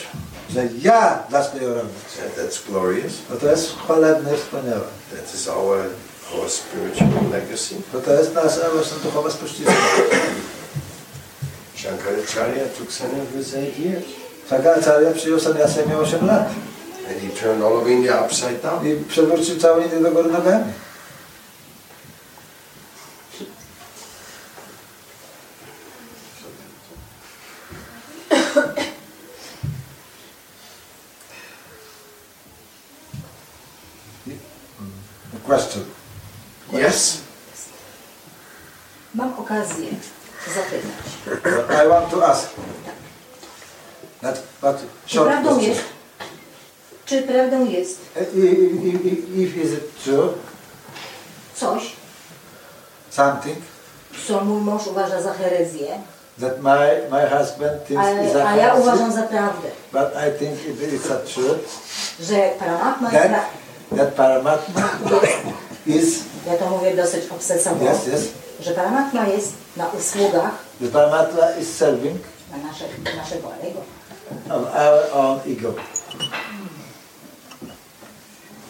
że 0.50 0.68
ja 0.82 1.24
zacznę 1.32 1.64
ją 1.64 1.70
robić, 1.70 1.92
And 2.26 2.36
that's 2.36 2.70
glorious. 2.72 3.14
no 3.30 3.36
to 3.36 3.52
jest 3.52 3.76
chwalebne 3.84 4.34
i 4.36 4.38
wspaniałe. 4.38 4.82
That 5.12 5.36
is 5.36 5.48
our, 5.48 5.78
our 6.40 6.50
spiritual 6.50 7.30
legacy. 7.32 7.76
Bo 7.94 8.00
to 8.00 8.14
jest 8.14 8.34
nasza 8.34 8.70
właśnie 8.70 8.98
duchowa 9.04 9.32
spuścizna. 9.32 9.74
Shankaracharya 11.76 12.66
took 12.78 12.92
sannyas 12.92 13.54
eight 13.56 13.80
years. 13.80 14.06
Shankaracharya 14.48 15.12
przyjął 15.12 15.40
sannyasę, 15.40 15.88
miał 15.88 16.02
8 16.02 16.28
lat 16.28 16.50
And 17.10 17.20
he 17.20 17.30
turned 17.30 17.64
all 17.64 17.78
of 17.78 17.88
India 17.88 18.22
upside 18.26 18.62
down. 18.62 18.88
i 18.88 18.96
przewrócił 19.06 19.58
całą 19.58 19.82
Indię 19.82 20.00
do 20.00 20.12
góry 20.12 20.30
nogami. 20.32 20.74
Question. 35.46 35.91
Yes? 36.74 37.18
Mam 39.16 39.34
okazję 39.40 39.88
zapytać. 40.56 41.86
I 41.86 41.90
want 41.90 42.10
to 42.12 42.28
ask. 42.28 42.50
That, 44.22 44.44
but 44.62 44.78
Czy 45.06 45.16
short 45.16 45.30
prawdą 45.30 45.50
question. 45.50 45.70
jest, 45.70 45.82
czy 47.06 47.22
prawdą 47.22 47.66
jest 47.70 48.00
If 49.36 49.62
is 49.64 49.72
it 49.72 50.04
true, 50.04 50.34
coś, 51.56 51.92
something. 53.10 53.58
Co 54.28 54.42
mój 54.46 54.62
mąż 54.62 54.88
uważa 54.88 55.22
za 55.22 55.34
herezję, 55.34 55.88
that 56.40 56.62
my, 56.62 57.02
my 57.12 57.30
husband 57.30 57.86
thinks 57.88 58.06
is 58.30 58.36
a, 58.36 58.44
a 58.44 58.48
a 58.48 58.56
ja 58.56 58.66
heresy, 58.70 58.82
uważam 58.82 59.12
za 59.12 59.24
prawdę, 59.24 59.68
but 59.94 60.08
I 60.16 60.40
think 60.40 60.82
it 60.82 60.94
is 60.94 61.12
a 61.12 61.16
truth, 61.16 61.70
że 62.20 62.50
Paramatma 62.60 63.12
jest, 63.12 63.30
that 63.98 64.14
Paramatma 64.14 64.82
is, 65.86 66.20
ja 66.48 66.58
to 66.58 66.70
mówię 66.70 66.96
dosyć 66.96 67.32
obsesowo, 67.32 67.86
yes, 67.86 68.08
yes, 68.08 68.22
że 68.60 68.72
Paramatma 68.72 69.28
jest 69.28 69.54
na 69.78 69.88
usługach 69.88 70.52
the 70.82 70.88
Paramatma 70.88 71.52
is 71.62 71.76
serving 71.78 72.22
na 72.52 72.58
nasze, 72.58 72.86
naszego 73.18 73.48
ego. 73.62 73.80
of 74.50 74.76
our 74.76 75.00
own 75.14 75.40
ego. 75.48 75.74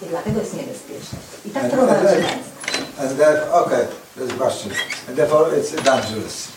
I 0.01 0.05
dlatego 0.09 0.39
jest 0.39 0.53
niebezpieczne. 0.53 1.17
I 1.45 1.49
tak 1.49 1.63
And, 1.63 1.73
prowadzi 1.73 2.07
and, 2.07 2.21
nas. 2.21 3.09
and 3.09 3.17
therefore, 3.17 3.51
okay, 3.65 3.87
a 4.17 4.37
question. 4.37 4.71
And 5.07 5.17
therefore 5.17 5.57
it's 5.57 5.71
dangerous. 5.83 6.47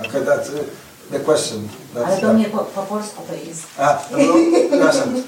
Okay, 0.00 0.20
that's, 0.24 0.48
uh, 0.48 0.64
The 1.10 1.20
question. 1.20 1.68
Ale 1.96 2.06
That's 2.06 2.20
do 2.20 2.32
mnie 2.32 2.44
po, 2.44 2.58
po 2.58 2.82
polsku 2.82 3.22
to 3.28 3.34
jest. 3.48 3.62
A, 3.78 3.98
no, 4.10 4.18
bo, 4.18 4.34
przepraszam. 4.70 5.22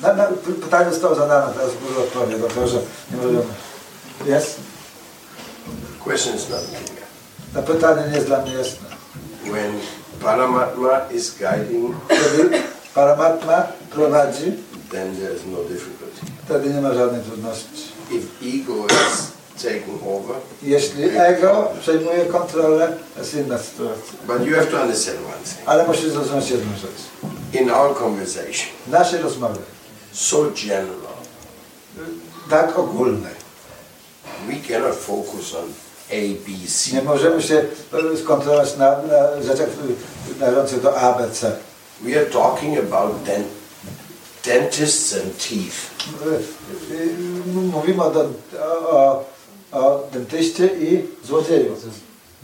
Pytanie 0.62 0.90
zostało 0.90 1.14
zadane, 1.14 1.52
teraz 1.52 1.70
dużo 1.88 2.00
odpowiem, 2.00 2.40
doktorze. 2.40 2.78
Nie 3.10 3.16
możemy. 3.16 3.42
Jest? 4.24 4.60
Question 6.04 6.36
is 6.36 6.48
not 6.48 6.60
clear. 6.60 7.06
To 7.54 7.62
pytanie 7.62 8.08
nie 8.10 8.14
jest 8.14 8.26
dla 8.26 8.42
mnie 8.42 8.52
jasne. 8.54 8.86
When 9.44 9.80
Paramatma 10.22 11.00
is 11.10 11.34
guiding, 11.38 11.96
Kiedy 12.08 12.62
Paramatma 12.94 13.66
prowadzi, 13.90 14.52
then 14.90 15.16
there 15.16 15.34
is 15.36 15.42
no 15.46 15.58
difficulty. 15.64 16.20
wtedy 16.44 16.70
nie 16.74 16.80
ma 16.80 16.94
żadnej 16.94 17.22
trudności. 17.22 17.92
If 18.10 18.26
ego 18.42 18.86
is 18.86 19.26
taking 19.62 20.02
over, 20.06 20.36
Jeśli 20.62 21.04
ego 21.18 21.68
przejmuje 21.80 22.26
kontrolę, 22.26 22.96
to 23.14 23.20
jest 23.20 23.34
inna 23.34 23.58
sytuacja. 23.58 24.12
but 24.26 24.46
you 24.46 24.54
have 24.56 24.66
to 24.66 24.80
understand 24.82 25.18
one 25.18 25.44
thing. 25.44 25.68
Ale 25.68 25.86
musisz 25.86 26.10
zrozumieć 26.12 26.50
jedną 26.50 26.72
rzecz. 26.76 27.30
In 27.62 27.70
our 27.70 27.98
conversation, 27.98 28.68
W 28.86 28.90
naszej 28.90 29.22
rozmowie, 29.22 29.60
so 30.12 30.36
general, 30.66 31.16
tak 32.50 32.78
ogólnej, 32.78 33.34
we 34.48 34.68
cannot 34.68 34.94
focus 34.94 35.54
on 35.54 35.64
A, 36.10 36.20
B, 36.46 36.66
C. 36.68 36.92
nie 36.96 37.02
możemy 37.02 37.42
się 37.42 37.54
e, 38.14 38.16
skoncentrować 38.16 38.76
na, 38.76 38.90
na 38.90 39.42
rzeczach 39.42 39.68
e, 39.68 40.40
należących 40.40 40.80
do 40.82 40.96
A, 41.00 41.12
B, 41.18 41.30
C. 41.32 41.56
We 42.02 42.16
are 42.20 42.26
talking 42.26 42.78
about 42.78 43.22
den- 43.24 43.44
dentists 44.44 45.12
and 45.14 45.36
teeth. 45.48 45.76
E, 46.26 46.38
Mówimy 47.72 48.02
o, 48.04 48.12
o, 48.90 49.24
o 49.72 50.02
dentyście 50.12 50.66
i 50.66 51.04
złodzieju. 51.26 51.76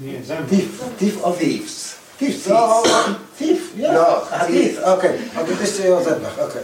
Nie. 0.00 0.20
Thief, 0.50 0.64
thief 0.98 1.24
of 1.24 1.38
Thieves. 1.38 1.92
Thief, 2.18 2.46
no, 2.48 2.82
thief, 3.38 3.58
yes. 3.76 3.90
No, 3.94 4.20
thief. 4.46 4.78
okej. 4.84 5.10
O 5.40 5.44
dentyście 5.44 5.88
i 5.88 5.92
o 5.92 6.04
zębach, 6.04 6.34
okej. 6.38 6.62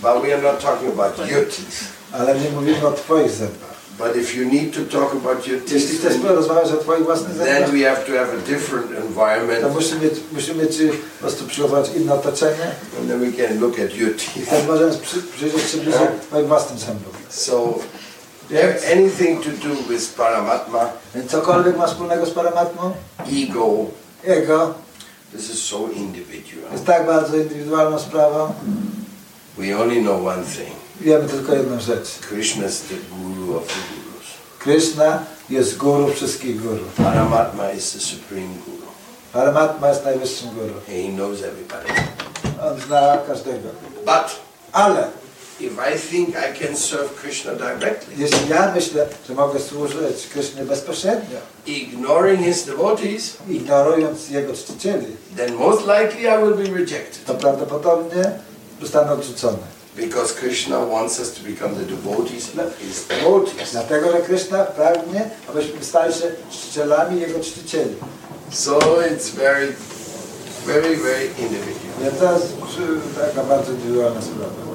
But 0.00 0.22
we 0.22 0.34
are 0.34 0.42
not 0.42 0.60
talking 0.62 0.92
about 0.92 1.18
your 1.30 1.44
teeth. 1.44 1.84
Ale 2.12 2.38
nie 2.40 2.50
mówimy 2.50 2.86
o 2.88 2.92
twoich 2.92 3.30
zębach. 3.30 3.73
But 3.98 4.16
if 4.16 4.36
you 4.36 4.44
need 4.44 4.74
to 4.74 4.84
talk 5.00 5.12
about 5.12 5.46
your 5.46 5.60
Jeśli 5.72 5.98
chcesz 5.98 6.12
then, 6.12 6.22
porozmawiać 6.22 6.72
o 6.72 6.76
twoich 6.76 7.04
własnych 7.04 7.38
then 7.38 7.70
we 7.70 7.88
have 7.88 8.04
to 8.06 8.12
have 8.12 8.28
a 8.34 8.46
different 8.46 8.90
to 8.90 8.96
environment, 8.96 9.74
musimy 9.74 10.10
musimy 10.32 10.66
ci 10.66 10.88
po 10.88 11.20
prostu 11.20 11.46
przygotować 11.46 11.90
inne 11.96 12.14
otoczenie 12.14 12.66
and 13.00 13.08
then 13.08 13.20
we 13.20 13.46
can 13.46 13.60
look 13.60 13.78
at 13.78 13.96
your 13.96 14.10
teeth. 14.10 14.46
wtedy 14.46 14.66
możemy 14.66 14.98
przy, 14.98 15.22
przyjrzeć 15.22 15.70
się 15.70 15.78
bliżej 15.78 16.08
twoim 16.28 16.46
własnym 16.46 16.78
zębom. 16.78 17.12
So, 17.30 17.74
have 18.50 18.92
anything 18.92 19.44
to 19.44 19.50
do 19.50 19.74
with 19.88 20.14
Paramatma, 20.16 20.92
Więc 21.14 21.30
cokolwiek 21.30 21.76
ma 21.76 21.86
wspólnego 21.86 22.26
z 22.26 22.30
paramatmą, 22.30 22.92
ego, 23.42 23.86
jego 24.26 24.74
this 25.32 25.50
is 25.50 25.62
so 25.62 25.88
individual. 25.94 26.72
jest 26.72 26.84
tak 26.84 27.06
bardzo 27.06 27.36
indywidualną 27.36 27.98
sprawą. 27.98 28.54
We 29.58 29.78
only 29.78 30.00
know 30.00 30.26
one 30.26 30.44
thing. 30.44 30.83
Wiemy 31.00 31.28
tylko 31.28 31.54
jedną 31.54 31.80
rzecz. 31.80 32.08
Krishna 32.28 32.66
is 32.66 32.80
the 32.80 32.94
guru 32.94 33.56
of 33.56 33.66
the 33.66 33.74
gurus. 33.74 34.26
Krishna 34.58 35.22
jest 35.50 35.76
guru 35.76 36.12
wszystkich 36.12 36.62
guru. 36.62 36.84
Paramatma 36.96 37.70
is 37.72 37.92
the 37.92 38.00
supreme 38.00 38.54
guru. 38.66 38.86
Paramatma 39.32 39.88
jest 39.88 40.04
najwyższym 40.04 40.48
guru. 40.50 40.74
And 40.74 40.86
he 40.86 41.08
knows 41.16 41.38
everybody. 41.42 41.88
On 42.62 42.80
zna 42.80 43.18
każdego. 43.26 43.68
But 44.04 44.40
Ale 44.72 45.08
if 45.60 45.72
I 45.94 45.98
think 46.10 46.28
I 46.28 46.64
can 46.64 46.76
serve 46.76 47.14
Krishna 47.22 47.52
directly, 47.52 48.14
jeśli 48.18 48.48
ja 48.48 48.72
myślę, 48.74 49.06
że 49.28 49.34
mogę 49.34 49.60
służyć 49.60 50.26
Krysznie 50.32 50.62
bezpośrednio, 50.62 51.38
ignoring 51.66 52.40
his 52.40 52.64
devotees, 52.64 53.36
ignorując 53.48 54.30
jego 54.30 54.52
czcicieli, 54.52 55.06
then 55.36 55.54
most 55.54 55.80
likely 55.80 56.20
I 56.20 56.44
will 56.44 56.54
be 56.68 56.78
rejected. 56.78 57.24
to 57.26 57.34
prawdopodobnie 57.34 58.30
zostanę 58.80 59.12
odrzucony. 59.12 59.58
Because 59.96 60.32
Krishna 60.32 60.84
wants 60.86 61.20
us 61.20 61.32
to 61.34 61.42
become 61.42 61.74
the 61.74 61.84
devotees 61.84 62.58
of 62.58 62.78
his 62.78 63.06
devotees. 63.06 63.72
Dlatego, 63.72 64.12
że 64.12 64.20
Kryszna 64.22 64.64
pragnie, 64.64 65.30
abyśmy 65.48 65.84
stali 65.84 66.14
się 66.14 66.30
czcicielami 66.50 67.20
jego 67.20 67.40
czcicieli. 67.40 67.94
So 68.50 68.78
it's 68.78 69.30
very, 69.30 69.72
very, 70.66 70.96
very 70.96 71.26
individual. 71.26 71.94
Więc 72.02 72.18
to 72.18 72.32
jest 72.32 72.46
taka 73.34 73.44
bardzo 73.48 73.72
indywidualna 73.72 74.22
sprawa. 74.22 74.73